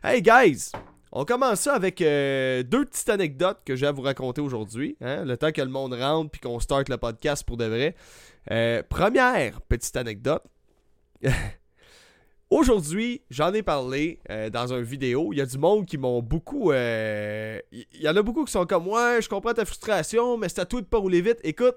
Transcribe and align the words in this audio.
Hey 0.00 0.22
guys, 0.22 0.70
on 1.10 1.24
commence 1.24 1.62
ça 1.62 1.74
avec 1.74 2.00
euh, 2.02 2.62
deux 2.62 2.84
petites 2.84 3.08
anecdotes 3.08 3.58
que 3.64 3.74
j'ai 3.74 3.84
à 3.84 3.90
vous 3.90 4.02
raconter 4.02 4.40
aujourd'hui. 4.40 4.96
hein, 5.00 5.24
le 5.24 5.36
temps 5.36 5.50
que 5.50 5.60
le 5.60 5.66
monde 5.68 5.92
rentre 5.92 6.30
puis 6.30 6.40
qu'on 6.40 6.60
starte 6.60 6.88
le 6.88 6.96
podcast 6.98 7.44
pour 7.44 7.56
de 7.56 7.64
vrai. 7.64 7.96
Euh, 8.52 8.84
première 8.88 9.60
petite 9.62 9.96
anecdote. 9.96 10.44
Aujourd'hui, 12.50 13.22
j'en 13.28 13.52
ai 13.52 13.64
parlé 13.64 14.20
euh, 14.30 14.50
dans 14.50 14.72
une 14.72 14.84
vidéo. 14.84 15.32
Il 15.32 15.38
y 15.38 15.40
a 15.40 15.46
du 15.46 15.58
monde 15.58 15.84
qui 15.84 15.98
m'ont 15.98 16.22
beaucoup. 16.22 16.72
Il 16.72 17.60
y 17.94 18.08
en 18.08 18.14
a 18.14 18.22
beaucoup 18.22 18.44
qui 18.44 18.52
sont 18.52 18.66
comme 18.66 18.86
Ouais, 18.86 19.18
je 19.20 19.28
comprends 19.28 19.52
ta 19.52 19.64
frustration, 19.64 20.36
mais 20.38 20.48
c'est 20.48 20.60
à 20.60 20.64
toi 20.64 20.80
de 20.80 20.86
pas 20.86 20.98
rouler 20.98 21.22
vite. 21.22 21.40
Écoute, 21.42 21.76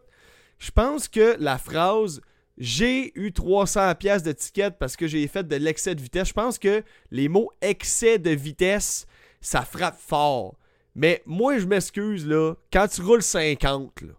je 0.60 0.70
pense 0.70 1.08
que 1.08 1.36
la 1.40 1.58
phrase 1.58 2.22
J'ai 2.58 3.12
eu 3.20 3.32
300 3.32 3.96
pièces 3.96 4.24
de 4.24 4.32
ticket 4.32 4.72
parce 4.72 4.96
que 4.96 5.08
j'ai 5.08 5.28
fait 5.28 5.48
de 5.48 5.56
l'excès 5.56 5.96
de 5.96 6.02
vitesse. 6.02 6.30
Je 6.30 6.34
pense 6.34 6.60
que 6.60 6.84
les 7.10 7.28
mots 7.28 7.52
excès 7.62 8.20
de 8.20 8.32
vitesse, 8.32 9.06
ça 9.40 9.62
frappe 9.64 10.00
fort. 10.00 10.56
Mais 10.96 11.22
moi, 11.26 11.58
je 11.58 11.66
m'excuse, 11.66 12.28
là. 12.28 12.56
Quand 12.72 12.88
tu 12.88 13.02
roules 13.02 13.24
50, 13.24 14.02
là, 14.02 14.14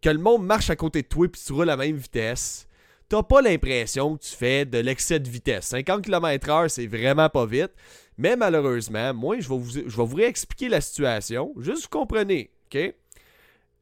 que 0.00 0.10
le 0.10 0.18
monde 0.18 0.44
marche 0.44 0.68
à 0.70 0.76
côté 0.76 1.02
de 1.02 1.06
toi 1.06 1.26
et 1.26 1.30
tu 1.30 1.52
roules 1.52 1.70
à 1.70 1.76
la 1.76 1.84
même 1.84 1.96
vitesse, 1.96 2.66
t'as 3.08 3.22
pas 3.22 3.40
l'impression 3.40 4.16
que 4.16 4.24
tu 4.24 4.34
fais 4.34 4.64
de 4.64 4.78
l'excès 4.78 5.20
de 5.20 5.28
vitesse. 5.28 5.66
50 5.66 6.04
km/h, 6.04 6.68
c'est 6.68 6.86
vraiment 6.86 7.28
pas 7.28 7.46
vite. 7.46 7.72
Mais 8.18 8.36
malheureusement, 8.36 9.14
moi, 9.14 9.38
je 9.38 9.48
vais 9.48 9.58
vous, 9.58 9.70
je 9.86 10.00
réexpliquer 10.16 10.68
la 10.68 10.80
situation. 10.80 11.52
Juste 11.58 11.84
vous 11.84 11.88
comprenez, 11.88 12.50
OK? 12.66 12.94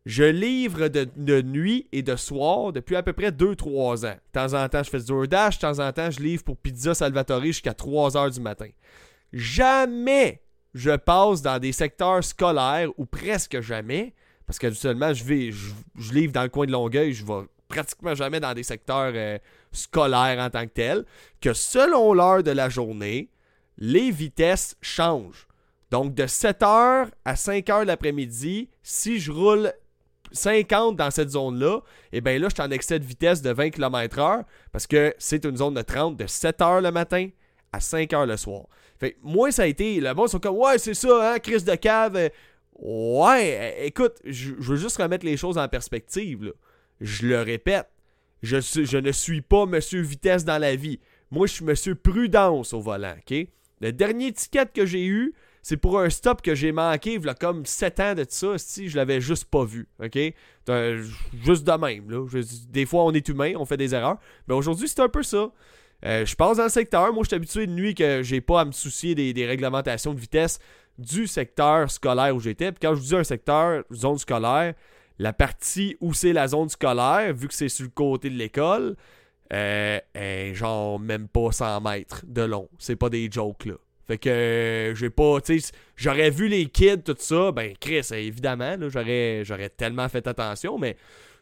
Je 0.06 0.24
livre 0.24 0.88
de, 0.88 1.42
nuit 1.42 1.86
et 1.92 2.02
de 2.02 2.16
soir 2.16 2.72
depuis 2.72 2.96
à 2.96 3.02
peu 3.02 3.12
près 3.12 3.30
2-3 3.30 4.06
ans. 4.06 4.14
De 4.14 4.18
temps 4.32 4.54
en 4.54 4.68
temps, 4.68 4.82
je 4.82 4.90
fais 4.90 4.98
du 4.98 5.04
DoorDash. 5.04 5.58
De 5.58 5.60
temps 5.60 5.78
en 5.78 5.92
temps, 5.92 6.10
je 6.10 6.20
livre 6.20 6.42
pour 6.42 6.56
Pizza 6.56 6.94
Salvatore 6.94 7.42
jusqu'à 7.42 7.74
3 7.74 8.16
heures 8.16 8.30
du 8.30 8.40
matin. 8.40 8.68
Jamais 9.32 10.42
je 10.74 10.96
passe 10.96 11.42
dans 11.42 11.58
des 11.58 11.72
secteurs 11.72 12.24
scolaires 12.24 12.88
ou 12.96 13.04
presque 13.04 13.60
jamais, 13.60 14.14
parce 14.46 14.58
que 14.58 14.68
habituellement, 14.68 15.12
je, 15.12 15.24
vais, 15.24 15.50
je, 15.52 16.12
livre 16.12 16.32
dans 16.32 16.44
le 16.44 16.48
coin 16.48 16.66
de 16.66 16.72
Longueuil, 16.72 17.12
je 17.12 17.24
vais 17.24 17.46
pratiquement 17.68 18.14
jamais 18.14 18.40
dans 18.40 18.54
des 18.54 18.62
secteurs 18.62 19.12
euh, 19.14 19.38
scolaires 19.72 20.38
en 20.40 20.50
tant 20.50 20.64
que 20.64 20.72
tels, 20.72 21.04
que 21.40 21.52
selon 21.52 22.14
l'heure 22.14 22.42
de 22.42 22.50
la 22.50 22.68
journée, 22.68 23.30
les 23.78 24.10
vitesses 24.10 24.76
changent. 24.80 25.46
Donc 25.90 26.14
de 26.14 26.24
7h 26.24 27.08
à 27.24 27.34
5h 27.34 27.84
l'après-midi, 27.84 28.70
si 28.82 29.18
je 29.18 29.32
roule 29.32 29.72
50 30.32 30.96
dans 30.96 31.10
cette 31.10 31.30
zone-là, 31.30 31.80
et 32.12 32.20
bien 32.20 32.38
là, 32.38 32.48
je 32.48 32.54
suis 32.54 32.62
en 32.62 32.70
excès 32.70 32.98
de 32.98 33.04
vitesse 33.04 33.42
de 33.42 33.50
20 33.50 33.70
km/h 33.70 34.44
parce 34.72 34.86
que 34.86 35.14
c'est 35.18 35.44
une 35.44 35.56
zone 35.56 35.74
de 35.74 35.82
30 35.82 36.16
de 36.16 36.24
7h 36.24 36.82
le 36.82 36.90
matin 36.90 37.28
à 37.72 37.78
5h 37.78 38.26
le 38.26 38.36
soir. 38.36 38.64
Fait 38.98 39.16
moi, 39.22 39.50
ça 39.50 39.62
a 39.62 39.66
été. 39.66 40.00
Le 40.00 40.12
monde 40.14 40.28
sont 40.28 40.38
comme 40.38 40.56
Ouais, 40.56 40.78
c'est 40.78 40.94
ça, 40.94 41.34
hein, 41.34 41.38
de 41.38 41.74
cave. 41.76 42.30
Ouais, 42.74 43.76
écoute, 43.86 44.14
je 44.24 44.52
veux 44.54 44.76
juste 44.76 44.96
remettre 44.96 45.24
les 45.24 45.36
choses 45.36 45.58
en 45.58 45.68
perspective. 45.68 46.52
Je 47.00 47.26
le 47.26 47.42
répète, 47.42 47.88
je, 48.42 48.96
ne 48.96 49.12
suis 49.12 49.42
pas 49.42 49.66
monsieur 49.66 50.00
vitesse 50.00 50.44
dans 50.44 50.58
la 50.58 50.76
vie. 50.76 50.98
Moi, 51.30 51.46
je 51.46 51.54
suis 51.54 51.64
monsieur 51.64 51.94
prudence 51.94 52.72
au 52.72 52.80
volant? 52.80 53.14
Le 53.80 53.92
dernier 53.92 54.32
ticket 54.32 54.66
que 54.66 54.84
j'ai 54.84 55.06
eu, 55.06 55.34
c'est 55.62 55.76
pour 55.76 55.98
un 55.98 56.08
stop 56.08 56.42
que 56.42 56.54
j'ai 56.54 56.72
manqué, 56.72 57.14
il 57.14 57.24
y 57.24 57.28
a 57.28 57.34
comme 57.34 57.66
7 57.66 58.00
ans 58.00 58.14
de 58.14 58.24
ça, 58.28 58.56
si 58.56 58.88
je 58.88 58.96
l'avais 58.96 59.20
juste 59.20 59.44
pas 59.44 59.64
vu, 59.64 59.88
OK? 60.02 60.18
Juste 61.44 61.64
de 61.64 61.78
même, 61.78 62.10
là. 62.10 62.26
Des 62.68 62.86
fois, 62.86 63.04
on 63.04 63.12
est 63.12 63.28
humain, 63.28 63.52
on 63.56 63.64
fait 63.64 63.76
des 63.76 63.94
erreurs. 63.94 64.18
Mais 64.48 64.54
aujourd'hui, 64.54 64.88
c'est 64.88 65.00
un 65.00 65.08
peu 65.08 65.22
ça. 65.22 65.50
Euh, 66.04 66.24
je 66.24 66.34
passe 66.34 66.56
dans 66.56 66.64
le 66.64 66.70
secteur. 66.70 67.12
Moi, 67.12 67.24
je 67.24 67.28
suis 67.28 67.36
habitué 67.36 67.66
de 67.66 67.72
nuit 67.72 67.94
que 67.94 68.22
j'ai 68.22 68.40
pas 68.40 68.62
à 68.62 68.64
me 68.64 68.72
soucier 68.72 69.14
des, 69.14 69.46
réglementations 69.46 70.14
de 70.14 70.20
vitesse 70.20 70.58
du 70.98 71.26
secteur 71.26 71.90
scolaire 71.90 72.34
où 72.34 72.40
j'étais. 72.40 72.72
Puis 72.72 72.80
quand 72.80 72.94
je 72.94 73.02
dis 73.02 73.16
un 73.16 73.24
secteur, 73.24 73.84
zone 73.92 74.18
scolaire, 74.18 74.74
la 75.18 75.32
partie 75.32 75.96
où 76.00 76.14
c'est 76.14 76.32
la 76.32 76.48
zone 76.48 76.68
scolaire, 76.68 77.34
vu 77.34 77.48
que 77.48 77.54
c'est 77.54 77.68
sur 77.68 77.84
le 77.84 77.90
côté 77.90 78.30
de 78.30 78.36
l'école, 78.36 78.96
euh, 79.52 80.54
genre 80.54 80.98
même 80.98 81.28
pas 81.28 81.52
100 81.52 81.80
mètres 81.82 82.24
de 82.26 82.42
long. 82.42 82.68
C'est 82.78 82.96
pas 82.96 83.10
des 83.10 83.28
jokes, 83.30 83.66
là. 83.66 83.74
Fait 84.10 84.18
que 84.18 84.28
euh, 84.28 84.94
j'ai 84.96 85.08
pas, 85.08 85.40
tu 85.40 85.60
sais, 85.60 85.70
j'aurais 85.94 86.30
vu 86.30 86.48
les 86.48 86.66
kids, 86.66 87.04
tout 87.04 87.14
ça, 87.16 87.52
ben 87.52 87.74
Chris, 87.78 88.08
évidemment, 88.10 88.76
j'aurais, 88.88 89.44
tellement 89.76 90.08
fait 90.08 90.26
attention, 90.26 90.78
mais 90.78 90.96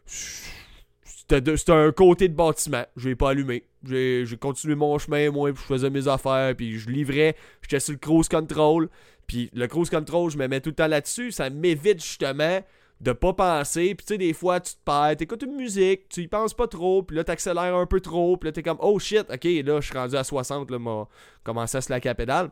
c'était, 0.05 1.73
un 1.73 1.91
côté 1.93 2.29
de 2.29 2.35
bâtiment. 2.35 2.85
Je 2.95 3.09
l'ai 3.09 3.15
pas 3.15 3.31
allumé. 3.31 3.65
J'ai, 3.85 4.27
continué 4.39 4.75
mon 4.75 4.99
chemin, 4.99 5.31
moi, 5.31 5.49
je 5.49 5.63
faisais 5.63 5.89
mes 5.89 6.09
affaires, 6.09 6.55
puis 6.55 6.79
je 6.79 6.91
livrais. 6.91 7.37
J'étais 7.63 7.81
sur 7.81 7.93
le 7.93 7.99
cruise 7.99 8.29
control. 8.29 8.91
Puis 9.27 9.49
le 9.55 9.67
cruise 9.67 9.89
control, 9.89 10.31
je 10.31 10.37
me 10.37 10.47
mets 10.47 10.61
tout 10.61 10.69
le 10.69 10.75
temps 10.75 10.89
là-dessus. 10.89 11.33
Ça 11.33 11.49
m'évite 11.49 12.03
justement 12.03 12.61
de 13.01 13.13
pas 13.13 13.33
penser. 13.33 13.95
Puis 13.95 14.07
tu 14.07 14.15
sais, 14.15 14.19
des 14.19 14.33
fois, 14.33 14.61
tu 14.61 14.75
te 14.75 14.81
perds, 14.85 15.17
t'écoutes 15.17 15.43
une 15.43 15.57
musique, 15.57 16.09
tu 16.09 16.23
y 16.23 16.29
penses 16.29 16.55
pas 16.55 16.67
trop, 16.67 17.03
puis 17.03 17.17
là, 17.17 17.25
t'accélères 17.25 17.77
un 17.77 17.87
peu 17.87 18.01
trop, 18.01 18.37
puis 18.37 18.49
là, 18.49 18.53
t'es 18.53 18.63
comme, 18.63 18.79
oh 18.81 18.99
shit, 18.99 19.27
ok, 19.31 19.45
là, 19.45 19.81
je 19.81 19.87
suis 19.87 19.99
rendu 19.99 20.17
à 20.17 20.25
60, 20.25 20.71
là, 20.71 20.79
m'a 20.79 21.09
commencé 21.45 21.77
à 21.77 21.81
slacker 21.81 22.09
la 22.09 22.15
pédale. 22.15 22.51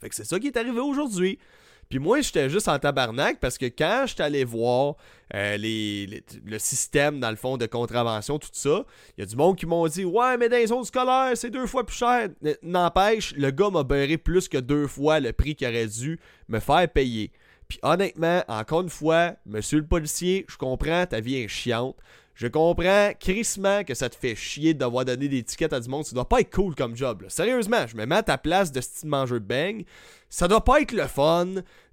Fait 0.00 0.08
que 0.08 0.14
c'est 0.14 0.24
ça 0.24 0.38
qui 0.38 0.48
est 0.48 0.56
arrivé 0.56 0.80
aujourd'hui. 0.80 1.38
Puis 1.92 1.98
moi, 1.98 2.22
j'étais 2.22 2.48
juste 2.48 2.68
en 2.68 2.78
tabarnak 2.78 3.38
parce 3.38 3.58
que 3.58 3.66
quand 3.66 4.04
j'étais 4.06 4.22
allé 4.22 4.44
voir 4.44 4.94
euh, 5.34 5.58
les, 5.58 6.22
le 6.42 6.58
système, 6.58 7.20
dans 7.20 7.28
le 7.28 7.36
fond, 7.36 7.58
de 7.58 7.66
contravention, 7.66 8.38
tout 8.38 8.48
ça, 8.50 8.86
il 9.18 9.20
y 9.20 9.22
a 9.22 9.26
du 9.26 9.36
monde 9.36 9.58
qui 9.58 9.66
m'ont 9.66 9.86
dit 9.86 10.02
Ouais, 10.02 10.38
mais 10.38 10.48
dans 10.48 10.56
les 10.56 10.68
zones 10.68 10.84
scolaires, 10.84 11.32
c'est 11.34 11.50
deux 11.50 11.66
fois 11.66 11.84
plus 11.84 11.96
cher. 11.96 12.30
N'empêche, 12.62 13.34
le 13.36 13.50
gars 13.50 13.68
m'a 13.68 13.82
beurré 13.82 14.16
plus 14.16 14.48
que 14.48 14.56
deux 14.56 14.86
fois 14.86 15.20
le 15.20 15.34
prix 15.34 15.54
qu'il 15.54 15.68
aurait 15.68 15.86
dû 15.86 16.18
me 16.48 16.60
faire 16.60 16.88
payer. 16.88 17.30
Puis 17.72 17.80
honnêtement, 17.82 18.44
encore 18.48 18.82
une 18.82 18.90
fois, 18.90 19.32
monsieur 19.46 19.78
le 19.78 19.86
policier, 19.86 20.44
je 20.46 20.58
comprends, 20.58 21.06
ta 21.06 21.20
vie 21.20 21.36
est 21.36 21.48
chiante. 21.48 21.96
Je 22.34 22.46
comprends 22.46 23.12
crissement 23.18 23.82
que 23.82 23.94
ça 23.94 24.10
te 24.10 24.14
fait 24.14 24.34
chier 24.34 24.74
de 24.74 24.84
devoir 24.84 25.06
donner 25.06 25.26
des 25.26 25.42
tickets 25.42 25.72
à 25.72 25.80
du 25.80 25.88
monde. 25.88 26.04
Ça 26.04 26.14
doit 26.14 26.28
pas 26.28 26.40
être 26.40 26.54
cool 26.54 26.74
comme 26.74 26.94
job. 26.94 27.24
Sérieusement, 27.28 27.86
je 27.86 27.96
me 27.96 28.04
mets 28.04 28.16
à 28.16 28.22
ta 28.22 28.36
place 28.36 28.72
de 28.72 28.82
style 28.82 29.08
mangeur 29.08 29.40
de 29.40 29.46
bang. 29.46 29.86
Ça 30.28 30.48
doit 30.48 30.62
pas 30.62 30.82
être 30.82 30.92
le 30.92 31.06
fun 31.06 31.46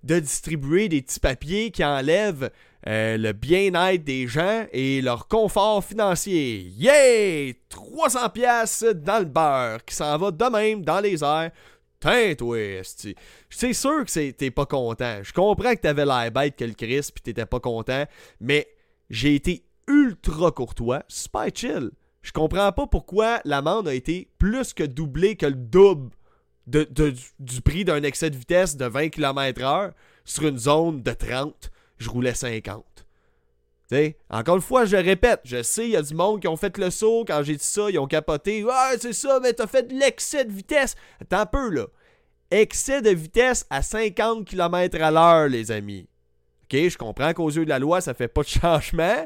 de 0.04 0.20
distribuer 0.20 0.90
des 0.90 1.02
petits 1.02 1.22
papiers 1.22 1.72
qui 1.72 1.86
enlèvent 1.86 2.52
euh, 2.86 3.16
le 3.16 3.32
bien-être 3.32 4.04
des 4.04 4.28
gens 4.28 4.66
et 4.74 5.02
leur 5.02 5.30
confort 5.30 5.82
financier. 5.82 6.74
Yeah! 6.76 7.54
300 7.70 8.30
pièces 8.32 8.84
dans 8.84 9.20
le 9.20 9.26
beurre 9.26 9.86
qui 9.86 9.96
s'en 9.96 10.18
va 10.18 10.32
de 10.32 10.46
même 10.46 10.84
dans 10.84 11.00
les 11.00 11.24
airs. 11.24 11.52
Tain, 12.00 12.34
toi. 12.36 12.58
C'est 13.50 13.74
sûr 13.74 14.06
que 14.06 14.32
t'es 14.32 14.52
pas 14.52 14.66
content. 14.66 15.20
Je 15.22 15.34
comprends 15.34 15.74
que 15.76 15.82
t'avais 15.82 16.06
l'air 16.06 16.32
bête 16.32 16.56
que 16.56 16.66
le 16.66 16.74
Chris 16.74 17.10
pis 17.14 17.22
t'étais 17.22 17.46
pas 17.46 17.60
content, 17.60 18.06
mais 18.40 18.68
j'ai 19.10 19.36
été 19.36 19.66
ultra 19.88 20.52
courtois, 20.52 21.04
super 21.08 21.48
chill. 21.54 21.92
Je 22.22 22.32
comprends 22.32 22.72
pas 22.72 22.88
pourquoi 22.88 23.42
l'amende 23.46 23.88
a 23.88 23.94
été 23.94 24.30
plus 24.38 24.74
que 24.74 24.84
doublée 24.84 25.36
que 25.36 25.46
le 25.46 25.56
double 25.56 26.12
du, 26.68 26.86
du 27.40 27.62
prix 27.62 27.86
d'un 27.86 28.04
excès 28.04 28.30
de 28.30 28.38
vitesse 28.38 28.78
de 28.78 28.86
20 28.86 29.10
km/h 29.10 29.92
sur 30.26 30.48
une 30.48 30.58
zone 30.58 31.02
de 31.02 31.12
30. 31.12 31.72
Je 31.98 32.10
roulais 32.10 32.36
50. 32.36 33.09
Encore 34.30 34.58
une 34.58 34.62
fois, 34.62 34.86
je 34.86 34.96
répète, 34.96 35.42
je 35.46 35.64
sais, 35.64 35.86
il 35.86 35.92
y 35.92 35.96
a 35.96 36.02
du 36.02 36.14
monde 36.14 36.42
qui 36.42 36.48
ont 36.48 36.56
fait 36.56 36.78
le 36.78 36.92
saut. 36.92 37.26
Quand 37.28 37.42
j'ai 37.44 37.56
dit 37.56 37.64
ça, 37.64 37.90
ils 37.90 37.98
ont 37.98 38.08
capoté. 38.08 38.64
Ouais, 38.64 38.98
c'est 39.00 39.14
ça, 39.14 39.40
mais 39.42 39.54
t'as 39.54 39.68
fait 39.68 39.84
de 39.84 39.96
l'excès 39.96 40.46
de 40.46 40.52
vitesse. 40.52 40.96
Attends 41.20 41.40
un 41.40 41.46
peu, 41.46 41.70
là. 41.70 41.88
Excès 42.52 43.02
de 43.02 43.10
vitesse 43.10 43.66
à 43.70 43.82
50 43.82 44.46
km 44.46 45.02
à 45.02 45.12
l'heure, 45.12 45.50
les 45.50 45.72
amis. 45.72 46.08
Ok, 46.64 46.80
je 46.90 46.98
comprends 46.98 47.34
qu'aux 47.34 47.50
yeux 47.50 47.66
de 47.66 47.70
la 47.70 47.80
loi, 47.80 48.02
ça 48.02 48.14
fait 48.14 48.28
pas 48.28 48.44
de 48.44 48.48
changement. 48.62 49.26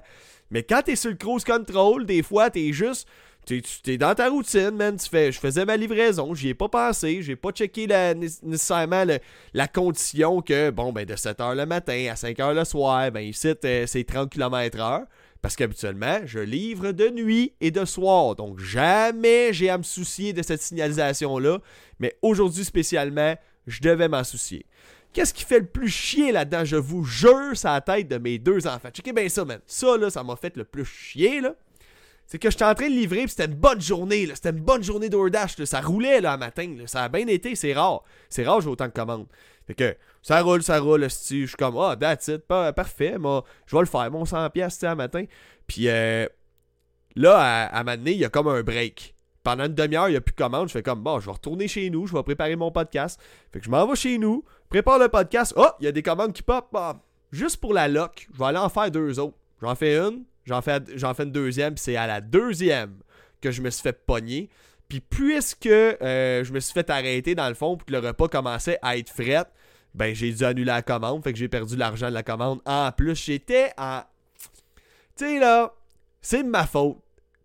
Mais 0.50 0.64
quand 0.64 0.82
t'es 0.84 0.96
sur 0.96 1.10
le 1.10 1.18
cruise 1.18 1.44
control, 1.44 2.06
des 2.06 2.24
fois, 2.24 2.50
t'es 2.50 2.72
juste. 2.72 3.08
T'es, 3.46 3.62
tu- 3.62 3.82
t'es 3.82 3.98
dans 3.98 4.16
ta 4.16 4.30
routine, 4.30 4.72
man. 4.72 4.98
Je 5.00 5.32
faisais 5.40 5.66
ma 5.66 5.76
livraison, 5.76 6.34
j'y 6.34 6.50
ai 6.50 6.54
pas 6.54 6.70
pensé, 6.70 7.22
j'ai 7.22 7.36
pas 7.36 7.52
checké 7.52 7.88
nécessairement 8.16 9.04
la 9.54 9.68
condition 9.68 10.42
que, 10.42 10.70
bon, 10.70 10.94
ben, 10.94 11.06
de 11.06 11.16
7h 11.16 11.56
le 11.56 11.66
matin 11.66 12.08
à 12.10 12.16
5h 12.16 12.54
le 12.54 12.64
soir, 12.64 13.12
ben, 13.12 13.22
ici, 13.22 13.54
euh, 13.66 13.86
c'est 13.88 14.04
30 14.06 14.30
km/h. 14.32 15.06
Parce 15.42 15.58
qu'habituellement, 15.58 16.20
je 16.24 16.40
livre 16.40 16.94
de 16.94 17.10
nuit 17.10 17.52
et 17.60 17.70
de 17.70 17.84
soir. 17.84 18.34
Donc, 18.36 18.60
jamais 18.60 19.52
j'ai 19.52 19.70
à 19.70 19.78
me 19.78 19.84
soucier 19.84 20.32
de 20.32 20.42
cette 20.42 20.62
signalisation-là. 20.62 21.60
Mais 22.00 22.16
aujourd'hui, 22.22 22.64
spécialement, 22.64 23.36
je 23.68 23.82
devais 23.82 24.08
m'en 24.08 24.24
soucier. 24.24 24.66
Qu'est-ce 25.12 25.34
qui 25.34 25.44
fait 25.44 25.60
le 25.60 25.66
plus 25.66 25.90
chier 25.90 26.32
là-dedans? 26.32 26.64
Je 26.64 26.78
vous 26.78 27.04
jure, 27.04 27.52
c'est 27.56 27.68
la 27.68 27.82
tête 27.82 28.08
de 28.08 28.18
mes 28.18 28.40
deux 28.40 28.66
enfants. 28.68 28.88
Checkez 28.94 29.12
bien 29.12 29.28
ça, 29.28 29.44
man. 29.44 29.60
Ça, 29.68 29.98
là, 29.98 30.10
ça 30.10 30.24
m'a 30.24 30.38
fait 30.38 30.56
le 30.56 30.64
plus 30.64 30.86
chier, 30.86 31.42
là. 31.42 31.54
C'est 32.26 32.40
que 32.40 32.50
j'étais 32.50 32.66
en 32.66 32.74
train 32.74 32.88
de 32.88 32.94
livrer, 32.94 33.20
puis 33.22 33.30
c'était 33.30 33.46
une 33.46 33.56
bonne 33.56 33.82
journée, 33.82 34.26
là. 34.26 34.36
C'était 34.36 34.50
une 34.50 34.62
bonne 34.62 34.82
journée 34.84 35.10
d'OrDash, 35.10 35.58
là. 35.60 35.66
Ça 35.66 35.82
roulait, 35.82 36.22
là, 36.22 36.34
un 36.34 36.38
matin, 36.38 36.74
là. 36.78 36.88
Ça 36.88 37.04
a 37.04 37.10
bien 37.10 37.28
été, 37.28 37.56
c'est 37.56 37.74
rare. 37.74 38.04
C'est 38.30 38.44
rare, 38.46 38.62
j'ai 38.62 38.70
autant 38.70 38.88
de 38.88 38.92
commandes. 38.94 39.28
Fait 39.68 39.76
que, 39.76 39.96
ça 40.22 40.42
roule, 40.42 40.64
ça 40.64 40.80
roule, 40.80 41.04
esti. 41.04 41.42
Je 41.42 41.48
suis 41.48 41.56
comme, 41.58 41.78
ah, 41.78 41.96
that's 42.00 42.28
it, 42.28 42.40
pas- 42.48 42.74
parfait, 42.74 43.18
moi, 43.18 43.44
je 43.66 43.76
vais 43.76 43.82
le 43.82 43.88
faire, 43.88 44.10
mon 44.12 44.26
100$, 44.26 44.52
tu 44.74 44.80
sais, 44.80 44.88
un 44.88 44.96
matin. 44.96 45.26
Puis, 45.68 45.88
euh, 45.88 46.28
là, 47.16 47.38
à, 47.72 47.78
à 47.80 47.84
donné, 47.84 48.12
il 48.12 48.18
y 48.20 48.26
a 48.26 48.30
comme 48.30 48.48
un 48.48 48.62
break. 48.64 49.16
pendant 49.44 49.66
une 49.66 49.76
demi-heure, 49.76 50.08
il 50.08 50.12
n'y 50.12 50.18
a 50.18 50.22
plus 50.22 50.32
de 50.32 50.38
commande. 50.38 50.70
Je 50.70 50.74
fais 50.74 50.84
comme, 50.84 51.02
bon, 51.04 51.20
je 51.20 51.26
vais 51.26 51.34
retourner 51.34 51.68
chez 51.68 51.90
nous, 51.90 52.08
je 52.08 52.14
vais 52.14 52.24
préparer 52.24 52.56
mon 52.56 52.72
podcast. 52.72 53.20
Fait 53.52 53.60
que 53.60 53.66
je 53.66 53.70
m'en 53.70 53.86
vais 53.86 53.96
chez 53.98 54.18
nous, 54.18 54.44
prépare 54.70 55.00
le 55.00 55.10
podcast. 55.10 55.54
Oh, 55.58 55.68
il 55.82 55.86
y 55.86 55.88
a 55.88 55.92
des 55.92 56.02
commandes 56.02 56.32
qui 56.34 56.42
pop. 56.44 56.74
Juste 57.32 57.58
pour 57.58 57.74
la 57.74 57.88
loc, 57.90 58.28
je 58.34 58.40
vais 58.40 58.46
aller 58.46 58.58
en 58.58 58.70
faire 58.70 58.90
deux 58.90 59.20
autres. 59.20 59.36
J'en 59.62 59.76
fais 59.76 59.98
une, 59.98 60.24
j'en 60.46 60.62
fais, 60.62 60.82
j'en 60.96 61.14
fais 61.14 61.24
une 61.24 61.32
deuxième, 61.32 61.76
puis 61.76 61.84
c'est 61.84 61.96
à 61.96 62.08
la 62.08 62.22
deuxième 62.22 62.98
que 63.42 63.52
je 63.52 63.62
me 63.62 63.70
suis 63.70 63.82
fait 63.82 64.06
pogner. 64.06 64.50
Puis 64.88 65.00
puisque 65.00 65.66
euh, 65.66 66.44
je 66.44 66.54
me 66.54 66.60
suis 66.60 66.74
fait 66.74 66.90
arrêter 66.90 67.36
dans 67.36 67.48
le 67.48 67.56
fond, 67.56 67.78
puis 67.78 67.86
que 67.86 67.92
le 67.92 68.00
repas 68.00 68.28
commençait 68.28 68.78
à 68.82 68.98
être 68.98 69.10
fret, 69.10 69.46
ben 69.94 70.14
j'ai 70.14 70.32
dû 70.32 70.44
annuler 70.44 70.66
la 70.66 70.82
commande, 70.82 71.24
fait 71.24 71.34
que 71.34 71.40
j'ai 71.40 71.48
perdu 71.48 71.76
l'argent 71.76 72.10
de 72.10 72.14
la 72.14 72.24
commande. 72.24 72.62
En 72.66 72.92
plus, 72.92 73.16
j'étais 73.16 73.72
en... 73.78 74.02
Tu 75.16 75.26
sais 75.26 75.40
là, 75.40 75.74
c'est 76.22 76.44
ma 76.44 76.66
faute. 76.66 76.98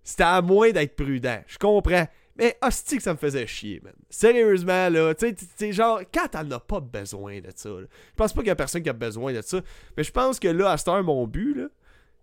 C'était 0.03 0.23
à 0.23 0.41
moi 0.41 0.73
d'être 0.73 0.97
prudent. 0.97 1.43
Je 1.47 1.59
comprends. 1.59 2.07
Mais 2.37 2.57
hostie 2.63 2.99
que 2.99 3.03
ça 3.03 3.13
me 3.13 3.19
faisait 3.19 3.47
chier, 3.47 3.81
man. 3.83 3.93
Sérieusement, 4.09 4.89
là, 4.89 5.13
tu 5.13 5.35
sais, 5.57 5.73
genre, 5.73 6.01
quand 6.15 6.29
t'en 6.29 6.49
as 6.53 6.61
pas 6.61 6.79
besoin 6.79 7.41
de 7.41 7.51
ça. 7.55 7.69
Je 7.69 7.87
pense 8.17 8.33
pas 8.33 8.41
qu'il 8.41 8.49
y 8.49 8.53
a 8.53 8.57
personne 8.57 8.83
qui 8.83 8.89
a 8.89 8.95
besoin 8.95 9.33
de 9.33 9.43
ça. 9.43 9.61
Mais 9.97 10.05
je 10.05 10.13
pense 10.13 10.39
que 10.39 10.47
là, 10.47 10.71
à 10.71 10.77
ce 10.77 10.89
heure, 10.89 11.03
mon 11.03 11.27
but, 11.27 11.55
là, 11.55 11.67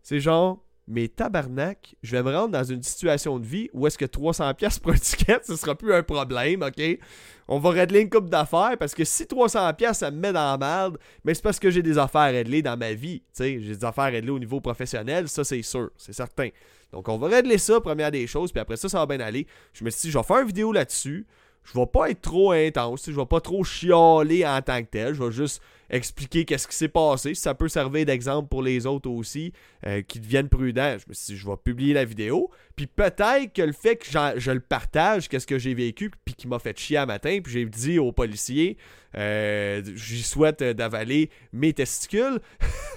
c'est 0.05 0.19
genre, 0.19 0.63
mais 0.87 1.07
tabarnak, 1.07 1.95
je 2.03 2.15
vais 2.15 2.21
me 2.21 2.31
rendre 2.31 2.49
dans 2.49 2.63
une 2.63 2.83
situation 2.83 3.39
de 3.39 3.45
vie 3.45 3.71
où 3.73 3.87
est-ce 3.87 3.97
que 3.97 4.05
300$ 4.05 4.79
pour 4.79 4.91
un 4.91 4.97
ticket, 4.97 5.39
ce 5.41 5.55
sera 5.55 5.73
plus 5.73 5.91
un 5.95 6.03
problème, 6.03 6.61
ok? 6.61 6.99
On 7.47 7.57
va 7.57 7.71
régler 7.71 8.01
une 8.01 8.09
coupe 8.11 8.29
d'affaires 8.29 8.77
parce 8.77 8.93
que 8.93 9.03
si 9.03 9.23
300$ 9.23 9.93
ça 9.95 10.11
me 10.11 10.17
met 10.19 10.31
dans 10.31 10.51
la 10.51 10.57
merde, 10.59 10.99
mais 11.23 11.33
c'est 11.33 11.41
parce 11.41 11.57
que 11.57 11.71
j'ai 11.71 11.81
des 11.81 11.97
affaires 11.97 12.21
à 12.21 12.27
régler 12.27 12.61
dans 12.61 12.77
ma 12.77 12.93
vie, 12.93 13.21
tu 13.21 13.25
sais, 13.33 13.59
j'ai 13.59 13.77
des 13.77 13.83
affaires 13.83 14.03
à 14.03 14.09
régler 14.09 14.29
au 14.29 14.37
niveau 14.37 14.61
professionnel, 14.61 15.27
ça 15.27 15.43
c'est 15.43 15.63
sûr, 15.63 15.89
c'est 15.97 16.13
certain. 16.13 16.49
Donc 16.91 17.09
on 17.09 17.17
va 17.17 17.29
régler 17.29 17.57
ça, 17.57 17.81
première 17.81 18.11
des 18.11 18.27
choses, 18.27 18.51
puis 18.51 18.61
après 18.61 18.77
ça, 18.77 18.87
ça 18.87 19.03
va 19.03 19.07
bien 19.07 19.25
aller. 19.25 19.47
Je 19.73 19.83
me 19.83 19.89
suis 19.89 20.01
dit, 20.01 20.11
je 20.11 20.19
vais 20.19 20.23
faire 20.23 20.41
une 20.41 20.47
vidéo 20.47 20.71
là-dessus, 20.71 21.25
je 21.63 21.73
vais 21.79 21.87
pas 21.87 22.11
être 22.11 22.21
trop 22.21 22.51
intense, 22.51 23.09
je 23.09 23.19
vais 23.19 23.25
pas 23.25 23.41
trop 23.41 23.63
chialer 23.63 24.45
en 24.45 24.61
tant 24.61 24.83
que 24.83 24.89
tel, 24.91 25.15
je 25.15 25.23
vais 25.23 25.31
juste 25.31 25.63
expliquer 25.89 26.45
qu'est-ce 26.45 26.67
qui 26.67 26.75
s'est 26.75 26.87
passé, 26.87 27.35
ça 27.35 27.53
peut 27.53 27.67
servir 27.67 28.05
d'exemple 28.05 28.47
pour 28.47 28.61
les 28.61 28.85
autres 28.85 29.09
aussi, 29.09 29.53
euh, 29.85 30.01
qui 30.01 30.19
deviennent 30.19 30.49
prudents. 30.49 30.97
Je 30.97 31.05
me 31.07 31.13
suis 31.13 31.35
je 31.35 31.47
vais 31.47 31.57
publier 31.57 31.93
la 31.93 32.05
vidéo, 32.05 32.49
puis 32.75 32.87
peut-être 32.87 33.53
que 33.53 33.61
le 33.61 33.73
fait 33.73 33.97
que 33.97 34.05
je 34.05 34.51
le 34.51 34.59
partage, 34.59 35.29
qu'est-ce 35.29 35.47
que 35.47 35.59
j'ai 35.59 35.73
vécu, 35.73 36.11
puis 36.23 36.35
qui 36.35 36.47
m'a 36.47 36.59
fait 36.59 36.77
chier 36.77 36.97
à 36.97 37.05
matin, 37.05 37.39
puis 37.43 37.53
j'ai 37.53 37.65
dit 37.65 37.99
aux 37.99 38.11
policiers, 38.11 38.77
euh, 39.17 39.81
j'y 39.95 40.23
souhaite 40.23 40.63
d'avaler 40.63 41.29
mes 41.53 41.73
testicules. 41.73 42.39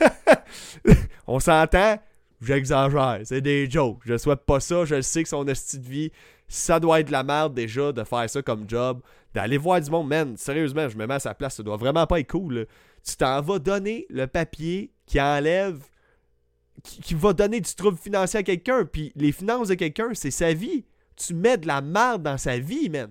On 1.26 1.40
s'entend, 1.40 1.98
j'exagère, 2.40 3.20
c'est 3.24 3.40
des 3.40 3.70
jokes. 3.70 4.00
Je 4.04 4.16
souhaite 4.16 4.44
pas 4.46 4.60
ça, 4.60 4.84
je 4.84 5.00
sais 5.00 5.22
que 5.22 5.28
son 5.28 5.46
style 5.54 5.82
de 5.82 5.88
vie, 5.88 6.12
ça 6.48 6.80
doit 6.80 7.00
être 7.00 7.08
de 7.08 7.12
la 7.12 7.22
merde 7.22 7.54
déjà 7.54 7.92
de 7.92 8.02
faire 8.04 8.28
ça 8.28 8.42
comme 8.42 8.64
job, 8.68 9.00
d'aller 9.34 9.58
voir 9.58 9.80
du 9.80 9.90
monde, 9.90 10.08
man. 10.08 10.36
Sérieusement, 10.36 10.88
je 10.88 10.96
me 10.96 11.06
mets 11.06 11.14
à 11.14 11.20
sa 11.20 11.34
place, 11.34 11.56
ça 11.56 11.62
doit 11.62 11.76
vraiment 11.76 12.06
pas 12.06 12.20
être 12.20 12.30
cool. 12.30 12.66
Tu 13.04 13.16
t'en 13.16 13.40
vas 13.40 13.58
donner 13.58 14.06
le 14.10 14.26
papier 14.26 14.92
qui 15.06 15.20
enlève, 15.20 15.80
qui, 16.82 17.14
va 17.14 17.32
donner 17.32 17.60
du 17.60 17.74
trouble 17.74 17.96
financier 17.96 18.40
à 18.40 18.42
quelqu'un, 18.42 18.84
puis 18.84 19.12
les 19.16 19.32
finances 19.32 19.68
de 19.68 19.74
quelqu'un, 19.74 20.10
c'est 20.14 20.30
sa 20.30 20.52
vie. 20.52 20.84
Tu 21.16 21.34
mets 21.34 21.58
de 21.58 21.66
la 21.66 21.80
merde 21.80 22.22
dans 22.22 22.38
sa 22.38 22.58
vie, 22.58 22.88
man. 22.88 23.10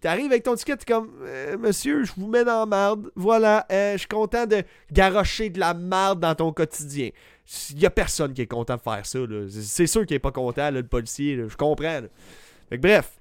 T'arrives 0.00 0.26
avec 0.26 0.42
ton 0.42 0.54
ticket, 0.54 0.76
t'es 0.76 0.92
comme 0.92 1.10
euh, 1.22 1.56
Monsieur, 1.56 2.04
je 2.04 2.12
vous 2.16 2.26
mets 2.26 2.44
dans 2.44 2.60
la 2.60 2.66
merde. 2.66 3.10
Voilà, 3.16 3.66
euh, 3.72 3.94
je 3.94 3.98
suis 3.98 4.08
content 4.08 4.46
de 4.46 4.62
garocher 4.92 5.48
de 5.48 5.58
la 5.58 5.72
merde 5.72 6.20
dans 6.20 6.34
ton 6.34 6.52
quotidien. 6.52 7.08
Il 7.70 7.80
y 7.80 7.86
a 7.86 7.90
personne 7.90 8.34
qui 8.34 8.42
est 8.42 8.46
content 8.46 8.76
de 8.76 8.80
faire 8.80 9.04
ça. 9.04 9.18
C'est 9.48 9.86
sûr 9.86 10.04
qu'il 10.04 10.16
est 10.16 10.20
pas 10.20 10.30
content, 10.30 10.70
le 10.70 10.82
policier. 10.82 11.36
Je 11.48 11.56
comprends. 11.56 12.00
Bref, 12.70 13.18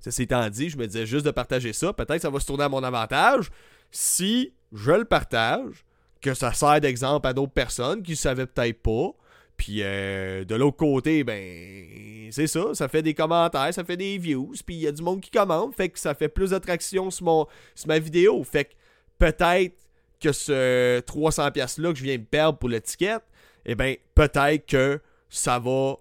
Ceci 0.00 0.22
étant 0.22 0.48
dit, 0.48 0.70
je 0.70 0.76
me 0.76 0.86
disais 0.86 1.06
juste 1.06 1.26
de 1.26 1.30
partager 1.30 1.72
ça. 1.72 1.92
Peut-être 1.92 2.16
que 2.16 2.22
ça 2.22 2.30
va 2.30 2.40
se 2.40 2.46
tourner 2.46 2.64
à 2.64 2.68
mon 2.68 2.82
avantage 2.82 3.50
si 3.90 4.52
je 4.72 4.92
le 4.92 5.04
partage, 5.04 5.84
que 6.20 6.34
ça 6.34 6.52
sert 6.52 6.80
d'exemple 6.80 7.26
à 7.26 7.32
d'autres 7.32 7.52
personnes 7.52 8.02
qui 8.02 8.12
ne 8.12 8.16
savaient 8.16 8.46
peut-être 8.46 8.82
pas. 8.82 9.12
Puis 9.56 9.82
euh, 9.82 10.44
de 10.44 10.54
l'autre 10.54 10.76
côté, 10.76 11.24
ben 11.24 12.28
c'est 12.30 12.46
ça, 12.46 12.74
ça 12.74 12.88
fait 12.88 13.02
des 13.02 13.14
commentaires, 13.14 13.74
ça 13.74 13.82
fait 13.82 13.96
des 13.96 14.16
views, 14.16 14.52
puis 14.64 14.76
il 14.76 14.80
y 14.82 14.86
a 14.86 14.92
du 14.92 15.02
monde 15.02 15.20
qui 15.20 15.30
commente, 15.30 15.74
fait 15.74 15.88
que 15.88 15.98
ça 15.98 16.14
fait 16.14 16.28
plus 16.28 16.50
d'attraction 16.50 17.10
sur, 17.10 17.48
ma 17.86 17.98
vidéo. 17.98 18.44
Fait 18.44 18.66
que 18.66 18.74
peut-être 19.18 19.74
que 20.20 20.30
ce 20.32 21.00
300$ 21.00 21.80
là 21.80 21.92
que 21.92 21.98
je 21.98 22.04
viens 22.04 22.18
de 22.18 22.24
perdre 22.24 22.58
pour 22.58 22.68
l'étiquette, 22.68 23.24
eh 23.66 23.74
ben 23.74 23.96
peut-être 24.14 24.64
que 24.66 25.00
ça 25.28 25.58
va 25.58 25.96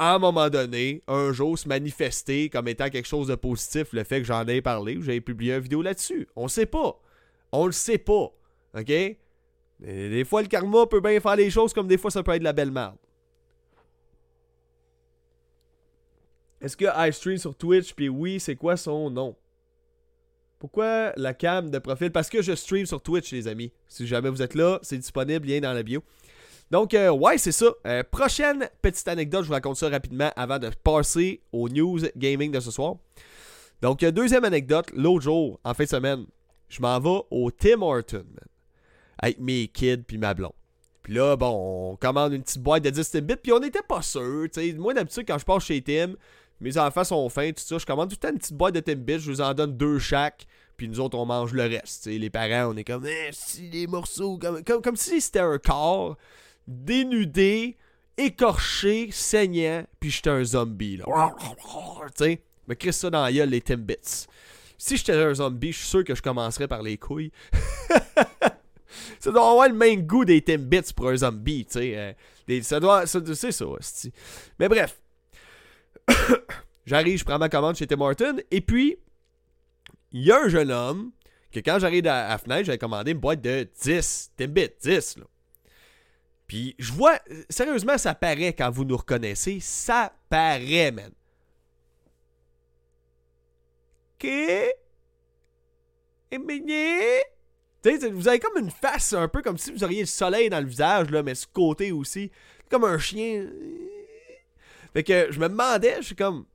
à 0.00 0.14
un 0.14 0.18
moment 0.18 0.48
donné, 0.48 1.02
un 1.08 1.30
jour, 1.30 1.58
se 1.58 1.68
manifester 1.68 2.48
comme 2.48 2.68
étant 2.68 2.88
quelque 2.88 3.06
chose 3.06 3.28
de 3.28 3.34
positif, 3.34 3.92
le 3.92 4.02
fait 4.02 4.20
que 4.20 4.26
j'en 4.26 4.46
ai 4.46 4.62
parlé 4.62 4.96
ou 4.96 5.02
j'avais 5.02 5.20
publié 5.20 5.52
une 5.52 5.60
vidéo 5.60 5.82
là-dessus. 5.82 6.26
On 6.34 6.48
sait 6.48 6.64
pas. 6.64 6.98
On 7.52 7.66
le 7.66 7.72
sait 7.72 7.98
pas. 7.98 8.32
OK? 8.74 8.92
des 9.80 10.24
fois, 10.24 10.40
le 10.40 10.48
karma 10.48 10.86
peut 10.86 11.00
bien 11.00 11.20
faire 11.20 11.36
les 11.36 11.50
choses 11.50 11.74
comme 11.74 11.86
des 11.86 11.98
fois, 11.98 12.10
ça 12.10 12.22
peut 12.22 12.32
être 12.32 12.38
de 12.38 12.44
la 12.44 12.54
belle 12.54 12.70
merde. 12.70 12.96
Est-ce 16.62 16.78
que 16.78 16.86
iStream 17.08 17.36
sur 17.36 17.54
Twitch, 17.54 17.92
puis 17.92 18.08
oui, 18.08 18.40
c'est 18.40 18.56
quoi 18.56 18.78
son 18.78 19.10
nom? 19.10 19.36
Pourquoi 20.58 21.12
la 21.16 21.34
cam 21.34 21.68
de 21.68 21.78
profil? 21.78 22.10
Parce 22.10 22.30
que 22.30 22.40
je 22.40 22.54
stream 22.54 22.86
sur 22.86 23.02
Twitch, 23.02 23.32
les 23.32 23.48
amis. 23.48 23.72
Si 23.86 24.06
jamais 24.06 24.30
vous 24.30 24.40
êtes 24.40 24.54
là, 24.54 24.78
c'est 24.82 24.98
disponible, 24.98 25.46
lien 25.46 25.60
dans 25.60 25.74
la 25.74 25.82
bio. 25.82 26.02
Donc, 26.70 26.94
euh, 26.94 27.10
ouais, 27.10 27.36
c'est 27.36 27.52
ça. 27.52 27.66
Euh, 27.86 28.04
prochaine 28.08 28.68
petite 28.80 29.08
anecdote, 29.08 29.42
je 29.42 29.48
vous 29.48 29.54
raconte 29.54 29.76
ça 29.76 29.88
rapidement 29.88 30.30
avant 30.36 30.58
de 30.58 30.70
passer 30.84 31.42
aux 31.52 31.68
news 31.68 31.98
gaming 32.16 32.52
de 32.52 32.60
ce 32.60 32.70
soir. 32.70 32.96
Donc, 33.82 34.02
euh, 34.02 34.12
deuxième 34.12 34.44
anecdote, 34.44 34.86
l'autre 34.94 35.22
jour, 35.22 35.58
en 35.64 35.74
fin 35.74 35.84
de 35.84 35.88
semaine, 35.88 36.26
je 36.68 36.80
m'en 36.80 37.00
vais 37.00 37.22
au 37.30 37.50
Tim 37.50 37.82
Horton, 37.82 38.26
avec 39.18 39.40
mes 39.40 39.66
kids 39.66 40.04
puis 40.06 40.18
ma 40.18 40.32
blonde. 40.32 40.52
Puis 41.02 41.14
là, 41.14 41.34
bon, 41.34 41.92
on 41.92 41.96
commande 41.96 42.34
une 42.34 42.42
petite 42.42 42.62
boîte 42.62 42.84
de 42.84 42.90
10 42.90 43.10
Timbits, 43.10 43.36
puis 43.36 43.52
on 43.52 43.58
n'était 43.58 43.82
pas 43.82 44.02
sûr. 44.02 44.46
Moi, 44.76 44.94
d'habitude, 44.94 45.24
quand 45.26 45.38
je 45.38 45.44
pars 45.44 45.60
chez 45.60 45.82
Tim, 45.82 46.14
mes 46.60 46.78
enfants 46.78 47.04
sont 47.04 47.28
fins, 47.30 47.50
tout 47.50 47.64
ça, 47.64 47.78
je 47.78 47.86
commande 47.86 48.10
tout 48.10 48.16
le 48.16 48.28
temps 48.28 48.32
une 48.32 48.38
petite 48.38 48.56
boîte 48.56 48.74
de 48.74 48.80
Timbits, 48.80 49.18
je 49.18 49.30
vous 49.30 49.40
en 49.40 49.54
donne 49.54 49.76
deux 49.76 49.98
chaque, 49.98 50.46
puis 50.76 50.88
nous 50.88 51.00
autres, 51.00 51.18
on 51.18 51.26
mange 51.26 51.52
le 51.52 51.62
reste. 51.62 52.06
Les 52.06 52.30
parents, 52.30 52.72
on 52.72 52.76
est 52.76 52.84
comme, 52.84 53.06
eh, 53.06 53.30
si 53.32 53.70
les 53.70 53.88
morceaux, 53.88 54.38
comme, 54.38 54.62
comme, 54.62 54.82
comme 54.82 54.96
si 54.96 55.20
c'était 55.20 55.40
un 55.40 55.58
corps 55.58 56.16
dénudé, 56.70 57.76
écorché, 58.16 59.10
saignant, 59.10 59.84
puis 59.98 60.10
j'étais 60.10 60.30
un 60.30 60.44
zombie, 60.44 60.96
là. 60.98 61.04
Tu 62.16 62.24
sais, 62.24 62.42
me 62.68 62.74
crisse 62.74 62.98
ça 62.98 63.10
dans 63.10 63.22
la 63.22 63.32
gueule, 63.32 63.50
les 63.50 63.60
Timbits. 63.60 64.26
Si 64.78 64.96
j'étais 64.96 65.12
un 65.12 65.34
zombie, 65.34 65.72
je 65.72 65.78
suis 65.78 65.88
sûr 65.88 66.04
que 66.04 66.14
je 66.14 66.22
commencerais 66.22 66.68
par 66.68 66.82
les 66.82 66.96
couilles. 66.96 67.32
ça 69.18 69.30
doit 69.30 69.50
avoir 69.50 69.68
le 69.68 69.74
même 69.74 70.06
goût 70.06 70.24
des 70.24 70.40
Timbits 70.40 70.92
pour 70.94 71.08
un 71.08 71.16
zombie, 71.16 71.66
tu 71.66 71.72
sais. 71.72 72.16
Euh, 72.48 72.62
ça 72.62 72.80
doit... 72.80 73.06
C'est 73.06 73.52
ça. 73.52 73.66
Mais 74.58 74.68
bref. 74.68 75.00
j'arrive, 76.86 77.18
je 77.18 77.24
prends 77.24 77.38
ma 77.38 77.48
commande 77.48 77.76
chez 77.76 77.86
Tim 77.86 77.96
Martin, 77.96 78.36
et 78.50 78.60
puis, 78.60 78.96
il 80.12 80.22
y 80.22 80.32
a 80.32 80.40
un 80.40 80.48
jeune 80.48 80.70
homme 80.70 81.10
que 81.52 81.58
quand 81.58 81.80
j'arrive 81.80 82.06
à 82.06 82.28
la 82.28 82.38
fenêtre, 82.38 82.66
j'avais 82.66 82.78
commandé 82.78 83.10
une 83.10 83.18
boîte 83.18 83.40
de 83.40 83.68
10 83.82 84.32
Timbits, 84.36 84.70
10, 84.82 85.18
là. 85.18 85.24
Puis 86.50 86.74
je 86.80 86.92
vois, 86.92 87.16
sérieusement, 87.48 87.96
ça 87.96 88.12
paraît 88.12 88.52
quand 88.52 88.68
vous 88.72 88.84
nous 88.84 88.96
reconnaissez. 88.96 89.60
Ça 89.60 90.12
paraît, 90.28 90.90
man. 90.90 91.12
Ok? 94.16 94.28
sais, 97.84 98.10
vous 98.10 98.26
avez 98.26 98.40
comme 98.40 98.60
une 98.60 98.72
face 98.72 99.12
un 99.12 99.28
peu 99.28 99.42
comme 99.42 99.58
si 99.58 99.70
vous 99.70 99.84
auriez 99.84 100.00
le 100.00 100.06
soleil 100.06 100.50
dans 100.50 100.58
le 100.58 100.66
visage, 100.66 101.08
là, 101.10 101.22
mais 101.22 101.36
ce 101.36 101.46
côté 101.46 101.92
aussi. 101.92 102.32
Comme 102.68 102.82
un 102.82 102.98
chien. 102.98 103.46
Fait 104.92 105.04
que 105.04 105.30
je 105.30 105.38
me 105.38 105.48
demandais, 105.48 105.98
je 105.98 106.06
suis 106.06 106.16
comme 106.16 106.46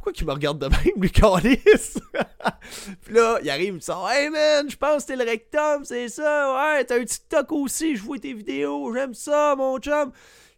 pourquoi 0.00 0.14
qu'il 0.14 0.26
me 0.26 0.32
regarde 0.32 0.58
de 0.58 0.66
même, 0.66 0.94
lui, 0.96 1.10
calisse? 1.10 1.98
puis 3.04 3.14
là, 3.14 3.38
il 3.42 3.50
arrive, 3.50 3.66
il 3.66 3.74
me 3.74 3.80
sort, 3.80 4.10
Hey 4.10 4.30
man, 4.30 4.64
je 4.70 4.74
pense 4.74 5.02
que 5.02 5.08
t'es 5.08 5.16
le 5.16 5.24
rectum, 5.24 5.84
c'est 5.84 6.08
ça, 6.08 6.54
ouais, 6.54 6.84
t'as 6.86 6.98
un 6.98 7.04
TikTok 7.04 7.52
aussi, 7.52 7.96
je 7.96 8.02
vois 8.02 8.18
tes 8.18 8.32
vidéos, 8.32 8.94
j'aime 8.94 9.12
ça, 9.12 9.54
mon 9.58 9.78
chum. 9.78 10.10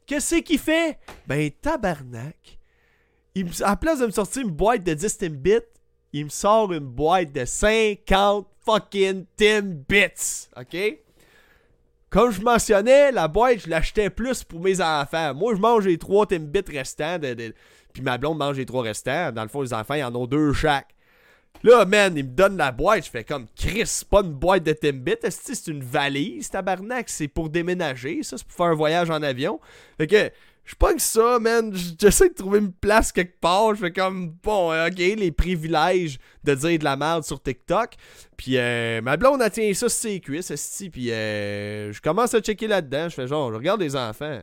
Qu'est-ce 0.06 0.36
qu'il 0.36 0.60
fait? 0.60 0.96
Ben, 1.26 1.50
tabarnak. 1.60 2.60
À 3.62 3.70
la 3.70 3.76
place 3.76 3.98
de 3.98 4.06
me 4.06 4.12
sortir 4.12 4.42
une 4.42 4.50
boîte 4.52 4.84
de 4.84 4.94
10 4.94 5.18
Timbits, 5.18 5.58
il 6.12 6.26
me 6.26 6.30
sort 6.30 6.72
une 6.72 6.86
boîte 6.86 7.32
de 7.32 7.44
50 7.44 8.46
fucking 8.64 9.24
Timbits, 9.36 10.50
ok? 10.56 10.98
Comme 12.10 12.30
je 12.30 12.42
mentionnais, 12.42 13.10
la 13.10 13.26
boîte, 13.26 13.58
je 13.64 13.70
l'achetais 13.70 14.08
plus 14.08 14.44
pour 14.44 14.60
mes 14.60 14.80
enfants. 14.80 15.34
Moi, 15.34 15.56
je 15.56 15.60
mange 15.60 15.86
les 15.86 15.98
3 15.98 16.26
Timbits 16.26 16.60
restants 16.68 17.18
de 17.18 17.52
puis 17.92 18.02
ma 18.02 18.18
blonde 18.18 18.38
mange 18.38 18.56
les 18.56 18.66
trois 18.66 18.82
restants. 18.82 19.32
Dans 19.32 19.42
le 19.42 19.48
fond, 19.48 19.62
les 19.62 19.74
enfants, 19.74 19.94
ils 19.94 20.04
en 20.04 20.14
ont 20.14 20.26
deux 20.26 20.52
chaque. 20.52 20.94
Là, 21.64 21.84
man, 21.84 22.16
il 22.16 22.24
me 22.24 22.30
donne 22.30 22.56
la 22.56 22.72
boîte. 22.72 23.04
Je 23.04 23.10
fais 23.10 23.24
comme 23.24 23.46
Chris, 23.54 24.02
pas 24.10 24.22
une 24.22 24.32
boîte 24.32 24.64
de 24.64 24.72
Timbit. 24.72 25.14
C'est 25.28 25.68
une 25.68 25.84
valise, 25.84 26.50
tabarnak? 26.50 27.08
C'est 27.08 27.28
pour 27.28 27.50
déménager. 27.50 28.22
Ça, 28.22 28.36
c'est 28.36 28.46
pour 28.46 28.56
faire 28.56 28.66
un 28.66 28.74
voyage 28.74 29.10
en 29.10 29.22
avion. 29.22 29.60
Fait 29.96 30.08
que 30.08 30.30
Je 30.64 30.74
pas 30.74 30.92
que 30.92 31.00
ça, 31.00 31.38
man. 31.38 31.72
J'essaie 32.00 32.30
de 32.30 32.34
trouver 32.34 32.58
une 32.58 32.72
place 32.72 33.12
quelque 33.12 33.38
part. 33.38 33.76
Je 33.76 33.80
fais 33.80 33.92
comme, 33.92 34.30
bon, 34.42 34.72
ok, 34.72 34.98
les 34.98 35.30
privilèges 35.30 36.18
de 36.42 36.54
dire 36.54 36.78
de 36.80 36.84
la 36.84 36.96
merde 36.96 37.22
sur 37.22 37.40
TikTok. 37.40 37.94
Puis 38.36 38.58
euh, 38.58 39.00
ma 39.00 39.16
blonde 39.16 39.40
a 39.40 39.50
tient 39.50 39.72
ça 39.72 39.88
sur 39.88 39.90
ses 39.90 40.18
cuisses, 40.18 40.52
puis 40.92 41.12
euh, 41.12 41.92
je 41.92 42.00
commence 42.00 42.34
à 42.34 42.40
checker 42.40 42.66
là-dedans. 42.66 43.08
Je 43.08 43.14
fais 43.14 43.28
genre, 43.28 43.52
je 43.52 43.56
regarde 43.56 43.80
les 43.80 43.94
enfants. 43.94 44.40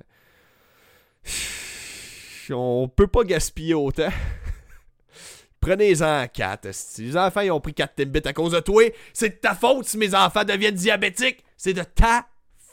On 2.51 2.87
peut 2.87 3.07
pas 3.07 3.23
gaspiller 3.23 3.73
autant. 3.73 4.09
Prenez-en 5.59 6.27
4. 6.27 6.67
Les 6.99 7.17
enfants, 7.17 7.41
ils 7.41 7.51
ont 7.51 7.59
pris 7.59 7.73
4 7.73 7.95
Timbits 7.95 8.27
à 8.27 8.33
cause 8.33 8.53
de 8.53 8.59
toi. 8.59 8.83
C'est 9.13 9.29
de 9.29 9.35
ta 9.35 9.55
faute 9.55 9.85
si 9.85 9.97
mes 9.97 10.15
enfants 10.15 10.43
deviennent 10.43 10.75
diabétiques. 10.75 11.43
C'est 11.57 11.73
de 11.73 11.83
ta 11.83 12.27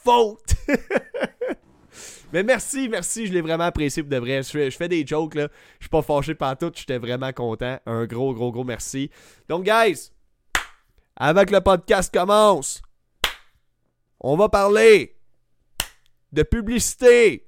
faute. 0.05 0.55
Mais 2.33 2.43
merci, 2.43 2.89
merci, 2.89 3.27
je 3.27 3.33
l'ai 3.33 3.41
vraiment 3.41 3.65
apprécié 3.65 4.03
pour 4.03 4.11
de 4.11 4.17
vrai. 4.17 4.43
Je 4.43 4.71
fais, 4.71 4.89
des 4.89 5.07
jokes 5.07 5.35
là. 5.35 5.49
Je 5.79 5.85
suis 5.85 5.91
pas 5.91 6.03
fâché 6.03 6.35
par 6.35 6.57
tout, 6.59 6.73
j'étais 6.75 6.99
vraiment 6.99 7.33
content. 7.33 7.79
Un 7.87 8.05
gros, 8.07 8.35
gros, 8.35 8.53
gros 8.53 8.65
merci. 8.65 9.11
Donc, 9.49 9.65
guys, 9.65 10.11
avant 11.17 11.45
que 11.45 11.53
le 11.53 11.61
podcast 11.61 12.13
commence, 12.13 12.83
on 14.21 14.37
va 14.37 14.49
parler 14.49 15.17
de 16.33 16.43
publicité. 16.43 17.46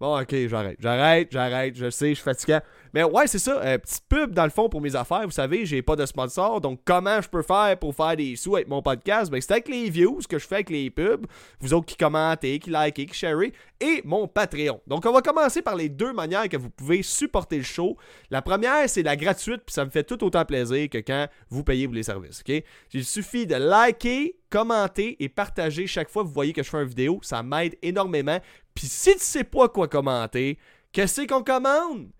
Bon, 0.00 0.20
ok, 0.20 0.34
j'arrête, 0.48 0.76
j'arrête, 0.80 1.28
j'arrête, 1.30 1.76
je 1.76 1.88
sais, 1.88 2.10
je 2.10 2.14
suis 2.14 2.24
fatigué. 2.24 2.58
Mais 2.92 3.02
ouais, 3.02 3.26
c'est 3.26 3.38
ça. 3.40 3.60
Euh, 3.60 3.78
petite 3.78 4.04
pub 4.08 4.32
dans 4.32 4.44
le 4.44 4.50
fond 4.50 4.68
pour 4.68 4.80
mes 4.80 4.94
affaires. 4.94 5.24
Vous 5.24 5.32
savez, 5.32 5.66
j'ai 5.66 5.82
pas 5.82 5.96
de 5.96 6.06
sponsor. 6.06 6.60
Donc, 6.60 6.80
comment 6.84 7.20
je 7.20 7.28
peux 7.28 7.42
faire 7.42 7.76
pour 7.78 7.94
faire 7.94 8.16
des 8.16 8.36
sous 8.36 8.54
avec 8.54 8.68
mon 8.68 8.82
podcast? 8.82 9.32
Ben, 9.32 9.40
c'est 9.40 9.50
avec 9.50 9.68
les 9.68 9.90
views 9.90 10.20
que 10.28 10.38
je 10.38 10.46
fais 10.46 10.56
avec 10.56 10.70
les 10.70 10.90
pubs. 10.90 11.26
Vous 11.58 11.74
autres 11.74 11.86
qui 11.86 11.96
commentez, 11.96 12.60
qui 12.60 12.70
likez, 12.70 13.06
qui 13.06 13.14
sharez. 13.14 13.52
Et 13.80 14.00
mon 14.04 14.28
Patreon. 14.28 14.80
Donc, 14.86 15.04
on 15.06 15.12
va 15.12 15.22
commencer 15.22 15.60
par 15.60 15.74
les 15.74 15.88
deux 15.88 16.12
manières 16.12 16.48
que 16.48 16.56
vous 16.56 16.70
pouvez 16.70 17.02
supporter 17.02 17.56
le 17.56 17.64
show. 17.64 17.96
La 18.30 18.42
première, 18.42 18.88
c'est 18.88 19.02
la 19.02 19.16
gratuite. 19.16 19.62
Puis 19.66 19.74
ça 19.74 19.84
me 19.84 19.90
fait 19.90 20.04
tout 20.04 20.22
autant 20.22 20.44
plaisir 20.44 20.88
que 20.88 20.98
quand 20.98 21.26
vous 21.50 21.64
payez 21.64 21.86
pour 21.86 21.94
les 21.96 22.04
services. 22.04 22.42
OK? 22.46 22.62
Il 22.92 23.04
suffit 23.04 23.46
de 23.46 23.56
liker, 23.56 24.36
commenter 24.50 25.16
et 25.18 25.28
partager 25.28 25.88
chaque 25.88 26.08
fois 26.08 26.22
que 26.22 26.28
vous 26.28 26.34
voyez 26.34 26.52
que 26.52 26.62
je 26.62 26.70
fais 26.70 26.80
une 26.80 26.88
vidéo. 26.88 27.18
Ça 27.22 27.42
m'aide 27.42 27.76
énormément. 27.82 28.38
Puis 28.74 28.86
si 28.86 29.12
tu 29.14 29.20
sais 29.20 29.44
pas 29.44 29.68
quoi 29.68 29.88
commenter, 29.88 30.58
qu'est-ce 30.92 31.26
qu'on 31.26 31.42
commande? 31.42 32.10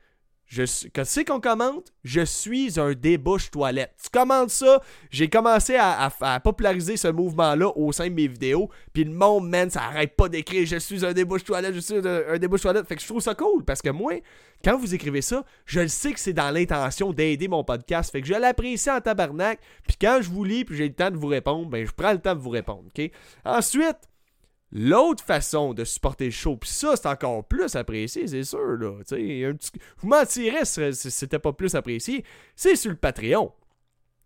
Je, 0.47 0.89
que 0.89 1.05
c'est 1.05 1.25
qu'on 1.25 1.41
commente, 1.41 1.93
je 2.05 2.21
suis 2.21 2.79
un 2.79 2.93
débouche 2.93 3.51
toilette. 3.51 3.95
Tu 4.03 4.11
commentes 4.11 4.51
ça, 4.51 4.81
j'ai 5.11 5.29
commencé 5.29 5.77
à, 5.77 6.13
populariser 6.45 6.97
ce 6.97 7.09
mouvement-là 7.09 7.73
au 7.75 7.93
sein 7.93 8.09
de 8.09 8.15
mes 8.15 8.29
vidéos, 8.29 8.69
puis 8.93 9.05
le 9.05 9.13
monde, 9.13 9.49
man, 9.49 9.71
ça 9.71 9.85
arrête 9.85 10.15
pas 10.15 10.29
d'écrire 10.29 10.67
je 10.67 10.77
suis 10.77 11.05
un 11.05 11.13
débouche 11.13 11.45
toilette, 11.45 11.75
je 11.75 11.81
suis 11.81 11.97
un, 11.97 12.39
débouche 12.39 12.61
toilette. 12.61 12.87
Fait 12.87 12.95
que 12.95 13.03
je 13.03 13.07
trouve 13.07 13.23
ça 13.23 13.35
cool 13.35 13.65
parce 13.65 13.81
que 13.81 13.91
moi, 13.91 14.13
quand 14.63 14.77
vous 14.77 14.95
écrivez 14.95 15.23
ça, 15.23 15.45
je 15.65 15.81
le 15.81 15.89
sais 15.89 16.13
que 16.13 16.21
c'est 16.21 16.35
dans 16.35 16.51
l'intention 16.51 17.13
d'aider 17.13 17.49
mon 17.49 17.65
podcast. 17.65 18.13
Fait 18.13 18.21
que 18.21 18.27
je 18.27 18.35
l'apprécie 18.35 18.91
en 18.91 19.01
tabarnak, 19.01 19.59
puis 19.89 19.97
quand 19.99 20.19
je 20.21 20.29
vous 20.29 20.45
lis, 20.45 20.65
puis 20.65 20.77
j'ai 20.77 20.89
le 20.89 20.95
temps 20.95 21.11
de 21.11 21.17
vous 21.17 21.27
répondre, 21.27 21.69
ben 21.69 21.87
je 21.87 21.93
prends 21.93 22.13
le 22.13 22.21
temps 22.21 22.35
de 22.35 22.41
vous 22.41 22.51
répondre, 22.51 22.85
ok? 22.97 23.11
Ensuite, 23.45 23.97
L'autre 24.77 25.23
façon 25.23 25.73
de 25.73 25.85
supporter 25.85 26.25
le 26.25 26.31
show, 26.33 26.57
puis 26.57 26.69
ça, 26.69 26.97
c'est 26.97 27.07
encore 27.07 27.45
plus 27.45 27.77
apprécié, 27.77 28.27
c'est 28.27 28.43
sûr. 28.43 28.77
Là. 28.77 28.99
Vous 29.99 30.09
mentirez 30.09 30.65
si 30.65 31.11
c'était 31.13 31.39
pas 31.39 31.53
plus 31.53 31.77
apprécié. 31.77 32.25
C'est 32.57 32.75
sur 32.75 32.91
le 32.91 32.97
Patreon. 32.97 33.53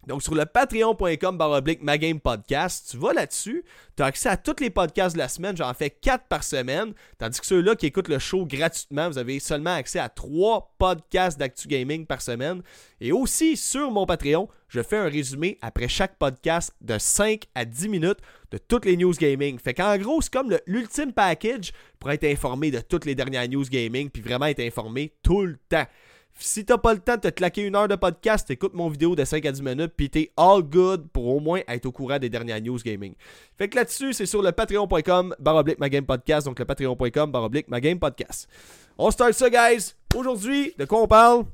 Donc, 0.07 0.23
sur 0.23 0.35
le 0.35 0.47
patreon.com 0.47 1.37
baroblique 1.37 1.83
podcast, 2.23 2.89
tu 2.91 2.97
vas 2.97 3.13
là-dessus, 3.13 3.63
tu 3.95 4.03
as 4.03 4.07
accès 4.07 4.31
à 4.31 4.39
tous 4.39 4.57
les 4.61 4.71
podcasts 4.71 5.15
de 5.15 5.19
la 5.19 5.29
semaine. 5.29 5.55
J'en 5.55 5.75
fais 5.75 5.91
4 5.91 6.29
par 6.29 6.43
semaine. 6.45 6.95
Tandis 7.19 7.39
que 7.39 7.47
ceux-là 7.47 7.77
qui 7.77 7.85
écoutent 7.85 8.09
le 8.09 8.19
show 8.19 8.47
gratuitement, 8.47 9.11
vous 9.11 9.19
avez 9.19 9.39
seulement 9.39 9.75
accès 9.75 9.99
à 9.99 10.09
3 10.09 10.77
podcasts 10.79 11.39
d'Actu 11.39 11.69
Gaming 11.69 12.07
par 12.07 12.23
semaine. 12.23 12.63
Et 13.03 13.13
aussi, 13.13 13.55
sur 13.59 13.91
mon 13.91 14.07
Patreon, 14.07 14.49
je 14.69 14.83
fais 14.83 14.97
un 14.97 15.09
résumé 15.09 15.59
après 15.63 15.89
chaque 15.89 16.17
podcast 16.19 16.73
de 16.81 16.99
5 16.99 17.45
à 17.55 17.65
10 17.65 17.89
minutes 17.89 18.19
de 18.51 18.59
toutes 18.59 18.85
les 18.85 18.97
news 18.97 19.13
gaming. 19.13 19.59
Fait 19.59 19.75
qu'en 19.75 19.97
gros, 19.97 20.21
c'est 20.21 20.33
comme 20.33 20.55
l'ultime 20.67 21.13
package 21.13 21.73
pour 21.99 22.11
être 22.11 22.25
informé 22.25 22.71
de 22.71 22.81
toutes 22.81 23.05
les 23.05 23.15
dernières 23.15 23.49
news 23.49 23.65
gaming 23.65 24.11
puis 24.11 24.23
vraiment 24.23 24.47
être 24.47 24.61
informé 24.61 25.13
tout 25.23 25.43
le 25.43 25.57
temps. 25.69 25.87
Si 26.41 26.65
t'as 26.65 26.79
pas 26.79 26.95
le 26.95 27.01
temps 27.01 27.17
de 27.17 27.23
te 27.23 27.29
claquer 27.29 27.63
une 27.63 27.75
heure 27.75 27.89
de 27.89 27.97
podcast, 27.97 28.49
écoute 28.51 28.73
mon 28.73 28.89
vidéo 28.89 29.17
de 29.17 29.25
5 29.25 29.45
à 29.45 29.51
10 29.51 29.61
minutes, 29.61 29.93
puis 29.97 30.09
t'es 30.09 30.31
all 30.37 30.63
good 30.63 31.09
pour 31.13 31.27
au 31.27 31.41
moins 31.41 31.63
être 31.67 31.87
au 31.87 31.93
courant 31.93 32.21
des 32.21 32.29
dernières 32.29 32.61
news 32.61 32.79
gaming. 32.79 33.15
Fait 33.57 33.69
que 33.69 33.75
là-dessus, 33.75 34.13
c'est 34.13 34.27
sur 34.27 34.41
le 34.41 34.53
patreon.com 34.53 35.35
baroblique 35.41 35.81
ma 35.81 35.89
donc 35.89 36.59
le 36.59 36.65
patreon.com 36.65 37.33
baroblique 37.33 37.67
ma. 37.69 37.81
On 38.99 39.11
start 39.11 39.33
ça, 39.33 39.51
guys! 39.51 39.95
Aujourd'hui, 40.15 40.75
de 40.79 40.85
quoi 40.85 41.03
on 41.03 41.09
parle? 41.09 41.45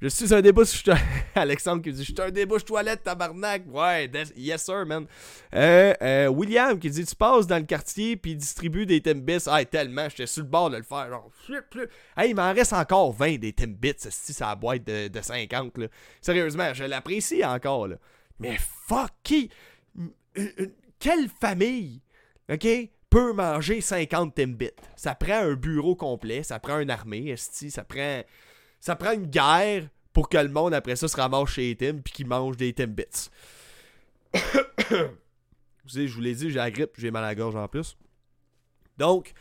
Je 0.00 0.06
suis 0.06 0.32
un 0.32 0.40
débouche. 0.40 0.84
Alexandre 1.34 1.82
qui 1.82 1.92
dit 1.92 2.04
Je 2.04 2.12
suis 2.12 2.22
un 2.22 2.30
débouche 2.30 2.64
toilette, 2.64 3.02
tabarnak. 3.02 3.62
Ouais, 3.66 4.08
yes 4.36 4.64
sir, 4.64 4.86
man. 4.86 5.06
Euh, 5.52 5.92
euh, 6.00 6.28
William 6.28 6.78
qui 6.78 6.88
dit 6.88 7.04
Tu 7.04 7.16
passes 7.16 7.48
dans 7.48 7.56
le 7.56 7.64
quartier 7.64 8.16
puis 8.16 8.36
distribue 8.36 8.86
des 8.86 9.00
Timbits. 9.00 9.44
Ah, 9.46 9.64
tellement, 9.64 10.08
j'étais 10.08 10.26
sur 10.26 10.44
le 10.44 10.48
bord 10.48 10.70
de 10.70 10.76
le 10.76 10.84
faire. 10.84 11.08
Genre, 11.08 11.30
hey, 12.16 12.30
il 12.30 12.36
m'en 12.36 12.52
reste 12.52 12.72
encore 12.72 13.12
20 13.12 13.38
des 13.38 13.52
Timbits, 13.52 13.94
si 13.98 14.36
la 14.40 14.54
boîte 14.54 14.84
de, 14.84 15.08
de 15.08 15.20
50. 15.20 15.78
Là. 15.78 15.88
Sérieusement, 16.20 16.72
je 16.74 16.84
l'apprécie 16.84 17.44
encore. 17.44 17.88
Là. 17.88 17.96
Mais 18.38 18.56
fuck, 18.86 19.10
qui? 19.24 19.50
Quelle 21.00 21.28
famille, 21.40 22.02
ok, 22.48 22.68
peut 23.10 23.32
manger 23.32 23.80
50 23.80 24.32
Timbits 24.32 24.70
Ça 24.94 25.16
prend 25.16 25.40
un 25.40 25.54
bureau 25.54 25.96
complet, 25.96 26.44
ça 26.44 26.60
prend 26.60 26.78
une 26.78 26.90
armée, 26.90 27.34
ça 27.36 27.82
prend 27.82 28.22
ça 28.80 28.96
prend 28.96 29.12
une 29.12 29.26
guerre 29.26 29.88
pour 30.12 30.28
que 30.28 30.38
le 30.38 30.48
monde 30.48 30.74
après 30.74 30.96
ça 30.96 31.08
se 31.08 31.16
ramasse 31.16 31.50
chez 31.50 31.76
Tim 31.76 31.98
puis 32.04 32.12
qu'il 32.12 32.26
mange 32.26 32.56
des 32.56 32.72
Timbits. 32.72 33.30
vous 34.34 35.88
savez, 35.88 36.08
je 36.08 36.14
vous 36.14 36.20
l'ai 36.20 36.34
dit, 36.34 36.50
j'ai 36.50 36.56
la 36.56 36.70
grippe, 36.70 36.92
j'ai 36.98 37.10
mal 37.10 37.24
à 37.24 37.34
gorge 37.34 37.56
en 37.56 37.68
plus. 37.68 37.96
Donc, 38.98 39.32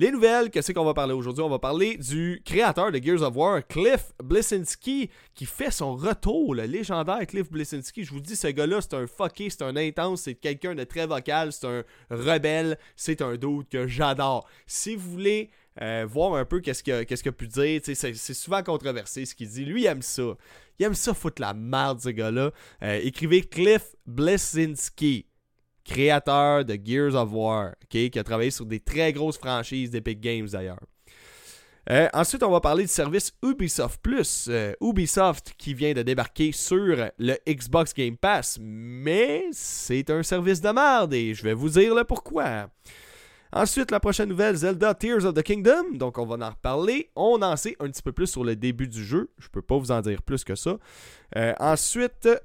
les 0.00 0.12
nouvelles, 0.12 0.50
qu'est-ce 0.50 0.70
qu'on 0.70 0.84
va 0.84 0.94
parler 0.94 1.12
aujourd'hui? 1.12 1.42
On 1.42 1.48
va 1.48 1.58
parler 1.58 1.96
du 1.96 2.40
créateur 2.44 2.92
de 2.92 3.02
Gears 3.02 3.22
of 3.22 3.34
War, 3.34 3.66
Cliff 3.66 4.12
Blisinski, 4.22 5.10
qui 5.34 5.44
fait 5.44 5.72
son 5.72 5.96
retour, 5.96 6.54
le 6.54 6.64
légendaire 6.66 7.26
Cliff 7.26 7.50
Blisinski. 7.50 8.04
Je 8.04 8.12
vous 8.12 8.20
dis, 8.20 8.36
ce 8.36 8.46
gars-là, 8.46 8.80
c'est 8.80 8.94
un 8.94 9.08
fucké, 9.08 9.50
c'est 9.50 9.62
un 9.62 9.74
intense, 9.74 10.22
c'est 10.22 10.36
quelqu'un 10.36 10.76
de 10.76 10.84
très 10.84 11.06
vocal, 11.06 11.52
c'est 11.52 11.66
un 11.66 11.82
rebelle, 12.10 12.78
c'est 12.94 13.22
un 13.22 13.34
doute 13.34 13.70
que 13.70 13.88
j'adore. 13.88 14.46
Si 14.68 14.94
vous 14.94 15.10
voulez 15.10 15.50
euh, 15.80 16.06
voir 16.08 16.34
un 16.34 16.44
peu 16.44 16.60
qu'est-ce 16.60 16.82
qu'il 16.82 16.92
a, 16.92 17.32
pu 17.32 17.46
dire. 17.46 17.80
C'est, 17.84 18.14
souvent 18.14 18.62
controversé 18.62 19.24
ce 19.24 19.34
qu'il 19.34 19.48
dit. 19.48 19.64
Lui, 19.64 19.82
il 19.82 19.86
aime 19.86 20.02
ça. 20.02 20.36
Il 20.78 20.86
aime 20.86 20.94
ça 20.94 21.14
foutre 21.14 21.40
la 21.40 21.54
merde, 21.54 22.00
ce 22.00 22.08
gars-là. 22.08 22.50
Euh, 22.82 23.00
écrivez 23.02 23.42
Cliff 23.42 23.94
Blesinski, 24.06 25.26
créateur 25.84 26.64
de 26.64 26.78
Gears 26.82 27.14
of 27.14 27.30
War, 27.32 27.74
qui 27.88 28.10
a 28.16 28.24
travaillé 28.24 28.50
sur 28.50 28.66
des 28.66 28.80
très 28.80 29.12
grosses 29.12 29.38
franchises 29.38 29.90
d'Epic 29.90 30.20
Games 30.20 30.48
d'ailleurs. 30.48 30.80
Euh, 31.90 32.08
ensuite, 32.12 32.42
on 32.42 32.50
va 32.50 32.60
parler 32.60 32.82
du 32.82 32.90
service 32.90 33.32
Ubisoft 33.42 34.00
Plus. 34.02 34.50
Ubisoft 34.80 35.54
qui 35.56 35.72
vient 35.74 35.94
de 35.94 36.02
débarquer 36.02 36.52
sur 36.52 37.08
le 37.18 37.36
Xbox 37.48 37.94
Game 37.94 38.16
Pass, 38.16 38.58
mais 38.60 39.46
c'est 39.52 40.10
un 40.10 40.22
service 40.22 40.60
de 40.60 40.68
merde 40.68 41.14
et 41.14 41.32
je 41.34 41.42
vais 41.42 41.54
vous 41.54 41.70
dire 41.70 41.94
le 41.94 42.04
pourquoi. 42.04 42.68
Ensuite, 43.52 43.90
la 43.90 43.98
prochaine 43.98 44.28
nouvelle, 44.28 44.56
Zelda 44.56 44.94
Tears 44.94 45.24
of 45.24 45.34
the 45.34 45.42
Kingdom. 45.42 45.94
Donc, 45.94 46.18
on 46.18 46.26
va 46.26 46.46
en 46.46 46.50
reparler. 46.50 47.10
On 47.16 47.40
en 47.40 47.56
sait 47.56 47.76
un 47.80 47.88
petit 47.88 48.02
peu 48.02 48.12
plus 48.12 48.26
sur 48.26 48.44
le 48.44 48.56
début 48.56 48.88
du 48.88 49.02
jeu. 49.02 49.30
Je 49.38 49.48
peux 49.48 49.62
pas 49.62 49.78
vous 49.78 49.90
en 49.90 50.02
dire 50.02 50.22
plus 50.22 50.44
que 50.44 50.54
ça. 50.54 50.76
Euh, 51.36 51.54
ensuite, 51.58 52.26
euh, 52.26 52.38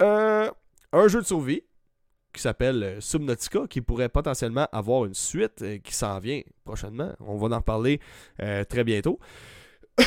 euh, 0.00 0.50
un 0.92 1.08
jeu 1.08 1.22
de 1.22 1.26
survie 1.26 1.62
qui 2.32 2.42
s'appelle 2.42 2.98
Subnautica, 3.00 3.66
qui 3.68 3.80
pourrait 3.80 4.10
potentiellement 4.10 4.68
avoir 4.72 5.06
une 5.06 5.14
suite 5.14 5.64
qui 5.82 5.94
s'en 5.94 6.18
vient 6.18 6.42
prochainement. 6.64 7.12
On 7.20 7.36
va 7.36 7.56
en 7.56 7.58
reparler 7.58 7.98
très 8.68 8.84
bientôt. 8.84 9.18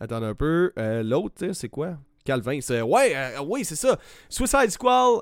Attendez 0.00 0.26
un 0.26 0.34
peu. 0.34 0.72
L'autre, 0.76 1.52
c'est 1.52 1.68
quoi? 1.68 1.98
Calvin. 2.24 2.58
Ouais, 2.82 3.36
oui, 3.46 3.64
c'est 3.64 3.76
ça. 3.76 3.96
Suicide 4.28 4.70
Squad. 4.70 5.20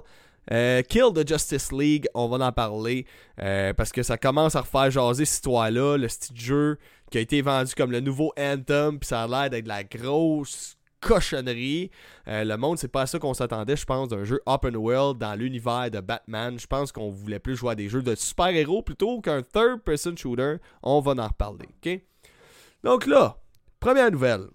Euh, 0.52 0.82
Kill 0.82 1.12
the 1.14 1.26
Justice 1.26 1.72
League, 1.72 2.06
on 2.14 2.28
va 2.28 2.44
en 2.46 2.52
parler 2.52 3.06
euh, 3.40 3.72
parce 3.72 3.92
que 3.92 4.02
ça 4.02 4.16
commence 4.16 4.54
à 4.54 4.60
refaire 4.60 4.90
jaser 4.90 5.24
cette 5.24 5.36
histoire-là, 5.36 5.96
le 5.96 6.08
style 6.08 6.36
de 6.36 6.40
jeu 6.40 6.78
qui 7.10 7.18
a 7.18 7.20
été 7.20 7.42
vendu 7.42 7.74
comme 7.74 7.92
le 7.92 8.00
nouveau 8.00 8.32
Anthem, 8.38 8.98
puis 8.98 9.08
ça 9.08 9.22
a 9.22 9.28
l'air 9.28 9.50
d'être 9.50 9.64
de 9.64 9.68
la 9.68 9.84
grosse 9.84 10.76
cochonnerie. 11.00 11.90
Euh, 12.28 12.44
le 12.44 12.56
monde, 12.56 12.78
c'est 12.78 12.88
pas 12.88 13.06
ça 13.06 13.18
qu'on 13.18 13.34
s'attendait, 13.34 13.76
je 13.76 13.84
pense, 13.84 14.08
d'un 14.08 14.24
jeu 14.24 14.40
open 14.46 14.76
world 14.76 15.18
dans 15.18 15.34
l'univers 15.34 15.90
de 15.90 16.00
Batman. 16.00 16.58
Je 16.58 16.66
pense 16.66 16.90
qu'on 16.90 17.10
voulait 17.10 17.38
plus 17.38 17.56
jouer 17.56 17.72
à 17.72 17.74
des 17.74 17.88
jeux 17.88 18.02
de 18.02 18.14
super-héros 18.14 18.82
plutôt 18.82 19.20
qu'un 19.20 19.42
third-person 19.42 20.16
shooter. 20.16 20.56
On 20.82 21.00
va 21.00 21.12
en 21.12 21.28
reparler, 21.28 21.68
ok? 21.84 22.00
Donc 22.82 23.06
là, 23.06 23.36
première 23.78 24.10
nouvelle. 24.10 24.46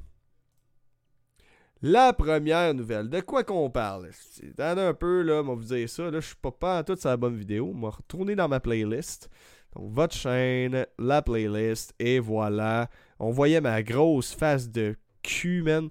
La 1.83 2.13
première 2.13 2.75
nouvelle, 2.75 3.09
de 3.09 3.21
quoi 3.21 3.43
qu'on 3.43 3.71
parle? 3.71 4.11
Attendez 4.59 4.81
un 4.81 4.93
peu, 4.93 5.23
là, 5.23 5.41
on 5.41 5.47
va 5.47 5.53
vous 5.55 5.63
dire 5.63 5.89
ça. 5.89 6.11
Là, 6.11 6.19
je 6.19 6.27
suis 6.27 6.35
pas, 6.35 6.51
pas 6.51 6.77
à 6.77 6.83
toute 6.83 6.99
sa 6.99 7.17
bonne 7.17 7.35
vidéo. 7.35 7.71
On 7.75 7.81
va 7.81 7.89
retourner 7.89 8.35
dans 8.35 8.47
ma 8.47 8.59
playlist. 8.59 9.31
Donc, 9.75 9.91
votre 9.91 10.15
chaîne, 10.15 10.85
la 10.99 11.23
playlist, 11.23 11.95
et 11.97 12.19
voilà. 12.19 12.87
On 13.17 13.31
voyait 13.31 13.61
ma 13.61 13.81
grosse 13.81 14.31
face 14.31 14.69
de 14.69 14.95
cul, 15.23 15.63
man. 15.63 15.89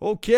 OK. 0.00 0.30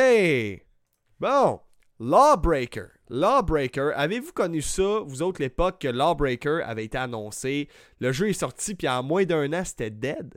Bon. 1.18 1.60
Lawbreaker. 1.98 2.90
Lawbreaker, 3.08 3.92
avez-vous 3.96 4.32
connu 4.32 4.62
ça, 4.62 5.00
vous 5.04 5.22
autres, 5.22 5.42
l'époque 5.42 5.80
que 5.80 5.88
Lawbreaker 5.88 6.62
avait 6.64 6.84
été 6.84 6.96
annoncé? 6.96 7.68
Le 7.98 8.12
jeu 8.12 8.28
est 8.28 8.34
sorti, 8.34 8.74
puis 8.74 8.88
en 8.88 9.02
moins 9.02 9.24
d'un 9.24 9.52
an, 9.52 9.64
c'était 9.64 9.90
dead. 9.90 10.36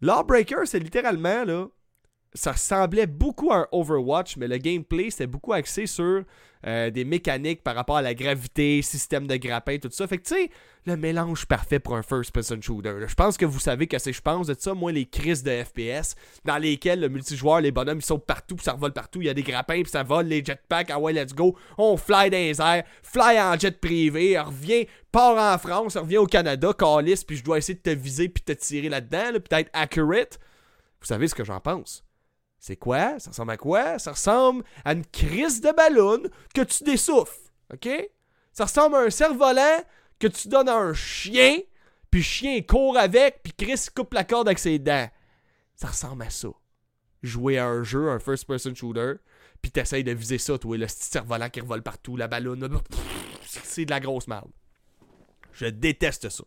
Lawbreaker, 0.00 0.66
c'est 0.66 0.78
littéralement, 0.78 1.44
là, 1.44 1.66
ça 2.34 2.52
ressemblait 2.52 3.06
beaucoup 3.06 3.52
à 3.52 3.58
un 3.58 3.66
Overwatch, 3.72 4.36
mais 4.36 4.46
le 4.46 4.58
gameplay, 4.58 5.10
c'était 5.10 5.26
beaucoup 5.26 5.52
axé 5.52 5.86
sur 5.86 6.24
euh, 6.66 6.90
des 6.90 7.04
mécaniques 7.04 7.62
par 7.62 7.74
rapport 7.74 7.96
à 7.96 8.02
la 8.02 8.14
gravité, 8.14 8.82
système 8.82 9.26
de 9.26 9.36
grappin, 9.36 9.78
tout 9.78 9.88
ça. 9.90 10.06
Fait 10.06 10.18
que 10.18 10.24
tu 10.24 10.34
sais, 10.34 10.50
le 10.84 10.96
mélange 10.96 11.46
parfait 11.46 11.80
pour 11.80 11.96
un 11.96 12.02
first-person 12.02 12.60
shooter. 12.60 12.94
Je 13.06 13.14
pense 13.14 13.36
que 13.36 13.46
vous 13.46 13.58
savez 13.58 13.86
que 13.86 13.98
c'est, 13.98 14.12
je 14.12 14.20
pense, 14.20 14.46
de 14.46 14.54
ça, 14.56 14.74
moi, 14.74 14.92
les 14.92 15.06
crises 15.06 15.42
de 15.42 15.64
FPS, 15.64 16.14
dans 16.44 16.58
lesquels 16.58 17.00
le 17.00 17.08
multijoueur, 17.08 17.62
les 17.62 17.72
bonhommes, 17.72 17.98
ils 17.98 18.04
sautent 18.04 18.26
partout, 18.26 18.56
puis 18.56 18.64
ça 18.64 18.72
revole 18.72 18.92
partout. 18.92 19.20
Il 19.22 19.26
y 19.26 19.30
a 19.30 19.34
des 19.34 19.42
grappins, 19.42 19.82
puis 19.82 19.90
ça 19.90 20.02
vole, 20.02 20.26
les 20.26 20.44
jetpacks, 20.44 20.90
ah 20.90 21.00
ouais, 21.00 21.12
let's 21.12 21.34
go. 21.34 21.56
On 21.78 21.96
fly 21.96 22.30
dans 22.30 22.36
les 22.36 22.60
airs, 22.60 22.84
fly 23.02 23.40
en 23.40 23.58
jet 23.58 23.80
privé, 23.80 24.38
revient, 24.38 24.86
part 25.10 25.54
en 25.54 25.58
France, 25.58 25.96
revient 25.96 26.18
au 26.18 26.26
Canada, 26.26 26.72
calice, 26.78 27.24
puis 27.24 27.38
je 27.38 27.44
dois 27.44 27.58
essayer 27.58 27.74
de 27.74 27.82
te 27.82 27.90
viser, 27.90 28.28
puis 28.28 28.42
te 28.44 28.52
tirer 28.52 28.88
là-dedans, 28.88 29.32
là, 29.32 29.40
peut-être 29.40 29.70
accurate. 29.72 30.38
Vous 31.00 31.06
savez 31.06 31.26
ce 31.26 31.34
que 31.34 31.44
j'en 31.44 31.60
pense? 31.60 32.04
C'est 32.60 32.76
quoi? 32.76 33.18
Ça 33.18 33.30
ressemble 33.30 33.52
à 33.52 33.56
quoi? 33.56 33.98
Ça 33.98 34.12
ressemble 34.12 34.64
à 34.84 34.92
une 34.92 35.06
crise 35.06 35.62
de 35.62 35.72
ballon 35.72 36.22
que 36.54 36.60
tu 36.60 36.84
dessouffles. 36.84 37.50
OK? 37.72 37.88
Ça 38.52 38.64
ressemble 38.64 38.96
à 38.96 39.00
un 39.00 39.10
cerf-volant 39.10 39.82
que 40.18 40.26
tu 40.26 40.48
donnes 40.48 40.68
à 40.68 40.76
un 40.76 40.92
chien, 40.92 41.58
puis 42.10 42.20
le 42.20 42.24
chien 42.24 42.60
court 42.60 42.98
avec, 42.98 43.42
puis 43.42 43.54
Chris 43.54 43.86
coupe 43.94 44.12
la 44.12 44.24
corde 44.24 44.46
avec 44.48 44.58
ses 44.58 44.78
dents. 44.78 45.08
Ça 45.74 45.88
ressemble 45.88 46.22
à 46.22 46.30
ça. 46.30 46.48
Jouer 47.22 47.56
à 47.56 47.66
un 47.66 47.82
jeu, 47.82 48.10
un 48.10 48.18
first-person 48.18 48.74
shooter, 48.74 49.14
puis 49.62 49.70
t'essayes 49.70 50.04
de 50.04 50.12
viser 50.12 50.36
ça, 50.36 50.58
toi, 50.58 50.76
le 50.76 50.86
cerf-volant 50.86 51.48
qui 51.48 51.62
revole 51.62 51.82
partout, 51.82 52.18
la 52.18 52.28
ballonne. 52.28 52.68
C'est 53.46 53.86
de 53.86 53.90
la 53.90 54.00
grosse 54.00 54.28
merde. 54.28 54.50
Je 55.52 55.66
déteste 55.66 56.28
ça. 56.28 56.44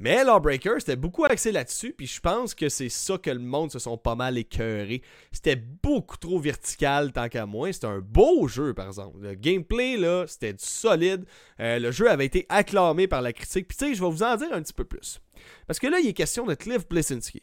Mais 0.00 0.24
Lawbreaker, 0.24 0.80
c'était 0.80 0.96
beaucoup 0.96 1.26
axé 1.26 1.52
là-dessus, 1.52 1.92
puis 1.92 2.06
je 2.06 2.20
pense 2.20 2.54
que 2.54 2.70
c'est 2.70 2.88
ça 2.88 3.18
que 3.18 3.28
le 3.28 3.38
monde 3.38 3.70
se 3.70 3.78
sont 3.78 3.98
pas 3.98 4.14
mal 4.14 4.38
écœurés. 4.38 5.02
C'était 5.30 5.56
beaucoup 5.56 6.16
trop 6.16 6.40
vertical 6.40 7.12
tant 7.12 7.28
qu'à 7.28 7.44
moi. 7.44 7.70
C'était 7.70 7.88
un 7.88 7.98
beau 7.98 8.48
jeu, 8.48 8.72
par 8.72 8.86
exemple. 8.86 9.18
Le 9.20 9.34
gameplay, 9.34 9.98
là, 9.98 10.24
c'était 10.26 10.54
du 10.54 10.64
solide. 10.64 11.26
Euh, 11.60 11.78
le 11.78 11.90
jeu 11.90 12.10
avait 12.10 12.24
été 12.24 12.46
acclamé 12.48 13.08
par 13.08 13.20
la 13.20 13.34
critique. 13.34 13.68
Puis 13.68 13.76
tu 13.76 13.88
sais, 13.88 13.94
je 13.94 14.02
vais 14.02 14.08
vous 14.08 14.22
en 14.22 14.36
dire 14.36 14.50
un 14.52 14.62
petit 14.62 14.72
peu 14.72 14.84
plus. 14.84 15.20
Parce 15.66 15.78
que 15.78 15.86
là, 15.86 15.98
il 16.00 16.08
est 16.08 16.14
question 16.14 16.46
de 16.46 16.54
Cliff 16.54 16.88
Blesinski. 16.88 17.42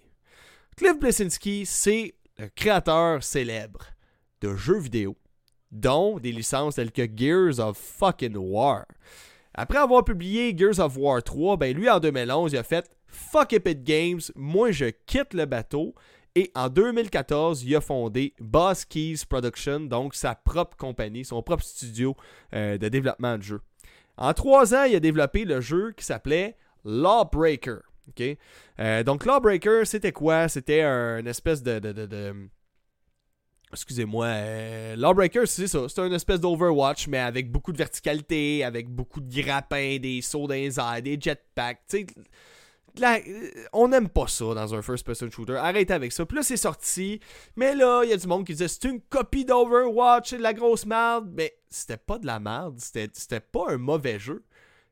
Cliff 0.76 0.98
Blesinski, 0.98 1.64
c'est 1.68 2.16
le 2.40 2.50
créateur 2.56 3.24
célèbre 3.24 3.86
de 4.42 4.56
jeux 4.56 4.80
vidéo, 4.80 5.16
dont 5.72 6.18
des 6.18 6.32
licences 6.32 6.76
telles 6.76 6.92
que 6.92 7.08
Gears 7.16 7.60
of 7.60 7.78
fucking 7.78 8.36
War. 8.36 8.86
Après 9.60 9.80
avoir 9.80 10.06
publié 10.06 10.56
Gears 10.56 10.80
of 10.80 10.96
War 10.98 11.24
3, 11.24 11.58
ben 11.58 11.76
lui 11.76 11.90
en 11.90 12.00
2011, 12.00 12.54
il 12.54 12.58
a 12.58 12.64
fait 12.64 12.92
Fuck 13.08 13.54
Epic 13.54 13.84
Games, 13.84 14.22
moi 14.36 14.70
je 14.70 14.86
quitte 15.08 15.34
le 15.34 15.46
bateau. 15.46 15.96
Et 16.36 16.52
en 16.54 16.70
2014, 16.70 17.64
il 17.64 17.76
a 17.76 17.82
fondé 17.82 18.36
Boss 18.40 18.86
Keys 18.86 19.26
Production, 19.28 19.80
donc 19.80 20.14
sa 20.14 20.36
propre 20.36 20.78
compagnie, 20.78 21.26
son 21.26 21.42
propre 21.42 21.64
studio 21.64 22.16
euh, 22.54 22.78
de 22.78 22.88
développement 22.88 23.40
de 23.40 23.42
jeux. 23.42 23.62
En 24.18 24.32
trois 24.34 24.76
ans, 24.76 24.84
il 24.84 24.96
a 24.96 25.00
développé 25.00 25.44
le 25.44 25.60
jeu 25.60 25.92
qui 25.98 26.06
s'appelait 26.06 26.56
Lawbreaker. 26.86 27.80
Euh, 28.80 29.02
donc 29.02 29.26
Lawbreaker, 29.26 29.88
c'était 29.88 30.12
quoi? 30.12 30.48
C'était 30.48 30.84
un 30.84 31.26
espèce 31.26 31.64
de 31.64 31.80
Excusez-moi, 33.72 34.26
euh, 34.28 34.96
Lawbreaker, 34.96 35.46
c'est 35.46 35.68
ça. 35.68 35.88
C'est 35.90 36.00
une 36.00 36.14
espèce 36.14 36.40
d'Overwatch, 36.40 37.08
mais 37.08 37.20
avec 37.20 37.52
beaucoup 37.52 37.74
de 37.74 37.78
verticalité, 37.78 38.64
avec 38.64 38.88
beaucoup 38.88 39.20
de 39.20 39.42
grappins, 39.42 39.98
des 39.98 40.22
sauts 40.22 40.48
dans 40.48 41.02
des 41.02 41.18
jetpacks. 41.20 41.82
Sais, 41.88 42.06
on 43.74 43.90
n'aime 43.90 44.10
pas 44.10 44.28
ça 44.28 44.54
dans 44.54 44.74
un 44.74 44.82
first-person 44.82 45.30
shooter. 45.30 45.56
Arrêtez 45.58 45.94
avec 45.94 46.12
ça. 46.12 46.26
Puis 46.26 46.38
là, 46.38 46.44
c'est 46.44 46.58
sorti. 46.58 47.20
Mais 47.56 47.76
là, 47.76 48.04
il 48.04 48.10
y 48.10 48.14
a 48.14 48.18
du 48.18 48.28
monde 48.28 48.46
qui 48.46 48.54
disait 48.54 48.68
c'est 48.68 48.86
une 48.86 49.02
copie 49.02 49.46
d'Overwatch, 49.46 50.30
c'est 50.30 50.38
de 50.38 50.44
la 50.44 50.54
grosse 50.54 50.86
merde. 50.86 51.30
Mais 51.34 51.54
c'était 51.70 51.98
pas 51.98 52.18
de 52.20 52.26
la 52.26 52.40
merde. 52.40 52.78
C'était 52.80 53.40
pas 53.40 53.66
un 53.68 53.78
mauvais 53.78 54.18
jeu. 54.18 54.44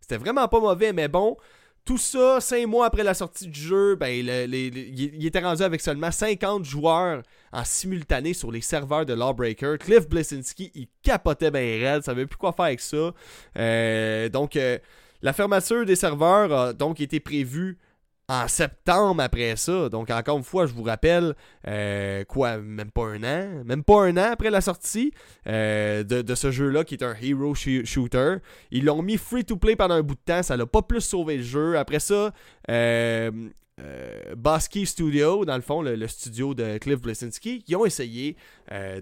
C'était 0.01 0.17
vraiment 0.17 0.47
pas 0.47 0.59
mauvais, 0.59 0.93
mais 0.93 1.07
bon. 1.07 1.37
Tout 1.85 1.99
ça, 1.99 2.41
cinq 2.41 2.65
mois 2.65 2.87
après 2.87 3.03
la 3.03 3.13
sortie 3.13 3.45
du 3.45 3.59
jeu, 3.59 3.95
ben, 3.95 4.07
il 4.07 5.23
était 5.23 5.39
rendu 5.39 5.61
avec 5.61 5.81
seulement 5.81 6.09
50 6.09 6.65
joueurs 6.65 7.21
en 7.51 7.63
simultané 7.63 8.33
sur 8.33 8.51
les 8.51 8.61
serveurs 8.61 9.05
de 9.05 9.13
Lawbreaker. 9.13 9.77
Cliff 9.77 10.09
Blesinski, 10.09 10.71
il 10.73 10.87
capotait 11.03 11.51
bien 11.51 11.61
raide, 11.61 12.01
savait 12.01 12.25
plus 12.25 12.37
quoi 12.37 12.53
faire 12.53 12.65
avec 12.65 12.79
ça. 12.79 13.13
Euh, 13.57 14.29
donc, 14.29 14.55
euh, 14.55 14.79
la 15.21 15.31
fermeture 15.31 15.85
des 15.85 15.95
serveurs 15.95 16.51
a 16.51 16.73
donc 16.73 16.99
été 16.99 17.19
prévue 17.19 17.77
en 18.27 18.47
septembre 18.47 19.21
après 19.21 19.55
ça. 19.55 19.89
Donc, 19.89 20.09
encore 20.09 20.37
une 20.37 20.43
fois, 20.43 20.65
je 20.65 20.73
vous 20.73 20.83
rappelle, 20.83 21.35
euh, 21.67 22.23
quoi, 22.25 22.57
même 22.57 22.91
pas 22.91 23.05
un 23.05 23.23
an, 23.23 23.63
même 23.65 23.83
pas 23.83 24.03
un 24.05 24.17
an 24.17 24.31
après 24.31 24.49
la 24.49 24.61
sortie 24.61 25.11
euh, 25.47 26.03
de, 26.03 26.35
ce 26.35 26.51
jeu-là 26.51 26.83
qui 26.83 26.95
est 26.95 27.03
un 27.03 27.15
hero 27.21 27.53
shooter. 27.53 28.37
Ils 28.71 28.85
l'ont 28.85 29.01
mis 29.01 29.17
free 29.17 29.45
to 29.45 29.57
play 29.57 29.75
pendant 29.75 29.95
un 29.95 30.01
bout 30.01 30.15
de 30.15 30.19
temps, 30.25 30.43
ça 30.43 30.57
l'a 30.57 30.65
pas 30.65 30.81
plus 30.81 31.01
sauvé 31.01 31.37
le 31.37 31.43
jeu. 31.43 31.77
Après 31.77 31.99
ça, 31.99 32.31
euh, 32.69 33.31
euh, 33.81 34.85
Studio, 34.85 35.45
dans 35.45 35.55
le 35.55 35.61
fond, 35.61 35.81
le, 35.81 36.07
studio 36.07 36.53
de 36.53 36.77
Cliff 36.77 37.01
Blesinski, 37.01 37.61
qui 37.63 37.75
ont 37.75 37.85
essayé 37.85 38.37
euh, 38.71 39.01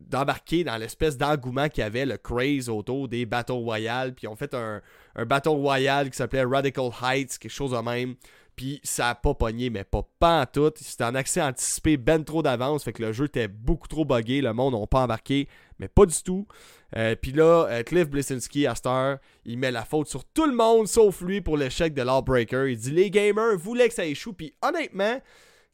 d'embarquer 0.00 0.64
dans 0.64 0.76
l'espèce 0.76 1.16
d'engouement 1.16 1.68
qu'il 1.68 1.82
y 1.82 1.86
avait, 1.86 2.06
le 2.06 2.16
craze 2.16 2.68
autour 2.68 3.08
des 3.08 3.26
Battle 3.26 3.52
Royale, 3.52 4.14
puis 4.14 4.24
ils 4.24 4.28
ont 4.28 4.36
fait 4.36 4.54
un, 4.54 4.82
un 5.14 5.24
Battle 5.24 5.50
Royale 5.50 6.10
qui 6.10 6.16
s'appelait 6.16 6.44
Radical 6.44 6.90
Heights, 7.02 7.38
quelque 7.38 7.50
chose 7.50 7.70
de 7.72 7.78
même. 7.78 8.16
Puis 8.56 8.80
ça 8.84 9.10
a 9.10 9.14
pas 9.14 9.34
pogné, 9.34 9.68
mais 9.68 9.84
pas, 9.84 10.02
pas 10.18 10.42
en 10.42 10.46
tout. 10.46 10.72
C'était 10.76 11.04
en 11.04 11.14
accès 11.14 11.42
anticipé 11.42 11.96
ben 11.96 12.22
trop 12.22 12.42
d'avance. 12.42 12.84
Fait 12.84 12.92
que 12.92 13.02
le 13.02 13.12
jeu 13.12 13.24
était 13.24 13.48
beaucoup 13.48 13.88
trop 13.88 14.04
buggé. 14.04 14.40
Le 14.40 14.52
monde 14.52 14.78
n'a 14.78 14.86
pas 14.86 15.02
embarqué, 15.02 15.48
mais 15.78 15.88
pas 15.88 16.06
du 16.06 16.22
tout. 16.22 16.46
Euh, 16.96 17.16
puis 17.20 17.32
là, 17.32 17.66
euh, 17.68 17.82
Cliff 17.82 18.08
Blisinski, 18.08 18.66
à 18.66 18.74
Star, 18.74 19.18
il 19.44 19.58
met 19.58 19.70
la 19.70 19.84
faute 19.84 20.08
sur 20.08 20.24
tout 20.24 20.46
le 20.46 20.54
monde 20.54 20.86
sauf 20.86 21.20
lui 21.22 21.40
pour 21.40 21.56
l'échec 21.56 21.92
de 21.92 22.02
Lawbreaker. 22.02 22.68
Il 22.68 22.76
dit 22.76 22.92
les 22.92 23.10
gamers 23.10 23.56
voulaient 23.58 23.88
que 23.88 23.94
ça 23.94 24.04
échoue. 24.04 24.32
Puis 24.32 24.54
honnêtement, 24.62 25.20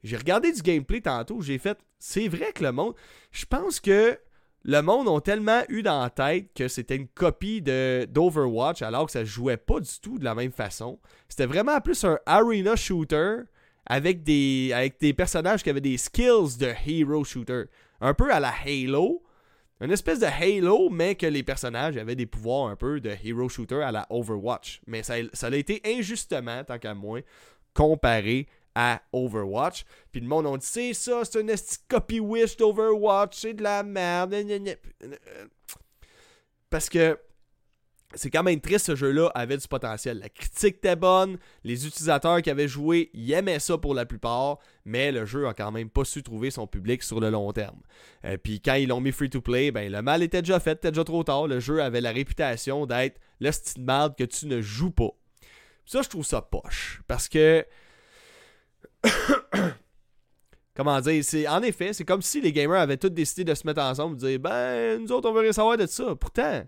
j'ai 0.02 0.16
regardé 0.16 0.52
du 0.52 0.62
gameplay 0.62 1.00
tantôt. 1.00 1.42
J'ai 1.42 1.58
fait, 1.58 1.78
c'est 1.98 2.28
vrai 2.28 2.52
que 2.52 2.64
le 2.64 2.72
monde. 2.72 2.94
Je 3.32 3.44
pense 3.44 3.80
que 3.80 4.18
le 4.62 4.80
monde 4.82 5.08
ont 5.08 5.20
tellement 5.20 5.62
eu 5.68 5.82
dans 5.82 6.02
la 6.02 6.10
tête 6.10 6.52
que 6.54 6.68
c'était 6.68 6.96
une 6.96 7.08
copie 7.08 7.62
d'Overwatch 7.62 8.82
alors 8.82 9.06
que 9.06 9.12
ça 9.12 9.24
jouait 9.24 9.56
pas 9.56 9.80
du 9.80 10.00
tout 10.02 10.18
de 10.18 10.24
la 10.24 10.34
même 10.34 10.52
façon. 10.52 10.98
C'était 11.28 11.46
vraiment 11.46 11.80
plus 11.80 12.04
un 12.04 12.18
arena 12.26 12.76
shooter 12.76 13.42
avec 13.86 14.22
des 14.22 14.72
avec 14.74 15.00
des 15.00 15.14
personnages 15.14 15.62
qui 15.62 15.70
avaient 15.70 15.80
des 15.80 15.96
skills 15.96 16.58
de 16.58 16.72
hero 16.86 17.24
shooter, 17.24 17.64
un 18.00 18.14
peu 18.14 18.32
à 18.32 18.38
la 18.38 18.52
Halo, 18.64 19.22
une 19.80 19.92
espèce 19.92 20.20
de 20.20 20.26
Halo 20.26 20.90
mais 20.90 21.14
que 21.14 21.26
les 21.26 21.42
personnages 21.42 21.96
avaient 21.96 22.16
des 22.16 22.26
pouvoirs 22.26 22.68
un 22.68 22.76
peu 22.76 23.00
de 23.00 23.16
hero 23.24 23.48
shooter 23.48 23.82
à 23.82 23.90
la 23.90 24.06
Overwatch. 24.10 24.82
Mais 24.86 25.02
ça, 25.02 25.14
ça 25.32 25.46
a 25.46 25.56
été 25.56 25.80
injustement 25.84 26.62
tant 26.64 26.78
qu'à 26.78 26.94
moi 26.94 27.20
comparé 27.74 28.46
à 28.74 29.00
Overwatch. 29.12 29.84
Puis 30.12 30.20
le 30.20 30.28
monde 30.28 30.46
a 30.46 30.56
dit 30.56 30.66
c'est 30.66 30.94
ça, 30.94 31.24
c'est 31.24 31.40
une 31.40 31.54
copy 31.88 32.20
wish 32.20 32.56
d'Overwatch, 32.56 33.36
c'est 33.38 33.54
de 33.54 33.62
la 33.62 33.82
merde. 33.82 34.34
Parce 36.68 36.88
que 36.88 37.18
c'est 38.14 38.30
quand 38.30 38.42
même 38.42 38.60
triste, 38.60 38.86
ce 38.86 38.96
jeu-là 38.96 39.30
avait 39.34 39.56
du 39.56 39.68
potentiel. 39.68 40.18
La 40.18 40.28
critique 40.28 40.76
était 40.76 40.96
bonne, 40.96 41.38
les 41.64 41.86
utilisateurs 41.86 42.42
qui 42.42 42.50
avaient 42.50 42.68
joué 42.68 43.10
y 43.14 43.32
aimaient 43.32 43.58
ça 43.58 43.78
pour 43.78 43.94
la 43.94 44.04
plupart, 44.04 44.58
mais 44.84 45.12
le 45.12 45.26
jeu 45.26 45.46
a 45.46 45.54
quand 45.54 45.70
même 45.70 45.88
pas 45.88 46.04
su 46.04 46.22
trouver 46.22 46.50
son 46.50 46.66
public 46.66 47.02
sur 47.02 47.20
le 47.20 47.30
long 47.30 47.52
terme. 47.52 47.80
Euh, 48.24 48.36
puis 48.36 48.60
quand 48.60 48.74
ils 48.74 48.88
l'ont 48.88 49.00
mis 49.00 49.12
free-to-play, 49.12 49.70
ben 49.70 49.90
le 49.90 50.02
mal 50.02 50.22
était 50.22 50.42
déjà 50.42 50.58
fait, 50.58 50.78
c'était 50.78 50.90
déjà 50.90 51.04
trop 51.04 51.22
tard. 51.22 51.46
Le 51.46 51.60
jeu 51.60 51.82
avait 51.82 52.00
la 52.00 52.10
réputation 52.10 52.86
d'être 52.86 53.20
le 53.38 53.52
style 53.52 53.84
merde 53.84 54.16
que 54.16 54.24
tu 54.24 54.46
ne 54.46 54.60
joues 54.60 54.90
pas. 54.90 55.10
Ça, 55.86 56.02
je 56.02 56.08
trouve 56.08 56.24
ça 56.24 56.42
poche. 56.42 57.02
Parce 57.06 57.28
que 57.28 57.64
Comment 60.74 61.00
dire, 61.00 61.22
c'est 61.24 61.46
en 61.48 61.62
effet, 61.62 61.92
c'est 61.92 62.04
comme 62.04 62.22
si 62.22 62.40
les 62.40 62.52
gamers 62.52 62.80
avaient 62.80 62.96
tous 62.96 63.10
décidé 63.10 63.44
de 63.44 63.54
se 63.54 63.66
mettre 63.66 63.82
ensemble 63.82 64.14
et 64.14 64.20
de 64.20 64.26
dire 64.28 64.40
ben 64.40 65.02
nous 65.02 65.12
autres 65.12 65.28
on 65.28 65.32
veut 65.32 65.40
rien 65.40 65.52
savoir 65.52 65.76
de 65.76 65.86
ça. 65.86 66.14
Pourtant, 66.14 66.62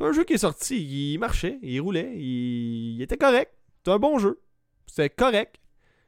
c'est 0.00 0.06
un 0.06 0.12
jeu 0.12 0.24
qui 0.24 0.32
est 0.32 0.38
sorti, 0.38 1.12
il 1.12 1.18
marchait, 1.18 1.58
il 1.62 1.78
roulait, 1.78 2.16
il, 2.16 3.02
était 3.02 3.18
correct. 3.18 3.52
C'est 3.84 3.90
un 3.90 3.98
bon 3.98 4.18
jeu. 4.18 4.40
C'était 4.86 5.10
correct. 5.10 5.56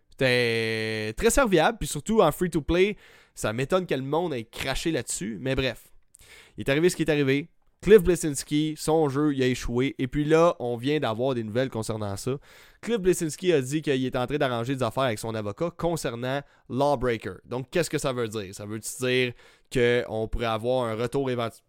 C'était 0.08 1.12
très 1.14 1.28
serviable, 1.28 1.76
puis 1.78 1.88
surtout 1.88 2.22
en 2.22 2.32
free 2.32 2.48
to 2.48 2.62
play, 2.62 2.96
ça 3.34 3.52
m'étonne 3.52 3.84
que 3.84 3.94
le 3.94 4.00
monde 4.00 4.32
ait 4.32 4.44
craché 4.44 4.92
là-dessus, 4.92 5.36
mais 5.42 5.54
bref. 5.54 5.92
Il 6.56 6.62
est 6.62 6.70
arrivé 6.70 6.88
ce 6.88 6.96
qui 6.96 7.02
est 7.02 7.10
arrivé. 7.10 7.50
Cliff 7.82 8.02
Blesinski, 8.02 8.76
son 8.78 9.10
jeu, 9.10 9.34
il 9.34 9.42
a 9.42 9.46
échoué. 9.46 9.94
Et 9.98 10.06
puis 10.06 10.24
là, 10.24 10.54
on 10.58 10.76
vient 10.76 10.98
d'avoir 10.98 11.34
des 11.34 11.44
nouvelles 11.44 11.68
concernant 11.68 12.16
ça. 12.16 12.38
Cliff 12.80 12.98
Blesinski 12.98 13.52
a 13.52 13.60
dit 13.60 13.82
qu'il 13.82 14.06
est 14.06 14.16
en 14.16 14.26
train 14.26 14.38
d'arranger 14.38 14.74
des 14.74 14.82
affaires 14.82 15.04
avec 15.04 15.18
son 15.18 15.34
avocat 15.34 15.70
concernant 15.76 16.40
Lawbreaker. 16.70 17.40
Donc, 17.44 17.68
qu'est-ce 17.70 17.90
que 17.90 17.98
ça 17.98 18.12
veut 18.14 18.28
dire? 18.28 18.54
Ça 18.54 18.64
veut 18.64 18.78
dire 18.78 19.32
qu'on 19.70 20.28
pourrait 20.28 20.46
avoir 20.46 20.84
un 20.84 20.94
retour 20.94 21.30
éventuel 21.30 21.60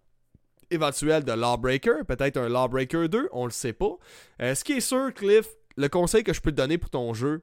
de 0.77 1.31
Lawbreaker, 1.31 2.05
peut-être 2.05 2.37
un 2.37 2.49
Lawbreaker 2.49 3.09
2, 3.09 3.29
on 3.31 3.45
le 3.45 3.51
sait 3.51 3.73
pas. 3.73 3.97
Euh, 4.41 4.55
ce 4.55 4.63
qui 4.63 4.73
est 4.73 4.81
sûr, 4.81 5.13
Cliff, 5.13 5.47
le 5.77 5.89
conseil 5.89 6.23
que 6.23 6.33
je 6.33 6.41
peux 6.41 6.51
te 6.51 6.57
donner 6.57 6.77
pour 6.77 6.89
ton 6.89 7.13
jeu, 7.13 7.41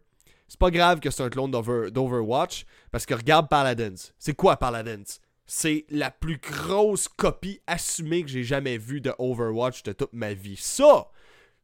c'est 0.48 0.58
pas 0.58 0.70
grave 0.70 1.00
que 1.00 1.10
c'est 1.10 1.22
un 1.22 1.30
clone 1.30 1.50
d'Overwatch, 1.50 2.64
parce 2.90 3.06
que 3.06 3.14
regarde 3.14 3.48
Paladins. 3.48 3.94
C'est 4.18 4.34
quoi 4.34 4.56
Paladins? 4.56 5.04
c'est 5.52 5.84
la 5.90 6.12
plus 6.12 6.38
grosse 6.38 7.08
copie 7.08 7.60
assumée 7.66 8.22
que 8.22 8.28
j'ai 8.28 8.44
jamais 8.44 8.78
vue 8.78 9.00
de 9.00 9.12
Overwatch 9.18 9.82
de 9.82 9.90
toute 9.90 10.12
ma 10.12 10.32
vie. 10.32 10.54
Ça, 10.56 11.10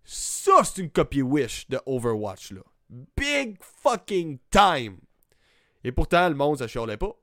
ça 0.02 0.64
c'est 0.64 0.82
une 0.82 0.90
copie 0.90 1.22
Wish 1.22 1.68
de 1.68 1.78
Overwatch 1.86 2.50
là. 2.50 2.62
Big 3.16 3.56
fucking 3.60 4.38
time. 4.50 4.98
Et 5.84 5.92
pourtant, 5.92 6.28
le 6.28 6.34
monde 6.34 6.58
ça 6.58 6.66
chialait 6.66 6.96
pas. 6.96 7.16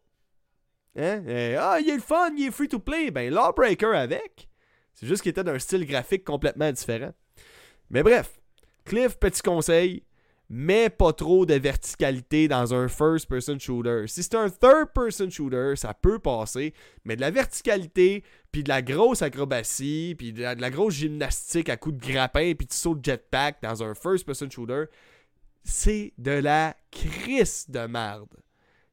Hein? 0.95 1.23
Eh, 1.27 1.55
ah, 1.55 1.79
il 1.79 1.89
est 1.89 1.95
le 1.95 2.01
fun, 2.01 2.31
il 2.37 2.47
est 2.47 2.51
free 2.51 2.67
to 2.67 2.79
play. 2.79 3.11
Ben, 3.11 3.33
Lawbreaker 3.33 3.93
avec. 3.95 4.47
C'est 4.93 5.07
juste 5.07 5.23
qu'il 5.23 5.31
était 5.31 5.43
d'un 5.43 5.59
style 5.59 5.85
graphique 5.85 6.23
complètement 6.23 6.71
différent. 6.71 7.13
Mais 7.89 8.03
bref, 8.03 8.39
Cliff, 8.85 9.17
petit 9.17 9.41
conseil, 9.41 10.03
mais 10.49 10.89
pas 10.89 11.13
trop 11.13 11.45
de 11.45 11.53
verticalité 11.55 12.47
dans 12.47 12.73
un 12.73 12.87
first-person 12.87 13.57
shooter. 13.59 14.05
Si 14.07 14.23
c'est 14.23 14.35
un 14.35 14.49
third-person 14.49 15.29
shooter, 15.29 15.75
ça 15.75 15.93
peut 15.93 16.19
passer, 16.19 16.73
mais 17.05 17.15
de 17.15 17.21
la 17.21 17.31
verticalité, 17.31 18.23
puis 18.51 18.63
de 18.63 18.69
la 18.69 18.81
grosse 18.81 19.21
acrobatie, 19.21 20.15
puis 20.17 20.33
de 20.33 20.43
la, 20.43 20.69
grosse 20.69 20.95
gymnastique 20.95 21.69
à 21.69 21.77
coups 21.77 21.97
de 21.97 22.11
grappin, 22.11 22.53
puis 22.55 22.67
de 22.67 22.73
saut 22.73 22.95
de 22.95 23.03
jetpack 23.03 23.61
dans 23.63 23.83
un 23.83 23.95
first-person 23.95 24.49
shooter, 24.49 24.85
c'est 25.63 26.13
de 26.17 26.31
la 26.31 26.75
crisse 26.91 27.69
de 27.69 27.87
merde. 27.87 28.35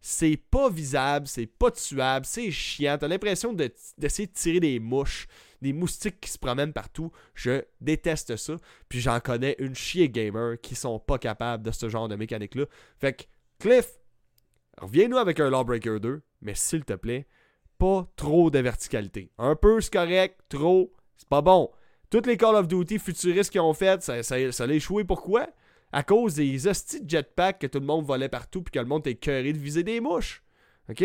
C'est 0.01 0.37
pas 0.37 0.71
visable, 0.71 1.27
c'est 1.27 1.47
pas 1.47 1.71
tuable, 1.71 2.25
c'est 2.25 2.51
chiant. 2.51 2.97
T'as 2.99 3.09
l'impression 3.09 3.53
d'essayer 3.53 4.27
de 4.27 4.33
tirer 4.33 4.61
des 4.61 4.79
mouches 4.81 5.29
des 5.61 5.73
moustiques 5.73 6.21
qui 6.21 6.31
se 6.31 6.39
promènent 6.39 6.73
partout. 6.73 7.13
Je 7.35 7.63
déteste 7.81 8.37
ça. 8.37 8.57
Puis 8.89 9.01
j'en 9.01 9.21
connais 9.21 9.57
une 9.59 9.75
chier 9.75 10.09
gamer 10.09 10.61
qui 10.61 10.75
sont 10.75 10.99
pas 10.99 11.19
capables 11.19 11.65
de 11.65 11.71
ce 11.71 11.89
genre 11.89 12.09
de 12.09 12.17
mécanique-là. 12.17 12.65
Fait 12.99 13.13
que, 13.13 13.25
Cliff, 13.59 13.87
reviens-nous 14.79 15.19
avec 15.19 15.41
un 15.41 15.51
Lawbreaker 15.51 16.01
2, 16.01 16.23
mais 16.43 16.55
s'il 16.55 16.85
te 16.85 16.95
plaît, 16.95 17.27
pas 17.79 18.11
trop 18.17 18.51
de 18.51 18.59
verticalité. 18.59 19.31
Un 19.39 19.57
peu, 19.57 19.81
c'est 19.81 19.93
correct. 19.93 20.41
Trop, 20.49 20.93
c'est 21.17 21.29
pas 21.29 21.43
bon. 21.43 21.71
Toutes 22.11 22.27
les 22.27 22.37
Call 22.37 22.57
of 22.57 22.67
Duty 22.67 22.99
futuristes 22.99 23.51
qu'ils 23.51 23.61
ont 23.61 23.75
fait, 23.75 24.03
ça, 24.03 24.23
ça, 24.23 24.53
ça 24.53 24.65
a 24.65 24.69
échoué. 24.69 25.05
Pourquoi? 25.05 25.47
À 25.93 26.03
cause 26.03 26.35
des 26.35 26.67
hosties 26.67 27.03
de 27.03 27.11
jetpack 27.11 27.59
que 27.61 27.67
tout 27.67 27.81
le 27.81 27.87
monde 27.87 28.05
volait 28.05 28.29
partout 28.29 28.63
puis 28.63 28.73
que 28.73 28.79
le 28.79 28.85
monde 28.85 29.07
était 29.07 29.19
curé 29.19 29.53
de 29.53 29.59
viser 29.59 29.83
des 29.83 30.01
mouches. 30.01 30.43
OK? 30.89 31.05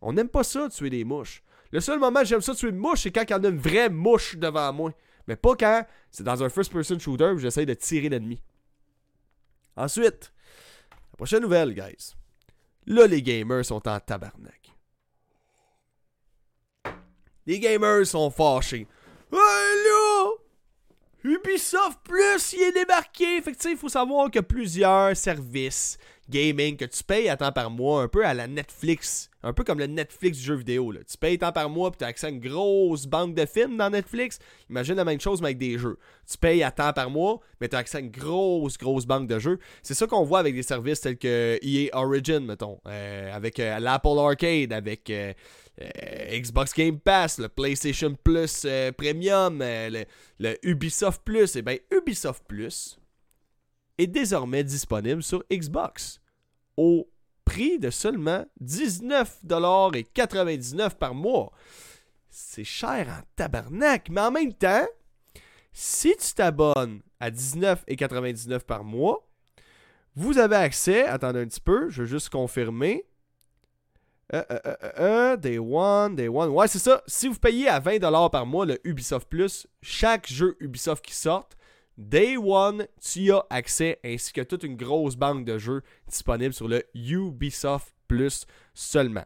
On 0.00 0.12
n'aime 0.12 0.28
pas 0.28 0.42
ça, 0.44 0.68
tuer 0.68 0.90
des 0.90 1.04
mouches. 1.04 1.42
Le 1.70 1.80
seul 1.80 1.98
moment 1.98 2.20
que 2.20 2.26
j'aime 2.26 2.40
ça 2.40 2.54
tuer 2.54 2.68
une 2.68 2.76
mouche, 2.76 3.02
c'est 3.02 3.10
quand 3.10 3.22
il 3.22 3.30
y 3.30 3.34
en 3.34 3.44
a 3.44 3.48
une 3.48 3.58
vraie 3.58 3.88
mouche 3.88 4.36
devant 4.36 4.72
moi. 4.72 4.92
Mais 5.26 5.36
pas 5.36 5.56
quand 5.56 5.86
c'est 6.10 6.24
dans 6.24 6.42
un 6.42 6.48
first-person 6.48 6.98
shooter 6.98 7.30
où 7.30 7.38
j'essaie 7.38 7.66
de 7.66 7.74
tirer 7.74 8.08
l'ennemi. 8.08 8.42
Ensuite, 9.76 10.32
la 11.12 11.16
prochaine 11.16 11.42
nouvelle, 11.42 11.74
guys. 11.74 12.14
Là, 12.86 13.06
les 13.06 13.22
gamers 13.22 13.64
sont 13.64 13.88
en 13.88 13.98
tabarnak. 13.98 14.72
Les 17.46 17.58
gamers 17.58 18.06
sont 18.06 18.30
fâchés. 18.30 18.86
Ubisoft 21.24 22.00
Plus, 22.04 22.52
il 22.52 22.64
est 22.64 22.72
débarqué! 22.72 23.40
Fait 23.40 23.56
il 23.70 23.78
faut 23.78 23.88
savoir 23.88 24.26
qu'il 24.26 24.36
y 24.36 24.38
a 24.40 24.42
plusieurs 24.42 25.16
services 25.16 25.96
gaming 26.28 26.76
que 26.76 26.84
tu 26.84 27.02
payes 27.02 27.30
à 27.30 27.36
temps 27.36 27.52
par 27.52 27.70
mois, 27.70 28.02
un 28.02 28.08
peu 28.08 28.26
à 28.26 28.34
la 28.34 28.46
Netflix, 28.46 29.30
un 29.42 29.54
peu 29.54 29.64
comme 29.64 29.78
le 29.78 29.86
Netflix 29.86 30.38
du 30.38 30.44
jeu 30.44 30.54
vidéo. 30.54 30.92
Là. 30.92 31.00
Tu 31.10 31.16
payes 31.16 31.38
temps 31.38 31.52
par 31.52 31.68
mois 31.68 31.90
puis 31.90 31.98
tu 31.98 32.04
as 32.04 32.08
accès 32.08 32.26
à 32.26 32.30
une 32.30 32.40
grosse 32.40 33.06
banque 33.06 33.34
de 33.34 33.46
films 33.46 33.78
dans 33.78 33.88
Netflix. 33.88 34.38
Imagine 34.68 34.96
la 34.96 35.04
même 35.04 35.20
chose 35.20 35.40
mais 35.40 35.48
avec 35.48 35.58
des 35.58 35.78
jeux. 35.78 35.98
Tu 36.30 36.36
payes 36.38 36.62
à 36.62 36.70
temps 36.70 36.92
par 36.92 37.08
mois, 37.10 37.40
mais 37.60 37.68
tu 37.68 37.76
as 37.76 37.78
accès 37.78 37.98
à 37.98 38.00
une 38.00 38.10
grosse, 38.10 38.76
grosse 38.76 39.06
banque 39.06 39.26
de 39.26 39.38
jeux. 39.38 39.58
C'est 39.82 39.94
ça 39.94 40.06
qu'on 40.06 40.24
voit 40.24 40.40
avec 40.40 40.54
des 40.54 40.62
services 40.62 41.00
tels 41.00 41.18
que 41.18 41.58
EA 41.62 41.90
Origin, 41.94 42.40
mettons, 42.40 42.80
euh, 42.86 43.34
avec 43.34 43.60
euh, 43.60 43.78
l'Apple 43.78 44.18
Arcade, 44.18 44.72
avec 44.72 45.08
euh, 45.10 45.32
Xbox 45.78 46.72
Game 46.72 47.00
Pass, 47.00 47.38
le 47.38 47.48
PlayStation 47.48 48.14
Plus 48.14 48.66
Premium, 48.96 49.58
le, 49.60 50.04
le, 50.38 50.56
Ubisoft 50.62 51.22
Plus. 51.24 51.56
Et 51.56 51.58
eh 51.58 51.62
bien, 51.62 51.76
Ubisoft 51.90 52.44
Plus 52.46 52.98
est 53.98 54.06
désormais 54.06 54.64
disponible 54.64 55.22
sur 55.22 55.44
Xbox 55.50 56.20
au 56.76 57.08
prix 57.44 57.78
de 57.78 57.90
seulement 57.90 58.44
19,99$ 58.62 60.96
par 60.96 61.14
mois. 61.14 61.52
C'est 62.30 62.64
cher 62.64 63.06
en 63.08 63.20
tabarnak, 63.36 64.08
mais 64.10 64.22
en 64.22 64.32
même 64.32 64.54
temps, 64.54 64.86
si 65.72 66.16
tu 66.16 66.34
t'abonnes 66.34 67.02
à 67.20 67.30
19,99$ 67.30 68.60
par 68.60 68.84
mois, 68.84 69.28
vous 70.16 70.38
avez 70.38 70.56
accès, 70.56 71.06
attendez 71.06 71.40
un 71.40 71.46
petit 71.46 71.60
peu, 71.60 71.90
je 71.90 72.02
veux 72.02 72.08
juste 72.08 72.30
confirmer. 72.30 73.04
Euh, 74.32 74.42
euh, 74.50 74.76
euh, 74.98 75.36
day 75.36 75.58
one, 75.58 76.16
day 76.16 76.28
one. 76.28 76.50
Ouais, 76.50 76.68
c'est 76.68 76.78
ça. 76.78 77.02
Si 77.06 77.28
vous 77.28 77.38
payez 77.38 77.68
à 77.68 77.80
20$ 77.80 78.30
par 78.30 78.46
mois 78.46 78.64
le 78.64 78.78
Ubisoft 78.84 79.28
Plus, 79.28 79.66
chaque 79.82 80.26
jeu 80.26 80.56
Ubisoft 80.60 81.04
qui 81.04 81.14
sort, 81.14 81.48
Day 81.96 82.36
One, 82.36 82.86
tu 83.00 83.30
as 83.32 83.46
accès 83.50 84.00
ainsi 84.04 84.32
que 84.32 84.40
toute 84.40 84.64
une 84.64 84.76
grosse 84.76 85.14
banque 85.14 85.44
de 85.44 85.58
jeux 85.58 85.82
disponibles 86.08 86.54
sur 86.54 86.66
le 86.66 86.82
Ubisoft 86.94 87.94
Plus 88.08 88.46
seulement. 88.72 89.24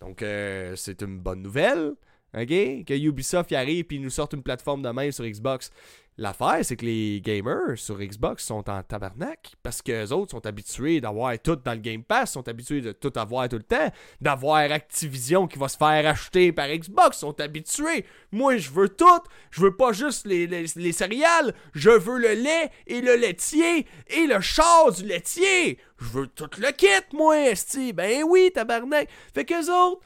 Donc, 0.00 0.18
c'est 0.20 1.02
une 1.02 1.18
bonne 1.18 1.42
nouvelle. 1.42 1.94
OK? 2.34 2.84
Que 2.84 2.94
Ubisoft 2.94 3.50
y 3.50 3.56
arrive 3.56 3.86
et 3.90 3.98
nous 3.98 4.10
sorte 4.10 4.34
une 4.34 4.42
plateforme 4.42 4.82
de 4.82 4.88
même 4.90 5.10
sur 5.10 5.24
Xbox. 5.24 5.72
L'affaire, 6.18 6.60
c'est 6.62 6.76
que 6.76 6.86
les 6.86 7.20
gamers 7.20 7.76
sur 7.76 7.98
Xbox 7.98 8.42
sont 8.42 8.70
en 8.70 8.82
tabarnak 8.82 9.52
parce 9.62 9.82
que 9.82 9.92
les 9.92 10.12
autres 10.12 10.30
sont 10.30 10.46
habitués 10.46 10.98
d'avoir 10.98 11.38
tout 11.38 11.56
dans 11.56 11.72
le 11.74 11.80
Game 11.80 12.02
Pass, 12.02 12.32
sont 12.32 12.48
habitués 12.48 12.80
de 12.80 12.92
tout 12.92 13.12
avoir 13.16 13.50
tout 13.50 13.56
le 13.56 13.62
temps, 13.62 13.90
d'avoir 14.22 14.70
Activision 14.72 15.46
qui 15.46 15.58
va 15.58 15.68
se 15.68 15.76
faire 15.76 16.06
acheter 16.06 16.52
par 16.52 16.68
Xbox, 16.68 17.18
sont 17.18 17.38
habitués. 17.38 18.06
Moi, 18.32 18.56
je 18.56 18.70
veux 18.70 18.88
tout. 18.88 19.04
Je 19.50 19.60
veux 19.60 19.76
pas 19.76 19.92
juste 19.92 20.26
les, 20.26 20.46
les, 20.46 20.92
céréales, 20.92 21.54
je 21.74 21.90
veux 21.90 22.18
le 22.18 22.32
lait 22.32 22.70
et 22.86 23.02
le 23.02 23.16
laitier 23.16 23.86
et 24.08 24.26
le 24.26 24.40
char 24.40 24.92
du 24.92 25.04
laitier. 25.04 25.78
Je 25.98 26.06
veux 26.06 26.26
tout 26.28 26.48
le 26.56 26.72
kit, 26.72 26.86
moi, 27.12 27.38
esti. 27.50 27.92
Ben 27.92 28.22
oui, 28.26 28.50
tabarnak. 28.54 29.10
Fait 29.34 29.44
que 29.44 29.52
les 29.52 29.68
autres 29.68 30.00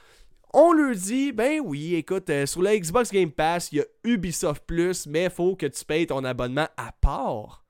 on 0.52 0.72
leur 0.72 0.94
dit, 0.94 1.32
ben 1.32 1.60
oui, 1.64 1.94
écoute, 1.94 2.28
euh, 2.30 2.46
sur 2.46 2.62
la 2.62 2.76
Xbox 2.76 3.10
Game 3.10 3.30
Pass, 3.30 3.70
il 3.72 3.78
y 3.78 3.80
a 3.80 3.84
Ubisoft 4.04 4.64
Plus, 4.66 5.06
mais 5.06 5.24
il 5.24 5.30
faut 5.30 5.54
que 5.54 5.66
tu 5.66 5.84
payes 5.84 6.06
ton 6.06 6.24
abonnement 6.24 6.68
à 6.76 6.92
part. 7.00 7.64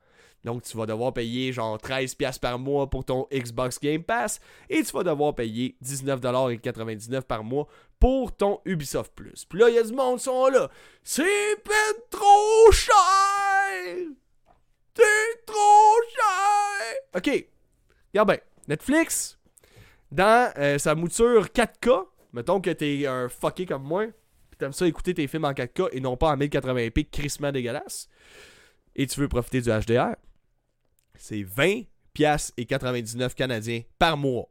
Donc, 0.44 0.62
tu 0.62 0.76
vas 0.76 0.86
devoir 0.86 1.12
payer 1.12 1.52
genre 1.52 1.76
13$ 1.76 2.38
par 2.40 2.58
mois 2.58 2.88
pour 2.88 3.04
ton 3.04 3.26
Xbox 3.30 3.78
Game 3.78 4.02
Pass 4.02 4.40
et 4.70 4.82
tu 4.82 4.92
vas 4.92 5.02
devoir 5.02 5.34
payer 5.34 5.76
19,99$ 5.84 7.22
par 7.22 7.44
mois 7.44 7.66
pour 7.98 8.34
ton 8.34 8.60
Ubisoft 8.64 9.12
Plus. 9.14 9.44
Puis 9.44 9.58
là, 9.58 9.68
il 9.68 9.74
y 9.74 9.78
a 9.78 9.82
du 9.82 9.92
monde 9.92 10.16
qui 10.16 10.24
sont 10.24 10.48
là. 10.48 10.70
C'est 11.04 11.56
peine 11.62 12.02
trop 12.08 12.72
cher! 12.72 12.94
C'est 14.94 15.46
trop 15.46 15.96
cher! 16.14 16.94
Ok, 17.14 17.46
regarde 18.14 18.28
bien. 18.28 18.38
Netflix, 18.68 19.38
dans 20.10 20.52
euh, 20.56 20.78
sa 20.78 20.94
mouture 20.94 21.46
4K, 21.46 22.06
Mettons 22.32 22.60
que 22.60 22.70
t'es 22.70 23.06
un 23.06 23.28
fucké 23.28 23.66
comme 23.66 23.82
moi, 23.82 24.06
pis 24.50 24.58
t'aimes 24.58 24.72
ça 24.72 24.86
écouter 24.86 25.14
tes 25.14 25.26
films 25.26 25.44
en 25.44 25.52
4K 25.52 25.88
et 25.92 26.00
non 26.00 26.16
pas 26.16 26.30
en 26.30 26.36
1080p 26.36 27.10
crissement 27.10 27.52
dégueulasse, 27.52 28.08
et 28.94 29.06
tu 29.06 29.20
veux 29.20 29.28
profiter 29.28 29.60
du 29.60 29.70
HDR, 29.70 30.16
c'est 31.16 31.42
20 31.42 31.82
pièces 32.12 32.52
et 32.56 32.66
99 32.66 33.34
canadiens 33.34 33.82
par 33.98 34.16
mois. 34.16 34.48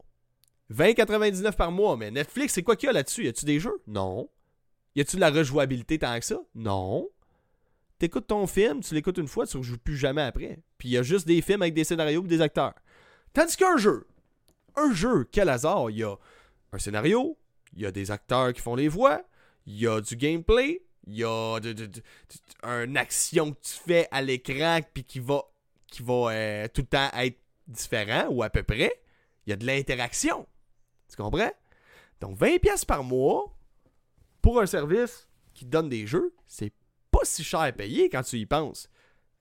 20,99 0.72 1.56
par 1.56 1.72
mois, 1.72 1.98
mais 1.98 2.12
Netflix, 2.12 2.54
c'est 2.54 2.64
quoi 2.64 2.76
qu'il 2.76 2.88
y 2.88 2.90
a 2.90 2.94
là-dessus? 2.94 3.26
Y 3.26 3.30
a-tu 3.30 3.46
des 3.46 3.60
jeux? 3.60 3.82
Non. 3.88 4.30
Y 4.96 5.02
a-tu 5.02 5.16
de 5.16 5.22
la 5.22 5.32
rejouabilité 5.32 5.98
tant 5.98 6.18
que 6.20 6.26
ça? 6.26 6.40
Non. 6.54 7.10
T'écoutes 7.98 8.28
ton 8.28 8.48
film, 8.48 8.82
tu 8.82 8.94
l'écoutes 8.94 9.18
une 9.18 9.28
fois, 9.28 9.46
tu 9.46 9.58
ne 9.58 9.64
joues 9.64 9.78
plus 9.78 9.98
jamais 9.98 10.22
après. 10.22 10.60
Puis 10.78 10.90
y 10.90 10.98
a 10.98 11.04
juste 11.04 11.28
des 11.28 11.42
films 11.42 11.64
avec 11.64 11.74
des 11.74 11.84
scénarios 11.84 12.24
et 12.24 12.28
des 12.28 12.42
acteurs. 12.42 12.76
Tandis 13.34 13.58
qu'un 13.58 13.78
jeu, 13.78 14.08
un 14.76 14.94
jeu, 14.94 15.28
quel 15.32 15.50
hasard, 15.50 15.90
il 15.90 15.98
y 15.98 16.04
a 16.04 16.16
un 16.72 16.78
scénario, 16.78 17.38
il 17.74 17.82
y 17.82 17.86
a 17.86 17.92
des 17.92 18.12
acteurs 18.12 18.54
qui 18.54 18.62
font 18.62 18.76
les 18.76 18.88
voix, 18.88 19.22
il 19.66 19.78
y 19.80 19.88
a 19.88 20.02
du 20.02 20.16
gameplay, 20.16 20.82
il 21.08 21.18
y 21.18 21.24
a 21.24 21.60
une 22.64 22.98
action 22.98 23.52
que 23.54 23.60
tu 23.62 23.74
fais 23.74 24.08
à 24.12 24.22
l'écran 24.22 24.80
puis 24.94 25.04
qui 25.04 25.20
va, 25.20 25.44
qui 25.88 26.04
va 26.04 26.32
euh, 26.32 26.68
tout 26.74 26.82
le 26.82 26.88
temps 26.88 27.10
être 27.14 27.40
différent 27.68 28.28
ou 28.30 28.44
à 28.44 28.50
peu 28.50 28.64
près. 28.64 29.02
Il 29.46 29.50
y 29.50 29.54
a 29.54 29.56
de 29.56 29.66
l'interaction. 29.66 30.48
Tu 31.10 31.16
comprends? 31.16 31.52
Donc 32.20 32.38
20$ 32.38 32.86
par 32.86 33.04
mois 33.04 33.58
pour 34.42 34.60
un 34.60 34.66
service 34.66 35.28
qui 35.54 35.66
donne 35.66 35.90
des 35.90 36.06
jeux, 36.06 36.34
c'est 36.48 36.74
pas 37.12 37.20
si 37.24 37.44
cher 37.44 37.62
à 37.62 37.72
payer 37.72 38.10
quand 38.10 38.24
tu 38.24 38.38
y 38.38 38.46
penses. 38.46 38.90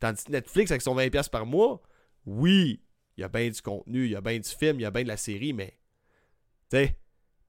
Tandis 0.00 0.24
que 0.24 0.32
Netflix, 0.32 0.70
avec 0.70 0.82
son 0.82 0.96
20$ 0.96 1.28
par 1.28 1.44
mois, 1.44 1.82
oui, 2.24 2.82
il 3.16 3.20
y 3.22 3.24
a 3.24 3.28
bien 3.28 3.48
du 3.48 3.60
contenu, 3.60 4.04
il 4.04 4.12
y 4.12 4.16
a 4.16 4.20
bien 4.20 4.38
du 4.38 4.48
film, 4.48 4.78
il 4.78 4.82
y 4.82 4.86
a 4.86 4.90
bien 4.90 5.02
de 5.02 5.08
la 5.08 5.16
série, 5.16 5.52
mais. 5.52 5.78
Tu 6.70 6.76
sais, 6.76 6.98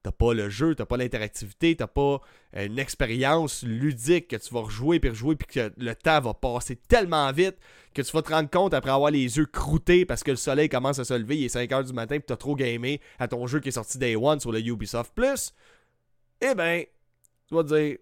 t'as 0.02 0.12
pas 0.12 0.32
le 0.32 0.48
jeu, 0.48 0.74
t'as 0.74 0.86
pas 0.86 0.96
l'interactivité, 0.96 1.76
t'as 1.76 1.86
pas 1.86 2.20
une 2.54 2.78
expérience 2.78 3.62
ludique 3.62 4.28
que 4.28 4.36
tu 4.36 4.52
vas 4.54 4.60
rejouer 4.60 4.98
puis 4.98 5.10
rejouer 5.10 5.36
puis 5.36 5.46
que 5.46 5.72
le 5.76 5.94
temps 5.94 6.20
va 6.20 6.34
passer 6.34 6.76
tellement 6.76 7.30
vite 7.32 7.56
que 7.94 8.02
tu 8.02 8.10
vas 8.12 8.22
te 8.22 8.32
rendre 8.32 8.48
compte 8.48 8.72
après 8.72 8.90
avoir 8.90 9.10
les 9.10 9.36
yeux 9.36 9.46
croûtés 9.46 10.06
parce 10.06 10.22
que 10.22 10.30
le 10.30 10.36
soleil 10.36 10.68
commence 10.68 10.98
à 10.98 11.04
se 11.04 11.14
lever, 11.14 11.38
il 11.38 11.44
est 11.44 11.54
5h 11.54 11.86
du 11.86 11.92
matin 11.92 12.16
puis 12.16 12.26
t'as 12.26 12.36
trop 12.36 12.56
gamé 12.56 13.00
à 13.18 13.28
ton 13.28 13.46
jeu 13.46 13.60
qui 13.60 13.68
est 13.68 13.72
sorti 13.72 13.98
Day 13.98 14.16
One 14.16 14.40
sur 14.40 14.52
le 14.52 14.60
Ubisoft 14.60 15.12
Plus. 15.14 15.52
Eh 16.40 16.54
ben, 16.54 16.84
tu 17.46 17.54
vas 17.54 17.62
te 17.62 17.68
dire, 17.68 17.98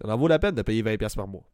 ça 0.00 0.08
en 0.08 0.16
vaut 0.16 0.28
la 0.28 0.38
peine 0.38 0.54
de 0.54 0.62
payer 0.62 0.82
20$ 0.82 1.16
par 1.16 1.26
mois. 1.26 1.44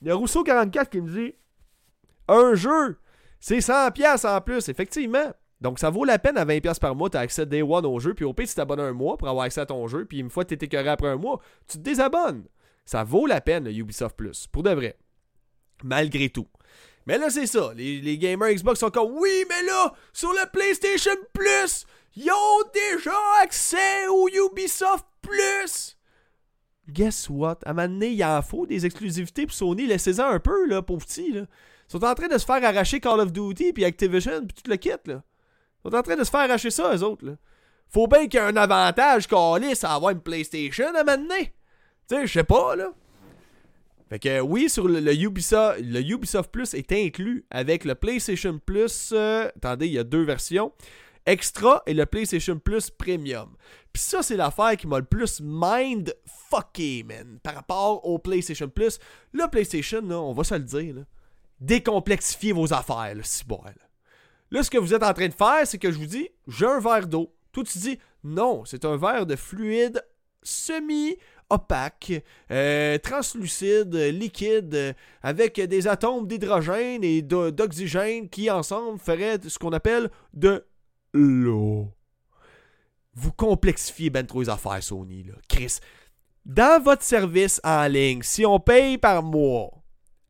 Il 0.00 0.08
y 0.08 0.10
a 0.10 0.14
Rousseau44 0.14 0.88
qui 0.88 1.00
me 1.00 1.10
dit 1.10 1.34
Un 2.28 2.54
jeu, 2.54 2.98
c'est 3.40 3.58
100$ 3.58 4.26
en 4.26 4.40
plus, 4.40 4.68
effectivement. 4.68 5.32
Donc 5.60 5.78
ça 5.78 5.90
vaut 5.90 6.04
la 6.04 6.18
peine 6.18 6.38
à 6.38 6.44
20$ 6.44 6.78
par 6.78 6.94
mois, 6.94 7.10
tu 7.10 7.16
as 7.16 7.20
accès 7.20 7.46
Day 7.46 7.62
One 7.62 7.86
au 7.86 7.98
jeu, 7.98 8.14
puis 8.14 8.24
au 8.24 8.32
pire, 8.32 8.46
tu 8.46 8.54
t'abonnes 8.54 8.80
un 8.80 8.92
mois 8.92 9.16
pour 9.16 9.28
avoir 9.28 9.44
accès 9.44 9.60
à 9.60 9.66
ton 9.66 9.86
jeu, 9.88 10.04
puis 10.04 10.18
une 10.20 10.30
fois 10.30 10.44
que 10.44 10.54
tu 10.54 10.54
es 10.54 10.66
écœuré 10.66 10.88
après 10.88 11.08
un 11.08 11.16
mois, 11.16 11.40
tu 11.66 11.78
te 11.78 11.82
désabonnes. 11.82 12.44
Ça 12.84 13.04
vaut 13.04 13.26
la 13.26 13.40
peine, 13.40 13.64
le 13.64 13.72
Ubisoft 13.72 14.16
Plus, 14.16 14.46
pour 14.46 14.62
de 14.62 14.70
vrai. 14.70 14.96
Malgré 15.82 16.28
tout. 16.28 16.48
Mais 17.06 17.18
là, 17.18 17.30
c'est 17.30 17.46
ça. 17.46 17.72
Les, 17.74 18.00
les, 18.00 18.18
gamers 18.18 18.52
Xbox 18.52 18.80
sont 18.80 18.90
comme 18.90 19.12
Oui, 19.12 19.44
mais 19.48 19.62
là, 19.66 19.92
sur 20.12 20.30
le 20.30 20.50
PlayStation 20.50 21.14
Plus, 21.32 21.86
ils 22.16 22.30
ont 22.30 22.70
déjà 22.72 23.16
accès 23.42 24.06
au 24.08 24.28
Ubisoft 24.28 25.06
Plus 25.22 25.98
guess 26.88 27.28
what? 27.28 27.58
À 27.64 27.70
un 27.70 27.74
moment 27.74 27.88
donné, 27.88 28.10
il 28.10 28.24
en 28.24 28.42
faut 28.42 28.66
des 28.66 28.86
exclusivités 28.86 29.46
pour 29.46 29.54
Sony. 29.54 29.86
Laissez-en 29.86 30.26
un 30.26 30.40
peu, 30.40 30.66
là, 30.66 30.82
pauvre 30.82 31.04
petit, 31.04 31.32
là. 31.32 31.42
Ils 31.42 31.92
sont 31.92 32.04
en 32.04 32.14
train 32.14 32.28
de 32.28 32.36
se 32.36 32.44
faire 32.44 32.62
arracher 32.62 33.00
Call 33.00 33.20
of 33.20 33.32
Duty, 33.32 33.72
puis 33.72 33.84
Activision, 33.84 34.46
puis 34.46 34.62
tout 34.62 34.70
le 34.70 34.76
kit, 34.76 34.90
là. 35.06 35.22
Sont 35.88 35.96
en 35.96 36.02
train 36.02 36.16
de 36.16 36.24
se 36.24 36.30
faire 36.30 36.40
arracher 36.40 36.70
ça, 36.70 36.94
eux 36.94 37.02
autres, 37.02 37.24
là. 37.24 37.32
Faut 37.88 38.06
bien 38.06 38.26
qu'il 38.28 38.38
y 38.38 38.42
ait 38.42 38.46
un 38.46 38.56
avantage 38.56 39.26
Callis 39.26 39.78
à 39.82 39.94
avoir 39.94 40.10
une 40.10 40.20
PlayStation 40.20 40.94
à 40.94 41.02
donné. 41.02 41.54
Tu 42.06 42.16
sais, 42.16 42.26
je 42.26 42.32
sais 42.32 42.44
pas, 42.44 42.76
là. 42.76 42.92
Fait 44.10 44.18
que 44.18 44.40
oui, 44.40 44.68
sur 44.68 44.88
le, 44.88 45.14
Ubisoft, 45.14 45.80
le 45.80 46.00
Ubisoft 46.00 46.50
Plus 46.50 46.74
est 46.74 46.92
inclus 46.92 47.44
avec 47.50 47.84
le 47.84 47.94
PlayStation 47.94 48.58
Plus. 48.58 49.10
Euh, 49.12 49.48
attendez, 49.56 49.86
il 49.86 49.92
y 49.92 49.98
a 49.98 50.04
deux 50.04 50.22
versions. 50.22 50.72
Extra 51.26 51.82
et 51.86 51.92
le 51.92 52.06
PlayStation 52.06 52.58
Plus 52.58 52.90
Premium. 52.90 53.54
Puis 53.92 54.02
ça, 54.02 54.22
c'est 54.22 54.36
l'affaire 54.36 54.76
qui 54.76 54.86
m'a 54.86 54.98
le 54.98 55.04
plus 55.04 55.40
mind 55.42 56.14
fucké, 56.50 57.04
man, 57.04 57.38
par 57.42 57.54
rapport 57.54 58.06
au 58.06 58.18
PlayStation 58.18 58.68
Plus. 58.68 58.98
Le 59.32 59.46
PlayStation, 59.48 60.00
là, 60.02 60.18
on 60.18 60.32
va 60.32 60.44
se 60.44 60.54
le 60.54 60.60
dire, 60.60 60.94
là, 60.94 61.02
décomplexifiez 61.60 62.52
vos 62.52 62.72
affaires, 62.72 63.14
là, 63.14 63.22
si 63.22 63.44
bon, 63.44 63.60
là. 63.64 63.72
Là, 64.50 64.62
ce 64.62 64.70
que 64.70 64.78
vous 64.78 64.94
êtes 64.94 65.02
en 65.02 65.12
train 65.12 65.28
de 65.28 65.34
faire, 65.34 65.66
c'est 65.66 65.78
que 65.78 65.90
je 65.90 65.98
vous 65.98 66.06
dis, 66.06 66.28
j'ai 66.46 66.66
un 66.66 66.80
verre 66.80 67.06
d'eau. 67.06 67.34
Tout 67.52 67.64
tu 67.64 67.78
dis, 67.78 67.98
non, 68.24 68.64
c'est 68.64 68.84
un 68.84 68.96
verre 68.96 69.26
de 69.26 69.36
fluide 69.36 70.02
semi 70.42 71.16
opaque, 71.50 72.12
euh, 72.50 72.98
translucide, 72.98 73.94
liquide, 73.94 74.94
avec 75.22 75.60
des 75.60 75.88
atomes 75.88 76.26
d'hydrogène 76.26 77.02
et 77.02 77.22
d'oxygène 77.22 78.28
qui 78.28 78.50
ensemble 78.50 78.98
feraient 78.98 79.38
ce 79.46 79.58
qu'on 79.58 79.72
appelle 79.72 80.10
de 80.34 80.64
l'eau. 81.14 81.88
Vous 83.14 83.32
complexifiez 83.32 84.10
ben 84.10 84.26
trop 84.26 84.42
les 84.42 84.48
affaires, 84.48 84.82
Sony. 84.82 85.24
Là. 85.24 85.34
Chris, 85.48 85.78
dans 86.44 86.82
votre 86.82 87.02
service 87.02 87.60
en 87.64 87.86
ligne, 87.86 88.22
si 88.22 88.46
on 88.46 88.60
paye 88.60 88.96
par 88.98 89.22
mois 89.22 89.70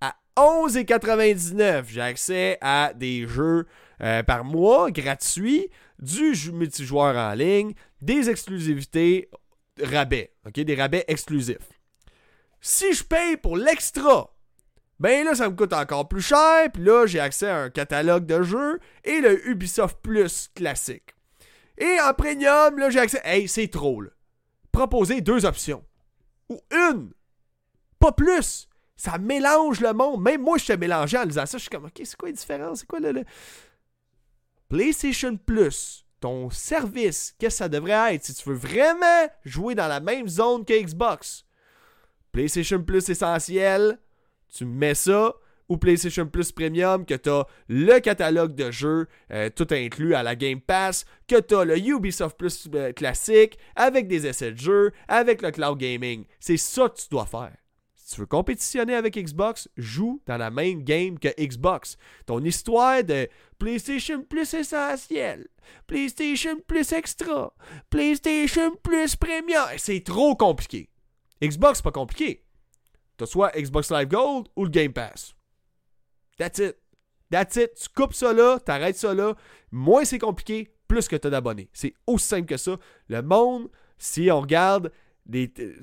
à 0.01 0.15
11,99, 0.37 1.85
j'ai 1.89 2.01
accès 2.01 2.59
à 2.61 2.93
des 2.95 3.27
jeux 3.27 3.67
euh, 4.03 4.23
par 4.23 4.45
mois 4.45 4.91
gratuits, 4.91 5.69
du 5.99 6.33
multijoueur 6.53 7.17
en 7.17 7.35
ligne, 7.35 7.75
des 8.01 8.31
exclusivités 8.31 9.31
rabais, 9.83 10.33
ok, 10.47 10.61
des 10.61 10.75
rabais 10.75 11.05
exclusifs. 11.09 11.69
Si 12.61 12.93
je 12.93 13.05
paye 13.05 13.37
pour 13.37 13.57
l'extra, 13.57 14.35
ben 15.01 15.25
là, 15.25 15.35
ça 15.35 15.49
me 15.49 15.55
coûte 15.55 15.73
encore 15.73 16.09
plus 16.09 16.23
cher. 16.23 16.71
Puis 16.73 16.83
là, 16.83 17.07
j'ai 17.07 17.21
accès 17.21 17.49
à 17.49 17.59
un 17.63 17.71
catalogue 17.71 18.27
de 18.27 18.43
jeux 18.43 18.81
et 19.05 19.21
le 19.21 19.49
Ubisoft 19.49 19.99
Plus 20.03 20.49
classique. 20.55 21.15
Et 21.77 21.99
en 22.01 22.13
premium, 22.15 22.77
là, 22.79 22.91
j'ai 22.91 22.99
accès. 22.99 23.21
Hey, 23.25 23.47
c'est 23.47 23.69
trop, 23.69 24.01
là. 24.01 24.11
Proposer 24.73 25.21
deux 25.21 25.47
options. 25.47 25.85
Ou 26.49 26.61
une. 26.73 27.13
Pas 28.01 28.13
plus. 28.13 28.69
Ça 28.97 29.19
mélange 29.19 29.81
le 29.81 29.93
monde. 29.93 30.21
Même 30.21 30.43
moi, 30.43 30.59
je 30.59 30.67
te 30.67 30.73
mélangeais 30.73 31.19
en 31.19 31.25
lisant 31.25 31.47
ça. 31.47 31.59
Je 31.59 31.63
suis 31.63 31.71
comme, 31.71 31.85
OK, 31.85 32.01
c'est 32.03 32.17
quoi 32.17 32.29
la 32.29 32.35
différence? 32.35 32.81
C'est 32.81 32.87
quoi. 32.87 32.99
PlayStation 34.69 35.37
Plus, 35.37 36.05
ton 36.21 36.51
service, 36.51 37.35
qu'est-ce 37.39 37.55
que 37.55 37.59
ça 37.59 37.69
devrait 37.71 38.15
être 38.15 38.25
si 38.25 38.35
tu 38.35 38.49
veux 38.49 38.55
vraiment 38.55 39.29
jouer 39.45 39.75
dans 39.75 39.89
la 39.89 40.01
même 40.01 40.29
zone 40.29 40.65
que 40.67 40.79
Xbox? 40.79 41.47
PlayStation 42.33 42.83
Plus 42.83 43.09
essentiel, 43.09 43.99
tu 44.55 44.67
mets 44.67 44.95
ça 44.95 45.35
ou 45.71 45.79
PlayStation 45.79 46.27
Plus 46.27 46.53
Premium, 46.53 47.07
que 47.07 47.15
tu 47.15 47.31
as 47.31 47.47
le 47.69 47.99
catalogue 48.01 48.55
de 48.55 48.71
jeux 48.71 49.07
euh, 49.31 49.49
tout 49.49 49.69
inclus 49.71 50.15
à 50.15 50.23
la 50.23 50.37
Game 50.37 50.61
Pass, 50.61 51.07
que 51.27 51.41
tu 51.41 51.55
as 51.55 51.65
le 51.65 51.79
Ubisoft 51.79 52.37
Plus 52.37 52.69
euh, 52.75 52.93
classique, 52.93 53.59
avec 53.75 54.07
des 54.07 54.27
essais 54.27 54.53
de 54.53 54.59
jeux, 54.59 54.93
avec 55.09 55.41
le 55.41 55.51
cloud 55.51 55.79
gaming. 55.79 56.25
C'est 56.41 56.57
ça 56.59 56.89
que 56.89 57.01
tu 57.01 57.09
dois 57.11 57.27
faire. 57.27 57.57
Tu 58.09 58.21
veux 58.21 58.27
compétitionner 58.27 58.95
avec 58.95 59.19
Xbox, 59.19 59.69
joue 59.77 60.23
dans 60.27 60.39
la 60.39 60.51
même 60.51 60.83
game 60.83 61.19
que 61.19 61.29
Xbox. 61.39 61.99
Ton 62.25 62.43
histoire 62.43 63.05
de 63.05 63.29
PlayStation 63.59 64.23
Plus 64.23 64.55
essentiel, 64.55 65.47
PlayStation 65.87 66.59
Plus 66.67 66.93
extra, 66.93 67.53
PlayStation 67.91 68.75
Plus 68.83 69.15
Premium, 69.15 69.67
c'est 69.77 70.03
trop 70.03 70.35
compliqué. 70.35 70.89
Xbox, 71.43 71.83
pas 71.83 71.93
compliqué. 71.93 72.47
T'as 73.19 73.27
soit 73.27 73.53
Xbox 73.55 73.91
Live 73.91 74.09
Gold 74.09 74.49
ou 74.57 74.65
le 74.65 74.71
Game 74.71 74.93
Pass. 74.95 75.35
That's 76.39 76.59
it. 76.61 76.77
That's 77.31 77.57
it. 77.57 77.75
Tu 77.75 77.89
coupes 77.95 78.15
ça 78.15 78.33
là, 78.33 78.59
t'arrêtes 78.59 78.97
ça 78.97 79.13
là. 79.13 79.35
Moins 79.71 80.07
c'est 80.07 80.19
compliqué, 80.19 80.75
plus 80.87 81.09
que 81.09 81.17
t'as 81.17 81.29
d'abonnés. 81.29 81.69
C'est 81.75 81.93
aussi 82.07 82.27
simple 82.27 82.47
que 82.47 82.57
ça. 82.57 82.79
Le 83.09 83.21
monde, 83.21 83.69
si 83.99 84.31
on 84.31 84.41
regarde 84.41 84.91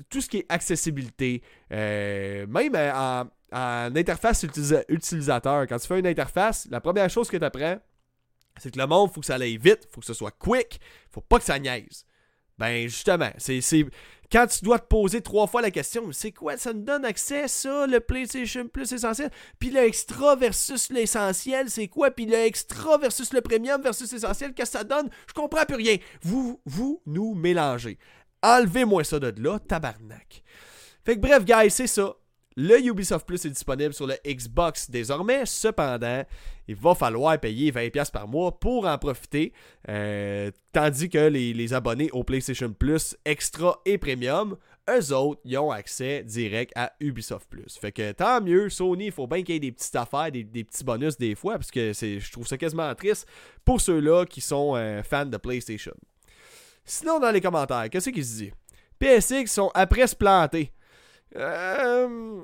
tout 0.08 0.20
ce 0.20 0.28
qui 0.28 0.38
est 0.38 0.46
accessibilité, 0.48 1.42
euh, 1.72 2.46
même 2.46 2.74
en, 2.74 3.26
interface 3.52 4.44
utilisateur, 4.88 5.66
quand 5.66 5.78
tu 5.78 5.86
fais 5.86 5.98
une 5.98 6.06
interface, 6.06 6.66
la 6.70 6.80
première 6.80 7.08
chose 7.08 7.28
que 7.28 7.36
tu 7.36 7.44
apprends, 7.44 7.78
c'est 8.58 8.72
que 8.72 8.78
le 8.78 8.86
monde, 8.86 9.10
faut 9.12 9.20
que 9.20 9.26
ça 9.26 9.36
aille 9.36 9.56
vite, 9.56 9.88
faut 9.92 10.00
que 10.00 10.06
ce 10.06 10.14
soit 10.14 10.32
quick, 10.32 10.80
faut 11.10 11.20
pas 11.20 11.38
que 11.38 11.44
ça 11.44 11.58
niaise. 11.58 12.04
Ben 12.58 12.88
justement, 12.88 13.30
c'est 13.38 13.60
quand 14.32 14.46
tu 14.46 14.64
dois 14.64 14.78
te 14.78 14.86
poser 14.86 15.20
trois 15.20 15.46
fois 15.46 15.62
la 15.62 15.70
question, 15.70 16.10
c'est 16.10 16.32
quoi 16.32 16.56
ça 16.56 16.72
nous 16.72 16.82
donne 16.82 17.04
accès, 17.04 17.48
ça, 17.48 17.86
le 17.86 18.00
PlayStation 18.00 18.66
Plus 18.66 18.90
essentiel, 18.92 19.30
puis 19.58 19.70
le 19.70 19.80
extra 19.80 20.34
versus 20.36 20.90
l'essentiel, 20.90 21.70
c'est 21.70 21.88
quoi, 21.88 22.10
puis 22.10 22.26
le 22.26 22.34
extra 22.34 22.98
versus 22.98 23.32
le 23.32 23.40
premium 23.40 23.80
versus 23.80 24.12
l'essentiel, 24.12 24.52
qu'est-ce 24.54 24.72
que 24.72 24.78
ça 24.78 24.84
donne? 24.84 25.08
Je 25.28 25.32
comprends 25.34 25.64
plus 25.64 25.76
rien. 25.76 25.96
Vous, 26.22 26.60
vous 26.64 27.02
nous 27.06 27.34
mélangez. 27.34 27.98
Enlevez-moi 28.46 29.02
ça 29.02 29.18
de 29.18 29.34
là, 29.42 29.58
tabarnak. 29.58 30.44
Fait 31.04 31.16
que 31.16 31.20
bref, 31.20 31.44
guys, 31.44 31.70
c'est 31.70 31.88
ça. 31.88 32.14
Le 32.56 32.80
Ubisoft 32.80 33.26
Plus 33.26 33.44
est 33.44 33.50
disponible 33.50 33.92
sur 33.92 34.06
le 34.06 34.14
Xbox 34.24 34.88
désormais. 34.88 35.44
Cependant, 35.44 36.22
il 36.68 36.76
va 36.76 36.94
falloir 36.94 37.38
payer 37.40 37.72
20$ 37.72 38.12
par 38.12 38.28
mois 38.28 38.58
pour 38.58 38.86
en 38.86 38.96
profiter. 38.98 39.52
Euh, 39.88 40.52
tandis 40.72 41.10
que 41.10 41.26
les, 41.26 41.74
abonnés 41.74 42.08
au 42.12 42.22
PlayStation 42.22 42.72
Plus 42.72 43.16
Extra 43.24 43.80
et 43.84 43.98
Premium, 43.98 44.56
eux 44.88 45.12
autres, 45.12 45.40
ils 45.44 45.58
ont 45.58 45.72
accès 45.72 46.22
direct 46.22 46.72
à 46.76 46.92
Ubisoft 47.00 47.50
Plus. 47.50 47.76
Fait 47.78 47.90
que 47.90 48.12
tant 48.12 48.40
mieux, 48.40 48.70
Sony, 48.70 49.06
il 49.06 49.12
faut 49.12 49.26
bien 49.26 49.42
qu'il 49.42 49.54
y 49.54 49.56
ait 49.56 49.60
des 49.60 49.72
petites 49.72 49.96
affaires, 49.96 50.30
des, 50.30 50.44
petits 50.44 50.84
bonus 50.84 51.18
des 51.18 51.34
fois, 51.34 51.54
parce 51.54 51.72
que 51.72 51.92
je 51.92 52.32
trouve 52.32 52.46
ça 52.46 52.56
quasiment 52.56 52.94
triste 52.94 53.26
pour 53.64 53.80
ceux-là 53.80 54.24
qui 54.24 54.40
sont 54.40 54.76
euh, 54.76 55.02
fans 55.02 55.26
de 55.26 55.36
PlayStation. 55.36 55.94
Sinon, 56.86 57.18
dans 57.18 57.32
les 57.32 57.40
commentaires, 57.40 57.90
qu'est-ce 57.90 58.10
qu'ils 58.10 58.24
se 58.24 58.36
disent 58.36 58.52
PSX 58.98 59.46
sont 59.48 59.70
après 59.74 60.06
se 60.06 60.16
planter. 60.16 60.72
Euh, 61.34 62.40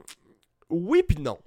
oui 0.69 1.03
puis 1.03 1.19
non. 1.19 1.39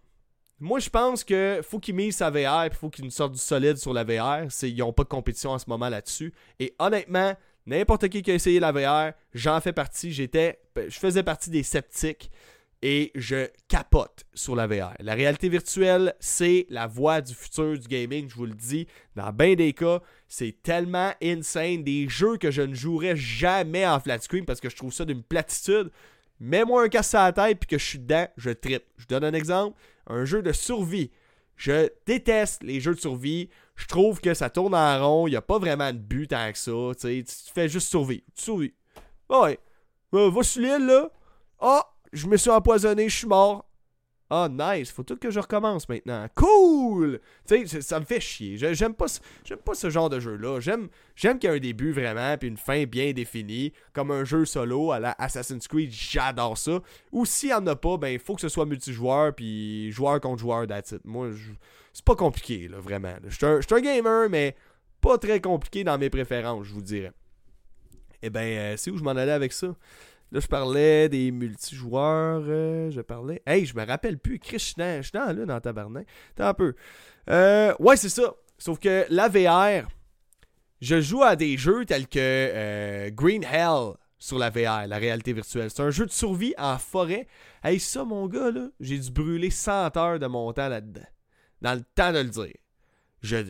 Moi, 0.60 0.80
je 0.80 0.90
pense 0.90 1.24
que 1.24 1.60
faut 1.64 1.80
qu'ils 1.80 1.96
misent 1.96 2.16
sa 2.16 2.30
VR, 2.30 2.66
il 2.66 2.74
faut 2.74 2.90
qu'ils 2.90 3.04
nous 3.04 3.12
sortent 3.12 3.34
du 3.34 3.40
solide 3.40 3.78
sur 3.78 3.94
la 3.94 4.06
VR. 4.06 4.48
Ils 4.64 4.78
n'ont 4.78 4.94
pas 4.94 5.04
de 5.04 5.10
compétition 5.10 5.52
en 5.52 5.60
ce 5.60 5.70
moment 5.70 5.90
là-dessus. 5.90 6.34
Et 6.60 6.74
honnêtement, 6.80 7.36
n'importe 7.66 8.08
qui 8.08 8.22
qui 8.22 8.32
a 8.32 8.34
essayé 8.34 8.60
la 8.60 8.72
VR, 8.72 9.14
j'en 9.34 9.60
fais 9.60 9.74
partie. 9.74 10.14
J'étais, 10.14 10.60
je 10.76 10.98
faisais 10.98 11.24
partie 11.24 11.50
des 11.50 11.64
sceptiques. 11.64 12.32
Et 12.82 13.12
je 13.16 13.48
capote 13.68 14.26
sur 14.34 14.56
la 14.56 14.68
VR. 14.68 14.94
La 15.00 15.14
réalité 15.14 15.50
virtuelle, 15.50 16.14
c'est 16.20 16.66
la 16.70 16.88
voie 16.88 17.22
du 17.22 17.34
futur 17.34 17.78
du 17.78 17.88
gaming, 17.88 18.30
je 18.30 18.36
vous 18.36 18.46
le 18.46 18.54
dis. 18.54 18.88
Dans 19.16 19.32
bien 19.32 19.56
des 19.56 19.74
cas, 19.74 20.02
c'est 20.28 20.62
tellement 20.62 21.12
insane. 21.22 21.84
Des 21.84 22.08
jeux 22.10 22.38
que 22.38 22.52
je 22.52 22.62
ne 22.62 22.74
jouerai 22.74 23.16
jamais 23.16 23.88
en 23.88 24.00
flat 24.00 24.20
screen 24.20 24.46
parce 24.46 24.60
que 24.60 24.70
je 24.70 24.76
trouve 24.76 24.94
ça 24.94 25.06
d'une 25.06 25.24
platitude. 25.24 25.92
Mets-moi 26.40 26.84
un 26.84 26.90
casse 26.90 27.16
à 27.16 27.26
la 27.26 27.34
tête 27.34 27.60
puis 27.60 27.68
que 27.68 27.78
je 27.78 27.86
suis 27.86 28.00
dedans, 28.00 28.28
je 28.38 28.52
tripe. 28.52 28.86
Je 28.98 29.08
donne 29.08 29.24
un 29.24 29.34
exemple. 29.34 29.80
Un 30.08 30.26
jeu 30.26 30.42
de 30.42 30.52
survie. 30.52 31.12
Je 31.56 31.90
déteste 32.06 32.62
les 32.64 32.80
jeux 32.82 32.94
de 32.94 33.00
survie. 33.00 33.50
Je 33.76 33.88
trouve 33.88 34.22
que 34.22 34.34
ça 34.34 34.50
tourne 34.50 34.76
en 34.76 35.00
rond. 35.00 35.28
Il 35.28 35.32
n'y 35.32 35.38
a 35.38 35.42
pas 35.42 35.60
vraiment 35.60 35.92
de 35.92 35.98
but 35.98 36.28
tant 36.28 36.52
que 36.52 36.58
ça. 36.58 36.72
Tu 37.00 37.24
fais 37.54 37.70
juste 37.70 37.90
survivre. 37.90 38.24
Tu 38.36 38.44
survis. 38.44 38.74
Ouais. 39.30 39.60
Euh, 40.14 40.30
va 40.30 40.44
sur 40.44 40.62
l'île, 40.62 40.86
là. 40.86 41.10
Ah, 41.60 41.95
je 42.16 42.28
me 42.28 42.38
suis 42.38 42.50
empoisonné, 42.50 43.10
je 43.10 43.16
suis 43.18 43.28
mort. 43.28 43.66
Ah, 44.28 44.50
nice, 44.50 44.92
faut 44.92 45.04
tout 45.04 45.18
que 45.18 45.30
je 45.30 45.40
recommence 45.40 45.88
maintenant. 45.88 46.26
Cool! 46.34 47.20
Tu 47.48 47.68
sais, 47.68 47.82
ça 47.82 48.00
me 48.00 48.06
fait 48.06 48.20
chier. 48.20 48.58
J'aime 48.58 48.96
pas, 48.96 49.06
pas 49.64 49.76
ce 49.76 49.92
genre 49.92 50.10
de 50.10 50.20
jeu-là. 50.20 50.60
J'aime, 50.60 50.90
qu'il 51.16 51.30
y 51.44 51.46
ait 51.46 51.50
un 51.50 51.60
début 51.60 51.92
vraiment, 51.92 52.36
puis 52.36 52.48
une 52.50 52.58
fin 52.58 52.86
bien 52.86 53.14
définie, 53.14 53.72
comme 53.94 54.10
un 54.10 54.24
jeu 54.24 54.46
solo 54.46 54.92
à 54.92 55.00
la 55.00 55.16
Assassin's 55.20 55.68
Creed. 55.68 55.92
J'adore 55.92 56.58
ça. 56.58 56.82
Ou 57.12 57.26
s'il 57.26 57.50
y 57.50 57.54
en 57.54 57.68
a 57.68 57.76
pas, 57.76 57.98
ben, 57.98 58.08
il 58.08 58.20
faut 58.20 58.34
que 58.34 58.42
ce 58.42 58.50
soit 58.50 58.66
multijoueur, 58.66 59.36
puis 59.36 59.92
joueur 59.92 60.20
contre 60.20 60.40
joueur, 60.40 60.66
that's 60.66 60.96
Moi, 61.04 61.30
c'est 61.94 62.06
pas 62.06 62.16
compliqué, 62.16 62.68
là, 62.68 62.80
vraiment. 62.80 63.14
Je 63.28 63.36
suis 63.36 63.46
un, 63.46 63.82
gamer, 63.82 64.28
mais 64.28 64.56
pas 65.02 65.20
très 65.20 65.40
compliqué 65.40 65.84
dans 65.84 66.00
mes 66.00 66.10
préférences, 66.10 66.66
je 66.66 66.74
vous 66.74 66.82
dirais. 66.82 67.12
Eh 68.24 68.32
ben, 68.32 68.42
euh, 68.42 68.74
c'est 68.76 68.90
où 68.90 68.98
je 68.98 69.04
m'en 69.04 69.12
allais 69.12 69.32
avec 69.32 69.54
ça? 69.54 69.76
Là, 70.36 70.42
je 70.42 70.48
parlais 70.48 71.08
des 71.08 71.32
multijoueurs. 71.32 72.44
Euh, 72.46 72.92
je 72.92 73.00
parlais. 73.00 73.42
Hey, 73.46 73.66
je 73.66 73.74
me 73.74 73.86
rappelle 73.86 74.20
plus. 74.20 74.38
Chris, 74.38 74.58
je 74.58 74.66
suis 74.66 75.12
dans, 75.14 75.34
là, 75.34 75.46
dans 75.46 75.62
tabarnak. 75.62 76.06
T'as 76.36 76.50
un 76.50 76.54
peu. 76.54 76.76
Euh, 77.30 77.74
ouais, 77.80 77.96
c'est 77.96 78.10
ça. 78.10 78.34
Sauf 78.58 78.78
que 78.78 79.06
la 79.10 79.30
VR, 79.30 79.88
je 80.82 81.00
joue 81.00 81.24
à 81.24 81.38
des 81.38 81.56
jeux 81.56 81.86
tels 81.86 82.10
que 82.10 82.20
euh, 82.20 83.10
Green 83.12 83.46
Hell 83.46 83.94
sur 84.20 84.38
la 84.38 84.50
VR, 84.50 84.88
la 84.88 84.98
réalité 84.98 85.32
virtuelle. 85.32 85.70
C'est 85.72 85.82
un 85.82 85.90
jeu 85.90 86.06
de 86.06 86.12
survie 86.12 86.54
en 86.58 86.78
forêt. 86.80 87.30
Hey, 87.64 87.80
ça, 87.80 88.04
mon 88.04 88.28
gars, 88.28 88.52
là, 88.52 88.68
j'ai 88.82 89.00
dû 89.00 89.12
brûler 89.12 89.50
100 89.50 89.96
heures 89.96 90.20
de 90.20 90.28
mon 90.28 90.52
temps 90.52 90.68
là-dedans. 90.68 91.08
Dans 91.62 91.76
le 91.76 91.84
temps 91.96 92.12
de 92.12 92.20
le 92.20 92.30
dire. 92.30 92.58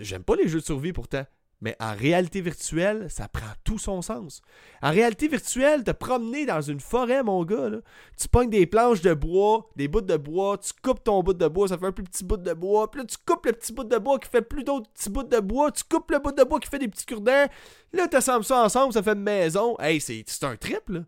J'aime 0.03 0.23
pas 0.23 0.35
les 0.35 0.47
jeux 0.47 0.59
de 0.59 0.65
survie 0.65 0.93
pourtant. 0.93 1.25
Mais 1.65 1.75
en 1.79 1.95
réalité 1.95 2.41
virtuelle, 2.41 3.07
ça 3.09 3.27
prend 3.27 3.51
tout 3.63 3.79
son 3.79 4.03
sens. 4.03 4.43
En 4.83 4.91
réalité 4.91 5.27
virtuelle, 5.27 5.83
te 5.83 5.89
promener 5.89 6.45
dans 6.45 6.61
une 6.61 6.79
forêt, 6.79 7.23
mon 7.23 7.43
gars, 7.43 7.69
là, 7.69 7.79
tu 8.21 8.27
pognes 8.27 8.51
des 8.51 8.67
planches 8.67 9.01
de 9.01 9.15
bois, 9.15 9.67
des 9.75 9.87
bouts 9.87 10.01
de 10.01 10.15
bois, 10.15 10.59
tu 10.59 10.73
coupes 10.83 11.03
ton 11.03 11.23
bout 11.23 11.33
de 11.33 11.47
bois, 11.47 11.67
ça 11.67 11.79
fait 11.79 11.87
un 11.87 11.91
plus 11.91 12.03
petit 12.03 12.23
bout 12.23 12.37
de 12.37 12.53
bois, 12.53 12.91
puis 12.91 13.01
là, 13.01 13.07
tu 13.07 13.17
coupes 13.25 13.47
le 13.47 13.53
petit 13.53 13.73
bout 13.73 13.83
de 13.83 13.97
bois 13.97 14.19
qui 14.19 14.29
fait 14.29 14.43
plus 14.43 14.63
d'autres 14.63 14.91
petits 14.91 15.09
bouts 15.09 15.23
de 15.23 15.39
bois, 15.39 15.71
tu 15.71 15.83
coupes 15.83 16.11
le 16.11 16.19
bout 16.19 16.33
de 16.33 16.43
bois 16.43 16.59
qui 16.59 16.69
fait 16.69 16.77
des 16.77 16.87
petits 16.87 17.07
cure-dents, 17.07 17.47
là, 17.93 18.07
tu 18.07 18.15
assembles 18.15 18.45
ça 18.45 18.63
ensemble, 18.63 18.93
ça 18.93 19.01
fait 19.01 19.15
maison. 19.15 19.75
Hey, 19.79 19.99
c'est 19.99 20.43
un 20.43 20.57
trip, 20.57 20.87
là. 20.89 20.99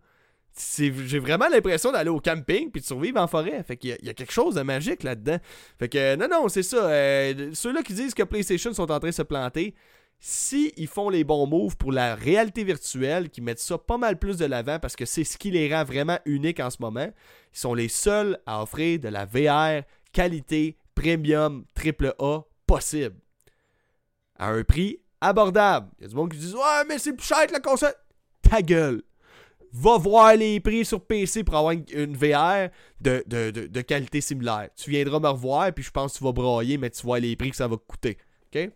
J'ai 0.79 1.19
vraiment 1.19 1.47
l'impression 1.49 1.91
d'aller 1.91 2.09
au 2.09 2.19
camping 2.19 2.71
puis 2.71 2.81
de 2.81 2.85
survivre 2.87 3.21
en 3.21 3.27
forêt. 3.27 3.63
Fait 3.63 3.77
qu'il 3.77 3.95
y, 4.01 4.09
a 4.09 4.13
quelque 4.15 4.33
chose 4.33 4.55
de 4.55 4.63
magique 4.63 5.03
là-dedans. 5.03 5.37
Fait 5.77 5.87
que, 5.87 6.15
non, 6.15 6.27
non, 6.27 6.49
c'est 6.49 6.63
ça. 6.63 6.77
Euh, 6.89 7.51
ceux-là 7.53 7.83
qui 7.83 7.93
disent 7.93 8.15
que 8.15 8.23
PlayStation 8.23 8.73
sont 8.73 8.91
en 8.91 8.99
train 8.99 9.09
de 9.09 9.13
se 9.13 9.21
planter, 9.21 9.75
si 10.19 10.73
ils 10.77 10.87
font 10.87 11.09
les 11.09 11.23
bons 11.23 11.45
moves 11.45 11.77
pour 11.77 11.91
la 11.91 12.15
réalité 12.15 12.63
virtuelle, 12.63 13.29
qui 13.29 13.41
mettent 13.41 13.59
ça 13.59 13.77
pas 13.77 13.97
mal 13.97 14.17
plus 14.17 14.37
de 14.37 14.45
l'avant 14.45 14.79
parce 14.79 14.95
que 14.95 15.05
c'est 15.05 15.23
ce 15.23 15.37
qui 15.37 15.51
les 15.51 15.73
rend 15.73 15.83
vraiment 15.83 16.19
uniques 16.25 16.59
en 16.59 16.69
ce 16.69 16.77
moment, 16.79 17.07
ils 17.53 17.59
sont 17.59 17.73
les 17.73 17.87
seuls 17.87 18.39
à 18.45 18.61
offrir 18.61 18.99
de 18.99 19.09
la 19.09 19.25
VR 19.25 19.83
qualité 20.11 20.77
premium 20.95 21.65
triple 21.75 22.13
A 22.19 22.41
possible. 22.65 23.15
À 24.39 24.49
un 24.49 24.63
prix 24.63 24.99
abordable. 25.21 25.89
Il 25.99 26.03
y 26.03 26.05
a 26.05 26.09
du 26.09 26.15
monde 26.15 26.31
qui 26.31 26.37
dit 26.37 26.53
Ouais, 26.53 26.85
mais 26.87 26.97
c'est 26.97 27.13
plus 27.13 27.25
cher 27.25 27.45
que 27.47 27.53
la 27.53 27.59
console. 27.59 27.93
Ta 28.41 28.61
gueule. 28.61 29.03
Va 29.73 29.97
voir 29.97 30.35
les 30.35 30.59
prix 30.59 30.85
sur 30.85 31.01
PC 31.01 31.43
pour 31.43 31.55
avoir 31.55 31.73
une 31.73 32.15
VR 32.15 32.69
de, 33.01 33.81
qualité 33.81 34.21
similaire. 34.21 34.69
Tu 34.75 34.89
viendras 34.89 35.19
me 35.19 35.27
revoir, 35.27 35.71
puis 35.73 35.83
je 35.83 35.91
pense 35.91 36.13
que 36.13 36.17
tu 36.19 36.23
vas 36.23 36.31
broyer, 36.31 36.77
mais 36.77 36.89
tu 36.89 37.03
vois 37.03 37.19
les 37.19 37.35
prix 37.35 37.51
que 37.51 37.57
ça 37.57 37.67
va 37.67 37.75
coûter. 37.75 38.17
OK? 38.47 38.71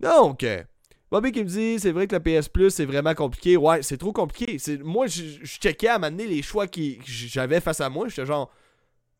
Donc, 0.00 0.42
euh, 0.42 0.62
Bobby 1.10 1.32
qui 1.32 1.44
me 1.44 1.48
dit, 1.48 1.78
c'est 1.78 1.92
vrai 1.92 2.06
que 2.06 2.16
la 2.16 2.20
PS 2.20 2.48
Plus, 2.48 2.70
c'est 2.70 2.84
vraiment 2.84 3.14
compliqué. 3.14 3.56
Ouais, 3.56 3.82
c'est 3.82 3.96
trop 3.96 4.12
compliqué. 4.12 4.58
Moi, 4.82 5.06
je, 5.06 5.44
checkais 5.44 5.88
à 5.88 5.98
m'amener 5.98 6.26
les 6.26 6.42
choix 6.42 6.66
que 6.66 6.80
j'avais 7.04 7.60
face 7.60 7.80
à 7.80 7.88
moi. 7.88 8.08
J'étais 8.08 8.26
genre, 8.26 8.50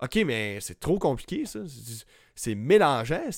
ok, 0.03 0.17
mais 0.27 0.59
c'est 0.61 0.81
trop 0.81 0.99
compliqué, 0.99 1.47
ça. 1.47 1.61
C'est 2.35 2.55
mélangeant, 2.55 3.29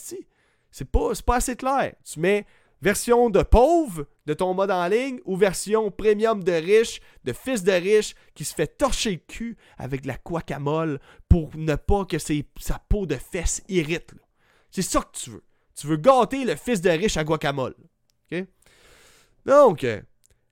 c'est 0.71 0.91
pas, 0.91 1.13
pas 1.25 1.37
assez 1.37 1.57
clair. 1.57 1.95
Tu 2.05 2.19
mets 2.21 2.47
version 2.81 3.31
de 3.31 3.43
pauvre 3.43 4.07
de 4.27 4.35
ton 4.35 4.55
mode 4.55 4.71
en 4.71 4.87
ligne 4.89 5.21
ou 5.25 5.37
version 5.37 5.91
premium 5.91 6.43
de 6.43 6.53
riche, 6.53 7.01
de 7.25 7.33
fils 7.33 7.63
de 7.63 7.73
riche 7.73 8.15
qui 8.35 8.45
se 8.45 8.55
fait 8.55 8.79
torcher 8.79 9.13
le 9.13 9.17
cul 9.17 9.57
avec 9.77 10.03
de 10.03 10.09
la 10.09 10.17
guacamole 10.25 11.01
pour 11.29 11.51
ne 11.57 11.75
pas 11.75 12.05
que 12.05 12.19
sa 12.19 12.79
peau 12.89 13.07
de 13.07 13.17
fesses 13.17 13.63
irrite. 13.69 14.15
C'est 14.71 14.83
ça 14.83 15.01
que 15.01 15.17
tu 15.19 15.31
veux. 15.31 15.45
Tu 15.79 15.87
veux 15.87 15.97
gâter 15.97 16.45
le 16.45 16.57
fils 16.57 16.81
de 16.81 16.91
riche 16.91 17.17
à 17.17 17.23
guacamole. 17.23 17.77
OK? 18.33 18.45
Donc, 19.47 19.85
euh, 19.85 20.01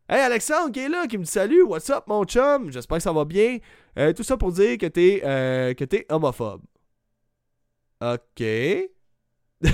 hey 0.09 0.21
Alexandre 0.21 0.71
qui 0.71 0.79
est 0.81 0.89
là, 0.89 1.09
qui 1.09 1.19
me 1.19 1.25
dit 1.25 1.31
salut, 1.31 1.62
what's 1.62 1.91
up 1.91 2.05
mon 2.07 2.25
chum? 2.25 2.71
J'espère 2.71 2.99
que 2.99 3.03
ça 3.03 3.12
va 3.12 3.25
bien. 3.25 3.59
Euh, 3.99 4.12
tout 4.12 4.23
ça 4.23 4.37
pour 4.37 4.53
dire 4.53 4.79
que 4.79 4.87
t'es 4.87 5.21
euh, 5.25 5.75
homophobe. 6.11 6.62
Ok. 8.01 8.43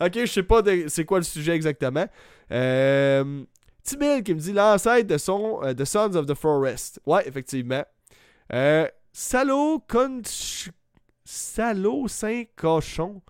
ok, 0.00 0.12
je 0.14 0.26
sais 0.26 0.42
pas 0.42 0.62
c'est 0.88 1.06
quoi 1.06 1.18
le 1.18 1.24
sujet 1.24 1.54
exactement. 1.54 2.06
Euh, 2.50 3.44
qui 3.82 3.96
me 3.96 4.34
dit 4.34 4.52
l'ancêtre 4.52 5.06
de 5.06 5.16
son 5.16 5.60
The 5.74 5.86
Sons 5.86 6.16
of 6.16 6.26
the 6.26 6.34
Forest. 6.34 7.00
Ouais, 7.06 7.26
effectivement. 7.26 7.84
Salo 9.12 9.82
Conch... 9.88 10.70
Salo 11.24 12.08
Saint-Cochon. 12.08 13.22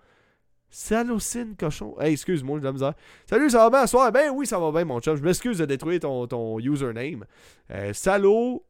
Salocine 0.75 1.55
cochon. 1.55 1.95
Hey, 1.99 2.13
excuse-moi, 2.13 2.57
j'ai 2.57 2.61
de 2.61 2.65
la 2.65 2.71
misère. 2.73 2.93
Salut, 3.29 3.47
ça 3.51 3.59
va 3.59 3.69
bien 3.69 3.85
soir? 3.85 4.11
Ben 4.11 4.31
oui, 4.31 4.47
ça 4.47 4.57
va 4.57 4.71
bien, 4.71 4.83
mon 4.85 4.99
chum. 4.99 5.15
Je 5.15 5.21
m'excuse 5.21 5.59
de 5.59 5.65
détruire 5.65 5.99
ton, 5.99 6.25
ton 6.25 6.57
username. 6.57 7.25
Euh, 7.69 7.93
Salo. 7.93 8.65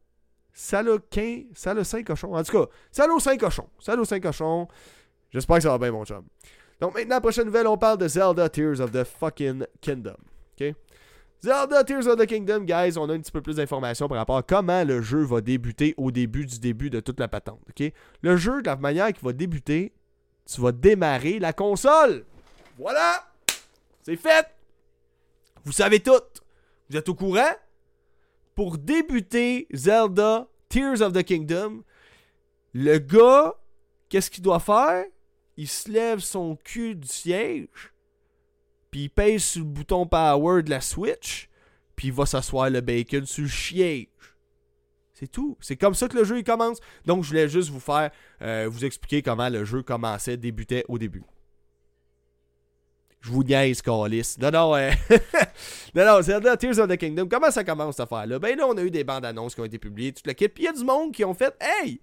Saloquin. 0.52 1.44
Salocin 1.54 2.02
cochon. 2.02 2.34
En 2.34 2.42
tout 2.42 2.52
cas, 2.52 2.70
Salo 2.92 3.18
5 3.18 3.40
cochon. 3.40 3.66
Salo 3.78 4.04
5 4.04 4.22
cochon. 4.22 4.68
J'espère 5.30 5.56
que 5.56 5.62
ça 5.62 5.70
va 5.70 5.78
bien, 5.78 5.92
mon 5.92 6.04
chum. 6.04 6.26
Donc 6.78 6.94
maintenant, 6.94 7.22
prochaine 7.22 7.46
nouvelle, 7.46 7.66
on 7.66 7.78
parle 7.78 7.96
de 7.96 8.06
Zelda 8.06 8.50
Tears 8.50 8.80
of 8.80 8.92
the 8.92 9.04
fucking 9.04 9.64
Kingdom. 9.80 10.18
OK? 10.60 10.74
Zelda 11.42 11.84
Tears 11.84 12.06
of 12.06 12.18
the 12.18 12.26
Kingdom, 12.26 12.66
guys, 12.66 12.98
on 12.98 13.08
a 13.08 13.14
un 13.14 13.20
petit 13.20 13.32
peu 13.32 13.40
plus 13.40 13.56
d'informations 13.56 14.08
par 14.08 14.18
rapport 14.18 14.36
à 14.36 14.42
comment 14.42 14.84
le 14.84 15.00
jeu 15.00 15.22
va 15.22 15.40
débuter 15.40 15.94
au 15.96 16.10
début 16.10 16.44
du 16.44 16.58
début 16.58 16.90
de 16.90 17.00
toute 17.00 17.18
la 17.18 17.28
patente. 17.28 17.60
OK? 17.70 17.90
Le 18.20 18.36
jeu, 18.36 18.60
de 18.60 18.66
la 18.66 18.76
manière 18.76 19.10
qu'il 19.10 19.24
va 19.24 19.32
débuter, 19.32 19.94
tu 20.46 20.60
vas 20.60 20.72
démarrer 20.72 21.38
la 21.38 21.52
console. 21.52 22.24
Voilà! 22.78 23.24
C'est 24.02 24.16
fait! 24.16 24.46
Vous 25.64 25.72
savez 25.72 26.00
tout. 26.00 26.12
Vous 26.88 26.96
êtes 26.96 27.08
au 27.08 27.14
courant? 27.14 27.54
Pour 28.54 28.78
débuter 28.78 29.66
Zelda 29.72 30.46
Tears 30.68 31.00
of 31.00 31.12
the 31.12 31.22
Kingdom, 31.22 31.82
le 32.72 32.98
gars, 32.98 33.54
qu'est-ce 34.08 34.30
qu'il 34.30 34.42
doit 34.42 34.60
faire? 34.60 35.04
Il 35.56 35.68
se 35.68 35.90
lève 35.90 36.18
son 36.18 36.56
cul 36.56 36.94
du 36.96 37.08
siège, 37.08 37.92
puis 38.90 39.04
il 39.04 39.08
pèse 39.08 39.44
sur 39.44 39.60
le 39.60 39.66
bouton 39.66 40.06
power 40.06 40.62
de 40.62 40.70
la 40.70 40.80
Switch, 40.80 41.48
puis 41.96 42.08
il 42.08 42.12
va 42.12 42.26
s'asseoir 42.26 42.70
le 42.70 42.80
bacon 42.80 43.24
sur 43.24 43.44
le 43.44 43.48
siège. 43.48 44.08
C'est 45.24 45.30
tout. 45.30 45.56
C'est 45.60 45.76
comme 45.76 45.94
ça 45.94 46.06
que 46.06 46.18
le 46.18 46.24
jeu 46.24 46.42
commence. 46.42 46.80
Donc, 47.06 47.24
je 47.24 47.28
voulais 47.30 47.48
juste 47.48 47.70
vous 47.70 47.80
faire, 47.80 48.10
euh, 48.42 48.68
vous 48.70 48.84
expliquer 48.84 49.22
comment 49.22 49.48
le 49.48 49.64
jeu 49.64 49.82
commençait, 49.82 50.36
débutait 50.36 50.84
au 50.86 50.98
début. 50.98 51.22
Je 53.22 53.30
vous 53.30 53.42
niaise, 53.42 53.80
Calis. 53.80 54.36
Non, 54.38 54.50
non, 54.50 54.76
euh... 54.76 54.90
non, 55.94 56.04
non, 56.04 56.20
c'est 56.22 56.58
Tears 56.58 56.78
of 56.78 56.88
the 56.88 56.98
Kingdom. 56.98 57.26
Comment 57.26 57.50
ça 57.50 57.64
commence 57.64 57.96
cette 57.96 58.04
affaire-là? 58.04 58.38
Ben 58.38 58.54
là, 58.54 58.66
on 58.66 58.76
a 58.76 58.82
eu 58.82 58.90
des 58.90 59.02
bandes 59.02 59.24
annonces 59.24 59.54
qui 59.54 59.62
ont 59.62 59.64
été 59.64 59.78
publiées, 59.78 60.12
tout 60.12 60.20
le 60.26 60.34
kit. 60.34 60.48
Puis 60.48 60.64
il 60.64 60.66
y 60.66 60.68
a 60.68 60.74
du 60.74 60.84
monde 60.84 61.10
qui 61.10 61.24
ont 61.24 61.32
fait 61.32 61.56
Hey! 61.58 62.02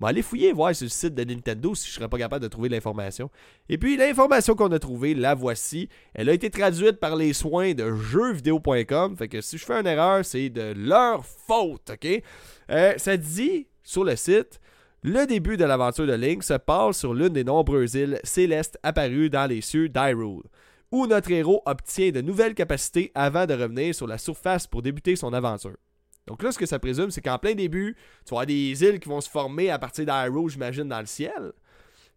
Bon, 0.00 0.06
allez 0.06 0.22
fouiller, 0.22 0.52
voir 0.52 0.74
sur 0.74 0.84
le 0.84 0.90
site 0.90 1.14
de 1.14 1.24
Nintendo 1.24 1.74
si 1.74 1.88
je 1.88 1.94
serais 1.94 2.08
pas 2.08 2.18
capable 2.18 2.42
de 2.42 2.48
trouver 2.48 2.68
l'information. 2.68 3.30
Et 3.68 3.78
puis, 3.78 3.96
l'information 3.96 4.54
qu'on 4.54 4.70
a 4.70 4.78
trouvée, 4.78 5.14
la 5.14 5.34
voici. 5.34 5.88
Elle 6.14 6.28
a 6.28 6.32
été 6.32 6.50
traduite 6.50 7.00
par 7.00 7.16
les 7.16 7.32
soins 7.32 7.74
de 7.74 7.92
jeuxvideo.com. 7.94 9.16
Fait 9.16 9.28
que 9.28 9.40
si 9.40 9.58
je 9.58 9.64
fais 9.64 9.74
une 9.74 9.86
erreur, 9.86 10.24
c'est 10.24 10.50
de 10.50 10.72
leur 10.76 11.24
faute, 11.26 11.90
OK? 11.90 12.22
Euh, 12.70 12.94
ça 12.96 13.16
dit 13.16 13.66
sur 13.82 14.04
le 14.04 14.14
site 14.14 14.60
le 15.04 15.26
début 15.26 15.56
de 15.56 15.64
l'aventure 15.64 16.08
de 16.08 16.12
Link 16.12 16.42
se 16.42 16.54
passe 16.54 16.98
sur 16.98 17.14
l'une 17.14 17.28
des 17.28 17.44
nombreuses 17.44 17.94
îles 17.94 18.18
célestes 18.24 18.80
apparues 18.82 19.30
dans 19.30 19.46
les 19.46 19.60
cieux 19.60 19.88
d'Hyrule, 19.88 20.42
où 20.90 21.06
notre 21.06 21.30
héros 21.30 21.62
obtient 21.66 22.10
de 22.10 22.20
nouvelles 22.20 22.56
capacités 22.56 23.12
avant 23.14 23.46
de 23.46 23.54
revenir 23.54 23.94
sur 23.94 24.08
la 24.08 24.18
surface 24.18 24.66
pour 24.66 24.82
débuter 24.82 25.14
son 25.14 25.32
aventure. 25.32 25.76
Donc 26.28 26.42
là, 26.42 26.52
ce 26.52 26.58
que 26.58 26.66
ça 26.66 26.78
présume, 26.78 27.10
c'est 27.10 27.22
qu'en 27.22 27.38
plein 27.38 27.54
début, 27.54 27.96
tu 28.26 28.34
vas 28.34 28.44
des 28.44 28.84
îles 28.84 29.00
qui 29.00 29.08
vont 29.08 29.22
se 29.22 29.30
former 29.30 29.70
à 29.70 29.78
partir 29.78 30.04
d'Arrow, 30.04 30.48
j'imagine, 30.50 30.84
dans 30.84 31.00
le 31.00 31.06
ciel. 31.06 31.52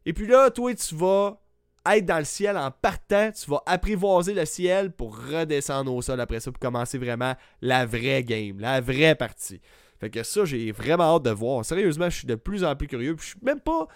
Et 0.05 0.11
puis 0.11 0.27
là, 0.27 0.51
toi, 0.51 0.73
tu 0.75 0.95
vas 0.95 1.41
être 1.89 2.05
dans 2.05 2.19
le 2.19 2.25
ciel 2.25 2.57
en 2.57 2.71
partant, 2.71 3.31
tu 3.31 3.49
vas 3.49 3.63
apprivoiser 3.65 4.33
le 4.33 4.45
ciel 4.45 4.91
pour 4.91 5.17
redescendre 5.17 5.93
au 5.93 6.01
sol 6.01 6.19
après 6.19 6.41
ça, 6.41 6.51
pour 6.51 6.59
commencer 6.59 6.97
vraiment 6.97 7.35
la 7.61 7.85
vraie 7.85 8.23
game, 8.23 8.59
la 8.59 8.81
vraie 8.81 9.15
partie. 9.15 9.61
Fait 10.01 10.09
que 10.09 10.23
ça, 10.23 10.43
j'ai 10.43 10.73
vraiment 10.73 11.15
hâte 11.15 11.23
de 11.23 11.31
voir. 11.31 11.63
Sérieusement, 11.63 12.09
je 12.09 12.17
suis 12.17 12.27
de 12.27 12.35
plus 12.35 12.65
en 12.65 12.75
plus 12.75 12.87
curieux. 12.87 13.15
je 13.17 13.27
suis 13.27 13.39
même 13.41 13.61
pas. 13.61 13.87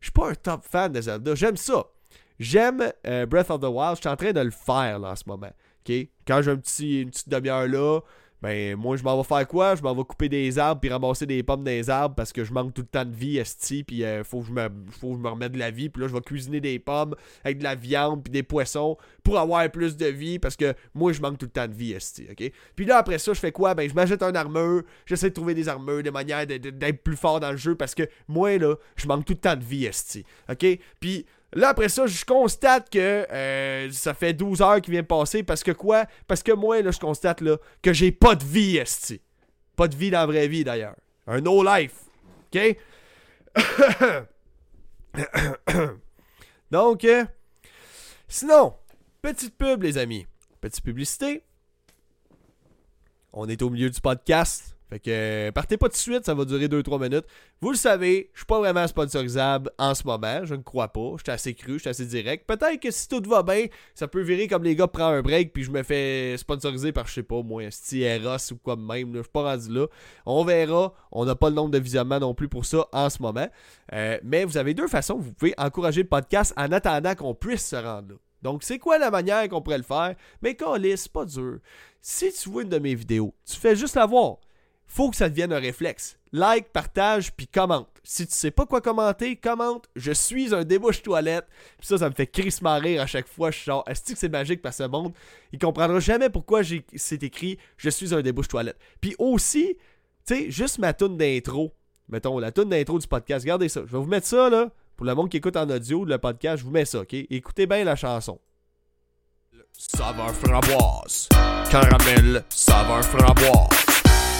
Je 0.00 0.06
suis 0.06 0.12
pas 0.12 0.30
un 0.30 0.34
top 0.34 0.62
fan 0.62 0.92
de 0.92 1.00
Zelda. 1.00 1.34
J'aime 1.34 1.56
ça. 1.56 1.84
J'aime 2.38 2.92
euh, 3.06 3.26
Breath 3.26 3.50
of 3.50 3.60
the 3.60 3.64
Wild. 3.64 3.96
Je 3.96 4.02
suis 4.02 4.08
en 4.08 4.16
train 4.16 4.32
de 4.32 4.40
le 4.40 4.50
faire 4.50 5.00
là 5.00 5.10
en 5.10 5.16
ce 5.16 5.24
moment. 5.26 5.50
Quand 6.26 6.42
j'ai 6.42 6.50
un 6.50 6.56
petit, 6.56 7.02
une 7.02 7.10
petite 7.10 7.28
demi-heure 7.28 7.66
là, 7.66 8.00
ben 8.44 8.76
moi 8.76 8.94
je 8.98 9.02
m'en 9.02 9.16
vais 9.16 9.24
faire 9.24 9.48
quoi? 9.48 9.74
Je 9.74 9.80
m'en 9.80 9.94
vais 9.94 10.04
couper 10.04 10.28
des 10.28 10.58
arbres 10.58 10.78
puis 10.78 10.90
ramasser 10.90 11.24
des 11.24 11.42
pommes 11.42 11.64
des 11.64 11.88
arbres 11.88 12.14
parce 12.14 12.30
que 12.30 12.44
je 12.44 12.52
manque 12.52 12.74
tout 12.74 12.82
le 12.82 12.88
temps 12.88 13.06
de 13.06 13.14
vie, 13.14 13.38
esti, 13.38 13.84
puis 13.84 14.04
euh, 14.04 14.22
faut, 14.22 14.40
que 14.40 14.48
je 14.48 14.52
me, 14.52 14.68
faut 14.90 15.12
que 15.12 15.16
je 15.16 15.22
me 15.22 15.28
remette 15.30 15.52
de 15.52 15.58
la 15.58 15.70
vie, 15.70 15.88
puis 15.88 16.02
là 16.02 16.08
je 16.08 16.12
vais 16.12 16.20
cuisiner 16.20 16.60
des 16.60 16.78
pommes 16.78 17.14
avec 17.42 17.56
de 17.56 17.64
la 17.64 17.74
viande 17.74 18.22
puis 18.22 18.30
des 18.30 18.42
poissons 18.42 18.98
pour 19.22 19.38
avoir 19.38 19.70
plus 19.70 19.96
de 19.96 20.04
vie 20.04 20.38
parce 20.38 20.56
que 20.56 20.74
moi 20.92 21.14
je 21.14 21.22
manque 21.22 21.38
tout 21.38 21.46
le 21.46 21.52
temps 21.52 21.66
de 21.66 21.72
vie, 21.72 21.92
esti, 21.92 22.26
ok? 22.30 22.52
Puis 22.76 22.84
là 22.84 22.98
après 22.98 23.18
ça, 23.18 23.32
je 23.32 23.40
fais 23.40 23.50
quoi? 23.50 23.72
Ben 23.72 23.88
je 23.88 23.94
m'achète 23.94 24.22
un 24.22 24.34
armure, 24.34 24.82
j'essaie 25.06 25.30
de 25.30 25.34
trouver 25.34 25.54
des 25.54 25.70
armures, 25.70 26.02
des 26.02 26.10
manières 26.10 26.46
d'être 26.46 27.02
plus 27.02 27.16
fort 27.16 27.40
dans 27.40 27.50
le 27.50 27.56
jeu 27.56 27.76
parce 27.76 27.94
que 27.94 28.02
moi 28.28 28.58
là, 28.58 28.74
je 28.96 29.08
manque 29.08 29.24
tout 29.24 29.32
le 29.32 29.38
temps 29.38 29.56
de 29.56 29.64
vie, 29.64 29.86
esti, 29.86 30.22
ok? 30.50 30.66
Puis 31.00 31.24
Là, 31.54 31.68
après 31.68 31.88
ça, 31.88 32.06
je 32.06 32.24
constate 32.24 32.90
que 32.90 33.26
euh, 33.30 33.90
ça 33.92 34.12
fait 34.12 34.32
12 34.32 34.60
heures 34.60 34.80
qui 34.80 34.90
vient 34.90 35.04
passer 35.04 35.44
parce 35.44 35.62
que 35.62 35.70
quoi? 35.70 36.06
Parce 36.26 36.42
que 36.42 36.50
moi, 36.50 36.82
je 36.82 36.98
constate 36.98 37.40
là, 37.40 37.56
que 37.80 37.92
j'ai 37.92 38.10
pas 38.10 38.34
de 38.34 38.44
vie, 38.44 38.76
esti. 38.76 39.20
Pas 39.76 39.86
de 39.86 39.94
vie 39.94 40.10
dans 40.10 40.18
la 40.20 40.26
vraie 40.26 40.48
vie, 40.48 40.64
d'ailleurs. 40.64 40.96
Un 41.26 41.40
no 41.40 41.62
life. 41.62 41.94
OK? 42.52 42.76
Donc, 46.70 47.04
euh, 47.04 47.24
sinon, 48.26 48.74
petite 49.22 49.56
pub, 49.56 49.82
les 49.82 49.96
amis. 49.96 50.26
Petite 50.60 50.84
publicité. 50.84 51.44
On 53.32 53.48
est 53.48 53.62
au 53.62 53.70
milieu 53.70 53.90
du 53.90 54.00
podcast. 54.00 54.73
Euh, 55.08 55.52
partez 55.52 55.76
pas 55.76 55.86
tout 55.88 55.92
de 55.92 55.98
suite, 55.98 56.24
ça 56.24 56.34
va 56.34 56.44
durer 56.44 56.68
2-3 56.68 57.02
minutes. 57.02 57.24
Vous 57.60 57.70
le 57.70 57.76
savez, 57.76 58.30
je 58.32 58.40
suis 58.40 58.46
pas 58.46 58.58
vraiment 58.58 58.86
sponsorisable 58.86 59.70
en 59.78 59.94
ce 59.94 60.04
moment, 60.06 60.44
je 60.44 60.54
ne 60.54 60.62
crois 60.62 60.88
pas. 60.88 61.12
Je 61.16 61.22
suis 61.24 61.32
assez 61.32 61.54
cru, 61.54 61.74
je 61.74 61.78
suis 61.78 61.88
assez 61.88 62.06
direct. 62.06 62.46
Peut-être 62.46 62.80
que 62.80 62.90
si 62.90 63.08
tout 63.08 63.22
va 63.26 63.42
bien, 63.42 63.66
ça 63.94 64.08
peut 64.08 64.20
virer 64.20 64.48
comme 64.48 64.62
les 64.62 64.76
gars 64.76 64.86
prennent 64.86 65.14
un 65.14 65.22
break 65.22 65.52
puis 65.52 65.64
je 65.64 65.70
me 65.70 65.82
fais 65.82 66.36
sponsoriser 66.36 66.92
par 66.92 67.06
je 67.06 67.14
sais 67.14 67.22
pas 67.22 67.42
moi, 67.42 67.62
un 67.62 67.68
ou 67.68 68.56
quoi 68.62 68.76
même. 68.76 69.14
Je 69.14 69.22
suis 69.22 69.30
pas 69.30 69.42
rendu 69.42 69.72
là. 69.72 69.86
On 70.26 70.44
verra. 70.44 70.94
On 71.12 71.24
n'a 71.24 71.34
pas 71.34 71.48
le 71.48 71.54
nombre 71.54 71.70
de 71.70 71.78
visionnements 71.78 72.20
non 72.20 72.34
plus 72.34 72.48
pour 72.48 72.64
ça 72.64 72.86
en 72.92 73.08
ce 73.10 73.22
moment. 73.22 73.48
Euh, 73.92 74.18
mais 74.22 74.44
vous 74.44 74.56
avez 74.56 74.74
deux 74.74 74.88
façons. 74.88 75.18
Vous 75.18 75.32
pouvez 75.32 75.54
encourager 75.56 76.02
le 76.02 76.08
podcast 76.08 76.52
en 76.56 76.72
attendant 76.72 77.14
qu'on 77.14 77.34
puisse 77.34 77.66
se 77.66 77.76
rendre 77.76 78.10
là. 78.10 78.14
Donc, 78.42 78.62
c'est 78.62 78.78
quoi 78.78 78.98
la 78.98 79.10
manière 79.10 79.48
qu'on 79.48 79.62
pourrait 79.62 79.78
le 79.78 79.84
faire? 79.84 80.14
Mais 80.42 80.54
c'est 80.96 81.12
pas 81.12 81.24
dur. 81.24 81.60
Si 82.02 82.30
tu 82.30 82.50
vois 82.50 82.62
une 82.62 82.68
de 82.68 82.78
mes 82.78 82.94
vidéos, 82.94 83.34
tu 83.46 83.56
fais 83.56 83.74
juste 83.74 83.94
la 83.94 84.04
voir 84.04 84.36
faut 84.86 85.10
que 85.10 85.16
ça 85.16 85.28
devienne 85.28 85.52
un 85.52 85.58
réflexe. 85.58 86.18
Like, 86.32 86.72
partage, 86.72 87.32
puis 87.32 87.46
commente. 87.46 87.88
Si 88.02 88.26
tu 88.26 88.34
sais 88.34 88.50
pas 88.50 88.66
quoi 88.66 88.80
commenter, 88.80 89.36
commente. 89.36 89.88
Je 89.96 90.12
suis 90.12 90.54
un 90.54 90.64
débouche 90.64 91.02
toilette. 91.02 91.46
Puis 91.78 91.86
ça, 91.86 91.98
ça 91.98 92.08
me 92.08 92.14
fait 92.14 92.26
crissement 92.26 92.78
rire 92.78 93.02
à 93.02 93.06
chaque 93.06 93.28
fois. 93.28 93.50
Je 93.50 93.56
suis 93.56 93.64
genre, 93.66 93.84
est-ce 93.86 94.12
que 94.12 94.18
c'est 94.18 94.28
magique 94.28 94.60
que 94.60 94.70
ce 94.70 94.82
monde, 94.82 95.12
il 95.52 95.58
comprendra 95.58 96.00
jamais 96.00 96.28
pourquoi 96.30 96.62
c'est 96.96 97.22
écrit 97.22 97.58
Je 97.76 97.88
suis 97.88 98.14
un 98.14 98.20
débouche 98.20 98.48
toilette. 98.48 98.78
Puis 99.00 99.14
aussi, 99.18 99.76
tu 100.26 100.34
sais, 100.34 100.50
juste 100.50 100.78
ma 100.78 100.92
tune 100.92 101.16
d'intro. 101.16 101.72
Mettons, 102.08 102.38
la 102.38 102.52
tune 102.52 102.68
d'intro 102.68 102.98
du 102.98 103.06
podcast. 103.06 103.44
Regardez 103.44 103.68
ça. 103.68 103.82
Je 103.86 103.92
vais 103.92 103.98
vous 103.98 104.06
mettre 104.06 104.26
ça, 104.26 104.50
là. 104.50 104.70
Pour 104.96 105.06
le 105.06 105.14
monde 105.14 105.28
qui 105.28 105.38
écoute 105.38 105.56
en 105.56 105.68
audio, 105.68 106.04
le 106.04 106.18
podcast, 106.18 106.58
je 106.58 106.64
vous 106.64 106.70
mets 106.70 106.84
ça, 106.84 107.00
ok? 107.00 107.14
Écoutez 107.14 107.66
bien 107.66 107.84
la 107.84 107.96
chanson. 107.96 108.38
Saveur 109.72 110.32
framboise. 110.34 111.28
Caramel, 111.70 112.44
saveur 112.48 113.04
framboise. 113.04 113.93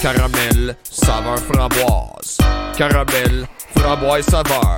Caramel, 0.04 0.76
saveur 0.82 1.38
framboise. 1.38 2.36
Caramel, 2.76 3.46
framboise 3.74 4.26
saveur. 4.26 4.76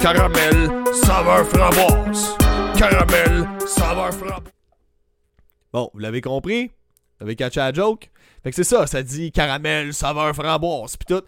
Caramel, 0.00 0.70
saveur 0.94 1.46
framboise. 1.46 2.34
Caramel, 2.78 3.46
saveur 3.66 4.14
framboise. 4.14 4.52
Bon, 5.74 5.90
vous 5.92 5.98
l'avez 5.98 6.22
compris? 6.22 6.68
Vous 6.68 7.26
avez 7.26 7.36
catché 7.36 7.60
la 7.60 7.70
joke? 7.70 8.10
Fait 8.42 8.48
que 8.48 8.56
c'est 8.56 8.64
ça, 8.64 8.86
ça 8.86 9.02
dit 9.02 9.30
caramel, 9.30 9.92
saveur 9.92 10.34
framboise, 10.34 10.96
pis 10.96 11.04
tout. 11.04 11.22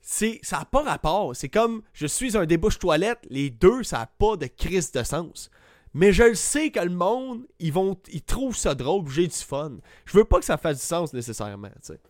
C'est, 0.00 0.40
ça 0.42 0.58
n'a 0.58 0.64
pas 0.64 0.82
rapport. 0.82 1.36
C'est 1.36 1.48
comme 1.48 1.82
je 1.92 2.08
suis 2.08 2.36
un 2.36 2.46
débouche 2.46 2.80
toilette, 2.80 3.20
les 3.30 3.50
deux, 3.50 3.84
ça 3.84 3.98
n'a 3.98 4.06
pas 4.06 4.36
de 4.36 4.46
crise 4.46 4.90
de 4.90 5.04
sens. 5.04 5.52
Mais 5.94 6.12
je 6.12 6.24
le 6.24 6.34
sais 6.34 6.70
que 6.70 6.80
le 6.80 6.90
monde, 6.90 7.42
ils 7.60 7.72
vont 7.72 7.96
ils 8.10 8.22
trouvent 8.22 8.56
ça 8.56 8.74
drôle, 8.74 9.08
j'ai 9.08 9.28
du 9.28 9.36
fun. 9.36 9.74
Je 10.04 10.16
veux 10.16 10.24
pas 10.24 10.40
que 10.40 10.44
ça 10.44 10.56
fasse 10.56 10.78
du 10.78 10.84
sens 10.84 11.12
nécessairement, 11.12 11.68
tu 11.68 11.92
sais. 11.92 12.00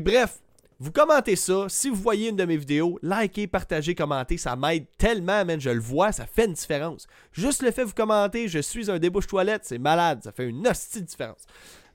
Bref, 0.00 0.38
vous 0.78 0.90
commentez 0.90 1.36
ça. 1.36 1.66
Si 1.68 1.90
vous 1.90 1.96
voyez 1.96 2.30
une 2.30 2.36
de 2.36 2.44
mes 2.44 2.56
vidéos, 2.56 2.98
likez, 3.02 3.46
partagez, 3.46 3.94
commentez. 3.94 4.36
Ça 4.36 4.56
m'aide 4.56 4.86
tellement, 4.98 5.44
man. 5.44 5.60
Je 5.60 5.70
le 5.70 5.80
vois, 5.80 6.12
ça 6.12 6.26
fait 6.26 6.46
une 6.46 6.54
différence. 6.54 7.06
Juste 7.32 7.62
le 7.62 7.70
fait 7.70 7.82
de 7.82 7.88
vous 7.88 7.94
commenter, 7.94 8.48
je 8.48 8.58
suis 8.58 8.90
un 8.90 8.98
débouche 8.98 9.26
toilette, 9.26 9.62
c'est 9.64 9.78
malade. 9.78 10.22
Ça 10.24 10.32
fait 10.32 10.48
une 10.48 10.66
hostie 10.66 11.02
différence. 11.02 11.46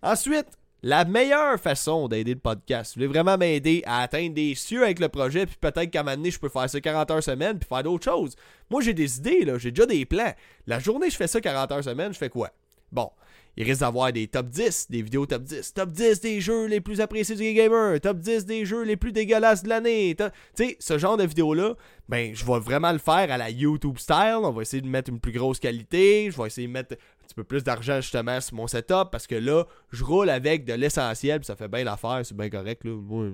Ensuite, 0.02 0.48
la 0.84 1.06
meilleure 1.06 1.60
façon 1.60 2.08
d'aider 2.08 2.36
le 2.36 2.40
podcast, 2.40 2.94
vous 2.94 3.00
voulez 3.00 3.08
vraiment 3.08 3.38
m'aider 3.38 3.82
à 3.88 4.04
atteindre 4.04 4.36
des 4.36 4.54
cieux 4.54 4.84
avec 4.84 5.00
le 5.00 5.10
projet, 5.10 5.48
puis 5.48 5.58
peut-être 5.60 5.90
qu'à 5.90 6.02
un 6.02 6.04
moment 6.04 6.16
donné, 6.18 6.30
je 6.30 6.40
peux 6.40 6.50
faire 6.50 6.70
ça 6.70 6.80
40 6.80 7.12
heures 7.12 7.24
semaine, 7.24 7.58
puis 7.58 7.68
faire 7.68 7.84
d'autres 7.84 8.06
choses. 8.06 8.36
Moi, 8.70 8.82
j'ai 8.82 8.94
des 8.94 9.18
idées, 9.18 9.44
là, 9.44 9.58
j'ai 9.58 9.72
déjà 9.72 9.88
des 9.88 10.06
plans. 10.06 10.34
La 10.68 10.80
journée, 10.80 11.10
je 11.10 11.16
fais 11.16 11.28
ça 11.28 11.42
40 11.42 11.72
heures 11.72 11.84
semaine, 11.84 12.14
je 12.14 12.18
fais 12.20 12.30
quoi? 12.30 12.52
Bon, 12.92 13.10
il 13.58 13.64
risque 13.64 13.82
d'avoir 13.82 14.14
des 14.14 14.28
top 14.28 14.50
10, 14.50 14.92
des 14.92 15.02
vidéos 15.02 15.26
top 15.26 15.42
10. 15.42 15.74
Top 15.74 15.90
10 15.90 16.22
des 16.22 16.40
jeux 16.40 16.68
les 16.68 16.80
plus 16.80 17.02
appréciés 17.02 17.36
du 17.36 17.54
gamer. 17.54 18.00
Top 18.00 18.20
10 18.20 18.46
des 18.46 18.66
jeux 18.66 18.84
les 18.84 18.98
plus 18.98 19.12
dégueulasses 19.12 19.64
de 19.64 19.70
l'année. 19.70 20.16
Tu 20.16 20.24
sais, 20.54 20.78
ce 20.80 21.00
genre 21.00 21.18
de 21.18 21.24
vidéos-là, 21.24 21.74
ben, 22.08 22.36
je 22.36 22.46
vais 22.46 22.60
vraiment 22.60 22.92
le 22.92 23.00
faire 23.00 23.32
à 23.32 23.38
la 23.38 23.50
YouTube 23.50 23.98
style. 23.98 24.38
On 24.44 24.52
va 24.52 24.62
essayer 24.62 24.82
de 24.82 24.88
mettre 24.88 25.10
une 25.10 25.20
plus 25.20 25.32
grosse 25.32 25.60
qualité. 25.60 26.30
Je 26.30 26.40
vais 26.40 26.48
essayer 26.48 26.68
de 26.68 26.72
mettre 26.72 26.94
un 26.94 27.26
petit 27.26 27.34
peu 27.34 27.44
plus 27.44 27.64
d'argent 27.64 28.00
justement 28.00 28.40
sur 28.40 28.56
mon 28.56 28.68
setup 28.68 29.10
parce 29.12 29.26
que 29.26 29.36
là, 29.36 29.66
je 29.92 30.04
roule 30.04 30.30
avec 30.30 30.64
de 30.64 30.74
l'essentiel. 30.74 31.44
ça 31.44 31.56
fait 31.56 31.68
bien 31.68 31.84
l'affaire. 31.84 32.22
C'est 32.24 32.38
bien 32.38 32.52
correct. 32.52 32.84
Là. 32.84 32.92
Moi, 32.92 33.32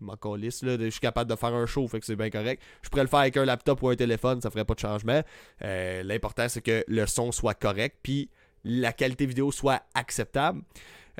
m'en 0.00 0.36
là, 0.36 0.48
je 0.78 0.88
suis 0.90 1.00
capable 1.00 1.30
de 1.30 1.36
faire 1.36 1.54
un 1.54 1.66
show, 1.66 1.88
fait 1.88 1.98
que 1.98 2.06
c'est 2.06 2.16
bien 2.16 2.30
correct. 2.30 2.62
Je 2.82 2.88
pourrais 2.88 3.02
le 3.04 3.08
faire 3.08 3.20
avec 3.20 3.36
un 3.36 3.44
laptop 3.44 3.82
ou 3.82 3.88
un 3.88 3.96
téléphone, 3.96 4.40
ça 4.40 4.50
ferait 4.50 4.64
pas 4.64 4.74
de 4.74 4.80
changement. 4.80 5.22
Euh, 5.62 6.02
l'important, 6.02 6.48
c'est 6.48 6.60
que 6.60 6.84
le 6.86 7.06
son 7.06 7.32
soit 7.32 7.54
correct, 7.54 7.98
puis 8.02 8.28
la 8.64 8.92
qualité 8.92 9.26
vidéo 9.26 9.52
soit 9.52 9.82
acceptable. 9.94 10.62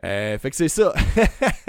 Euh, 0.05 0.38
fait 0.38 0.51
que 0.51 0.57
c'est 0.57 0.68
ça. 0.68 0.92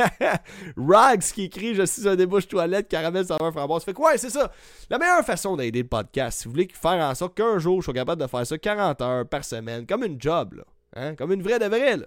Rags 0.78 1.22
qui 1.22 1.44
écrit 1.44 1.76
Je 1.76 1.86
suis 1.86 2.08
un 2.08 2.16
débouche 2.16 2.48
toilette, 2.48 2.88
caramel, 2.88 3.26
saveur, 3.26 3.52
framboise. 3.54 3.84
Fait 3.84 3.94
que 3.94 4.02
ouais, 4.02 4.18
c'est 4.18 4.32
ça. 4.32 4.52
La 4.90 4.98
meilleure 4.98 5.24
façon 5.24 5.56
d'aider 5.56 5.84
le 5.84 5.88
podcast, 5.88 6.40
si 6.40 6.46
vous 6.46 6.52
voulez 6.52 6.68
faire 6.74 7.04
en 7.08 7.14
sorte 7.14 7.38
qu'un 7.38 7.60
jour 7.60 7.82
je 7.82 7.86
sois 7.86 7.94
capable 7.94 8.22
de 8.22 8.28
faire 8.28 8.46
ça 8.46 8.58
40 8.58 9.02
heures 9.02 9.28
par 9.28 9.46
semaine, 9.46 9.86
comme 9.86 10.04
une 10.04 10.20
job, 10.20 10.56
là. 10.56 10.64
Hein? 10.96 11.16
Comme 11.16 11.34
une 11.34 11.44
vraie 11.44 11.60
de 11.60 11.66
vraie, 11.66 11.98
là. 11.98 12.06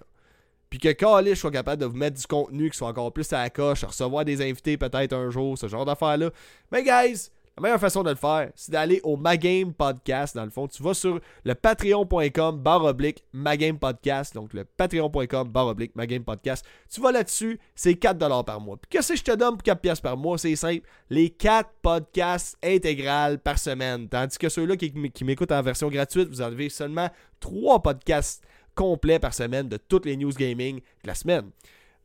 Puis 0.69 0.77
que 0.77 0.91
Kali, 0.91 1.31
je 1.31 1.35
sois 1.35 1.51
capable 1.51 1.81
de 1.81 1.87
vous 1.87 1.97
mettre 1.97 2.19
du 2.19 2.27
contenu 2.27 2.69
qui 2.69 2.77
soit 2.77 2.89
encore 2.89 3.11
plus 3.11 3.31
à 3.33 3.39
la 3.39 3.49
coche, 3.49 3.83
recevoir 3.83 4.23
des 4.23 4.41
invités 4.41 4.77
peut-être 4.77 5.13
un 5.13 5.31
jour, 5.31 5.57
ce 5.57 5.67
genre 5.67 5.85
d'affaires-là. 5.85 6.29
Mais 6.71 6.83
guys, 6.83 7.31
la 7.59 7.63
meilleure 7.63 7.79
façon 7.81 8.03
de 8.03 8.09
le 8.09 8.15
faire, 8.15 8.51
c'est 8.55 8.71
d'aller 8.71 9.01
au 9.03 9.17
Magame 9.17 9.73
Podcast. 9.73 10.33
Dans 10.33 10.45
le 10.45 10.49
fond, 10.49 10.65
tu 10.69 10.81
vas 10.81 10.93
sur 10.93 11.19
le 11.43 11.55
patreon.com 11.55 12.57
barre 12.57 12.85
oblique 12.85 13.25
Magame 13.33 13.77
Podcast. 13.77 14.33
Donc, 14.33 14.53
le 14.53 14.63
patreon.com 14.63 15.49
barre 15.49 15.67
oblique 15.67 15.93
Magame 15.93 16.23
Podcast. 16.23 16.65
Tu 16.89 17.01
vas 17.01 17.11
là-dessus, 17.11 17.59
c'est 17.75 18.01
4$ 18.01 18.45
par 18.45 18.61
mois. 18.61 18.77
Puis, 18.77 18.87
qu'est-ce 18.89 19.11
que 19.11 19.19
je 19.19 19.23
te 19.25 19.35
donne 19.35 19.57
pour 19.57 19.63
4$ 19.63 20.01
par 20.01 20.15
mois? 20.15 20.37
C'est 20.37 20.55
simple. 20.55 20.87
Les 21.09 21.31
4 21.31 21.69
podcasts 21.81 22.57
intégrales 22.63 23.39
par 23.39 23.59
semaine. 23.59 24.07
Tandis 24.07 24.37
que 24.37 24.47
ceux-là 24.47 24.77
qui, 24.77 24.93
m'écoutent 25.25 25.51
en 25.51 25.61
version 25.61 25.89
gratuite, 25.89 26.29
vous 26.29 26.39
avez 26.39 26.69
seulement 26.69 27.09
3 27.41 27.81
podcasts 27.81 28.41
complets 28.73 29.19
par 29.19 29.33
semaine 29.33 29.67
de 29.67 29.75
toutes 29.75 30.05
les 30.05 30.15
news 30.15 30.31
gaming 30.31 30.77
de 30.77 31.07
la 31.07 31.15
semaine. 31.15 31.49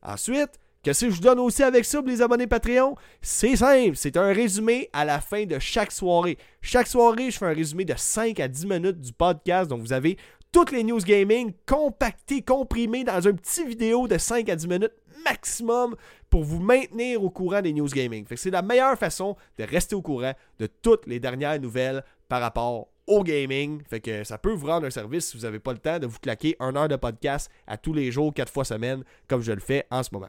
Ensuite, 0.02 0.58
Qu'est-ce 0.84 1.06
que 1.06 1.10
je 1.10 1.14
vous 1.14 1.22
donne 1.22 1.38
aussi 1.40 1.62
avec 1.62 1.86
ça, 1.86 2.02
les 2.04 2.20
abonnés 2.20 2.46
Patreon? 2.46 2.94
C'est 3.22 3.56
simple, 3.56 3.96
c'est 3.96 4.18
un 4.18 4.34
résumé 4.34 4.90
à 4.92 5.06
la 5.06 5.18
fin 5.18 5.46
de 5.46 5.58
chaque 5.58 5.90
soirée. 5.90 6.36
Chaque 6.60 6.86
soirée, 6.86 7.30
je 7.30 7.38
fais 7.38 7.46
un 7.46 7.54
résumé 7.54 7.86
de 7.86 7.94
5 7.96 8.38
à 8.38 8.48
10 8.48 8.66
minutes 8.66 9.00
du 9.00 9.14
podcast. 9.14 9.70
Donc, 9.70 9.80
vous 9.80 9.94
avez 9.94 10.18
toutes 10.52 10.72
les 10.72 10.84
news 10.84 10.98
gaming 10.98 11.54
compactées, 11.64 12.42
comprimées 12.42 13.02
dans 13.02 13.18
une 13.18 13.36
petite 13.36 13.66
vidéo 13.66 14.06
de 14.06 14.18
5 14.18 14.46
à 14.50 14.56
10 14.56 14.68
minutes 14.68 14.92
maximum 15.24 15.96
pour 16.28 16.44
vous 16.44 16.60
maintenir 16.60 17.24
au 17.24 17.30
courant 17.30 17.62
des 17.62 17.72
news 17.72 17.88
gaming. 17.88 18.26
c'est 18.36 18.50
la 18.50 18.60
meilleure 18.60 18.98
façon 18.98 19.36
de 19.56 19.64
rester 19.64 19.94
au 19.94 20.02
courant 20.02 20.34
de 20.58 20.66
toutes 20.66 21.06
les 21.06 21.18
dernières 21.18 21.58
nouvelles 21.58 22.04
par 22.28 22.42
rapport 22.42 22.88
au 23.06 23.24
gaming. 23.24 23.80
Fait 23.88 24.00
que 24.00 24.22
ça 24.22 24.36
peut 24.36 24.52
vous 24.52 24.66
rendre 24.66 24.86
un 24.86 24.90
service 24.90 25.30
si 25.30 25.38
vous 25.38 25.44
n'avez 25.44 25.60
pas 25.60 25.72
le 25.72 25.78
temps 25.78 25.98
de 25.98 26.06
vous 26.06 26.18
claquer 26.18 26.56
un 26.60 26.76
heure 26.76 26.88
de 26.88 26.96
podcast 26.96 27.50
à 27.66 27.78
tous 27.78 27.94
les 27.94 28.12
jours, 28.12 28.34
quatre 28.34 28.52
fois 28.52 28.66
semaine, 28.66 29.02
comme 29.26 29.40
je 29.40 29.52
le 29.52 29.60
fais 29.60 29.86
en 29.90 30.02
ce 30.02 30.10
moment. 30.12 30.28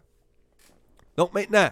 Donc 1.18 1.34
maintenant, 1.34 1.70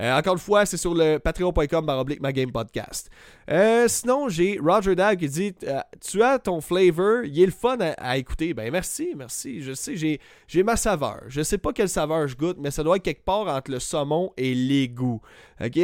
euh, 0.00 0.16
encore 0.16 0.34
une 0.34 0.40
fois, 0.40 0.64
c'est 0.64 0.76
sur 0.76 0.94
le 0.94 1.18
patreon.com 1.18 1.84
baroblique 1.84 2.20
ma 2.20 2.32
game 2.32 2.50
podcast. 2.50 3.10
Euh, 3.50 3.86
sinon, 3.86 4.28
j'ai 4.28 4.58
Roger 4.58 4.94
Dag 4.94 5.18
qui 5.18 5.28
dit 5.28 5.54
euh, 5.64 5.80
Tu 6.00 6.22
as 6.22 6.38
ton 6.38 6.60
flavor, 6.60 7.24
il 7.24 7.42
est 7.42 7.46
le 7.46 7.52
fun 7.52 7.76
à, 7.80 8.16
écouter. 8.16 8.54
Ben 8.54 8.70
merci, 8.72 9.12
merci. 9.16 9.62
Je 9.62 9.74
sais, 9.74 9.96
j'ai, 9.96 10.20
j'ai 10.46 10.62
ma 10.62 10.76
saveur. 10.76 11.22
Je 11.28 11.42
sais 11.42 11.58
pas 11.58 11.72
quelle 11.72 11.88
saveur 11.88 12.26
je 12.28 12.36
goûte, 12.36 12.56
mais 12.58 12.70
ça 12.70 12.82
doit 12.82 12.96
être 12.96 13.02
quelque 13.02 13.24
part 13.24 13.46
entre 13.48 13.70
le 13.70 13.78
saumon 13.78 14.32
et 14.36 14.54
l'égout. 14.54 15.20
OK? 15.60 15.78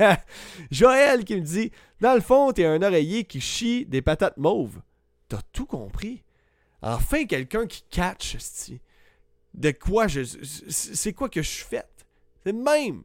Joël 0.70 1.24
qui 1.24 1.36
me 1.36 1.40
dit 1.40 1.70
Dans 2.00 2.14
le 2.14 2.20
fond, 2.20 2.52
t'es 2.52 2.66
un 2.66 2.82
oreiller 2.82 3.24
qui 3.24 3.40
chie 3.40 3.86
des 3.86 4.02
patates 4.02 4.36
mauves. 4.36 4.80
T'as 5.28 5.40
tout 5.52 5.66
compris? 5.66 6.24
Enfin, 6.82 7.24
quelqu'un 7.24 7.66
qui 7.66 7.82
catch, 7.90 8.36
de 9.54 9.70
quoi 9.70 10.08
je. 10.08 10.20
C'est 10.68 11.14
quoi 11.14 11.30
que 11.30 11.40
je 11.40 11.48
suis 11.48 11.64
fait? 11.64 11.86
C'est 12.46 12.52
même. 12.52 13.02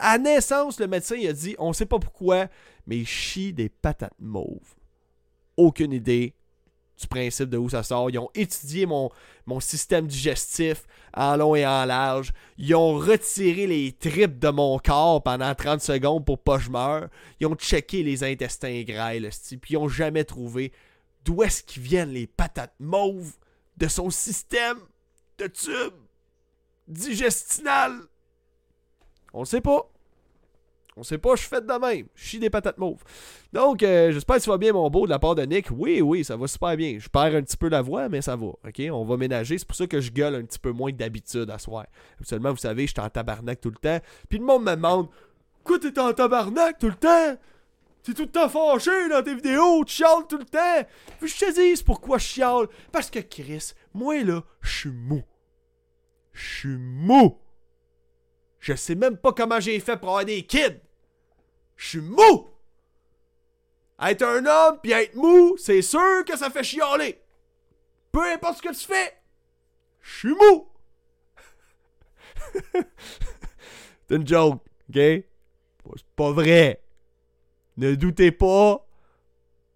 À 0.00 0.18
naissance, 0.18 0.80
le 0.80 0.88
médecin 0.88 1.16
a 1.28 1.32
dit 1.32 1.54
on 1.58 1.72
sait 1.72 1.86
pas 1.86 2.00
pourquoi, 2.00 2.48
mais 2.88 2.98
il 2.98 3.06
chie 3.06 3.52
des 3.52 3.68
patates 3.68 4.18
mauves. 4.18 4.74
Aucune 5.56 5.92
idée 5.92 6.34
du 7.00 7.06
principe 7.06 7.50
de 7.50 7.58
où 7.58 7.68
ça 7.68 7.84
sort. 7.84 8.10
Ils 8.10 8.18
ont 8.18 8.30
étudié 8.34 8.86
mon, 8.86 9.10
système 9.60 10.08
digestif 10.08 10.86
en 11.14 11.36
long 11.36 11.54
et 11.54 11.64
en 11.64 11.84
large. 11.84 12.32
Ils 12.58 12.74
ont 12.74 12.94
retiré 12.94 13.68
les 13.68 13.92
tripes 13.92 14.40
de 14.40 14.48
mon 14.48 14.78
corps 14.78 15.22
pendant 15.22 15.54
30 15.54 15.80
secondes 15.80 16.24
pour 16.24 16.42
pas 16.42 16.56
que 16.56 16.64
je 16.64 16.70
meure. 16.70 17.08
Ils 17.38 17.46
ont 17.46 17.54
checké 17.54 18.02
les 18.02 18.24
intestins 18.24 18.82
grêles, 18.82 19.30
puis 19.60 19.74
ils 19.74 19.76
ont 19.76 19.88
jamais 19.88 20.24
trouvé 20.24 20.72
d'où 21.24 21.44
est-ce 21.44 21.62
qu'ils 21.62 21.82
viennent 21.82 22.12
les 22.12 22.26
patates 22.26 22.74
mauves 22.80 23.34
de 23.76 23.86
son 23.86 24.10
système 24.10 24.78
de 25.38 25.46
tube 25.46 25.94
digestinal. 26.88 28.08
On 29.32 29.40
le 29.40 29.46
sait 29.46 29.60
pas. 29.60 29.88
On 30.94 31.02
sait 31.02 31.16
pas, 31.16 31.36
je 31.36 31.40
suis 31.40 31.48
fait 31.48 31.66
de 31.66 31.72
même. 31.72 32.06
Je 32.14 32.24
chie 32.24 32.38
des 32.38 32.50
patates 32.50 32.76
mauves. 32.76 33.02
Donc, 33.52 33.82
euh, 33.82 34.12
j'espère 34.12 34.36
que 34.36 34.42
tu 34.42 34.50
vas 34.50 34.58
bien, 34.58 34.74
mon 34.74 34.90
beau, 34.90 35.06
de 35.06 35.10
la 35.10 35.18
part 35.18 35.34
de 35.34 35.42
Nick. 35.42 35.70
Oui, 35.70 36.02
oui, 36.02 36.22
ça 36.22 36.36
va 36.36 36.46
super 36.46 36.76
bien. 36.76 36.98
Je 36.98 37.08
perds 37.08 37.34
un 37.34 37.42
petit 37.42 37.56
peu 37.56 37.68
la 37.68 37.80
voix, 37.80 38.10
mais 38.10 38.20
ça 38.20 38.36
va. 38.36 38.48
OK? 38.48 38.82
On 38.90 39.04
va 39.04 39.16
ménager. 39.16 39.56
C'est 39.56 39.66
pour 39.66 39.76
ça 39.76 39.86
que 39.86 40.00
je 40.00 40.10
gueule 40.10 40.34
un 40.34 40.42
petit 40.42 40.58
peu 40.58 40.70
moins 40.70 40.92
d'habitude 40.92 41.48
à 41.48 41.58
soir. 41.58 41.86
Seulement, 42.22 42.50
vous 42.50 42.58
savez, 42.58 42.86
je 42.86 42.92
suis 42.92 43.00
en 43.00 43.08
tabarnak 43.08 43.60
tout 43.60 43.70
le 43.70 43.76
temps. 43.76 44.04
Puis 44.28 44.38
le 44.38 44.44
monde 44.44 44.64
me 44.64 44.74
demande 44.74 45.08
Quoi, 45.64 45.78
t'es 45.78 45.98
en 45.98 46.12
tabarnak 46.12 46.78
tout 46.78 46.88
le 46.88 46.94
temps? 46.94 47.38
T'es 48.02 48.14
tout 48.14 48.22
le 48.22 48.30
temps 48.30 48.48
fâché 48.48 49.08
dans 49.08 49.22
tes 49.22 49.34
vidéos, 49.34 49.84
tu 49.84 49.94
chiales 49.94 50.26
tout 50.28 50.38
le 50.38 50.44
temps. 50.44 50.88
Puis 51.20 51.28
je 51.28 51.38
te 51.38 51.74
dis 51.74 51.82
pourquoi 51.84 52.18
je 52.18 52.24
chiale. 52.24 52.66
Parce 52.90 53.10
que 53.10 53.20
Chris, 53.20 53.72
moi 53.94 54.22
là, 54.24 54.42
je 54.60 54.76
suis 54.76 54.90
mou. 54.90 55.22
Je 56.32 56.58
suis 56.58 56.76
mou. 56.76 57.38
Je 58.62 58.74
sais 58.74 58.94
même 58.94 59.16
pas 59.16 59.32
comment 59.32 59.58
j'ai 59.58 59.80
fait 59.80 59.96
pour 59.96 60.10
avoir 60.10 60.24
des 60.24 60.44
kids. 60.44 60.80
Je 61.76 61.88
suis 61.88 62.00
mou. 62.00 62.48
Être 64.00 64.22
un 64.22 64.46
homme 64.46 64.78
puis 64.80 64.92
être 64.92 65.16
mou, 65.16 65.56
c'est 65.58 65.82
sûr 65.82 66.24
que 66.24 66.38
ça 66.38 66.48
fait 66.48 66.62
chialer. 66.62 67.20
Peu 68.12 68.22
importe 68.32 68.58
ce 68.58 68.62
que 68.62 68.72
tu 68.72 68.86
fais, 68.86 69.14
je 70.00 70.16
suis 70.16 70.34
mou. 70.34 70.68
c'est 74.08 74.14
une 74.14 74.26
joke, 74.26 74.62
ok? 74.88 74.94
C'est 74.96 76.06
pas 76.14 76.30
vrai. 76.30 76.84
Ne 77.76 77.96
doutez 77.96 78.30
pas 78.30 78.86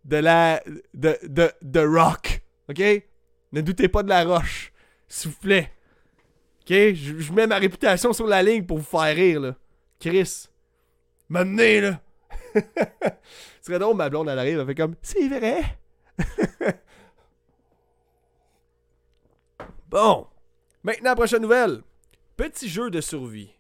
de 0.05 0.17
la. 0.17 0.63
de, 0.95 1.19
de, 1.25 1.51
de 1.61 1.81
rock, 1.81 2.41
ok? 2.69 3.03
Ne 3.51 3.61
doutez 3.63 3.89
pas 3.89 4.05
de 4.05 4.11
la 4.11 4.23
roche, 4.23 4.73
plaît. 5.41 5.73
OK? 6.69 6.75
Je, 6.95 7.33
mets 7.33 7.47
ma 7.47 7.59
réputation 7.59 8.13
sur 8.13 8.27
la 8.27 8.43
ligne 8.43 8.67
pour 8.67 8.79
vous 8.79 8.85
faire 8.85 9.15
rire, 9.15 9.41
là. 9.41 9.55
Chris. 10.01 10.49
M'amener, 11.29 11.81
là. 11.81 12.01
Ce 12.55 12.63
serait 13.63 13.79
drôle, 13.79 13.97
ma 13.97 14.09
blonde, 14.09 14.29
elle 14.29 14.39
arrive, 14.39 14.59
elle 14.59 14.67
fait 14.67 14.75
comme 14.75 14.97
C'est 15.01 15.29
vrai. 15.29 15.79
bon. 19.89 20.27
Maintenant, 20.83 21.15
prochaine 21.15 21.43
nouvelle. 21.43 21.83
Petit 22.37 22.69
jeu 22.69 22.91
de 22.91 23.01
survie. 23.01 23.53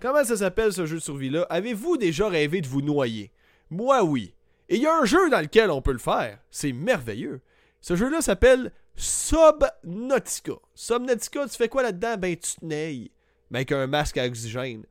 Comment 0.00 0.24
ça 0.24 0.36
s'appelle 0.36 0.72
ce 0.72 0.86
jeu 0.86 0.96
de 0.96 1.02
survie-là? 1.02 1.46
Avez-vous 1.50 1.96
déjà 1.96 2.28
rêvé 2.28 2.60
de 2.60 2.68
vous 2.68 2.82
noyer? 2.82 3.32
Moi, 3.70 4.02
oui. 4.02 4.34
Et 4.68 4.76
il 4.76 4.82
y 4.82 4.86
a 4.86 4.96
un 4.96 5.04
jeu 5.04 5.30
dans 5.30 5.40
lequel 5.40 5.70
on 5.70 5.82
peut 5.82 5.92
le 5.92 5.98
faire. 5.98 6.38
C'est 6.50 6.72
merveilleux. 6.72 7.40
Ce 7.80 7.96
jeu-là 7.96 8.20
s'appelle 8.20 8.72
Subnautica. 9.00 10.52
Subnautica, 10.74 11.48
tu 11.48 11.56
fais 11.56 11.68
quoi 11.68 11.82
là-dedans? 11.82 12.18
Ben, 12.18 12.36
tu 12.36 12.56
te 12.56 12.64
neiges. 12.64 13.08
Mais 13.50 13.60
avec 13.60 13.72
un 13.72 13.86
masque 13.86 14.18
à 14.18 14.26
oxygène. 14.26 14.84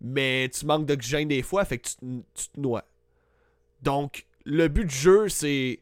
Mais 0.00 0.48
tu 0.50 0.64
manques 0.66 0.86
d'oxygène 0.86 1.28
des 1.28 1.42
fois, 1.42 1.64
fait 1.64 1.78
que 1.78 1.88
tu, 1.88 2.22
te 2.52 2.60
noies. 2.60 2.84
Donc, 3.82 4.26
le 4.44 4.68
but 4.68 4.84
du 4.84 4.94
jeu, 4.94 5.28
c'est 5.28 5.80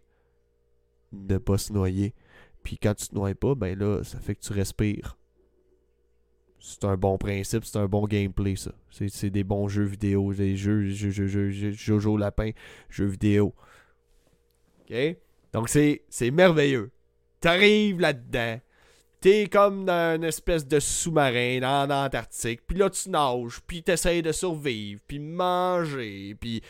de 1.12 1.36
pas 1.36 1.58
se 1.58 1.72
noyer. 1.72 2.14
Puis 2.62 2.78
quand 2.78 2.94
tu 2.94 3.08
te 3.08 3.14
noies 3.14 3.34
pas, 3.34 3.54
ben 3.54 3.78
là, 3.78 4.02
ça 4.02 4.18
fait 4.18 4.34
que 4.34 4.40
tu 4.40 4.52
respires. 4.52 5.18
C'est 6.58 6.84
un 6.84 6.96
bon 6.96 7.18
principe, 7.18 7.66
c'est 7.66 7.78
un 7.78 7.86
bon 7.86 8.06
gameplay, 8.06 8.56
ça. 8.56 8.72
C'est 8.90 9.28
des 9.28 9.44
bons 9.44 9.68
jeux 9.68 9.84
vidéo, 9.84 10.32
des 10.32 10.56
jeux, 10.56 10.88
jeux, 10.88 11.10
jeux, 11.10 11.26
jeux, 11.26 11.50
jeux 11.50 11.72
Jojo 11.72 12.16
Lapin, 12.16 12.52
jeux 12.88 13.04
vidéo. 13.04 13.54
OK? 14.80 15.16
Donc, 15.52 15.68
c'est 15.68 16.30
merveilleux. 16.32 16.90
T'arrives 17.44 18.00
là-dedans. 18.00 18.58
T'es 19.20 19.48
comme 19.48 19.84
dans 19.84 20.16
une 20.16 20.24
espèce 20.24 20.66
de 20.66 20.80
sous-marin 20.80 21.58
dans 21.60 21.86
l'Antarctique. 21.86 22.62
Puis 22.66 22.78
là, 22.78 22.88
tu 22.88 23.10
nages. 23.10 23.60
Puis 23.66 23.82
t'essayes 23.82 24.22
de 24.22 24.32
survivre. 24.32 24.98
Puis 25.06 25.18
manger. 25.18 26.34
Puis 26.40 26.62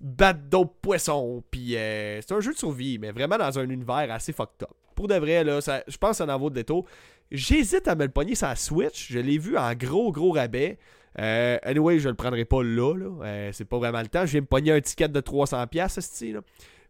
battre 0.00 0.40
d'autres 0.48 0.72
poissons. 0.80 1.44
Puis 1.50 1.76
euh, 1.76 2.18
c'est 2.22 2.32
un 2.32 2.40
jeu 2.40 2.54
de 2.54 2.56
survie, 2.56 2.96
mais 2.98 3.10
vraiment 3.10 3.36
dans 3.36 3.58
un 3.58 3.68
univers 3.68 4.10
assez 4.10 4.32
fucked 4.32 4.62
up. 4.62 4.70
Pour 4.94 5.06
de 5.06 5.16
vrai, 5.16 5.44
là, 5.44 5.60
je 5.60 5.96
pense 5.98 6.12
que 6.12 6.24
ça 6.24 6.34
en 6.34 6.38
vaut 6.38 6.48
de 6.48 6.54
détour. 6.54 6.86
J'hésite 7.30 7.86
à 7.86 7.94
me 7.94 8.04
le 8.04 8.10
pogner 8.10 8.32
la 8.40 8.56
Switch. 8.56 9.12
Je 9.12 9.18
l'ai 9.18 9.36
vu 9.36 9.58
en 9.58 9.74
gros, 9.74 10.12
gros 10.12 10.32
rabais. 10.32 10.78
Euh, 11.18 11.58
anyway, 11.62 11.98
je 11.98 12.08
le 12.08 12.14
prendrai 12.14 12.46
pas 12.46 12.62
là. 12.62 12.94
là. 12.94 13.24
Euh, 13.26 13.50
c'est 13.52 13.66
pas 13.66 13.76
vraiment 13.76 14.00
le 14.00 14.08
temps. 14.08 14.24
Je 14.24 14.30
viens 14.30 14.40
me 14.40 14.46
pogner 14.46 14.72
un 14.72 14.80
ticket 14.80 15.08
de 15.08 15.20
300$, 15.20 15.88
ce 15.90 16.00
style. 16.00 16.36
Là. 16.36 16.40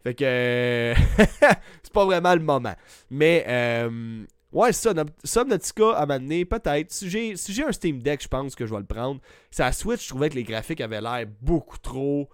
Fait 0.03 0.14
que 0.14 0.24
euh, 0.24 0.94
c'est 1.82 1.92
pas 1.92 2.05
vraiment 2.05 2.34
le 2.34 2.40
moment. 2.40 2.74
Mais 3.11 3.44
euh, 3.46 4.24
ouais, 4.53 4.72
ça, 4.72 4.92
Subnautica 5.24 5.92
à 5.92 6.07
m'amener, 6.07 6.44
peut-être. 6.44 6.90
Si 6.90 7.11
j'ai 7.11 7.36
si 7.36 7.62
un 7.62 7.72
Steam 7.72 8.03
Deck, 8.03 8.22
je 8.22 8.28
pense 8.28 8.55
que 8.55 8.66
je 8.66 8.72
vais 8.72 8.80
le 8.80 8.86
prendre. 8.86 9.20
À 9.59 9.72
Switch, 9.72 10.05
je 10.05 10.09
trouvais 10.09 10.30
que 10.30 10.36
les 10.36 10.44
graphiques 10.44 10.80
avaient 10.80 11.03
l'air 11.03 11.26
beaucoup 11.42 11.78
trop 11.78 12.30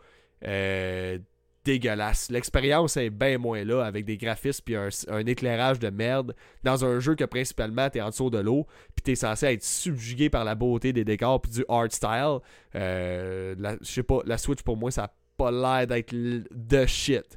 euh, 0.47 1.19
dégueulasses. 1.64 2.31
L'expérience 2.31 2.97
est 2.97 3.11
bien 3.11 3.39
moins 3.39 3.64
là 3.64 3.85
avec 3.85 4.05
des 4.05 4.17
graphismes 4.17 4.62
puis 4.64 4.77
un, 4.77 5.27
éclairage 5.27 5.81
de 5.81 5.91
merde 5.91 6.37
dans 6.62 6.85
un 6.85 7.01
jeu 7.01 7.17
que 7.17 7.25
principalement 7.25 7.91
t'es 7.91 8.01
en 8.01 8.11
dessous 8.11 8.31
de 8.31 8.39
l'eau 8.39 8.69
puis 8.95 9.03
t'es 9.03 9.17
censé 9.17 9.47
être 9.47 9.64
subjugué 9.64 10.31
par 10.31 10.45
la 10.45 10.55
beauté 10.55 10.93
des 10.93 11.05
décors 11.05 11.41
puis 11.41 11.51
du 11.51 11.64
art 11.69 11.91
style. 11.91 12.39
je 12.73 13.77
sais 13.83 14.05
pas, 14.05 14.21
la 14.25 14.39
Switch 14.39 14.62
pour 14.62 14.77
moi 14.77 14.93
ça 14.93 15.05
a 15.05 15.14
pas 15.37 15.51
l'air 15.51 15.89
d'être 15.89 16.14
de 16.14 16.87
shit 16.87 17.37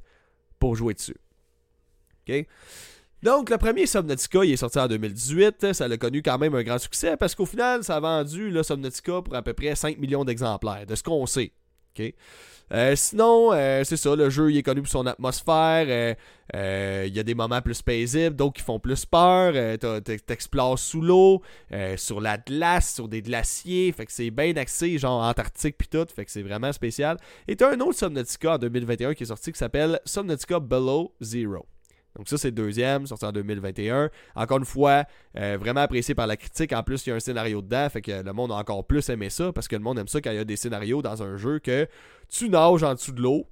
pour 0.59 0.75
jouer 0.75 0.93
dessus. 0.93 1.17
Donc, 3.21 3.49
le 3.49 3.57
premier 3.57 3.85
Subnautica, 3.85 4.45
il 4.45 4.53
est 4.53 4.57
sorti 4.57 4.79
en 4.79 4.87
2018. 4.87 5.73
Ça 5.73 5.85
a 5.85 5.97
connu 5.97 6.21
quand 6.21 6.37
même 6.37 6.55
un 6.55 6.63
grand 6.63 6.77
succès 6.77 7.17
parce 7.17 7.35
qu'au 7.35 7.45
final, 7.45 7.83
ça 7.83 7.97
a 7.97 7.99
vendu 7.99 8.49
le 8.49 8.63
Subnautica 8.63 9.21
pour 9.21 9.35
à 9.35 9.41
peu 9.41 9.53
près 9.53 9.75
5 9.75 9.97
millions 9.97 10.23
d'exemplaires, 10.23 10.85
de 10.85 10.95
ce 10.95 11.03
qu'on 11.03 11.25
sait. 11.25 11.51
Euh, 12.71 12.95
sinon, 12.95 13.51
euh, 13.51 13.83
c'est 13.83 13.97
ça, 13.97 14.15
le 14.15 14.29
jeu 14.29 14.51
il 14.51 14.57
est 14.57 14.63
connu 14.63 14.81
pour 14.81 14.91
son 14.91 15.05
atmosphère. 15.07 16.15
Euh, 16.55 17.05
il 17.07 17.15
y 17.15 17.19
a 17.19 17.23
des 17.23 17.35
moments 17.35 17.61
plus 17.61 17.81
paisibles, 17.81 18.35
d'autres 18.35 18.53
qui 18.53 18.63
font 18.63 18.79
plus 18.79 19.05
peur. 19.05 19.53
T'explores 20.25 20.79
sous 20.79 21.01
l'eau, 21.01 21.41
sur 21.97 22.21
la 22.21 22.37
glace, 22.37 22.93
sur 22.95 23.07
des 23.07 23.21
glaciers. 23.21 23.91
Fait 23.91 24.05
que 24.05 24.11
c'est 24.11 24.31
bien 24.31 24.55
axé, 24.57 24.97
genre 24.97 25.23
Antarctique 25.23 25.77
puis 25.77 25.87
tout. 25.87 26.05
Fait 26.15 26.25
que 26.25 26.31
c'est 26.31 26.43
vraiment 26.43 26.71
spécial. 26.71 27.17
Et 27.47 27.55
t'as 27.55 27.73
un 27.73 27.79
autre 27.79 27.97
Subnautica 27.97 28.55
en 28.55 28.57
2021 28.57 29.13
qui 29.13 29.23
est 29.23 29.27
sorti 29.27 29.51
qui 29.51 29.59
s'appelle 29.59 29.99
Subnautica 30.05 30.59
Below 30.59 31.13
Zero. 31.21 31.65
Donc 32.19 32.27
ça, 32.27 32.37
c'est 32.37 32.49
le 32.49 32.55
deuxième, 32.55 33.07
sorti 33.07 33.23
en 33.23 33.31
2021. 33.31 34.09
Encore 34.35 34.57
une 34.57 34.65
fois, 34.65 35.05
euh, 35.37 35.57
vraiment 35.57 35.79
apprécié 35.79 36.13
par 36.13 36.27
la 36.27 36.35
critique. 36.35 36.73
En 36.73 36.83
plus, 36.83 37.07
il 37.07 37.11
y 37.11 37.13
a 37.13 37.15
un 37.15 37.21
scénario 37.21 37.61
dedans, 37.61 37.89
fait 37.89 38.01
que 38.01 38.11
le 38.11 38.33
monde 38.33 38.51
a 38.51 38.55
encore 38.55 38.85
plus 38.85 39.07
aimé 39.07 39.29
ça, 39.29 39.53
parce 39.53 39.69
que 39.69 39.77
le 39.77 39.81
monde 39.81 39.99
aime 39.99 40.09
ça 40.09 40.19
quand 40.19 40.31
il 40.31 40.35
y 40.35 40.39
a 40.39 40.43
des 40.43 40.57
scénarios 40.57 41.01
dans 41.01 41.23
un 41.23 41.37
jeu 41.37 41.59
que 41.59 41.87
tu 42.27 42.49
nages 42.49 42.83
en 42.83 42.93
dessous 42.93 43.13
de 43.13 43.21
l'eau 43.21 43.47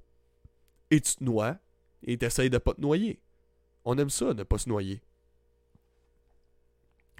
et 0.90 1.00
tu 1.00 1.14
te 1.14 1.24
noies 1.24 1.56
et 2.02 2.18
tu 2.18 2.26
essayes 2.26 2.50
de 2.50 2.58
pas 2.58 2.74
te 2.74 2.82
noyer. 2.82 3.22
On 3.86 3.96
aime 3.96 4.10
ça, 4.10 4.34
ne 4.34 4.42
pas 4.42 4.58
se 4.58 4.68
noyer. 4.68 5.00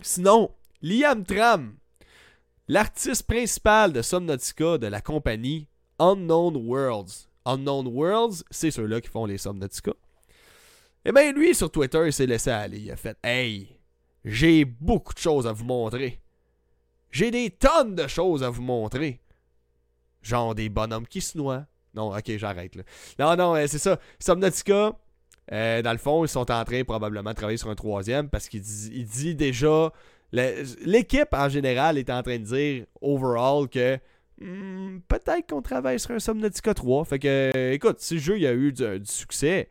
Sinon, 0.03 0.51
Liam 0.83 1.25
Tram, 1.25 1.79
l'artiste 2.69 3.27
principal 3.27 3.95
de 3.95 4.03
Subnautica 4.03 4.77
de 4.77 4.87
la 4.87 5.01
compagnie 5.01 5.67
Unknown 5.99 6.57
Worlds. 6.57 7.31
Unknown 7.47 7.87
Worlds, 7.87 8.45
c'est 8.51 8.71
ceux-là 8.71 9.01
qui 9.01 9.09
font 9.09 9.25
les 9.25 9.39
Subnautica. 9.39 9.95
Eh 11.09 11.13
bien, 11.13 11.33
lui, 11.33 11.55
sur 11.55 11.71
Twitter, 11.71 12.03
il 12.05 12.13
s'est 12.13 12.27
laissé 12.27 12.51
aller. 12.51 12.81
Il 12.81 12.91
a 12.91 12.97
fait 12.97 13.17
Hey, 13.25 13.81
j'ai 14.27 14.67
beaucoup 14.67 15.15
de 15.15 15.19
choses 15.19 15.47
à 15.47 15.53
vous 15.53 15.65
montrer. 15.65 16.21
J'ai 17.11 17.31
des 17.31 17.49
tonnes 17.49 17.95
de 17.95 18.07
choses 18.07 18.43
à 18.43 18.51
vous 18.51 18.61
montrer. 18.61 19.19
Genre 20.21 20.55
des 20.55 20.69
bonhommes 20.69 21.07
qui 21.07 21.23
se 21.23 21.39
noient. 21.39 21.65
Non, 21.95 22.15
ok, 22.15 22.37
j'arrête 22.37 22.77
là. 22.77 22.83
Non, 23.19 23.37
non, 23.37 23.57
euh, 23.57 23.67
c'est 23.67 23.79
ça. 23.79 23.99
Subnautica, 24.19 24.93
euh, 25.51 25.81
dans 25.81 25.93
le 25.93 25.99
fond, 25.99 26.27
ils 26.27 26.29
sont 26.29 26.51
en 26.51 26.65
train 26.65 26.85
probablement 26.85 27.31
de 27.31 27.37
travailler 27.37 27.57
sur 27.57 27.71
un 27.71 27.75
troisième 27.75 28.29
parce 28.29 28.47
qu'il 28.51 28.61
dit, 28.61 29.35
déjà. 29.35 29.91
L'équipe 30.31 31.33
en 31.33 31.49
général 31.49 31.97
est 31.97 32.11
en 32.11 32.23
train 32.23 32.39
de 32.39 32.45
dire 32.45 32.85
overall 33.01 33.67
que 33.67 33.99
hmm, 34.43 34.99
peut-être 35.09 35.49
qu'on 35.49 35.63
travaille 35.63 35.99
sur 35.99 36.11
un 36.11 36.19
Subnautica 36.19 36.75
3. 36.75 37.07
Fait 37.07 37.19
que, 37.19 37.73
écoute, 37.73 38.01
si 38.01 38.17
le 38.17 38.21
jeu 38.21 38.39
il 38.39 38.47
a 38.47 38.53
eu 38.53 38.73
du, 38.73 39.01
succès, 39.05 39.71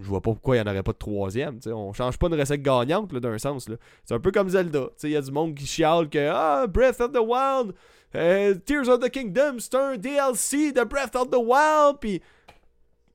je 0.00 0.08
vois 0.08 0.20
pas 0.20 0.32
pourquoi 0.32 0.56
il 0.56 0.62
n'y 0.62 0.68
en 0.68 0.72
aurait 0.72 0.82
pas 0.82 0.92
de 0.92 0.98
troisième. 0.98 1.58
On 1.66 1.70
On 1.72 1.92
change 1.92 2.18
pas 2.18 2.28
une 2.28 2.34
recette 2.34 2.62
gagnante 2.62 3.12
d'un 3.14 3.38
sens. 3.38 3.68
C'est 4.04 4.14
un 4.14 4.20
peu 4.20 4.30
comme 4.30 4.48
Zelda. 4.48 4.86
Il 5.02 5.10
y 5.10 5.16
a 5.16 5.20
du 5.20 5.30
monde 5.30 5.54
qui 5.54 5.66
chiale 5.66 6.08
que 6.08 6.28
Ah, 6.30 6.66
Breath 6.66 7.00
of 7.00 7.12
the 7.12 7.18
Wild, 7.18 7.74
euh, 8.14 8.54
Tears 8.54 8.88
of 8.88 9.00
the 9.00 9.10
Kingdom, 9.10 9.56
c'est 9.58 9.74
un 9.74 9.96
DLC 9.96 10.72
de 10.72 10.84
Breath 10.84 11.16
of 11.16 11.30
the 11.30 11.36
Wild. 11.36 12.20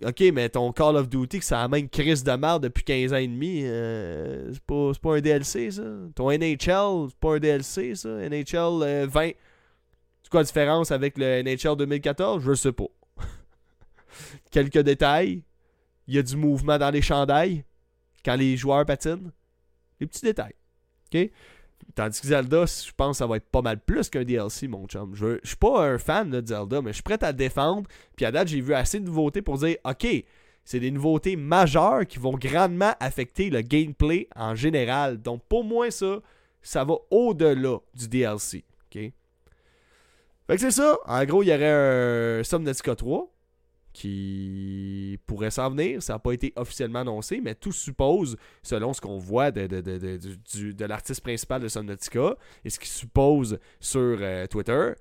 Ok, 0.05 0.24
mais 0.32 0.47
ton 0.49 0.72
Call 0.72 0.95
of 0.95 1.09
Duty, 1.09 1.39
que 1.39 1.45
ça 1.45 1.63
a 1.63 1.82
crise 1.91 2.24
de 2.24 2.32
merde 2.34 2.63
depuis 2.63 2.84
15 2.84 3.13
ans 3.13 3.18
et 3.18 3.28
demi, 3.28 3.61
euh, 3.63 4.53
c'est 4.53 4.61
pas, 4.61 4.91
pas, 5.01 5.15
un 5.15 5.22
DLC, 5.22 5.72
ça. 5.72 5.82
Ton 6.13 6.30
NHL, 6.30 7.07
c'est 7.09 7.20
pas 7.20 7.36
un 7.36 7.39
DLC, 7.39 7.95
ça. 7.95 8.09
NHL 8.09 9.07
20. 9.07 9.22
Euh, 9.26 9.32
c'est 10.22 10.30
quoi 10.30 10.41
la 10.41 10.43
différence 10.43 10.91
avec 10.91 11.18
le 11.18 11.41
NHL 11.41 11.78
2014 11.78 12.43
Je 12.43 12.53
sais 12.53 12.74
pas. 12.74 12.89
Quelques 14.51 14.80
détails. 14.80 15.41
Il 16.08 16.16
y 16.16 16.18
a 16.18 16.24
du 16.24 16.36
mouvement 16.38 16.78
dans 16.78 16.89
les 16.89 17.01
chandails 17.01 17.64
quand 18.24 18.36
les 18.36 18.58
joueurs 18.58 18.86
patinent. 18.86 19.32
Les 19.99 20.08
petits 20.08 20.22
détails. 20.22 20.55
Ok? 21.14 21.30
Tandis 21.95 22.22
que 22.22 22.28
Zelda, 22.28 22.66
je 22.66 22.91
pense 22.95 23.12
que 23.12 23.18
ça 23.18 23.28
va 23.28 23.38
être 23.38 23.49
pas 23.49 23.62
mal 23.62 23.80
plus 23.80 24.10
qu'un 24.10 24.24
DLC, 24.24 24.68
mon 24.68 24.88
chum. 24.88 25.16
Je, 25.16 25.39
je 25.43 25.47
suis 25.47 25.58
pas 25.58 25.88
un 25.88 25.97
fan 25.97 26.30
de 26.30 26.45
Zelda, 26.45 26.82
mais 26.82 26.91
je 26.91 26.95
suis 26.95 27.03
prêt 27.03 27.24
à 27.24 27.32
le 27.32 27.38
défendre. 27.38 27.88
Puis 28.16 28.26
à 28.26 28.32
date, 28.32 28.47
j'ai 28.47 28.62
vu 28.62 28.74
assez 28.74 28.99
de 28.99 29.05
nouveautés 29.05 29.41
pour 29.41 29.58
dire 29.58 29.78
OK, 29.84 30.08
c'est 30.64 30.80
des 30.80 30.91
nouveautés 30.91 31.36
majeures 31.36 32.05
qui 32.05 32.20
vont 32.20 32.34
grandement 32.34 32.93
affecter 32.99 33.49
le 33.49 33.62
gameplay 33.62 34.28
en 34.36 34.53
général. 34.53 35.22
Donc 35.22 35.43
pour 35.47 35.64
moi, 35.64 35.89
ça, 35.91 36.20
ça 36.62 36.84
va 36.84 36.95
au-delà 37.10 37.78
du 37.93 38.08
DLC. 38.08 38.66
OK? 38.86 39.01
Fait 40.47 40.55
que 40.55 40.58
c'est 40.58 40.72
ça. 40.72 40.97
En 41.05 41.24
gros, 41.26 41.43
il 41.43 41.47
y 41.47 41.53
aurait 41.53 42.39
un 42.39 42.43
Subnautica 42.43 42.95
3 42.95 43.32
qui 43.98 45.20
pourrait 45.26 45.50
s'en 45.50 45.72
venir. 45.72 46.04
Ça 46.04 46.14
n'a 46.14 46.20
pas 46.20 46.32
été 46.32 46.54
officiellement 46.56 47.00
annoncé, 47.00 47.41
mais 47.41 47.56
tout 47.56 47.72
suppose, 47.72 48.38
selon 48.62 48.93
ce 48.93 49.02
qu'on 49.02 49.18
voit 49.18 49.50
de, 49.50 49.66
de, 49.66 50.86
l'artiste 50.86 51.22
principal 51.22 51.64
de 51.64 51.68
Subnautica 51.68 52.36
et 52.64 52.70
ce 52.70 52.78
qu'il 52.78 52.89
suppose 52.89 53.58
sur 53.80 54.18
euh, 54.22 54.45
Twitter, 54.45 54.91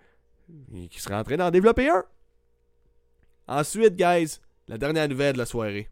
qu'il 0.91 1.01
serait 1.01 1.17
en 1.17 1.25
train 1.25 1.37
d'en 1.37 1.51
développer 1.51 1.91
un. 1.91 2.05
Ensuite, 3.47 3.97
guys, 3.97 4.39
la 4.67 4.79
dernière 4.79 5.09
nouvelle 5.11 5.35
de 5.35 5.39
la 5.39 5.47
soirée. 5.47 5.91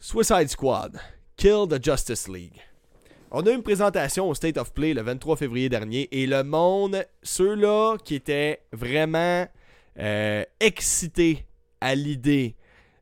Suicide 0.00 0.48
Squad, 0.48 0.98
Kill 1.36 1.66
the 1.68 1.84
Justice 1.84 2.28
League. 2.28 2.62
On 3.30 3.42
a 3.42 3.50
eu 3.50 3.54
une 3.54 3.62
présentation 3.62 4.28
au 4.28 4.34
State 4.34 4.56
of 4.56 4.72
Play 4.72 4.94
le 4.94 5.02
23 5.02 5.36
février 5.36 5.68
dernier 5.68 6.08
et 6.12 6.26
le 6.26 6.42
monde, 6.44 7.04
ceux-là 7.22 7.98
qui 8.02 8.14
étaient 8.14 8.62
vraiment 8.72 9.46
euh, 9.98 10.44
excités 10.60 11.44
à 11.78 11.94
l'idée 11.94 12.56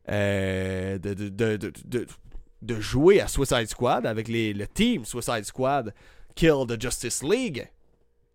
euh, 0.09 0.97
de, 0.99 2.79
jouer 2.81 3.21
à 3.21 3.29
Suicide 3.29 3.67
Squad 3.67 4.05
avec 4.05 4.27
les, 4.27 4.53
le 4.53 4.67
team 4.67 5.05
Suicide 5.05 5.45
Squad 5.45 5.93
Kill 6.35 6.65
the 6.67 6.81
Justice 6.81 7.23
League, 7.23 7.65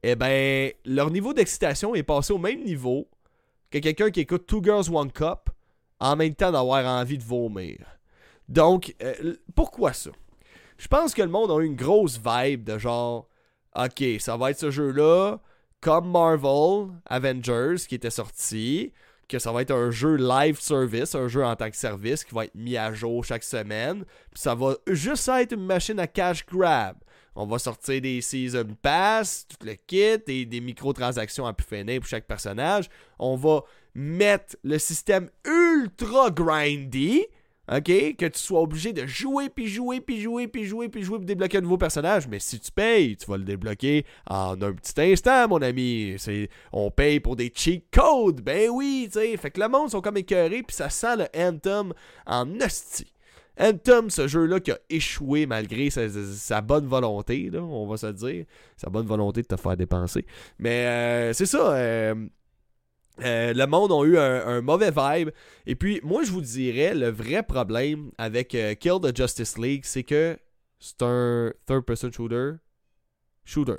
eh 0.03 0.15
ben, 0.17 0.73
leur 0.87 1.11
niveau 1.11 1.35
d'excitation 1.35 1.95
est 1.95 2.03
passé 2.03 2.33
au 2.33 2.39
même 2.39 2.65
niveau 2.65 3.07
que 3.71 3.79
quelqu'un 3.79 4.11
qui 4.11 4.21
écoute 4.21 4.47
Two 4.47 4.63
Girls 4.63 4.89
One 4.91 5.13
Cup 5.13 5.51
en 6.01 6.17
même 6.17 6.35
temps 6.35 6.53
d'avoir 6.53 6.87
envie 6.87 7.19
de 7.19 7.23
vomir. 7.23 7.77
Donc, 8.49 8.95
euh, 9.03 9.35
pourquoi 9.55 9.93
ça? 9.93 10.11
Je 10.83 10.89
pense 10.89 11.15
que 11.15 11.23
le 11.23 11.29
monde 11.29 11.53
a 11.53 11.63
une 11.63 11.77
grosse 11.77 12.19
vibe 12.19 12.65
de 12.65 12.77
genre, 12.77 13.29
ok, 13.77 14.03
ça 14.19 14.37
va 14.37 14.51
être 14.51 14.59
ce 14.59 14.73
jeu-là, 14.73 15.39
comme 15.81 16.11
Marvel 16.11 16.89
Avengers 17.07 17.77
qui 17.89 17.95
était 17.95 18.11
sorti, 18.11 18.93
que 19.29 19.39
ça 19.39 19.53
va 19.53 19.63
être 19.63 19.71
un 19.71 19.93
jeu 19.93 20.17
live 20.17 20.59
service, 20.59 21.15
un 21.15 21.29
jeu 21.29 21.45
en 21.45 21.55
tant 21.55 21.71
que 21.71 21.77
service 21.77 22.25
qui 22.25 22.35
va 22.35 22.47
être 22.47 22.57
mis 22.57 22.77
à 22.77 22.93
jour 22.93 23.25
chaque 23.25 23.45
semaine. 23.45 24.05
Puis 24.33 24.43
ça 24.43 24.57
va 24.57 24.75
juste 24.89 25.29
être 25.29 25.53
une 25.53 25.65
machine 25.65 26.01
à 26.01 26.09
cash 26.09 26.45
grab. 26.47 26.97
On 27.37 27.47
va 27.47 27.61
sortir 27.61 28.01
des 28.01 28.21
Season 28.21 28.77
Pass, 28.83 29.47
tout 29.49 29.65
le 29.65 29.75
kit, 29.75 30.19
et 30.27 30.45
des 30.45 30.61
microtransactions 30.61 31.47
à 31.47 31.53
pu 31.53 31.63
finir 31.63 32.01
pour 32.01 32.09
chaque 32.09 32.27
personnage. 32.27 32.91
On 33.21 33.37
va 33.37 33.63
mettre 33.95 34.57
le 34.65 34.81
système 34.81 35.31
ultra 35.47 36.31
grindy 36.31 37.25
OK? 37.71 38.17
Que 38.17 38.27
tu 38.27 38.39
sois 38.39 38.61
obligé 38.61 38.93
de 38.93 39.07
jouer, 39.07 39.49
puis 39.49 39.69
jouer, 39.69 40.01
puis 40.01 40.21
jouer, 40.21 40.49
puis 40.49 40.65
jouer, 40.65 40.89
puis 40.89 41.03
jouer 41.03 41.19
pour 41.19 41.27
débloquer 41.27 41.59
un 41.59 41.61
nouveau 41.61 41.79
personnage. 41.79 42.27
Mais 42.27 42.41
si 42.41 42.59
tu 42.59 42.73
payes, 42.73 43.17
tu 43.17 43.27
vas 43.27 43.37
le 43.37 43.45
débloquer 43.45 44.05
en 44.29 44.61
un 44.61 44.73
petit 44.73 45.01
instant, 45.01 45.49
mon 45.49 45.63
ami. 45.63 46.15
C'est, 46.19 46.49
on 46.73 46.91
paye 46.91 47.21
pour 47.21 47.37
des 47.37 47.53
cheat 47.55 47.85
codes. 47.93 48.41
Ben 48.41 48.69
oui, 48.69 49.09
tu 49.13 49.21
sais. 49.21 49.37
Fait 49.37 49.51
que 49.51 49.61
le 49.61 49.69
monde 49.69 49.91
sont 49.91 50.01
comme 50.01 50.17
écœurés, 50.17 50.63
puis 50.63 50.75
ça 50.75 50.91
sent 50.91 51.17
le 51.17 51.27
Anthem 51.41 51.93
en 52.27 52.49
hostie. 52.61 53.13
Anthem, 53.59 54.11
ce 54.11 54.27
jeu-là 54.27 54.61
qui 54.61 54.73
a 54.73 54.79
échoué 54.89 55.47
malgré 55.47 55.91
sa, 55.91 56.61
bonne 56.63 56.87
volonté, 56.87 57.51
là, 57.51 57.63
on 57.63 57.87
va 57.87 57.97
se 57.97 58.07
dire. 58.07 58.47
Sa 58.77 58.91
bonne 58.91 59.07
volonté 59.07 59.43
de 59.43 59.47
te 59.47 59.57
faire 59.57 59.77
dépenser. 59.77 60.27
Mais 60.59 60.87
euh, 60.87 61.33
c'est 61.33 61.47
ça. 61.47 61.75
Euh, 61.75 62.15
euh, 63.21 63.53
le 63.53 63.67
monde 63.67 63.93
a 63.93 64.05
eu 64.05 64.19
un, 64.19 64.61
mauvais 64.63 64.91
vibe. 64.91 65.31
Et 65.67 65.75
puis, 65.75 66.01
moi, 66.03 66.23
je 66.25 66.31
vous 66.31 66.41
dirais, 66.41 66.95
le 66.95 67.11
vrai 67.11 67.43
problème 67.43 68.11
avec 68.19 68.55
euh, 68.55 68.75
Kill 68.75 68.99
the 69.03 69.17
Justice 69.17 69.59
League, 69.59 69.83
c'est 69.85 70.03
que 70.03 70.39
c'est 70.79 71.03
un 71.03 71.53
third-person 71.67 72.11
shooter. 72.11 72.53
Shooter. 73.45 73.77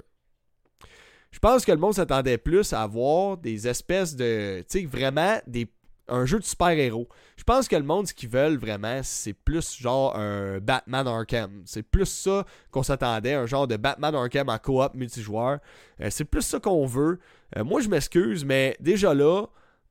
Je 1.32 1.40
pense 1.40 1.66
que 1.66 1.72
le 1.72 1.80
monde 1.80 1.96
s'attendait 1.96 2.38
plus 2.38 2.74
à 2.74 2.84
avoir 2.84 3.38
des 3.38 3.68
espèces 3.68 4.16
de. 4.16 4.64
Tu 4.70 4.82
sais, 4.82 4.86
vraiment 4.86 5.40
des 5.48 5.68
un 6.08 6.26
jeu 6.26 6.40
de 6.40 6.44
super-héros. 6.44 7.08
Je 7.38 7.44
pense 7.44 7.68
que 7.68 7.76
le 7.76 7.84
monde, 7.84 8.08
ce 8.08 8.14
qu'ils 8.14 8.30
veulent 8.30 8.58
vraiment, 8.58 9.02
c'est 9.04 9.34
plus 9.34 9.78
genre 9.80 10.16
un 10.18 10.60
Batman 10.60 11.08
Arkham. 11.08 11.64
C'est 11.66 11.84
plus 11.84 12.06
ça 12.06 12.46
qu'on 12.72 12.84
s'attendait, 12.84 13.34
un 13.34 13.46
genre 13.46 13.68
de 13.68 13.78
Batman 13.78 14.14
Arkham 14.14 14.50
en 14.50 14.58
coop 14.58 14.94
multijoueur. 14.94 15.60
Euh, 16.02 16.10
c'est 16.10 16.26
plus 16.26 16.42
ça 16.42 16.60
qu'on 16.60 16.86
veut. 16.86 17.20
Euh, 17.58 17.64
moi, 17.64 17.82
je 17.82 17.90
m'excuse, 17.90 18.46
mais 18.46 18.76
déjà 18.80 19.14
là, 19.14 19.46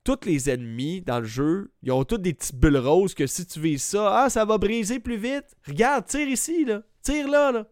tous 0.05 0.25
les 0.25 0.51
ennemis 0.51 1.01
dans 1.01 1.21
le 1.21 1.27
jeu, 1.27 1.73
ils 1.83 1.93
ont 1.93 2.05
tous 2.05 2.19
des 2.19 2.35
petites 2.35 2.57
bulles 2.57 2.79
roses 2.79 3.15
que 3.15 3.27
si 3.27 3.47
tu 3.47 3.61
vises 3.61 3.83
ça, 3.83 4.25
ah, 4.25 4.31
ça 4.31 4.45
va 4.45 4.59
briser 4.59 4.99
plus 4.99 5.17
vite. 5.17 5.57
Regarde, 5.67 6.07
tire 6.07 6.29
ici, 6.29 6.65
là. 6.65 6.83
Tire 7.03 7.29
là, 7.29 7.53
là. 7.53 7.67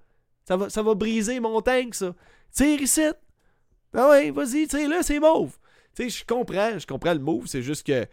Ça 0.45 0.57
va, 0.57 0.69
ça 0.71 0.83
va 0.83 0.95
briser 0.95 1.41
mon 1.41 1.61
tank, 1.61 1.95
ça. 1.95 2.15
Tire 2.53 2.81
ici. 2.81 3.03
Ah 3.95 4.09
ouais, 4.11 4.31
vas-y, 4.31 4.67
tire 4.69 4.89
là, 4.89 5.03
c'est 5.03 5.19
mauve. 5.19 5.59
Tu 5.95 6.05
sais, 6.05 6.19
je 6.21 6.25
comprends, 6.25 6.79
je 6.79 6.87
comprends 6.87 7.13
le 7.13 7.19
move, 7.19 7.47
c'est 7.47 7.63
juste 7.63 7.87
que 7.87 8.07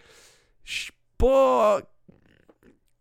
je 0.63 0.73
suis 0.73 0.93
pas. 1.17 1.81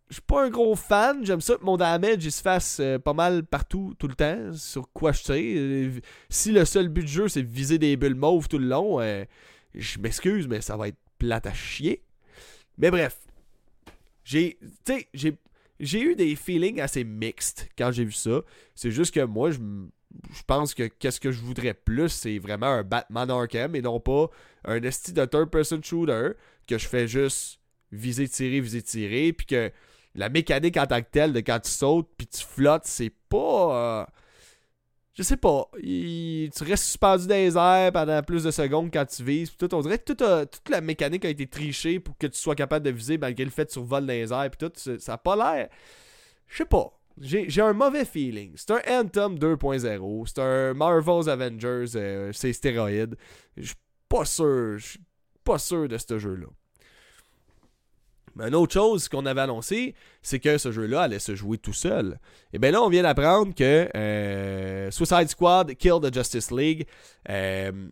Je 0.09 0.15
suis 0.15 0.23
pas 0.23 0.45
un 0.45 0.51
gros 0.51 0.77
fan. 0.77 1.25
J'aime 1.25 1.41
ça 1.41 1.57
que 1.57 1.65
mon 1.65 1.77
damage 1.77 2.25
il 2.25 2.33
se 2.33 2.43
fasse 2.43 2.79
euh, 2.81 2.99
pas 2.99 3.13
mal 3.13 3.45
partout, 3.45 3.95
tout 3.99 4.09
le 4.09 4.15
temps, 4.15 4.53
sur 4.53 4.91
quoi 4.93 5.13
je 5.13 5.23
sais. 5.23 6.03
si 6.29 6.53
le 6.53 6.65
seul 6.65 6.89
but 6.89 7.03
du 7.03 7.13
jeu 7.13 7.29
c'est 7.29 7.43
viser 7.43 7.79
des 7.79 7.97
bulles 7.97 8.15
mauves 8.15 8.49
tout 8.49 8.59
le 8.59 8.67
long, 8.67 9.01
euh, 9.01 9.25
je 9.75 9.99
m'excuse, 9.99 10.47
mais 10.47 10.61
ça 10.61 10.77
va 10.77 10.89
être 10.89 10.99
plate 11.19 11.47
à 11.47 11.55
chier. 11.55 12.03
Mais 12.79 12.91
bref, 12.91 13.19
j'ai. 14.25 14.59
j'ai. 15.15 15.37
J'ai 15.79 16.01
eu 16.01 16.15
des 16.15 16.37
feelings 16.37 16.81
assez 16.81 17.05
mixed 17.05 17.69
quand 17.77 17.93
j'ai 17.93 18.07
vu 18.07 18.13
ça. 18.13 18.41
C'est 18.75 18.91
juste 18.91 19.13
que 19.13 19.21
moi, 19.21 19.51
je 19.51 19.59
je 20.33 20.43
pense 20.47 20.75
que 20.75 20.85
qu'est-ce 20.85 21.21
que 21.21 21.33
je 21.33 21.41
voudrais 21.41 21.75
plus, 21.75 22.09
c'est 22.09 22.39
vraiment 22.39 22.67
un 22.67 22.83
Batman 22.83 23.31
Arkham 23.31 23.75
et 23.75 23.83
non 23.83 24.01
pas 24.01 24.29
un 24.65 24.83
esti 24.83 25.13
de 25.13 25.25
third-person 25.25 25.81
shooter 25.83 26.31
que 26.67 26.79
je 26.79 26.87
fais 26.89 27.07
juste 27.07 27.61
viser, 27.93 28.29
tirer, 28.29 28.61
viser, 28.61 28.83
tirer, 28.83 29.33
puis 29.33 29.47
que 29.47 29.71
la 30.17 30.29
mécanique 30.29 30.77
en 30.77 30.87
tant 30.87 31.01
que 31.01 31.09
telle 31.11 31.33
de 31.33 31.41
quand 31.41 31.61
tu 31.61 31.71
sautes 31.71 32.09
puis 32.17 32.27
tu 32.27 32.43
flottes, 32.43 32.87
c'est 32.87 33.13
pas. 33.29 34.03
Euh, 34.03 34.07
je 35.15 35.23
sais 35.23 35.37
pas. 35.37 35.69
tu 35.81 36.51
restes 36.65 36.85
suspendu 36.85 37.27
dans 37.27 37.35
les 37.35 37.57
airs 37.57 37.93
pendant 37.93 38.23
plus 38.23 38.45
de 38.45 38.51
secondes 38.51 38.91
quand 38.93 39.07
tu 39.07 39.25
vises. 39.25 39.57
tout, 39.57 39.75
on 39.75 39.81
dirait 39.81 39.99
que 39.99 40.13
toute, 40.13 40.69
la 40.69 40.81
mécanique 40.83 41.25
a 41.25 41.31
été 41.31 41.47
trichée 41.47 42.01
pour 42.01 42.19
que 42.19 42.27
tu 42.27 42.39
sois 42.39 42.55
capable 42.55 42.85
de 42.85 42.91
viser 42.91 43.17
malgré 43.17 43.45
le 43.45 43.51
fait 43.51 43.65
que 43.65 43.71
tu 43.71 43.75
survoles 43.75 44.07
dans 44.07 44.13
les 44.13 44.33
airs. 44.33 44.51
Puis 44.51 44.69
tout, 44.69 44.99
ça 44.99 45.15
a 45.15 45.19
pas 45.19 45.37
l'air. 45.37 45.69
Je 46.49 46.59
sais 46.59 46.65
pas. 46.67 46.93
J'ai 47.19 47.63
un 47.63 47.73
mauvais 47.73 48.05
feeling. 48.05 48.53
C'est 48.57 48.73
un 48.73 49.01
Anthem 49.01 49.39
2.0. 49.39 50.27
C'est 50.27 50.43
un 50.43 50.75
Marvel's 50.75 51.29
Avengers. 51.29 51.97
Euh, 51.97 52.31
c'est 52.35 52.53
stéroïde. 52.53 53.17
Je 53.57 53.69
suis 53.69 53.77
pas 54.09 54.27
sûr. 54.27 54.77
Je 54.77 54.87
suis 54.87 55.01
pas 55.43 55.59
sûr 55.59 55.89
de 55.89 55.97
ce 55.97 56.19
jeu-là. 56.19 56.47
Mais 58.37 58.49
une 58.49 58.55
autre 58.55 58.75
chose 58.75 59.09
qu'on 59.09 59.25
avait 59.27 59.41
annoncé, 59.41 59.95
c'est 60.23 60.39
que 60.39 60.59
ce 60.59 60.71
jeu-là 60.71 61.03
allait 61.03 61.19
se 61.19 61.35
jouer 61.35 61.59
tout 61.59 61.73
seul. 61.73 62.19
Et 62.53 62.59
bien 62.59 62.71
là, 62.71 62.83
on 62.83 62.89
vient 62.89 63.03
d'apprendre 63.03 63.55
que 63.55 63.89
euh, 63.97 64.91
Suicide 64.91 65.29
Squad 65.29 65.75
Kill 65.75 65.95
the 66.03 66.13
Justice 66.13 66.51
League, 66.51 66.87
euh, 67.31 67.89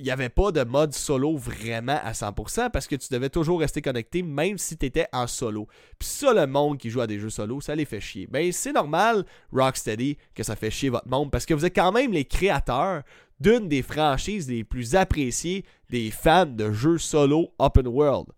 il 0.00 0.04
n'y 0.04 0.10
avait 0.10 0.30
pas 0.30 0.50
de 0.50 0.64
mode 0.64 0.94
solo 0.94 1.36
vraiment 1.36 1.98
à 2.02 2.12
100% 2.12 2.70
parce 2.70 2.86
que 2.86 2.96
tu 2.96 3.08
devais 3.12 3.28
toujours 3.28 3.60
rester 3.60 3.82
connecté 3.82 4.22
même 4.22 4.56
si 4.56 4.78
tu 4.78 4.86
étais 4.86 5.06
en 5.12 5.26
solo. 5.26 5.66
Puis 5.98 6.08
ça, 6.08 6.32
le 6.32 6.46
monde 6.46 6.78
qui 6.78 6.88
joue 6.88 7.02
à 7.02 7.06
des 7.06 7.18
jeux 7.18 7.28
solo, 7.28 7.60
ça 7.60 7.74
les 7.74 7.84
fait 7.84 8.00
chier. 8.00 8.26
Ben 8.26 8.50
c'est 8.50 8.72
normal, 8.72 9.26
Rocksteady, 9.52 10.16
que 10.34 10.42
ça 10.42 10.56
fait 10.56 10.70
chier 10.70 10.88
votre 10.88 11.08
monde 11.08 11.30
parce 11.30 11.44
que 11.44 11.52
vous 11.52 11.66
êtes 11.66 11.74
quand 11.74 11.92
même 11.92 12.12
les 12.12 12.24
créateurs 12.24 13.02
d'une 13.40 13.68
des 13.68 13.82
franchises 13.82 14.48
les 14.48 14.64
plus 14.64 14.94
appréciées 14.94 15.66
des 15.90 16.10
fans 16.10 16.46
de 16.46 16.72
jeux 16.72 16.98
solo 16.98 17.52
open 17.58 17.86
world. 17.86 18.28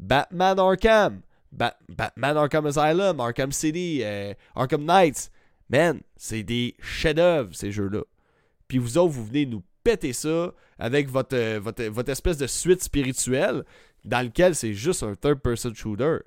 Batman 0.00 0.58
Arkham, 0.58 1.20
Batman 1.52 2.36
Arkham 2.36 2.66
Asylum, 2.66 3.20
Arkham 3.20 3.52
City, 3.52 4.00
euh, 4.02 4.34
Arkham 4.56 4.84
Knights. 4.84 5.30
Man, 5.68 6.00
c'est 6.16 6.42
des 6.42 6.74
chefs-d'œuvre 6.80 7.54
ces 7.54 7.70
jeux-là. 7.70 8.02
Puis 8.66 8.78
vous 8.78 8.98
autres, 8.98 9.12
vous 9.12 9.26
venez 9.26 9.46
nous 9.46 9.62
péter 9.84 10.12
ça 10.12 10.52
avec 10.78 11.08
votre, 11.08 11.36
euh, 11.36 11.60
votre 11.60 12.10
espèce 12.10 12.38
de 12.38 12.46
suite 12.46 12.82
spirituelle 12.82 13.64
dans 14.04 14.24
lequel 14.24 14.54
c'est 14.54 14.74
juste 14.74 15.02
un 15.02 15.14
third-person 15.14 15.74
shooter. 15.74 16.18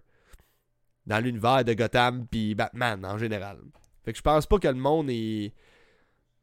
Dans 1.05 1.19
l'univers 1.19 1.65
de 1.65 1.73
Gotham 1.73 2.27
puis 2.27 2.55
Batman 2.55 3.03
en 3.05 3.17
général. 3.17 3.59
Fait 4.05 4.13
que 4.13 4.17
je 4.17 4.23
pense 4.23 4.45
pas 4.45 4.59
que 4.59 4.67
le 4.67 4.75
monde 4.75 5.09
est. 5.09 5.53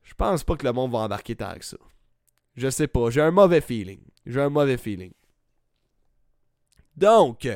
Je 0.02 0.14
pense 0.14 0.44
pas 0.44 0.56
que 0.56 0.66
le 0.66 0.72
monde 0.72 0.92
va 0.92 0.98
embarquer 0.98 1.36
tant 1.36 1.54
que 1.54 1.64
ça. 1.64 1.78
Je 2.56 2.68
sais 2.68 2.88
pas. 2.88 3.08
J'ai 3.08 3.22
un 3.22 3.30
mauvais 3.30 3.62
feeling. 3.62 4.00
J'ai 4.26 4.40
un 4.40 4.50
mauvais 4.50 4.76
feeling. 4.76 5.12
Donc, 7.00 7.48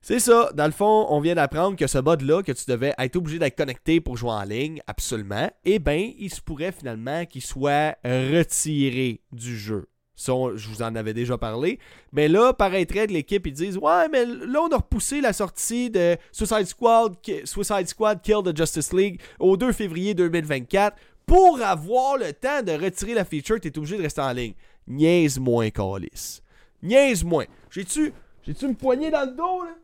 c'est 0.00 0.18
ça. 0.18 0.50
Dans 0.54 0.64
le 0.64 0.72
fond, 0.72 1.06
on 1.10 1.20
vient 1.20 1.34
d'apprendre 1.34 1.76
que 1.76 1.86
ce 1.86 1.98
mod-là, 1.98 2.42
que 2.42 2.52
tu 2.52 2.64
devais 2.66 2.94
être 2.96 3.16
obligé 3.16 3.38
d'être 3.38 3.56
connecté 3.56 4.00
pour 4.00 4.16
jouer 4.16 4.30
en 4.30 4.44
ligne, 4.44 4.80
absolument, 4.86 5.50
eh 5.66 5.78
bien, 5.78 6.12
il 6.18 6.32
se 6.32 6.40
pourrait 6.40 6.72
finalement 6.72 7.26
qu'il 7.26 7.42
soit 7.42 7.96
retiré 8.02 9.20
du 9.30 9.58
jeu. 9.58 9.86
Ça, 10.16 10.32
je 10.56 10.68
vous 10.68 10.82
en 10.82 10.96
avais 10.96 11.12
déjà 11.12 11.36
parlé. 11.36 11.78
Mais 12.12 12.26
là, 12.26 12.52
paraîtrait 12.54 13.06
de 13.06 13.12
l'équipe, 13.12 13.46
ils 13.46 13.52
disent 13.52 13.76
Ouais, 13.76 14.08
mais 14.10 14.24
là, 14.24 14.62
on 14.62 14.72
a 14.72 14.76
repoussé 14.76 15.20
la 15.20 15.34
sortie 15.34 15.90
de 15.90 16.16
Suicide 16.32 16.66
Squad, 16.66 17.20
Kill 17.20 18.42
the 18.44 18.56
Justice 18.56 18.92
League 18.92 19.20
au 19.38 19.56
2 19.56 19.70
février 19.72 20.14
2024 20.14 20.96
pour 21.26 21.60
avoir 21.60 22.16
le 22.16 22.32
temps 22.32 22.62
de 22.62 22.72
retirer 22.72 23.12
la 23.12 23.26
feature, 23.26 23.60
tu 23.60 23.68
es 23.68 23.78
obligé 23.78 23.98
de 23.98 24.02
rester 24.02 24.22
en 24.22 24.32
ligne. 24.32 24.54
Niaise-moi, 24.86 25.70
Calis. 25.70 26.40
Niaise-moi. 26.82 27.44
J'ai-tu 27.70 28.12
j'ai-tu 28.48 28.66
me 28.66 28.74
poigner 28.74 29.10
dans 29.10 29.26
le 29.28 29.32
dos, 29.36 29.62
là? 29.62 29.74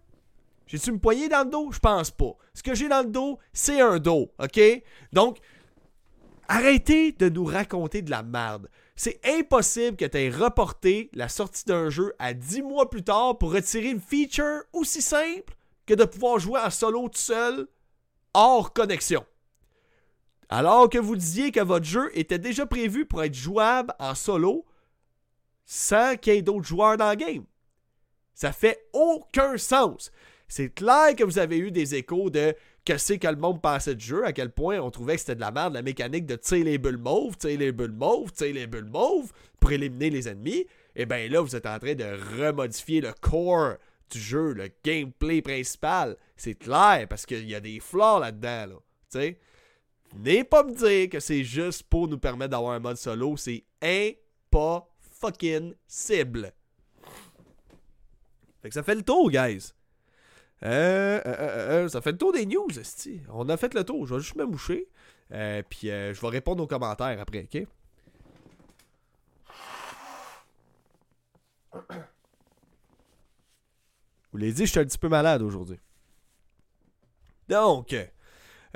J'ai-tu 0.66 0.92
me 0.92 0.98
poigner 0.98 1.28
dans 1.28 1.44
le 1.44 1.50
dos? 1.50 1.70
Je 1.70 1.78
pense 1.78 2.10
pas. 2.10 2.34
Ce 2.54 2.62
que 2.62 2.74
j'ai 2.74 2.88
dans 2.88 3.02
le 3.02 3.10
dos, 3.10 3.38
c'est 3.52 3.80
un 3.82 3.98
dos, 3.98 4.32
OK? 4.38 4.58
Donc, 5.12 5.36
arrêtez 6.48 7.12
de 7.12 7.28
nous 7.28 7.44
raconter 7.44 8.00
de 8.00 8.10
la 8.10 8.22
merde. 8.22 8.70
C'est 8.96 9.20
impossible 9.26 9.98
que 9.98 10.06
tu 10.06 10.16
aies 10.16 10.30
reporté 10.30 11.10
la 11.12 11.28
sortie 11.28 11.66
d'un 11.66 11.90
jeu 11.90 12.14
à 12.18 12.32
10 12.32 12.62
mois 12.62 12.88
plus 12.88 13.02
tard 13.02 13.36
pour 13.36 13.52
retirer 13.52 13.90
une 13.90 14.00
feature 14.00 14.62
aussi 14.72 15.02
simple 15.02 15.54
que 15.84 15.92
de 15.92 16.04
pouvoir 16.04 16.38
jouer 16.38 16.60
en 16.60 16.70
solo 16.70 17.08
tout 17.10 17.18
seul 17.18 17.66
hors 18.32 18.72
connexion. 18.72 19.26
Alors 20.48 20.88
que 20.88 20.98
vous 20.98 21.16
disiez 21.16 21.50
que 21.50 21.60
votre 21.60 21.84
jeu 21.84 22.10
était 22.14 22.38
déjà 22.38 22.64
prévu 22.64 23.04
pour 23.04 23.22
être 23.22 23.34
jouable 23.34 23.92
en 23.98 24.14
solo 24.14 24.64
sans 25.64 26.16
qu'il 26.16 26.34
y 26.34 26.36
ait 26.38 26.42
d'autres 26.42 26.66
joueurs 26.66 26.96
dans 26.96 27.10
le 27.10 27.16
game. 27.16 27.44
Ça 28.34 28.52
fait 28.52 28.88
aucun 28.92 29.56
sens. 29.56 30.10
C'est 30.48 30.70
clair 30.70 31.14
que 31.16 31.24
vous 31.24 31.38
avez 31.38 31.58
eu 31.58 31.70
des 31.70 31.94
échos 31.94 32.30
de 32.30 32.54
que 32.84 32.98
c'est 32.98 33.18
que 33.18 33.28
le 33.28 33.36
monde 33.36 33.62
pensait 33.62 33.94
du 33.94 34.04
jeu, 34.04 34.26
à 34.26 34.32
quel 34.32 34.50
point 34.50 34.78
on 34.78 34.90
trouvait 34.90 35.14
que 35.14 35.20
c'était 35.20 35.36
de 35.36 35.40
la 35.40 35.50
merde, 35.50 35.72
la 35.72 35.80
mécanique 35.80 36.26
de 36.26 36.36
tirer 36.36 36.64
les 36.64 36.78
bulles 36.78 36.98
mauves, 36.98 37.36
tirer 37.36 37.56
les 37.56 37.72
bulles 37.72 37.92
mauves, 37.92 38.30
tirer 38.32 38.52
les 38.52 38.66
bulles 38.66 38.84
mauves 38.84 39.32
pour 39.58 39.72
éliminer 39.72 40.10
les 40.10 40.28
ennemis. 40.28 40.66
Et 40.96 41.02
eh 41.02 41.06
bien 41.06 41.26
là, 41.28 41.40
vous 41.40 41.56
êtes 41.56 41.64
en 41.64 41.78
train 41.78 41.94
de 41.94 42.04
remodifier 42.38 43.00
le 43.00 43.12
core 43.20 43.76
du 44.10 44.20
jeu, 44.20 44.52
le 44.52 44.68
gameplay 44.84 45.40
principal. 45.40 46.16
C'est 46.36 46.54
clair 46.54 47.06
parce 47.08 47.24
qu'il 47.24 47.48
y 47.48 47.54
a 47.54 47.60
des 47.60 47.80
flaws 47.80 48.20
là-dedans. 48.20 48.66
Là, 48.66 48.76
sais. 49.08 49.38
Venez 50.14 50.44
pas 50.44 50.62
me 50.62 50.72
dire 50.72 51.08
que 51.08 51.20
c'est 51.20 51.42
juste 51.42 51.84
pour 51.84 52.06
nous 52.06 52.18
permettre 52.18 52.50
d'avoir 52.50 52.74
un 52.74 52.80
mode 52.80 52.98
solo. 52.98 53.36
C'est 53.36 53.64
impossible 53.82 54.93
fucking 55.24 55.74
cible. 55.86 56.52
Fait 58.62 58.68
que 58.68 58.74
ça 58.74 58.82
fait 58.82 58.94
le 58.94 59.02
tour, 59.02 59.30
guys. 59.30 59.72
Euh, 60.62 61.20
euh, 61.26 61.84
euh, 61.84 61.88
ça 61.88 62.00
fait 62.00 62.12
le 62.12 62.18
tour 62.18 62.32
des 62.32 62.46
news, 62.46 62.68
esti. 62.78 63.20
On 63.30 63.48
a 63.48 63.56
fait 63.56 63.74
le 63.74 63.84
tour. 63.84 64.06
Je 64.06 64.14
vais 64.14 64.20
juste 64.20 64.36
me 64.36 64.44
moucher. 64.44 64.88
puis 65.68 65.88
je 65.88 66.20
vais 66.20 66.28
répondre 66.28 66.62
aux 66.62 66.66
commentaires 66.66 67.20
après, 67.20 67.48
ok? 67.52 67.66
Vous 74.32 74.38
l'avez 74.38 74.52
dit, 74.52 74.66
je 74.66 74.70
suis 74.70 74.80
un 74.80 74.84
petit 74.84 74.98
peu 74.98 75.08
malade 75.08 75.42
aujourd'hui. 75.42 75.78
Donc, 77.48 77.94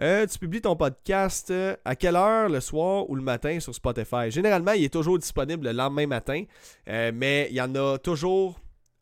euh, 0.01 0.27
tu 0.27 0.39
publies 0.39 0.61
ton 0.61 0.77
podcast 0.77 1.51
euh, 1.51 1.75
à 1.85 1.97
quelle 1.97 2.15
heure, 2.15 2.49
le 2.49 2.61
soir 2.61 3.11
ou 3.11 3.17
le 3.17 3.23
matin 3.23 3.59
sur 3.59 3.75
Spotify? 3.75 4.31
Généralement, 4.31 4.73
il 4.73 4.85
est 4.85 4.93
toujours 4.93 5.19
disponible 5.19 5.67
le 5.67 5.73
lendemain 5.73 6.07
matin, 6.07 6.45
euh, 6.89 7.11
mais 7.13 7.49
il 7.51 7.57
y 7.57 7.61
en 7.61 7.75
a 7.75 7.99
toujours 7.99 8.61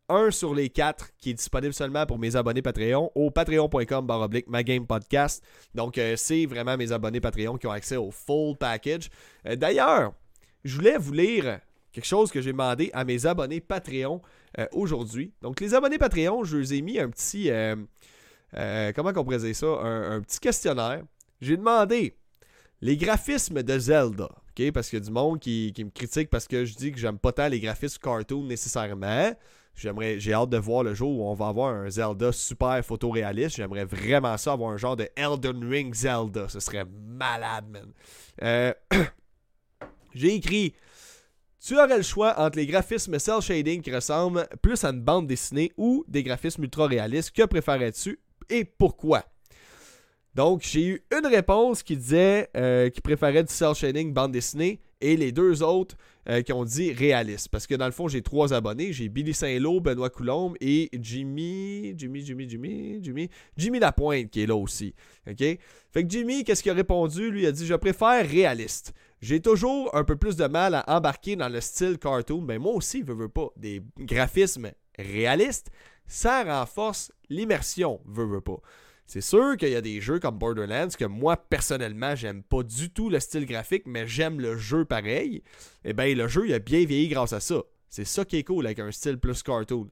un 0.08 0.30
sur 0.30 0.54
les 0.54 0.70
quatre 0.70 1.10
qui 1.18 1.30
est 1.30 1.34
disponible 1.34 1.74
seulement 1.74 2.06
pour 2.06 2.18
mes 2.18 2.34
abonnés 2.34 2.62
Patreon 2.62 3.10
au 3.14 3.30
patreon.com 3.30 4.06
baroblique 4.06 4.46
podcast. 4.86 5.44
Donc, 5.74 6.00
c'est 6.16 6.46
vraiment 6.46 6.76
mes 6.76 6.92
abonnés 6.92 7.20
Patreon 7.20 7.58
qui 7.58 7.66
ont 7.66 7.72
accès 7.72 7.96
au 7.96 8.10
full 8.10 8.56
package. 8.56 9.10
D'ailleurs, 9.44 10.14
je 10.64 10.76
voulais 10.76 10.96
vous 10.96 11.12
lire 11.12 11.58
quelque 11.92 12.06
chose 12.06 12.30
que 12.30 12.40
j'ai 12.40 12.52
demandé 12.52 12.88
à 12.94 13.04
mes 13.04 13.26
abonnés 13.26 13.60
Patreon 13.60 14.22
aujourd'hui. 14.70 15.32
Donc, 15.42 15.60
les 15.60 15.74
abonnés 15.74 15.98
Patreon, 15.98 16.44
je 16.44 16.56
vous 16.56 16.72
ai 16.72 16.82
mis 16.82 17.00
un 17.00 17.10
petit 17.10 17.50
euh, 18.58 18.92
comment 18.94 19.10
on 19.14 19.24
pourrait 19.24 19.54
ça, 19.54 19.66
un, 19.66 20.20
petit 20.20 20.40
questionnaire. 20.40 21.02
J'ai 21.40 21.56
demandé 21.56 22.16
les 22.80 22.96
graphismes 22.96 23.62
de 23.62 23.78
Zelda, 23.78 24.24
ok, 24.24 24.72
parce 24.72 24.88
qu'il 24.88 24.98
y 24.98 25.02
a 25.02 25.04
du 25.04 25.10
monde 25.10 25.38
qui, 25.38 25.72
me 25.78 25.90
critique 25.90 26.30
parce 26.30 26.46
que 26.46 26.64
je 26.64 26.74
dis 26.74 26.92
que 26.92 26.98
j'aime 26.98 27.18
pas 27.18 27.32
tant 27.32 27.48
les 27.48 27.60
graphismes 27.60 28.00
cartoon 28.02 28.44
nécessairement. 28.44 29.32
J'aimerais, 29.74 30.18
j'ai 30.18 30.32
hâte 30.32 30.48
de 30.48 30.56
voir 30.56 30.84
le 30.84 30.94
jour 30.94 31.18
où 31.18 31.28
on 31.28 31.34
va 31.34 31.48
avoir 31.48 31.74
un 31.74 31.90
Zelda 31.90 32.32
super 32.32 32.82
photoréaliste. 32.82 33.56
J'aimerais 33.56 33.84
vraiment 33.84 34.36
ça 34.38 34.52
avoir 34.52 34.70
un 34.70 34.78
genre 34.78 34.96
de 34.96 35.06
Elden 35.16 35.62
Ring 35.68 35.94
Zelda. 35.94 36.48
Ce 36.48 36.60
serait 36.60 36.86
malade, 36.86 37.66
man. 37.68 37.92
Euh, 38.42 38.72
j'ai 40.14 40.34
écrit 40.34 40.74
tu 41.66 41.76
aurais 41.76 41.96
le 41.96 42.02
choix 42.02 42.38
entre 42.38 42.58
les 42.58 42.66
graphismes 42.66 43.18
cel 43.18 43.40
shading 43.40 43.82
qui 43.82 43.92
ressemblent 43.92 44.46
plus 44.62 44.84
à 44.84 44.90
une 44.90 45.00
bande 45.00 45.26
dessinée 45.26 45.72
ou 45.76 46.04
des 46.06 46.22
graphismes 46.22 46.62
ultra 46.62 46.86
réalistes. 46.86 47.32
Que 47.32 47.44
préférerais-tu? 47.44 48.20
Et 48.50 48.64
pourquoi. 48.64 49.24
Donc, 50.34 50.62
j'ai 50.62 50.86
eu 50.86 51.02
une 51.18 51.26
réponse 51.26 51.82
qui 51.82 51.96
disait 51.96 52.50
euh, 52.56 52.90
qu'il 52.90 53.00
préférait 53.00 53.42
du 53.42 53.52
cel 53.52 53.74
shading 53.74 54.12
bande 54.12 54.32
dessinée 54.32 54.80
et 55.00 55.16
les 55.16 55.32
deux 55.32 55.62
autres 55.62 55.96
euh, 56.28 56.42
qui 56.42 56.52
ont 56.52 56.64
dit 56.64 56.92
réaliste. 56.92 57.48
Parce 57.48 57.66
que 57.66 57.74
dans 57.74 57.86
le 57.86 57.92
fond, 57.92 58.06
j'ai 58.06 58.20
trois 58.20 58.52
abonnés. 58.52 58.92
J'ai 58.92 59.08
Billy 59.08 59.32
Saint-Lô, 59.32 59.80
Benoît 59.80 60.10
Coulombe 60.10 60.54
et 60.60 60.90
Jimmy, 61.00 61.94
Jimmy, 61.96 62.20
Jimmy, 62.20 62.48
Jimmy, 62.48 62.98
Jimmy, 63.00 63.30
Jimmy 63.56 63.78
Lapointe 63.78 64.28
qui 64.28 64.42
est 64.42 64.46
là 64.46 64.56
aussi. 64.56 64.94
OK? 65.26 65.38
Fait 65.38 65.58
que 66.04 66.10
Jimmy, 66.10 66.44
qu'est-ce 66.44 66.62
qu'il 66.62 66.72
a 66.72 66.74
répondu? 66.74 67.30
Lui, 67.30 67.46
a 67.46 67.52
dit 67.52 67.64
Je 67.64 67.74
préfère 67.74 68.28
réaliste. 68.28 68.92
J'ai 69.22 69.40
toujours 69.40 69.94
un 69.94 70.04
peu 70.04 70.16
plus 70.16 70.36
de 70.36 70.46
mal 70.46 70.74
à 70.74 70.84
embarquer 70.96 71.36
dans 71.36 71.48
le 71.48 71.60
style 71.62 71.96
cartoon. 71.96 72.42
Mais 72.42 72.58
moi 72.58 72.72
aussi, 72.72 73.04
je 73.06 73.12
veux 73.12 73.28
pas. 73.30 73.48
Des 73.56 73.80
graphismes 73.98 74.70
réalistes 74.98 75.70
ça 76.06 76.44
renforce 76.44 77.12
l'immersion, 77.28 78.00
veut, 78.06 78.26
veut 78.26 78.40
pas. 78.40 78.60
C'est 79.06 79.20
sûr 79.20 79.56
qu'il 79.56 79.68
y 79.68 79.76
a 79.76 79.80
des 79.80 80.00
jeux 80.00 80.18
comme 80.18 80.38
Borderlands 80.38 80.88
que 80.88 81.04
moi 81.04 81.36
personnellement 81.36 82.16
j'aime 82.16 82.42
pas 82.42 82.64
du 82.64 82.90
tout 82.90 83.08
le 83.08 83.20
style 83.20 83.46
graphique, 83.46 83.84
mais 83.86 84.06
j'aime 84.06 84.40
le 84.40 84.56
jeu 84.56 84.84
pareil. 84.84 85.36
Et 85.84 85.90
eh 85.90 85.92
bien 85.92 86.12
le 86.14 86.26
jeu 86.26 86.46
il 86.48 86.54
a 86.54 86.58
bien 86.58 86.84
vieilli 86.84 87.08
grâce 87.08 87.32
à 87.32 87.40
ça. 87.40 87.62
C'est 87.88 88.04
ça 88.04 88.24
qui 88.24 88.36
est 88.38 88.44
cool 88.44 88.66
avec 88.66 88.80
un 88.80 88.90
style 88.90 89.18
plus 89.18 89.42
cartoon. 89.44 89.88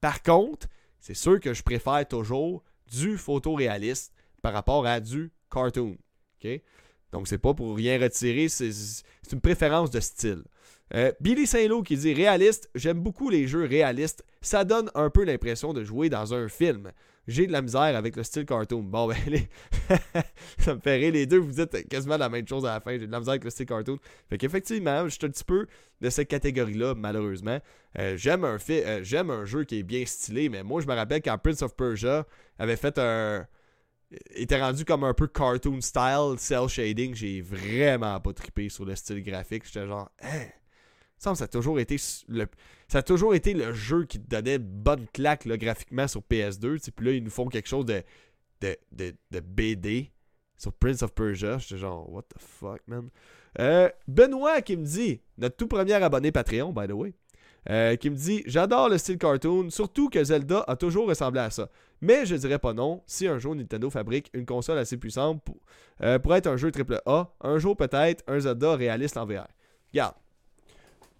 Par 0.00 0.22
contre, 0.22 0.68
c'est 0.98 1.14
sûr 1.14 1.40
que 1.40 1.54
je 1.54 1.62
préfère 1.62 2.06
toujours 2.06 2.62
du 2.90 3.16
photoréaliste 3.16 4.12
par 4.42 4.52
rapport 4.52 4.86
à 4.86 5.00
du 5.00 5.32
cartoon. 5.50 5.96
Donc, 7.12 7.28
c'est 7.28 7.38
pas 7.38 7.54
pour 7.54 7.76
rien 7.76 8.00
retirer, 8.00 8.48
c'est 8.48 8.72
une 9.32 9.40
préférence 9.40 9.90
de 9.90 10.00
style. 10.00 10.44
Euh, 10.94 11.12
Billy 11.20 11.46
Saint-Lô 11.46 11.82
qui 11.82 11.96
dit 11.96 12.12
réaliste, 12.12 12.68
j'aime 12.74 13.00
beaucoup 13.00 13.30
les 13.30 13.46
jeux 13.46 13.64
réalistes. 13.64 14.24
Ça 14.40 14.64
donne 14.64 14.90
un 14.94 15.10
peu 15.10 15.24
l'impression 15.24 15.72
de 15.72 15.84
jouer 15.84 16.08
dans 16.08 16.34
un 16.34 16.48
film. 16.48 16.90
J'ai 17.28 17.46
de 17.46 17.52
la 17.52 17.62
misère 17.62 17.80
avec 17.80 18.16
le 18.16 18.24
style 18.24 18.44
cartoon. 18.44 18.82
Bon, 18.82 19.06
ben, 19.08 19.16
ça 20.58 20.74
me 20.74 20.80
fait 20.80 20.96
rire. 20.96 21.12
Les 21.12 21.26
deux, 21.26 21.38
vous 21.38 21.52
dites 21.52 21.88
quasiment 21.88 22.16
la 22.16 22.28
même 22.28 22.46
chose 22.46 22.64
à 22.66 22.74
la 22.74 22.80
fin. 22.80 22.92
J'ai 22.92 23.06
de 23.06 23.12
la 23.12 23.20
misère 23.20 23.32
avec 23.32 23.44
le 23.44 23.50
style 23.50 23.66
cartoon. 23.66 23.98
Fait 24.28 24.38
qu'effectivement, 24.38 25.04
je 25.04 25.10
suis 25.10 25.24
un 25.24 25.28
petit 25.28 25.44
peu 25.44 25.66
de 26.00 26.10
cette 26.10 26.28
catégorie-là, 26.28 26.94
malheureusement. 26.96 27.60
Euh, 27.98 28.16
j'aime 28.16 28.44
un, 28.44 28.58
euh, 28.70 29.00
j'aime 29.02 29.30
un 29.30 29.44
jeu 29.44 29.64
qui 29.64 29.78
est 29.78 29.82
bien 29.82 30.04
stylé, 30.06 30.48
mais 30.48 30.64
moi, 30.64 30.80
je 30.80 30.86
me 30.86 30.94
rappelle 30.94 31.22
quand 31.22 31.38
Prince 31.38 31.62
of 31.62 31.76
Persia 31.76 32.26
avait 32.58 32.76
fait 32.76 32.98
un 32.98 33.46
était 34.30 34.60
rendu 34.60 34.84
comme 34.84 35.04
un 35.04 35.14
peu 35.14 35.28
cartoon 35.28 35.80
style, 35.80 36.34
cell 36.38 36.68
shading, 36.68 37.14
j'ai 37.14 37.40
vraiment 37.40 38.18
pas 38.20 38.32
trippé 38.32 38.68
sur 38.68 38.84
le 38.84 38.96
style 38.96 39.22
graphique. 39.22 39.64
J'étais 39.66 39.86
genre, 39.86 40.10
hein, 40.22 40.46
ça, 41.20 41.32
a 41.44 41.48
toujours 41.48 41.78
été 41.78 41.96
le, 42.28 42.46
ça 42.88 42.98
a 42.98 43.02
toujours 43.02 43.34
été 43.34 43.52
le 43.52 43.72
jeu 43.72 44.04
qui 44.04 44.18
te 44.18 44.28
donnait 44.28 44.58
bonne 44.58 45.06
claque 45.12 45.46
graphiquement 45.46 46.08
sur 46.08 46.22
PS2. 46.22 46.90
Puis 46.90 47.06
là, 47.06 47.12
ils 47.12 47.22
nous 47.22 47.30
font 47.30 47.46
quelque 47.46 47.68
chose 47.68 47.84
de, 47.84 48.02
BD 49.40 50.10
sur 50.56 50.72
Prince 50.72 51.02
of 51.02 51.12
Persia. 51.12 51.58
J'étais 51.58 51.76
genre, 51.76 52.10
what 52.10 52.22
the 52.22 52.38
fuck, 52.38 52.80
man. 52.86 53.10
Euh, 53.58 53.90
Benoît 54.08 54.62
qui 54.62 54.76
me 54.76 54.84
dit, 54.84 55.20
notre 55.36 55.56
tout 55.56 55.66
premier 55.66 55.94
abonné 55.94 56.32
Patreon, 56.32 56.72
by 56.72 56.86
the 56.86 56.92
way, 56.92 57.12
euh, 57.68 57.96
qui 57.96 58.08
me 58.08 58.16
dit 58.16 58.42
J'adore 58.46 58.88
le 58.88 58.96
style 58.96 59.18
cartoon, 59.18 59.68
surtout 59.68 60.08
que 60.08 60.22
Zelda 60.24 60.64
a 60.66 60.76
toujours 60.76 61.06
ressemblé 61.06 61.40
à 61.40 61.50
ça. 61.50 61.68
Mais 62.00 62.24
je 62.24 62.34
dirais 62.36 62.58
pas 62.58 62.72
non 62.72 63.02
si 63.06 63.26
un 63.26 63.38
jour 63.38 63.54
Nintendo 63.54 63.90
fabrique 63.90 64.30
une 64.32 64.46
console 64.46 64.78
assez 64.78 64.96
puissante 64.96 65.42
pour, 65.44 65.58
euh, 66.02 66.18
pour 66.18 66.34
être 66.34 66.46
un 66.46 66.56
jeu 66.56 66.70
AAA, 66.70 67.34
un 67.42 67.58
jour 67.58 67.76
peut-être 67.76 68.24
un 68.26 68.40
Zelda 68.40 68.76
réaliste 68.76 69.18
en 69.18 69.26
VR. 69.26 69.48
Regarde, 69.92 70.14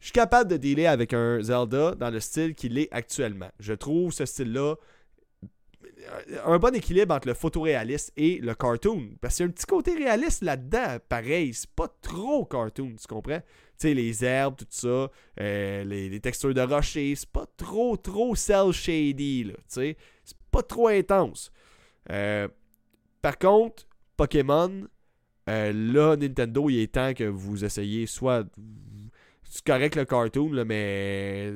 je 0.00 0.06
suis 0.06 0.12
capable 0.12 0.50
de 0.50 0.56
dealer 0.56 0.86
avec 0.86 1.12
un 1.12 1.40
Zelda 1.42 1.94
dans 1.94 2.10
le 2.10 2.20
style 2.20 2.54
qu'il 2.54 2.78
est 2.78 2.88
actuellement. 2.90 3.50
Je 3.58 3.74
trouve 3.74 4.12
ce 4.12 4.24
style-là 4.24 4.76
un 6.44 6.58
bon 6.58 6.74
équilibre 6.74 7.14
entre 7.14 7.28
le 7.28 7.34
photoréaliste 7.34 8.12
et 8.16 8.38
le 8.38 8.54
cartoon. 8.54 9.10
Parce 9.20 9.36
qu'il 9.36 9.44
y 9.44 9.46
a 9.46 9.50
un 9.50 9.52
petit 9.52 9.66
côté 9.66 9.94
réaliste 9.94 10.42
là-dedans, 10.42 10.98
pareil. 11.08 11.54
C'est 11.54 11.70
pas 11.70 11.88
trop 12.02 12.44
cartoon, 12.44 12.94
tu 13.00 13.06
comprends? 13.06 13.40
Tu 13.40 13.88
sais, 13.88 13.94
les 13.94 14.24
herbes, 14.24 14.56
tout 14.56 14.66
ça, 14.68 15.10
euh, 15.40 15.84
les, 15.84 16.20
textures 16.20 16.54
de 16.54 16.60
rocher, 16.60 17.14
c'est 17.14 17.28
pas 17.28 17.46
trop, 17.56 17.96
trop 17.96 18.34
cell 18.34 18.72
shady, 18.72 19.44
là, 19.44 19.54
tu 19.54 19.62
sais. 19.68 19.96
C'est 20.24 20.36
pas 20.50 20.62
trop 20.62 20.88
intense. 20.88 21.50
Euh, 22.10 22.48
par 23.22 23.38
contre, 23.38 23.86
Pokémon, 24.16 24.86
euh, 25.48 25.72
là, 25.72 26.16
Nintendo, 26.16 26.68
il 26.68 26.80
est 26.80 26.92
temps 26.92 27.14
que 27.14 27.24
vous 27.24 27.64
essayiez 27.64 28.06
soit 28.06 28.46
c'est 29.50 29.64
correct 29.64 29.96
le 29.96 30.04
cartoon, 30.04 30.52
là, 30.52 30.64
mais 30.64 31.50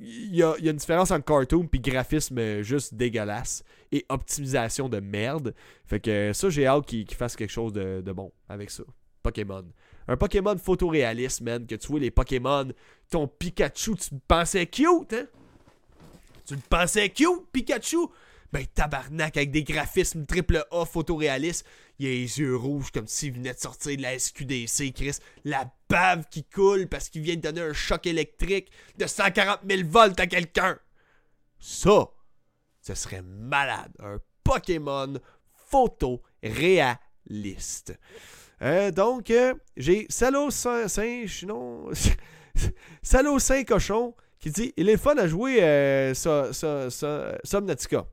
il 0.00 0.34
y, 0.34 0.42
a, 0.42 0.56
une 0.58 0.76
différence 0.76 1.12
entre 1.12 1.24
cartoon 1.24 1.66
puis 1.66 1.80
graphisme 1.80 2.62
juste 2.62 2.94
dégueulasse 2.94 3.62
et 3.92 4.04
optimisation 4.08 4.88
de 4.88 4.98
merde. 4.98 5.54
Fait 5.86 6.00
que 6.00 6.32
ça, 6.32 6.50
j'ai 6.50 6.66
hâte 6.66 6.84
qu'il 6.86 7.14
fasse 7.14 7.36
quelque 7.36 7.50
chose 7.50 7.72
de, 7.72 8.12
bon 8.12 8.32
avec 8.48 8.70
ça. 8.70 8.82
Pokémon. 9.22 9.64
Un 10.08 10.16
Pokémon 10.16 10.56
photoréaliste, 10.58 11.40
man, 11.42 11.64
que 11.66 11.76
tu 11.76 11.88
vois 11.88 12.00
les 12.00 12.10
Pokémon, 12.10 12.68
ton 13.08 13.28
Pikachu, 13.28 13.94
tu 13.94 14.14
me 14.14 14.20
pensais 14.26 14.66
cute, 14.66 15.12
hein? 15.12 15.26
Tu 16.44 16.54
me 16.54 16.60
pensais 16.68 17.08
cute, 17.10 17.46
Pikachu? 17.52 18.08
Ben 18.52 18.64
tabarnak, 18.66 19.36
avec 19.36 19.50
des 19.50 19.62
graphismes 19.62 20.24
triple 20.24 20.64
A 20.70 20.84
photoréalistes, 20.86 21.66
il 21.98 22.06
a 22.06 22.08
les 22.08 22.40
yeux 22.40 22.56
rouges 22.56 22.90
comme 22.90 23.06
s'il 23.06 23.34
venait 23.34 23.52
de 23.52 23.58
sortir 23.58 23.96
de 23.96 24.02
la 24.02 24.18
SQDC, 24.18 24.92
Chris. 24.94 25.18
La 25.44 25.70
bave 25.88 26.24
qui 26.30 26.44
coule 26.44 26.88
parce 26.88 27.08
qu'il 27.08 27.22
vient 27.22 27.36
de 27.36 27.40
donner 27.40 27.62
un 27.62 27.72
choc 27.72 28.06
électrique 28.06 28.70
de 28.98 29.06
140 29.06 29.60
000 29.68 29.82
volts 29.88 30.20
à 30.20 30.26
quelqu'un. 30.26 30.78
Ça, 31.58 32.08
ce 32.82 32.94
serait 32.94 33.22
malade. 33.22 33.92
Un 34.00 34.18
Pokémon 34.44 35.14
photo 35.70 36.22
réaliste. 36.42 37.98
Euh, 38.62 38.90
donc, 38.90 39.30
euh, 39.30 39.54
j'ai 39.76 40.06
Salo 40.08 40.50
Singe, 40.50 41.44
non. 41.44 41.90
Salo 43.02 43.38
Saint 43.38 43.64
Cochon 43.64 44.14
qui 44.40 44.50
dit 44.50 44.72
Il 44.76 44.88
est 44.88 44.96
fun 44.96 45.16
à 45.16 45.26
jouer 45.26 45.58
euh, 45.62 46.14
Subnautica. 47.44 48.06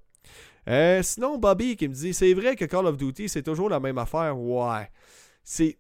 Euh, 0.68 1.04
sinon, 1.04 1.38
Bobby 1.38 1.76
qui 1.76 1.88
me 1.88 1.94
dit 1.94 2.14
C'est 2.14 2.34
vrai 2.34 2.56
que 2.56 2.66
Call 2.66 2.86
of 2.88 2.98
Duty, 2.98 3.30
c'est 3.30 3.44
toujours 3.44 3.70
la 3.70 3.80
même 3.80 3.98
affaire. 3.98 4.38
Ouais. 4.38 4.90
C'est. 5.44 5.78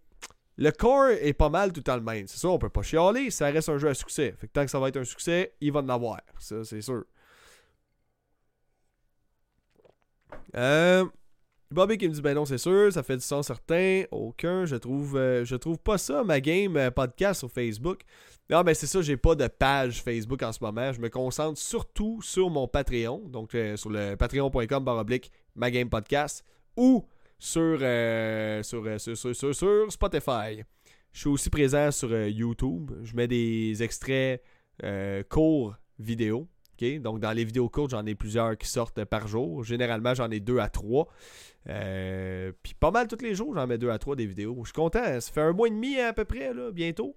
Le 0.57 0.71
core 0.71 1.09
est 1.09 1.33
pas 1.33 1.49
mal 1.49 1.73
tout 1.73 1.83
le 1.85 2.01
même. 2.01 2.27
C'est 2.27 2.39
ça, 2.39 2.47
on 2.47 2.57
peut 2.57 2.69
pas 2.69 2.81
chialer, 2.81 3.29
ça 3.29 3.47
reste 3.47 3.69
un 3.69 3.77
jeu 3.77 3.89
à 3.89 3.93
succès. 3.93 4.33
Fait 4.37 4.47
que 4.47 4.53
tant 4.53 4.63
que 4.63 4.71
ça 4.71 4.79
va 4.79 4.87
être 4.87 4.97
un 4.97 5.03
succès, 5.03 5.53
il 5.59 5.71
va 5.71 5.81
en. 5.81 6.21
Ça, 6.39 6.63
c'est 6.63 6.81
sûr. 6.81 7.03
Euh, 10.55 11.05
Bobby 11.71 11.97
qui 11.97 12.07
me 12.07 12.13
dit 12.13 12.21
ben 12.21 12.33
non 12.35 12.45
c'est 12.45 12.57
sûr, 12.57 12.91
ça 12.93 13.03
fait 13.03 13.17
du 13.17 13.23
sens 13.23 13.47
certain, 13.47 14.03
aucun, 14.11 14.65
je 14.65 14.75
trouve 14.75 15.17
euh, 15.17 15.43
je 15.43 15.55
trouve 15.55 15.77
pas 15.77 15.97
ça 15.97 16.23
ma 16.23 16.39
game 16.39 16.77
euh, 16.77 16.91
podcast 16.91 17.39
sur 17.39 17.51
Facebook. 17.51 18.01
Non 18.49 18.61
ben 18.61 18.73
c'est 18.73 18.87
ça, 18.87 19.01
j'ai 19.01 19.17
pas 19.17 19.35
de 19.35 19.47
page 19.47 20.01
Facebook 20.01 20.41
en 20.43 20.51
ce 20.51 20.59
moment, 20.61 20.93
je 20.93 21.01
me 21.01 21.09
concentre 21.09 21.59
surtout 21.59 22.21
sur 22.21 22.49
mon 22.49 22.67
Patreon, 22.67 23.23
donc 23.27 23.57
sur 23.75 23.89
le 23.89 24.15
patreon.com 24.15 24.83
baroblique 24.83 25.31
ma 25.55 25.71
game 25.71 25.89
podcast 25.89 26.45
ou 26.77 27.05
sur, 27.39 27.79
sur, 28.63 29.55
sur, 29.55 29.91
Spotify. 29.91 30.63
Je 31.11 31.19
suis 31.19 31.29
aussi 31.29 31.49
présent 31.49 31.91
sur 31.91 32.13
YouTube, 32.27 32.91
je 33.03 33.15
mets 33.15 33.27
des 33.27 33.81
extraits 33.83 34.43
courts 35.29 35.75
vidéo 35.97 36.49
donc, 36.99 37.19
dans 37.19 37.31
les 37.31 37.45
vidéos 37.45 37.69
courtes, 37.69 37.91
j'en 37.91 38.05
ai 38.05 38.15
plusieurs 38.15 38.57
qui 38.57 38.67
sortent 38.67 39.03
par 39.05 39.27
jour. 39.27 39.63
Généralement, 39.63 40.13
j'en 40.13 40.29
ai 40.29 40.39
deux 40.39 40.59
à 40.59 40.69
trois. 40.69 41.07
Euh, 41.69 42.51
puis 42.61 42.73
pas 42.73 42.91
mal 42.91 43.07
tous 43.07 43.23
les 43.23 43.33
jours, 43.33 43.53
j'en 43.55 43.65
mets 43.65 43.77
deux 43.77 43.89
à 43.89 43.97
trois 43.97 44.15
des 44.15 44.25
vidéos. 44.25 44.55
Je 44.59 44.65
suis 44.65 44.73
content. 44.73 45.19
Ça 45.21 45.31
fait 45.31 45.41
un 45.41 45.53
mois 45.53 45.67
et 45.67 45.71
demi 45.71 45.99
à 45.99 46.13
peu 46.13 46.25
près, 46.25 46.51
bientôt. 46.73 47.15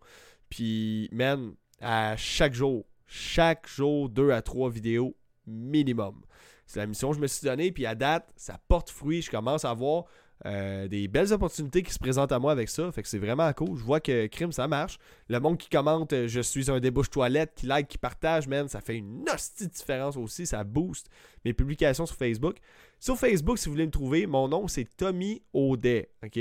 Puis, 0.48 1.08
man, 1.12 1.54
à 1.80 2.16
chaque 2.16 2.54
jour, 2.54 2.86
chaque 3.06 3.66
jour, 3.68 4.08
deux 4.08 4.30
à 4.30 4.42
trois 4.42 4.70
vidéos 4.70 5.16
minimum. 5.46 6.20
C'est 6.68 6.80
la 6.80 6.86
mission 6.86 7.08
que 7.10 7.16
je 7.16 7.20
me 7.20 7.26
suis 7.26 7.46
donnée. 7.46 7.72
Puis 7.72 7.86
à 7.86 7.94
date, 7.94 8.30
ça 8.36 8.58
porte 8.68 8.90
fruit. 8.90 9.22
Je 9.22 9.30
commence 9.30 9.64
à 9.64 9.72
voir 9.72 10.04
euh, 10.44 10.86
des 10.86 11.08
belles 11.08 11.32
opportunités 11.32 11.82
qui 11.82 11.92
se 11.92 11.98
présentent 11.98 12.30
à 12.30 12.38
moi 12.38 12.52
avec 12.52 12.68
ça. 12.68 12.92
Fait 12.92 13.02
que 13.02 13.08
c'est 13.08 13.18
vraiment 13.18 13.50
cool. 13.54 13.78
Je 13.78 13.82
vois 13.82 14.00
que 14.00 14.26
crime, 14.26 14.52
ça 14.52 14.68
marche. 14.68 14.98
Le 15.28 15.40
monde 15.40 15.56
qui 15.56 15.70
commente 15.70 16.12
euh, 16.12 16.28
Je 16.28 16.40
suis 16.42 16.70
un 16.70 16.78
débouche 16.78 17.08
toilette, 17.08 17.54
qui 17.56 17.66
like, 17.66 17.88
qui 17.88 17.96
partage, 17.96 18.46
man, 18.46 18.68
ça 18.68 18.82
fait 18.82 18.96
une 18.96 19.24
hostie 19.32 19.66
différence 19.66 20.18
aussi. 20.18 20.46
Ça 20.46 20.62
booste 20.62 21.08
mes 21.46 21.54
publications 21.54 22.04
sur 22.04 22.16
Facebook. 22.16 22.58
Sur 23.00 23.16
Facebook, 23.16 23.58
si 23.58 23.64
vous 23.64 23.72
voulez 23.72 23.86
me 23.86 23.90
trouver, 23.90 24.26
mon 24.26 24.46
nom 24.46 24.68
c'est 24.68 24.84
Tommy 24.94 25.42
Audet. 25.54 26.10
OK? 26.22 26.38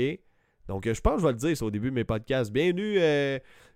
Donc 0.68 0.86
euh, 0.86 0.92
je 0.92 1.00
pense 1.00 1.14
que 1.14 1.20
je 1.22 1.26
vais 1.26 1.32
le 1.32 1.38
dire, 1.38 1.62
au 1.62 1.70
début 1.70 1.88
de 1.88 1.94
mes 1.94 2.04
podcasts. 2.04 2.52
Bienvenue. 2.52 3.00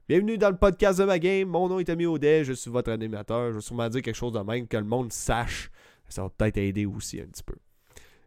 Bienvenue 0.06 0.36
dans 0.36 0.50
le 0.50 0.56
podcast 0.56 0.98
de 0.98 1.04
ma 1.04 1.18
game. 1.18 1.48
Mon 1.48 1.68
nom 1.70 1.78
est 1.78 1.84
Tommy 1.84 2.04
Audet. 2.04 2.44
Je 2.44 2.52
suis 2.52 2.70
votre 2.70 2.90
animateur. 2.90 3.52
Je 3.52 3.54
vais 3.54 3.60
sûrement 3.62 3.88
dire 3.88 4.02
quelque 4.02 4.16
chose 4.16 4.32
de 4.34 4.40
même 4.40 4.68
que 4.68 4.76
le 4.76 4.84
monde 4.84 5.10
sache. 5.12 5.70
Ça 6.12 6.22
va 6.22 6.30
peut-être 6.30 6.58
aider 6.58 6.86
aussi 6.86 7.20
un 7.20 7.26
petit 7.26 7.42
peu. 7.42 7.54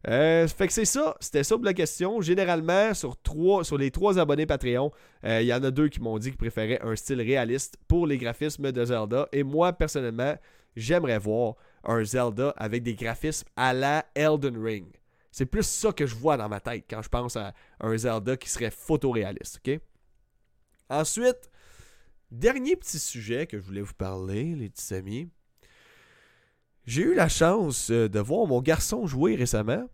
Euh, 0.08 0.48
fait 0.48 0.68
que 0.68 0.74
c'est 0.74 0.86
ça, 0.86 1.16
c'était 1.20 1.44
ça 1.44 1.56
pour 1.56 1.66
la 1.66 1.74
question. 1.74 2.22
Généralement, 2.22 2.94
sur, 2.94 3.20
trois, 3.22 3.64
sur 3.64 3.78
les 3.78 3.90
trois 3.90 4.20
abonnés 4.20 4.46
Patreon, 4.46 4.92
euh, 5.24 5.42
il 5.42 5.48
y 5.48 5.54
en 5.54 5.64
a 5.64 5.72
deux 5.72 5.90
qui 5.90 6.00
m'ont 6.00 6.18
dit 6.20 6.30
qu'ils 6.30 6.38
préféraient 6.38 6.82
un 6.82 6.96
style 6.96 7.22
réaliste 7.22 7.78
pour 7.88 8.06
les 8.06 8.18
graphismes 8.18 8.72
de 8.72 8.86
Zelda. 8.86 9.28
Et 9.32 9.44
moi, 9.44 9.74
personnellement, 9.74 10.36
j'aimerais 10.76 11.18
voir 11.18 11.56
un 11.84 12.04
Zelda 12.04 12.54
avec 12.58 12.84
des 12.84 12.96
graphismes 12.96 13.48
à 13.56 13.74
la 13.74 14.06
Elden 14.14 14.58
Ring. 14.64 14.88
C'est 15.32 15.46
plus 15.46 15.66
ça 15.66 15.92
que 15.92 16.06
je 16.06 16.16
vois 16.16 16.38
dans 16.38 16.50
ma 16.50 16.60
tête 16.60 16.86
quand 16.90 17.02
je 17.02 17.10
pense 17.10 17.36
à 17.36 17.54
un 17.80 17.98
Zelda 17.98 18.38
qui 18.38 18.50
serait 18.50 18.72
photoréaliste, 18.72 19.60
ok? 19.66 19.80
Ensuite, 20.90 21.50
dernier 22.32 22.76
petit 22.76 23.00
sujet 23.00 23.48
que 23.48 23.58
je 23.58 23.64
voulais 23.64 23.82
vous 23.82 23.94
parler, 23.96 24.56
les 24.56 24.70
petits 24.70 24.94
amis. 24.94 25.30
J'ai 26.86 27.02
eu 27.02 27.16
la 27.16 27.30
chance 27.30 27.90
euh, 27.90 28.08
de 28.08 28.20
voir 28.20 28.46
mon 28.48 28.62
garçon 28.62 29.08
jouer 29.08 29.36
récemment. 29.36 29.90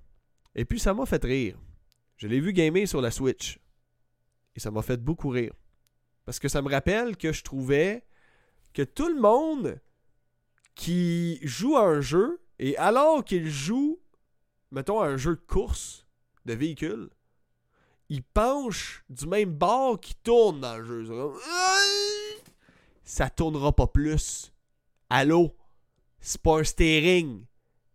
Et 0.55 0.65
puis 0.65 0.79
ça 0.79 0.93
m'a 0.93 1.05
fait 1.05 1.23
rire. 1.23 1.57
Je 2.17 2.27
l'ai 2.27 2.39
vu 2.39 2.53
gamer 2.53 2.87
sur 2.87 3.01
la 3.01 3.11
Switch. 3.11 3.59
Et 4.55 4.59
ça 4.59 4.71
m'a 4.71 4.81
fait 4.81 4.97
beaucoup 4.97 5.29
rire. 5.29 5.53
Parce 6.25 6.39
que 6.39 6.49
ça 6.49 6.61
me 6.61 6.69
rappelle 6.69 7.17
que 7.17 7.31
je 7.31 7.43
trouvais 7.43 8.03
que 8.73 8.81
tout 8.81 9.07
le 9.07 9.19
monde 9.19 9.79
qui 10.75 11.39
joue 11.43 11.77
à 11.77 11.83
un 11.83 12.01
jeu, 12.01 12.41
et 12.59 12.77
alors 12.77 13.23
qu'il 13.23 13.49
joue, 13.49 13.99
mettons, 14.71 14.99
à 14.99 15.07
un 15.07 15.17
jeu 15.17 15.35
de 15.35 15.41
course 15.41 16.05
de 16.45 16.53
véhicule, 16.53 17.09
il 18.09 18.23
penche 18.23 19.05
du 19.09 19.25
même 19.25 19.51
bord 19.51 19.99
qui 19.99 20.15
tourne 20.15 20.59
dans 20.59 20.77
le 20.77 20.83
jeu. 20.83 21.33
Ça 23.03 23.29
tournera 23.29 23.73
pas 23.73 23.87
plus. 23.87 24.53
Allô? 25.09 25.55
C'est 26.21 26.41
pas 26.41 26.59
un 26.59 26.63
steering. 26.63 27.45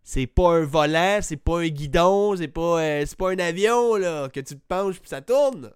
C'est 0.03 0.27
pas 0.27 0.55
un 0.55 0.65
volant, 0.65 1.19
c'est 1.21 1.37
pas 1.37 1.59
un 1.59 1.67
guidon, 1.67 2.35
c'est 2.37 2.47
pas, 2.47 2.81
euh, 2.81 3.05
pas 3.17 3.31
un 3.31 3.39
avion 3.39 3.95
là, 3.95 4.29
que 4.29 4.39
tu 4.39 4.55
te 4.55 4.65
penches 4.65 4.99
puis 4.99 5.09
ça 5.09 5.21
tourne. 5.21 5.73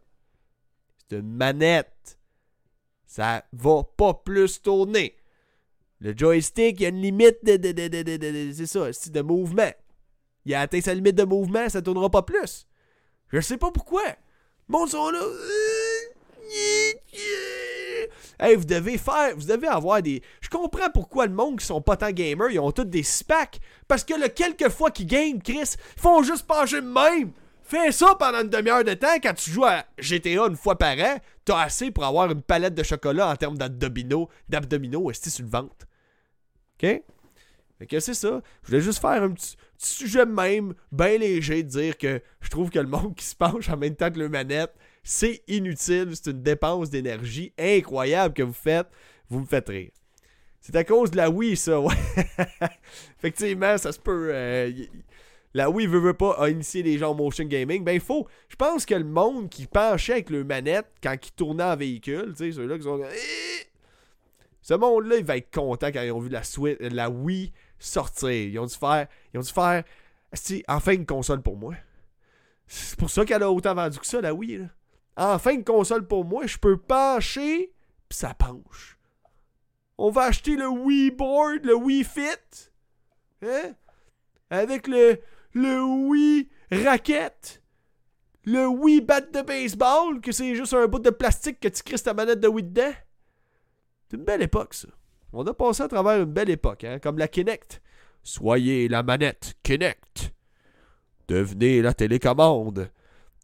C'est 1.09 1.17
une 1.17 1.33
manette. 1.33 2.17
Ça 3.05 3.43
va 3.51 3.83
pas 3.83 4.13
plus 4.13 4.61
tourner. 4.61 5.17
Le 5.99 6.17
joystick, 6.17 6.79
il 6.79 6.83
y 6.83 6.85
a 6.85 6.89
une 6.89 7.01
limite 7.01 7.43
de. 7.43 7.57
de, 7.57 7.71
de, 7.73 7.87
de, 7.87 8.17
de 8.17 8.53
c'est 8.53 8.67
ça, 8.67 8.89
de 8.89 9.21
mouvement. 9.21 9.71
Il 10.45 10.55
a 10.55 10.61
atteint 10.61 10.81
sa 10.81 10.93
limite 10.93 11.15
de 11.15 11.25
mouvement, 11.25 11.67
ça 11.67 11.81
tournera 11.81 12.09
pas 12.09 12.23
plus. 12.23 12.65
Je 13.33 13.41
sais 13.41 13.57
pas 13.57 13.71
pourquoi. 13.71 14.03
Mon 14.67 14.87
son 14.87 15.09
là. 15.09 15.19
Hey, 18.41 18.55
vous 18.55 18.65
devez 18.65 18.97
faire, 18.97 19.35
vous 19.37 19.45
devez 19.45 19.67
avoir 19.67 20.01
des. 20.01 20.23
Je 20.41 20.49
comprends 20.49 20.89
pourquoi 20.91 21.27
le 21.27 21.33
monde 21.33 21.59
qui 21.59 21.65
sont 21.65 21.79
pas 21.79 21.95
tant 21.95 22.09
gamers, 22.09 22.49
ils 22.49 22.59
ont 22.59 22.71
tous 22.71 22.85
des 22.85 23.03
specs. 23.03 23.61
Parce 23.87 24.03
que 24.03 24.19
le 24.19 24.29
quelques 24.29 24.69
fois 24.69 24.89
qu'ils 24.89 25.05
game, 25.05 25.41
Chris, 25.41 25.75
ils 25.95 26.01
font 26.01 26.23
juste 26.23 26.47
pencher 26.47 26.81
de 26.81 26.87
même. 26.87 27.31
Fais 27.61 27.91
ça 27.91 28.15
pendant 28.19 28.41
une 28.41 28.49
demi-heure 28.49 28.83
de 28.83 28.95
temps 28.95 29.15
quand 29.21 29.35
tu 29.35 29.51
joues 29.51 29.65
à 29.65 29.85
GTA 29.99 30.47
une 30.47 30.57
fois 30.57 30.77
par 30.77 30.97
an, 30.97 31.17
t'as 31.45 31.61
assez 31.61 31.91
pour 31.91 32.03
avoir 32.03 32.31
une 32.31 32.41
palette 32.41 32.73
de 32.73 32.83
chocolat 32.83 33.29
en 33.29 33.35
termes 33.35 33.57
d'abdominaux, 33.57 34.27
d'abdominaux, 34.49 35.11
est 35.11 35.29
sur 35.29 35.45
le 35.45 35.51
ventre. 35.51 35.85
OK? 36.81 37.03
Fait 37.79 37.87
que 37.87 37.99
c'est 37.99 38.13
ça. 38.13 38.41
Je 38.63 38.67
voulais 38.67 38.81
juste 38.81 38.99
faire 38.99 39.23
un 39.23 39.31
petit, 39.31 39.55
sujet 39.77 40.25
même, 40.25 40.73
bien 40.91 41.17
léger, 41.17 41.63
de 41.63 41.69
dire 41.69 41.97
que 41.97 42.21
je 42.41 42.49
trouve 42.49 42.69
que 42.69 42.79
le 42.79 42.87
monde 42.87 43.15
qui 43.15 43.25
se 43.25 43.35
penche 43.35 43.69
en 43.69 43.77
même 43.77 43.95
temps 43.95 44.11
que 44.11 44.19
le 44.19 44.29
manette, 44.29 44.73
c'est 45.03 45.41
inutile, 45.47 46.11
c'est 46.15 46.31
une 46.31 46.43
dépense 46.43 46.89
d'énergie 46.89 47.53
incroyable 47.57 48.33
que 48.33 48.43
vous 48.43 48.53
faites. 48.53 48.87
Vous 49.29 49.39
me 49.39 49.45
faites 49.45 49.69
rire. 49.69 49.91
C'est 50.59 50.75
à 50.75 50.83
cause 50.83 51.09
de 51.09 51.17
la 51.17 51.29
Wii, 51.29 51.57
ça, 51.57 51.79
ouais. 51.79 51.95
Effectivement, 53.17 53.77
ça 53.77 53.91
se 53.91 53.99
peut. 53.99 54.29
Euh, 54.31 54.71
la 55.55 55.69
Wii 55.71 55.87
veut, 55.87 55.99
veut 55.99 56.13
pas 56.13 56.47
initier 56.49 56.83
des 56.83 56.99
gens 56.99 57.11
au 57.11 57.15
motion 57.15 57.45
gaming. 57.45 57.83
Ben, 57.83 57.93
il 57.93 57.99
faut. 57.99 58.27
Je 58.47 58.55
pense 58.55 58.85
que 58.85 58.93
le 58.93 59.03
monde 59.03 59.49
qui 59.49 59.65
penchait 59.65 60.13
avec 60.13 60.29
le 60.29 60.43
manette 60.43 60.85
quand 61.01 61.15
il 61.15 61.31
tournait 61.31 61.63
en 61.63 61.75
véhicule, 61.75 62.33
tu 62.37 62.45
sais, 62.45 62.51
ceux-là 62.51 62.77
qui 62.77 62.83
sont. 62.83 63.01
Eh! 63.03 63.67
Ce 64.61 64.75
monde-là, 64.75 65.17
il 65.17 65.25
va 65.25 65.37
être 65.37 65.51
content 65.51 65.87
quand 65.87 66.03
ils 66.03 66.11
ont 66.11 66.19
vu 66.19 66.29
la, 66.29 66.43
Switch, 66.43 66.77
la 66.79 67.09
Wii 67.09 67.51
sortir. 67.79 68.29
Ils 68.29 68.59
ont 68.59 68.67
dû 68.67 68.75
faire. 68.75 69.07
Ils 69.33 69.39
ont 69.39 69.43
dû 69.43 69.51
faire. 69.51 69.83
Enfin 70.67 70.91
une 70.91 71.07
console 71.07 71.41
pour 71.41 71.57
moi. 71.57 71.73
C'est 72.67 72.97
pour 72.97 73.09
ça 73.09 73.25
qu'elle 73.25 73.43
a 73.43 73.51
autant 73.51 73.73
vendu 73.73 73.97
que 73.97 74.05
ça, 74.05 74.21
la 74.21 74.33
Wii. 74.33 74.57
Là 74.59 74.67
enfin 75.15 75.51
une 75.51 75.63
console 75.63 76.07
pour 76.07 76.25
moi, 76.25 76.47
je 76.47 76.57
peux 76.57 76.77
pencher, 76.77 77.73
puis 78.09 78.17
ça 78.17 78.33
penche. 78.33 78.97
On 79.97 80.09
va 80.09 80.23
acheter 80.23 80.55
le 80.55 80.67
Wii 80.67 81.11
Board, 81.11 81.63
le 81.63 81.75
Wii 81.75 82.03
Fit, 82.03 82.71
hein? 83.43 83.75
Avec 84.49 84.87
le, 84.87 85.19
le 85.53 85.83
Wii 85.83 86.49
Racket, 86.71 87.61
le 88.45 88.67
Wii 88.67 89.01
Bat 89.01 89.21
de 89.21 89.41
baseball, 89.41 90.19
que 90.21 90.31
c'est 90.31 90.55
juste 90.55 90.73
un 90.73 90.87
bout 90.87 90.99
de 90.99 91.09
plastique 91.09 91.59
que 91.59 91.67
tu 91.67 91.83
crisses 91.83 92.03
ta 92.03 92.13
manette 92.13 92.39
de 92.39 92.47
Wii 92.47 92.63
dedans. 92.63 92.93
C'est 94.09 94.17
une 94.17 94.23
belle 94.23 94.41
époque, 94.41 94.73
ça. 94.73 94.87
On 95.33 95.45
a 95.45 95.53
passé 95.53 95.83
à 95.83 95.87
travers 95.87 96.21
une 96.21 96.25
belle 96.25 96.49
époque, 96.49 96.83
hein? 96.83 96.99
Comme 96.99 97.17
la 97.17 97.27
Kinect. 97.27 97.81
Soyez 98.23 98.87
la 98.87 99.03
manette 99.03 99.55
Kinect. 99.63 100.33
Devenez 101.27 101.81
la 101.81 101.93
télécommande. 101.93 102.91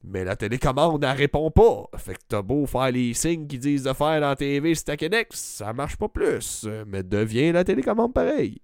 Mais 0.09 0.23
la 0.23 0.35
télécommande, 0.35 1.03
elle 1.03 1.17
répond 1.17 1.51
pas. 1.51 1.85
Fait 1.97 2.13
que 2.13 2.19
t'as 2.27 2.41
beau 2.41 2.65
faire 2.65 2.91
les 2.91 3.13
signes 3.13 3.45
qu'ils 3.45 3.59
disent 3.59 3.83
de 3.83 3.93
faire 3.93 4.21
dans 4.21 4.29
la 4.29 4.35
TV 4.35 4.73
si 4.73 4.83
t'as 4.85 4.95
ça 5.31 5.73
marche 5.73 5.97
pas 5.97 6.07
plus. 6.07 6.65
Mais 6.87 7.03
devient 7.03 7.51
la 7.51 7.63
télécommande 7.63 8.13
pareil. 8.13 8.61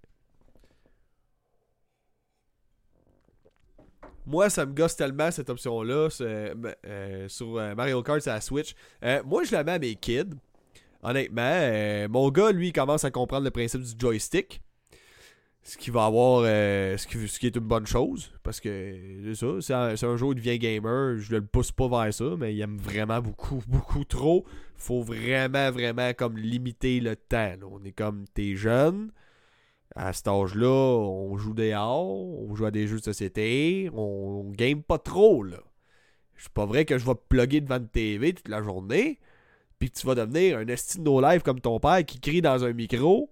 Moi, 4.26 4.50
ça 4.50 4.66
me 4.66 4.74
gosse 4.74 4.96
tellement 4.96 5.32
cette 5.32 5.50
option-là 5.50 6.08
euh, 6.22 7.28
sur 7.28 7.58
euh, 7.58 7.76
Mario 7.76 8.02
Kart 8.04 8.22
sur 8.22 8.32
la 8.32 8.40
Switch. 8.40 8.74
Euh, 9.04 9.22
moi, 9.26 9.44
je 9.44 9.52
la 9.52 9.66
mets 9.66 9.74
à 9.74 9.80
mes 9.80 9.96
kids. 9.96 10.30
Honnêtement, 11.02 12.08
mon 12.10 12.30
gars, 12.30 12.54
lui, 12.54 12.72
commence 12.72 13.04
à 13.04 13.12
comprendre 13.12 13.44
le 13.44 13.52
principe 13.52 13.82
du 13.82 13.92
joystick 14.00 14.62
ce 15.64 15.78
qui 15.78 15.92
va 15.92 16.06
avoir 16.06 16.44
euh, 16.46 16.98
ce, 16.98 17.08
qui, 17.08 17.28
ce, 17.28 17.40
qui, 17.40 17.48
est 17.48 17.56
une 17.56 17.64
bonne 17.64 17.88
chose 17.88 18.32
parce 18.44 18.60
que 18.60 18.98
c'est 19.24 19.62
ça 19.62 19.96
c'est 19.96 20.06
un, 20.06 20.18
jour 20.18 20.34
il 20.34 20.36
devient 20.36 20.60
gamer 20.60 21.18
je 21.18 21.32
le 21.32 21.42
pousse 21.42 21.72
pas 21.72 21.88
vers 21.88 22.14
ça 22.14 22.26
mais 22.38 22.54
il 22.54 22.62
aime 22.62 22.78
vraiment 22.78 23.22
beaucoup 23.22 23.64
beaucoup 23.68 24.04
trop. 24.04 24.46
Faut 24.76 25.02
vraiment 25.02 25.72
vraiment 25.72 26.14
comme 26.14 26.38
limiter 26.38 27.00
le 27.00 27.16
temps 27.16 27.54
on 27.72 27.84
est 27.86 27.94
comme 27.94 28.26
t'es 28.34 28.56
jeune 28.56 29.12
à 29.96 30.12
cet 30.12 30.28
âge 30.28 30.56
là 30.56 30.68
on 30.68 31.38
joue 31.38 31.54
dehors 31.54 32.10
on 32.10 32.54
joue 32.56 32.66
à 32.66 32.72
des 32.72 32.88
jeux 32.88 33.00
de 33.00 33.04
société 33.04 33.90
on, 33.94 34.52
game 34.52 34.84
pas 34.84 34.98
trop 34.98 35.44
là. 35.44 35.60
C'est 36.36 36.52
pas 36.52 36.66
vrai 36.66 36.84
que 36.84 36.98
je 36.98 37.06
vais 37.06 37.16
plugger 37.30 37.62
devant 37.62 37.78
une 37.78 37.88
TV 37.88 38.34
toute 38.34 38.50
la 38.50 38.62
journée 38.62 39.20
puis 39.80 39.90
tu 39.92 40.06
vas 40.06 40.16
devenir 40.16 40.58
un 40.58 40.68
esti 40.68 41.00
no 41.00 41.22
life 41.22 41.44
comme 41.44 41.62
ton 41.62 41.80
père 41.80 42.06
qui 42.06 42.20
crie 42.20 42.42
dans 42.42 42.66
un 42.66 42.74
micro 42.74 43.32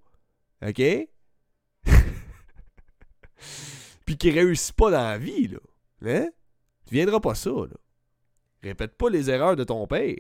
ok? 0.66 0.82
Puis 4.06 4.18
qui 4.18 4.32
réussit 4.32 4.76
pas 4.76 4.92
dans 4.92 5.04
la 5.04 5.18
vie, 5.18 5.48
là. 5.48 5.60
Hein? 6.06 6.30
Tu 6.88 6.96
viendras 6.96 7.20
pas 7.20 7.36
ça, 7.36 7.52
là. 7.52 7.78
Répète 8.64 8.96
pas 8.96 9.10
les 9.10 9.30
erreurs 9.30 9.56
de 9.56 9.64
ton 9.64 9.88
père. 9.88 10.16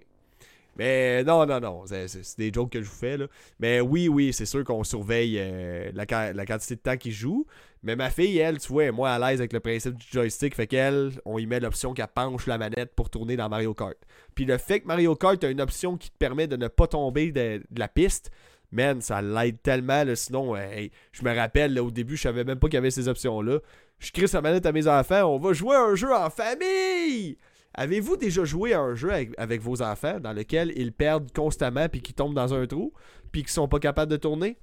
Mais 0.78 1.24
non, 1.24 1.45
non, 1.45 1.59
non. 1.59 1.84
C'est 1.86 2.38
des 2.38 2.51
jokes 2.51 2.72
que 2.72 2.82
je 2.82 2.88
vous 2.88 2.95
fais, 2.95 3.17
là. 3.17 3.28
Mais 3.59 3.82
oui, 3.82 4.07
oui, 4.07 4.34
c'est 4.34 4.45
sûr 4.45 4.63
qu'on 4.63 4.84
surveille 4.84 5.38
euh, 5.38 5.91
la, 5.93 6.05
quantité 6.05 6.76
de 6.76 6.82
temps 6.82 6.97
qu'il 6.97 7.11
joue. 7.11 7.45
Mais 7.84 7.95
ma 7.95 8.09
fille, 8.09 8.38
elle, 8.38 8.59
tu 8.59 8.72
vois, 8.72 8.91
moi 8.91 9.11
à 9.11 9.19
l'aise 9.19 9.41
avec 9.41 9.53
le 9.53 9.59
principe 9.59 9.95
du 9.95 10.05
joystick. 10.11 10.55
Fait 10.55 10.67
qu'elle, 10.67 11.11
on 11.26 11.38
y 11.38 11.45
met 11.45 11.59
l'option 11.59 11.93
qu'elle 11.93 12.07
penche 12.07 12.47
la 12.47 12.57
manette 12.57 12.95
pour 12.95 13.09
tourner 13.09 13.36
dans 13.36 13.49
Mario 13.49 13.74
Kart. 13.74 13.97
Puis 14.34 14.45
le 14.45 14.57
fait 14.57 14.82
que 14.82 14.88
Mario 14.88 15.15
Kart 15.15 15.43
a 15.43 15.49
une 15.49 15.61
option 15.61 15.97
qui 15.97 16.09
te 16.09 16.17
permet 16.17 16.47
de 16.47 16.55
ne 16.55 16.67
pas 16.67 16.88
tomber 16.88 17.32
de 17.32 17.61
la 17.76 17.88
piste, 17.88 18.32
man, 18.72 19.01
ça 19.01 19.22
l'aide 19.22 19.61
tellement. 19.61 20.03
sinon, 20.15 20.55
euh, 20.55 20.88
je 21.11 21.24
me 21.24 21.36
rappelle, 21.36 21.78
au 21.80 21.91
début, 21.91 22.17
je 22.17 22.24
savais 22.24 22.43
même 22.43 22.59
pas 22.59 22.67
qu'il 22.67 22.76
y 22.76 22.78
avait 22.78 22.91
ces 22.91 23.07
options-là. 23.07 23.59
Je 23.99 24.11
crie 24.11 24.28
sa 24.28 24.41
manette 24.41 24.65
à 24.65 24.72
mes 24.72 24.88
enfants, 24.88 25.24
on 25.24 25.38
va 25.38 25.53
jouer 25.53 25.76
un 25.76 25.95
jeu 25.95 26.13
en 26.13 26.30
famille! 26.30 27.38
Avez-vous 27.74 28.17
déjà 28.17 28.43
joué 28.43 28.74
un 28.74 28.95
jeu 28.95 29.11
avec, 29.38 29.61
vos 29.61 29.82
enfants 29.82 30.19
dans 30.19 30.34
lequel 30.34 30.74
ils 30.76 30.91
perdent 30.91 31.32
constamment 31.32 31.88
puis 31.88 32.01
qu'ils 32.01 32.15
tombent 32.15 32.34
dans 32.34 32.53
un 32.53 32.67
trou 32.67 32.91
puis 33.32 33.43
qu'ils 33.43 33.51
sont 33.51 33.67
pas 33.67 33.80
capables 33.80 34.11
de 34.11 34.17
tourner? 34.17 34.57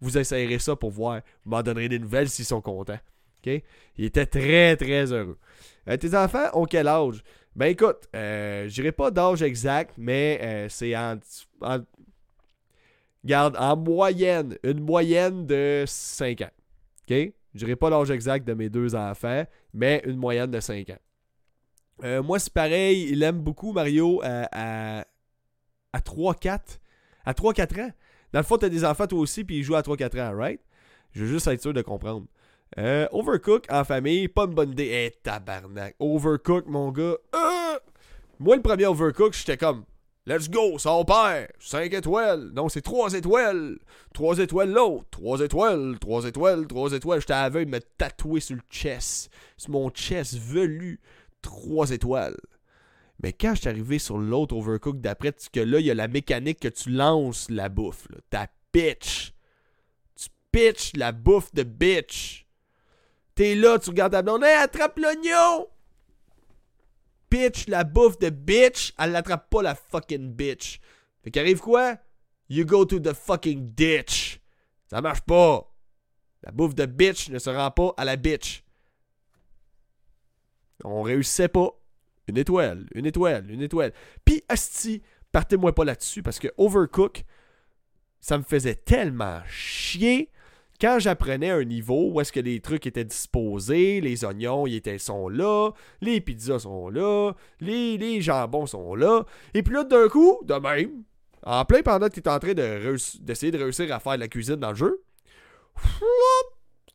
Vous 0.00 0.16
essayerez 0.18 0.58
ça 0.58 0.76
pour 0.76 0.90
voir. 0.90 1.22
Vous 1.44 1.50
m'en 1.50 1.62
donnerez 1.62 1.88
des 1.88 1.98
nouvelles 1.98 2.28
s'ils 2.28 2.44
sont 2.44 2.60
contents. 2.60 2.98
Ils 3.44 4.04
étaient 4.04 4.26
très, 4.26 4.76
très 4.76 5.12
heureux. 5.12 5.38
Euh, 5.88 5.96
tes 5.96 6.16
enfants 6.16 6.48
ont 6.54 6.66
quel 6.66 6.86
âge? 6.86 7.22
Ben 7.54 7.66
écoute, 7.66 8.08
euh, 8.16 8.66
je 8.68 8.88
pas 8.90 9.10
d'âge 9.10 9.42
exact, 9.42 9.94
mais 9.98 10.40
euh, 10.42 10.68
c'est 10.68 10.96
en, 10.96 11.18
Garde 13.24 13.56
en 13.58 13.76
moyenne, 13.76 14.58
une 14.64 14.80
moyenne 14.80 15.46
de 15.46 15.84
5 15.86 16.40
ans. 16.40 16.50
OK? 17.08 17.32
Je 17.54 17.58
dirais 17.58 17.76
pas 17.76 17.90
l'âge 17.90 18.10
exact 18.10 18.46
de 18.46 18.54
mes 18.54 18.68
deux 18.68 18.94
enfants, 18.94 19.44
mais 19.72 20.02
une 20.06 20.16
moyenne 20.16 20.50
de 20.50 20.60
5 20.60 20.90
ans. 20.90 20.98
Euh, 22.04 22.22
moi, 22.22 22.38
c'est 22.38 22.52
pareil, 22.52 23.08
il 23.10 23.22
aime 23.22 23.38
beaucoup 23.38 23.72
Mario 23.72 24.20
à, 24.24 25.04
à, 25.92 26.00
3-4. 26.00 26.58
À 27.24 27.32
3-4 27.32 27.82
ans. 27.82 27.90
Dans 28.32 28.40
le 28.40 28.44
fond, 28.44 28.56
t'as 28.56 28.68
des 28.68 28.84
enfants 28.84 29.06
toi 29.06 29.20
aussi, 29.20 29.44
puis 29.44 29.58
ils 29.58 29.62
jouent 29.62 29.76
à 29.76 29.82
3-4 29.82 30.20
ans, 30.20 30.36
right? 30.36 30.60
Je 31.12 31.24
veux 31.24 31.30
juste 31.30 31.46
être 31.46 31.60
sûr 31.60 31.74
de 31.74 31.82
comprendre. 31.82 32.26
Euh, 32.78 33.06
Overcook 33.12 33.66
en 33.70 33.84
famille, 33.84 34.28
pas 34.28 34.44
une 34.44 34.54
bonne 34.54 34.70
idée. 34.70 34.90
Eh, 34.90 35.10
tabarnak. 35.22 35.94
Overcook, 36.00 36.66
mon 36.66 36.90
gars. 36.90 37.16
Euh! 37.34 37.78
Moi, 38.40 38.56
le 38.56 38.62
premier 38.62 38.86
Overcook, 38.86 39.34
j'étais 39.34 39.58
comme, 39.58 39.84
Let's 40.24 40.48
go, 40.48 40.78
ça 40.78 40.94
opère. 40.94 41.48
5 41.58 41.92
étoiles. 41.92 42.50
Non, 42.54 42.68
c'est 42.68 42.80
3 42.80 43.14
étoiles. 43.14 43.78
3 44.14 44.38
étoiles 44.38 44.70
l'autre. 44.70 45.06
3 45.10 45.40
étoiles. 45.40 45.98
3 46.00 46.26
étoiles. 46.26 46.66
3 46.68 46.92
étoiles. 46.92 47.20
J'étais 47.20 47.32
aveugle 47.32 47.70
me 47.70 47.80
tatouer 47.80 48.40
sur 48.40 48.54
le 48.54 48.62
chest. 48.70 49.30
Sur 49.56 49.70
mon 49.70 49.90
chest 49.90 50.34
velu. 50.36 51.00
3 51.42 51.90
étoiles. 51.90 52.36
Mais 53.20 53.32
quand 53.32 53.54
je 53.54 53.60
suis 53.62 53.68
arrivé 53.68 53.98
sur 53.98 54.18
l'autre 54.18 54.56
Overcook 54.56 55.00
d'après, 55.00 55.34
que 55.52 55.60
là, 55.60 55.80
il 55.80 55.86
y 55.86 55.90
a 55.90 55.94
la 55.94 56.08
mécanique 56.08 56.60
que 56.60 56.68
tu 56.68 56.90
lances 56.90 57.50
la 57.50 57.68
bouffe. 57.68 58.06
Ta 58.30 58.46
pitch. 58.70 59.32
Tu 60.16 60.28
pitches 60.52 60.92
la 60.96 61.10
bouffe 61.10 61.52
de 61.52 61.64
bitch. 61.64 62.46
T'es 63.34 63.54
là, 63.54 63.78
tu 63.78 63.90
regardes 63.90 64.12
ta 64.12 64.22
blonde. 64.22 64.44
Hey, 64.44 64.54
attrape 64.54 64.98
l'oignon! 64.98 65.66
Bitch, 67.32 67.66
la 67.66 67.84
bouffe 67.84 68.18
de 68.18 68.28
bitch, 68.28 68.92
elle 68.98 69.12
l'attrape 69.12 69.48
pas 69.48 69.62
la 69.62 69.74
fucking 69.74 70.32
bitch. 70.32 70.80
Fait 71.24 71.30
qu'arrive 71.30 71.60
quoi? 71.60 71.96
You 72.48 72.66
go 72.66 72.84
to 72.84 73.00
the 73.00 73.14
fucking 73.14 73.72
ditch. 73.74 74.40
Ça 74.86 75.00
marche 75.00 75.22
pas. 75.22 75.74
La 76.42 76.50
bouffe 76.50 76.74
de 76.74 76.84
bitch 76.84 77.30
ne 77.30 77.38
se 77.38 77.48
rend 77.48 77.70
pas 77.70 77.94
à 77.96 78.04
la 78.04 78.16
bitch. 78.16 78.64
On 80.84 81.02
réussissait 81.02 81.48
pas. 81.48 81.70
Une 82.28 82.36
étoile, 82.36 82.86
une 82.94 83.06
étoile, 83.06 83.50
une 83.50 83.62
étoile. 83.62 83.92
Puis, 84.24 84.44
asti, 84.48 85.02
partez-moi 85.32 85.74
pas 85.74 85.84
là-dessus 85.84 86.22
parce 86.22 86.38
que 86.38 86.48
Overcook, 86.56 87.24
ça 88.20 88.38
me 88.38 88.44
faisait 88.44 88.76
tellement 88.76 89.42
chier 89.46 90.30
quand 90.82 90.98
j'apprenais 90.98 91.50
un 91.50 91.62
niveau 91.62 92.10
où 92.10 92.20
est-ce 92.20 92.32
que 92.32 92.40
les 92.40 92.58
trucs 92.58 92.88
étaient 92.88 93.04
disposés, 93.04 94.00
les 94.00 94.24
oignons 94.24 94.66
ils 94.66 94.74
étaient, 94.74 94.98
sont 94.98 95.28
là, 95.28 95.70
les 96.00 96.20
pizzas 96.20 96.58
sont 96.58 96.88
là, 96.88 97.34
les, 97.60 98.20
jambons 98.20 98.66
sont 98.66 98.96
là, 98.96 99.24
et 99.54 99.62
puis 99.62 99.74
là 99.74 99.84
d'un 99.84 100.08
coup, 100.08 100.40
de 100.42 100.54
même, 100.54 101.04
en 101.44 101.64
plein 101.64 101.82
pendant 101.82 102.08
que 102.08 102.14
tu 102.14 102.20
es 102.20 102.28
en 102.28 102.40
train 102.40 102.54
d'essayer 102.54 103.52
de, 103.52 103.58
réussir 103.58 103.94
à 103.94 104.00
faire 104.00 104.16
la 104.16 104.26
cuisine 104.26 104.56
dans 104.56 104.70
le 104.70 104.76
jeu, 104.76 105.04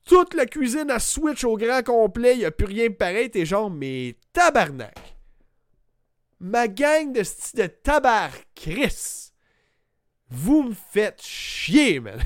toute 0.04 0.34
la 0.34 0.46
cuisine 0.46 0.92
à 0.92 1.00
switch 1.00 1.46
au 1.46 1.56
grand 1.56 1.82
complet, 1.82 2.38
il 2.38 2.44
a 2.46 2.52
plus 2.52 2.66
rien 2.66 2.90
de 2.90 2.94
pareil, 2.94 3.32
t'es 3.32 3.46
genre, 3.46 3.70
mais 3.70 4.18
tabarnak. 4.34 4.98
Ma 6.42 6.68
gang 6.68 7.14
de 7.14 7.24
style 7.24 7.62
de 7.62 7.68
tabarnak, 7.68 8.48
Chris. 8.54 9.32
Vous 10.30 10.64
me 10.64 10.74
faites 10.74 11.22
chier, 11.22 12.02
man. 12.02 12.20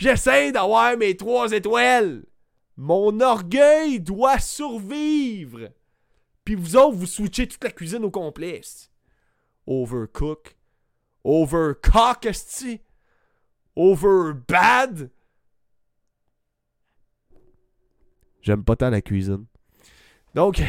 J'essaie 0.00 0.50
d'avoir 0.50 0.96
mes 0.96 1.14
trois 1.14 1.52
étoiles. 1.52 2.24
Mon 2.78 3.20
orgueil 3.20 4.00
doit 4.00 4.38
survivre. 4.38 5.68
Puis 6.42 6.54
vous 6.54 6.74
autres, 6.74 6.96
vous 6.96 7.04
switchez 7.04 7.46
toute 7.46 7.62
la 7.62 7.70
cuisine 7.70 8.02
au 8.06 8.10
complet. 8.10 8.62
Overcook. 9.66 10.56
Overcock, 11.22 12.24
esti. 12.24 12.80
Overbad. 13.76 15.10
J'aime 18.40 18.64
pas 18.64 18.76
tant 18.76 18.88
la 18.88 19.02
cuisine. 19.02 19.44
Donc, 20.34 20.62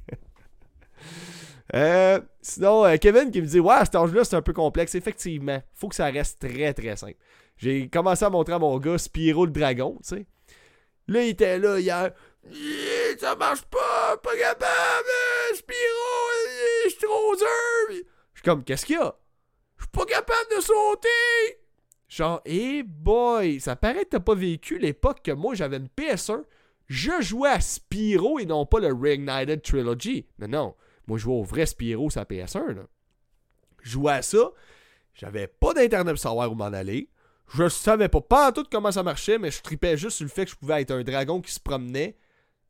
euh, 1.74 2.20
sinon, 2.40 2.86
euh, 2.86 2.96
Kevin 2.96 3.30
qui 3.30 3.42
me 3.42 3.46
dit 3.46 3.60
Ouais, 3.60 3.84
cet 3.84 3.96
âge-là, 3.96 4.24
c'est 4.24 4.36
un 4.36 4.40
peu 4.40 4.54
complexe. 4.54 4.94
Effectivement, 4.94 5.62
faut 5.74 5.90
que 5.90 5.94
ça 5.94 6.06
reste 6.06 6.40
très 6.40 6.72
très 6.72 6.96
simple. 6.96 7.18
J'ai 7.56 7.88
commencé 7.88 8.24
à 8.24 8.30
montrer 8.30 8.54
à 8.54 8.58
mon 8.58 8.78
gars 8.78 8.98
Spyro 8.98 9.46
le 9.46 9.52
dragon, 9.52 9.98
tu 10.02 10.16
sais. 10.16 10.26
Là, 11.06 11.22
il 11.22 11.30
était 11.30 11.58
là 11.58 11.78
hier. 11.78 12.12
ça 13.18 13.36
marche 13.36 13.62
pas, 13.62 14.16
pas 14.22 14.36
capable, 14.36 15.08
Spyro, 15.54 15.74
je 16.84 16.88
suis 16.90 16.98
trop 16.98 17.36
dur. 17.36 18.06
Je 18.32 18.38
suis 18.38 18.44
comme, 18.44 18.64
qu'est-ce 18.64 18.86
qu'il 18.86 18.96
y 18.96 18.98
a? 18.98 19.14
Je 19.76 19.84
suis 19.84 19.90
pas 19.90 20.06
capable 20.06 20.56
de 20.56 20.60
sauter. 20.60 21.58
Genre, 22.08 22.40
hey 22.44 22.82
boy, 22.82 23.60
ça 23.60 23.76
paraît 23.76 24.04
que 24.04 24.10
t'as 24.10 24.20
pas 24.20 24.34
vécu 24.34 24.78
l'époque 24.78 25.22
que 25.22 25.32
moi 25.32 25.54
j'avais 25.54 25.78
une 25.78 25.88
PS1. 25.88 26.44
Je 26.86 27.12
jouais 27.20 27.48
à 27.48 27.60
Spyro 27.60 28.38
et 28.38 28.46
non 28.46 28.66
pas 28.66 28.80
le 28.80 28.92
Reignited 28.92 29.62
Trilogy. 29.62 30.26
Non, 30.38 30.48
non. 30.48 30.74
Moi, 31.06 31.18
je 31.18 31.24
jouais 31.24 31.34
au 31.34 31.42
vrai 31.42 31.66
Spyro 31.66 32.10
sur 32.10 32.20
la 32.20 32.26
PS1. 32.26 32.72
Là. 32.72 32.82
Je 33.82 33.90
jouais 33.90 34.12
à 34.12 34.22
ça. 34.22 34.52
J'avais 35.14 35.46
pas 35.46 35.72
d'internet 35.74 36.14
pour 36.14 36.20
savoir 36.20 36.50
où 36.50 36.54
m'en 36.54 36.64
aller. 36.64 37.08
Je 37.52 37.68
savais 37.68 38.08
pas, 38.08 38.20
pas 38.20 38.48
en 38.48 38.52
tout 38.52 38.64
comment 38.70 38.92
ça 38.92 39.02
marchait, 39.02 39.38
mais 39.38 39.50
je 39.50 39.62
tripais 39.62 39.96
juste 39.96 40.16
sur 40.16 40.24
le 40.24 40.30
fait 40.30 40.44
que 40.44 40.50
je 40.50 40.56
pouvais 40.56 40.82
être 40.82 40.90
un 40.90 41.04
dragon 41.04 41.40
qui 41.40 41.52
se 41.52 41.60
promenait 41.60 42.16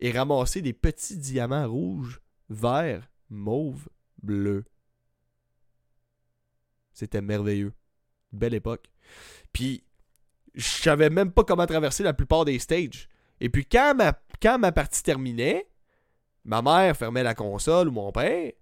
et 0.01 0.11
ramasser 0.11 0.61
des 0.61 0.72
petits 0.72 1.16
diamants 1.16 1.68
rouges, 1.68 2.20
verts, 2.51 3.09
mauves, 3.31 3.89
bleus. 4.22 4.64
C'était 6.93 7.22
merveilleux. 7.22 7.72
Belle 8.33 8.55
époque. 8.55 8.91
Puis, 9.53 9.85
je 10.55 10.66
savais 10.66 11.11
même 11.11 11.33
pas 11.33 11.45
comment 11.45 11.66
traverser 11.66 12.03
la 12.03 12.12
plupart 12.12 12.45
des 12.45 12.59
stages. 12.59 13.09
Et 13.41 13.49
puis, 13.49 13.64
quand 13.64 13.95
ma, 13.97 14.18
quand 14.41 14.59
ma 14.59 14.72
partie 14.72 15.03
terminait, 15.03 15.68
ma 16.45 16.62
mère 16.62 16.97
fermait 16.97 17.22
la 17.22 17.35
console 17.35 17.89
ou 17.89 17.93
mon 17.93 18.12
père. 18.12 18.53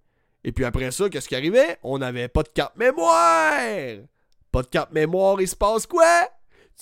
Et 0.45 0.53
puis 0.53 0.65
après 0.65 0.91
ça, 0.91 1.09
qu'est-ce 1.09 1.29
qui 1.29 1.37
arrivait? 1.37 1.79
On 1.83 1.99
n'avait 1.99 2.29
pas 2.29 2.43
de 2.43 2.49
carte 2.49 2.77
mémoire! 2.77 3.99
Pas 4.53 4.63
de 4.63 4.67
carte 4.67 4.93
mémoire, 4.93 5.41
il 5.41 5.49
se 5.49 5.57
passe 5.57 5.87
quoi? 5.87 6.29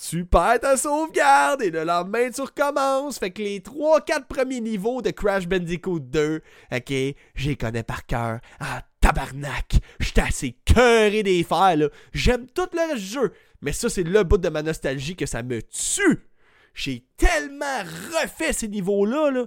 Tu 0.09 0.25
perds 0.25 0.59
ta 0.59 0.75
sauvegarde 0.75 1.61
et 1.61 1.69
le 1.69 1.85
lendemain 1.85 2.29
tu 2.29 2.41
recommences. 2.41 3.17
Fait 3.17 3.31
que 3.31 3.41
les 3.41 3.59
3-4 3.59 4.25
premiers 4.27 4.59
niveaux 4.59 5.01
de 5.01 5.11
Crash 5.11 5.47
Bandicoot 5.47 5.99
2, 5.99 6.41
ok, 6.73 6.93
j'y 7.35 7.57
connais 7.57 7.83
par 7.83 8.05
cœur. 8.05 8.39
Ah, 8.59 8.81
tabarnak! 8.99 9.75
J'étais 9.99 10.21
assez 10.21 10.57
cœuré 10.65 11.23
des 11.23 11.43
fers, 11.43 11.77
là. 11.77 11.87
J'aime 12.13 12.47
tout 12.47 12.67
le 12.73 12.91
reste 12.91 13.03
du 13.03 13.09
jeu. 13.09 13.33
Mais 13.61 13.71
ça, 13.71 13.89
c'est 13.89 14.03
le 14.03 14.23
bout 14.23 14.37
de 14.37 14.49
ma 14.49 14.63
nostalgie 14.63 15.15
que 15.15 15.25
ça 15.25 15.41
me 15.41 15.61
tue. 15.61 16.27
J'ai 16.73 17.05
tellement 17.15 17.83
refait 18.13 18.53
ces 18.53 18.67
niveaux-là, 18.67 19.31
là. 19.31 19.45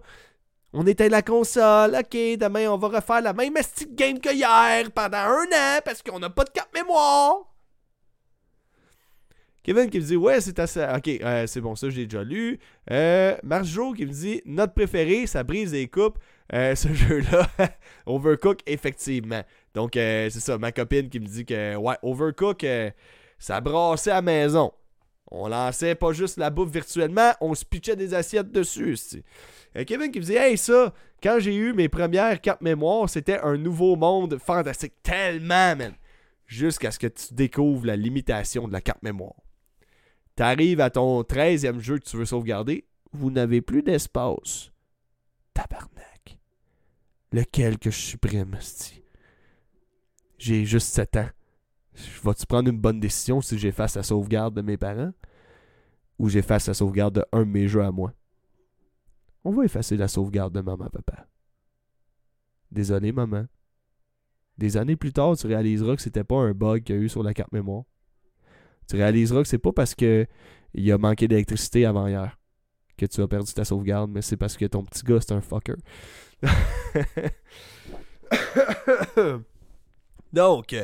On 0.73 0.87
était 0.87 1.05
à 1.05 1.09
la 1.09 1.23
console, 1.23 1.95
ok, 1.95 2.39
demain 2.39 2.69
on 2.69 2.79
va 2.79 2.89
refaire 2.89 3.21
la 3.21 3.33
même 3.33 3.55
stick 3.61 3.95
game 3.95 4.19
que 4.19 4.35
hier 4.35 4.91
pendant 4.93 5.19
un 5.19 5.45
an 5.53 5.79
parce 5.85 6.03
qu'on 6.03 6.19
n'a 6.19 6.31
pas 6.31 6.43
de 6.43 6.51
carte 6.51 6.75
mémoire. 6.75 7.54
Kevin 9.65 9.89
qui 9.89 9.99
me 9.99 10.05
dit 10.05 10.17
Ouais, 10.17 10.43
c'est 10.43 10.59
assez. 10.59 10.85
Ok, 10.85 11.09
euh, 11.09 11.47
c'est 11.47 11.63
bon, 11.63 11.75
ça, 11.75 11.89
j'ai 11.89 12.05
déjà 12.05 12.23
lu. 12.23 12.59
Euh, 12.91 13.35
Marjo 13.43 13.95
qui 13.95 14.05
me 14.05 14.13
dit 14.13 14.43
Notre 14.45 14.75
préféré, 14.75 15.27
ça 15.27 15.43
brise 15.43 15.73
les 15.73 15.89
coupes. 15.89 16.19
Euh, 16.53 16.75
ce 16.75 16.89
jeu-là, 16.93 17.49
Overcook, 18.05 18.61
effectivement. 18.67 19.43
Donc, 19.75 19.97
euh, 19.97 20.29
c'est 20.29 20.41
ça, 20.41 20.59
ma 20.59 20.71
copine 20.71 21.09
qui 21.09 21.19
me 21.19 21.27
dit 21.27 21.47
que, 21.47 21.77
ouais, 21.77 21.97
Overcook, 22.03 22.67
ça 23.39 23.61
brassait 23.63 24.11
à 24.11 24.17
la 24.17 24.23
maison. 24.23 24.71
On 25.31 25.49
lançait 25.49 25.95
pas 25.95 26.13
juste 26.13 26.37
la 26.37 26.51
bouffe 26.51 26.71
virtuellement, 26.71 27.33
on 27.41 27.55
se 27.55 27.65
pitchait 27.65 27.97
des 27.97 28.13
assiettes 28.13 28.53
dessus. 28.53 28.97
Kevin 29.87 30.13
qui 30.13 30.21
me 30.21 30.25
dit 30.25 30.37
Hey, 30.37 30.59
ça, 30.59 30.93
quand 31.23 31.39
j'ai 31.41 31.57
eu 31.57 31.73
mes 31.73 31.89
premières 31.89 32.39
cartes 32.43 32.61
mémoire, 32.61 33.09
c'était 33.09 33.41
un 33.41 33.57
nouveau 33.57 33.97
monde 33.97 34.39
fantastique. 34.39 34.93
Tellement, 35.03 35.75
man. 35.75 35.95
Jusqu'à 36.47 36.91
ce 36.91 36.99
que 36.99 37.07
tu 37.07 37.33
découvres 37.33 37.87
la 37.87 37.97
limitation 37.97 38.69
de 38.69 38.73
la 38.75 38.83
carte 38.83 39.03
mémoire. 39.03 39.44
T'arrives 40.37 40.81
à 40.81 40.91
ton 40.91 41.23
13e 41.23 41.79
jeu 41.79 41.99
que 41.99 42.05
tu 42.05 42.17
veux 42.17 42.25
sauvegarder, 42.25 42.87
vous 43.13 43.31
n'avez 43.31 43.61
plus 43.63 43.83
d'espace. 43.83 44.73
Tabarnak. 45.53 46.39
Lequel 47.31 47.79
que 47.79 47.91
je 47.91 47.99
supprime, 47.99 48.57
J'ai 50.39 50.65
juste 50.65 50.89
7 50.89 51.17
ans. 51.17 51.29
Vas-tu 52.25 52.47
prendre 52.47 52.69
une 52.69 52.81
bonne 52.81 52.99
décision 52.99 53.41
si 53.41 53.57
j'efface 53.59 53.95
la 53.95 54.03
sauvegarde 54.03 54.55
de 54.55 54.63
mes 54.63 54.77
parents? 54.77 55.13
Ou 56.19 56.29
j'efface 56.29 56.67
la 56.67 56.75
sauvegarde 56.75 57.15
de 57.15 57.25
un 57.33 57.41
de 57.41 57.51
mes 57.51 57.69
jeux 57.69 57.85
à 57.85 57.93
moi? 57.93 58.13
On 59.45 59.53
va 59.53 59.65
effacer 59.65 59.97
la 59.97 60.09
sauvegarde 60.09 60.53
de 60.53 60.61
maman, 60.61 60.89
papa. 60.91 61.29
Désolé, 62.73 63.13
maman. 63.13 63.47
Des 64.59 64.77
années 64.77 64.97
plus 64.97 65.13
tard, 65.13 65.37
tu 65.37 65.47
réaliseras 65.47 65.95
que 65.95 66.03
c'était 66.03 66.25
pas 66.25 66.37
un 66.37 66.53
bug 66.53 66.83
qu'il 66.83 66.97
y 66.97 66.99
a 66.99 67.03
eu 67.03 67.09
sur 67.09 67.23
la 67.23 67.35
carte 67.35 67.53
mémoire 67.53 67.85
tu 68.89 68.97
réaliseras 68.97 69.43
que 69.43 69.49
c'est 69.49 69.59
pas 69.59 69.73
parce 69.73 69.95
que 69.95 70.27
il 70.75 70.93
a 70.93 70.99
manqué 70.99 71.29
d'électricité 71.29 71.87
avant 71.87 72.09
hier 72.09 72.37
que 72.97 73.07
tu 73.07 73.23
as 73.23 73.29
perdu 73.29 73.53
ta 73.53 73.65
sauvegarde, 73.65 74.11
mais 74.11 74.23
c'est 74.23 74.37
parce 74.37 74.57
que 74.57 74.65
ton 74.67 74.85
petit 74.85 75.03
gars, 75.03 75.19
c'est 75.21 75.33
un 75.33 75.41
fucker. 75.41 75.75
Donc, 80.33 80.75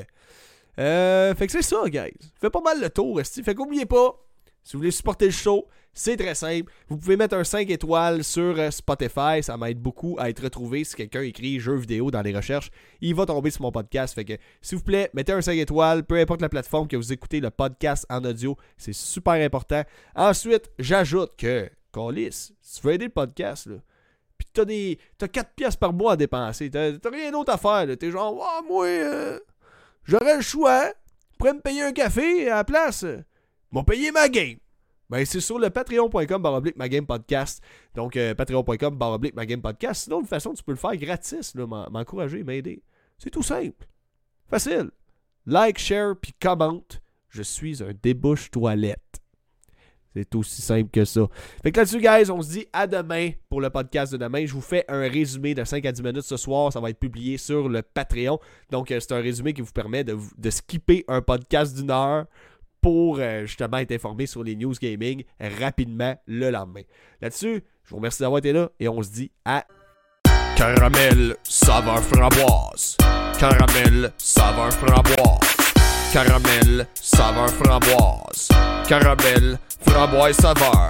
euh, 0.79 1.35
fait 1.35 1.47
que 1.47 1.53
c'est 1.53 1.63
ça, 1.63 1.89
guys. 1.89 2.13
Fait 2.41 2.51
pas 2.51 2.61
mal 2.61 2.81
le 2.81 2.91
tour, 2.91 3.21
Fait 3.23 3.55
qu'oubliez 3.55 3.87
pas, 3.87 4.21
si 4.63 4.75
vous 4.75 4.81
voulez 4.81 4.91
supporter 4.91 5.27
le 5.27 5.33
show, 5.33 5.67
c'est 5.93 6.17
très 6.17 6.35
simple. 6.35 6.73
Vous 6.89 6.97
pouvez 6.97 7.17
mettre 7.17 7.37
un 7.37 7.45
5 7.45 7.69
étoiles 7.69 8.23
sur 8.23 8.59
euh, 8.59 8.71
Spotify. 8.71 9.43
Ça 9.43 9.57
m'aide 9.57 9.81
beaucoup 9.81 10.17
à 10.19 10.31
être 10.31 10.43
retrouvé. 10.43 10.85
Si 10.85 10.95
quelqu'un 10.95 11.23
écrit 11.23 11.59
jeux 11.59 11.77
vidéo 11.77 12.11
dans 12.11 12.23
les 12.23 12.35
recherches, 12.35 12.71
il 13.01 13.15
va 13.15 13.27
tomber 13.27 13.51
sur 13.51 13.63
mon 13.63 13.73
podcast. 13.73 14.15
Fait 14.15 14.25
que, 14.25 14.35
s'il 14.63 14.79
vous 14.79 14.85
plaît, 14.85 15.11
mettez 15.15 15.33
un 15.33 15.41
5 15.41 15.53
étoiles, 15.53 16.05
peu 16.05 16.17
importe 16.17 16.43
la 16.43 16.49
plateforme 16.49 16.87
que 16.87 16.97
vous 16.97 17.13
écoutez 17.13 17.41
le 17.41 17.51
podcast 17.51 18.07
en 18.09 18.25
audio. 18.25 18.57
C'est 18.77 18.93
super 18.93 19.35
important. 19.35 19.83
Ensuite, 20.15 20.71
j'ajoute 20.79 21.33
que, 21.37 21.69
Colis, 21.91 22.53
si 22.61 22.81
tu 22.81 22.87
veux 22.87 22.95
aider 22.95 23.07
le 23.07 23.11
podcast, 23.11 23.67
là, 23.67 23.77
pis 24.39 24.47
t'as 24.53 24.65
des. 24.65 24.99
T'as 25.19 25.29
4 25.29 25.55
pièces 25.55 25.77
par 25.77 25.93
mois 25.93 26.13
à 26.13 26.17
dépenser. 26.17 26.71
T'as, 26.71 26.93
rien 27.11 27.33
d'autre 27.33 27.53
à 27.53 27.59
faire. 27.59 27.97
T'es 27.99 28.13
genre, 28.13 28.35
oh, 28.41 28.65
moi, 28.69 28.87
euh, 28.87 29.41
j'aurais 30.05 30.37
le 30.37 30.43
choix. 30.43 30.93
Pourrais 31.37 31.55
me 31.55 31.61
payer 31.61 31.83
un 31.83 31.93
café 31.93 32.49
à 32.49 32.57
la 32.57 32.65
place. 32.65 33.05
M'ont 33.73 33.85
payé 33.85 34.11
ma 34.11 34.29
game. 34.29 34.59
Ben, 35.09 35.25
c'est 35.25 35.41
sur 35.41 35.59
le 35.59 35.71
patreon.com 35.71 36.43
baroblique 36.43 36.77
ma 36.77 36.89
game 36.89 37.05
podcast. 37.05 37.63
Donc, 37.95 38.17
euh, 38.17 38.35
patreon.com 38.35 38.97
baroblique 38.97 39.35
ma 39.35 39.45
game 39.45 39.61
podcast. 39.61 40.05
Sinon, 40.05 40.19
de 40.19 40.23
toute 40.23 40.31
façon, 40.31 40.55
tu 40.55 40.63
peux 40.63 40.73
le 40.73 40.79
faire 40.79 40.97
gratis, 40.97 41.55
m'encourager, 41.55 42.45
m'aider. 42.45 42.83
C'est 43.19 43.31
tout 43.31 43.43
simple. 43.43 43.89
Facile. 44.49 44.91
Like, 45.47 45.79
share, 45.79 46.15
puis 46.21 46.33
commente. 46.41 47.01
Je 47.29 47.43
suis 47.43 47.83
un 47.83 47.93
débouche 48.03 48.51
toilette. 48.51 49.21
C'est 50.15 50.35
aussi 50.35 50.61
simple 50.61 50.91
que 50.91 51.05
ça. 51.05 51.29
Fait 51.63 51.71
que 51.71 51.79
là-dessus, 51.79 52.01
guys, 52.01 52.31
on 52.31 52.43
se 52.43 52.51
dit 52.51 52.67
à 52.73 52.89
demain 52.89 53.31
pour 53.49 53.61
le 53.61 53.71
podcast 53.71 54.13
de 54.13 54.19
demain. 54.19 54.45
Je 54.45 54.53
vous 54.53 54.61
fais 54.61 54.85
un 54.89 55.09
résumé 55.09 55.55
de 55.55 55.63
5 55.63 55.85
à 55.87 55.93
10 55.93 56.03
minutes 56.03 56.23
ce 56.23 56.37
soir. 56.37 56.73
Ça 56.73 56.81
va 56.81 56.91
être 56.91 56.99
publié 56.99 57.37
sur 57.37 57.69
le 57.69 57.83
Patreon. 57.83 58.41
Donc, 58.71 58.91
euh, 58.91 58.99
c'est 58.99 59.13
un 59.13 59.21
résumé 59.21 59.53
qui 59.53 59.61
vous 59.61 59.73
permet 59.73 60.03
de, 60.03 60.17
de 60.37 60.51
skipper 60.51 61.05
un 61.07 61.23
podcast 61.23 61.77
d'une 61.77 61.93
heure 61.93 62.27
pour 62.81 63.19
euh, 63.19 63.47
justement 63.47 63.79
être 63.79 63.93
informé 63.93 64.27
sur 64.27 64.43
les 64.43 64.57
news 64.57 64.75
gaming 64.81 65.25
rapidement 65.41 66.17
le 66.27 66.51
lendemain. 66.51 66.83
Là-dessus, 67.21 67.63
je 67.85 67.91
vous 67.91 67.97
remercie 67.97 68.23
d'avoir 68.23 68.39
été 68.39 68.53
là 68.53 68.71
et 68.79 68.89
on 68.89 69.03
se 69.03 69.11
dit 69.11 69.31
à 69.45 69.67
Caramel 70.57 71.37
saveur 71.43 72.01
framboise. 72.03 72.97
Caramel 73.39 74.13
saveur 74.19 74.73
framboise. 74.73 75.41
Caramel 76.13 76.87
saveur 76.95 77.49
framboise. 77.51 78.49
Caramel 78.89 79.59
framboise 79.81 80.37
saveur. 80.37 80.89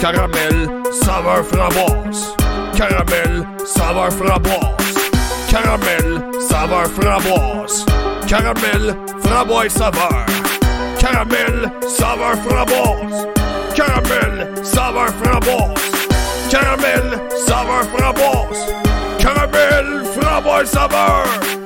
Caramel, 0.00 0.68
saveur 0.92 1.44
framboise. 1.44 2.34
Caramel, 2.74 3.46
saveur 3.66 4.10
framboise. 4.12 4.94
Caramel, 5.50 6.22
saveur 6.40 6.86
framboise. 6.88 7.84
Caramel, 8.26 8.96
framboise 9.22 9.72
saveur. 9.72 10.39
Caramel, 11.00 11.72
saveur 11.88 12.36
framboise. 12.44 13.26
Caramel, 13.74 14.54
saveur 14.62 15.08
framboise. 15.22 15.80
Caramel, 16.50 17.18
saveur 17.46 17.84
framboise. 17.84 18.74
Caramel, 19.18 20.04
framboise 20.14 20.70
saveur. 20.70 21.59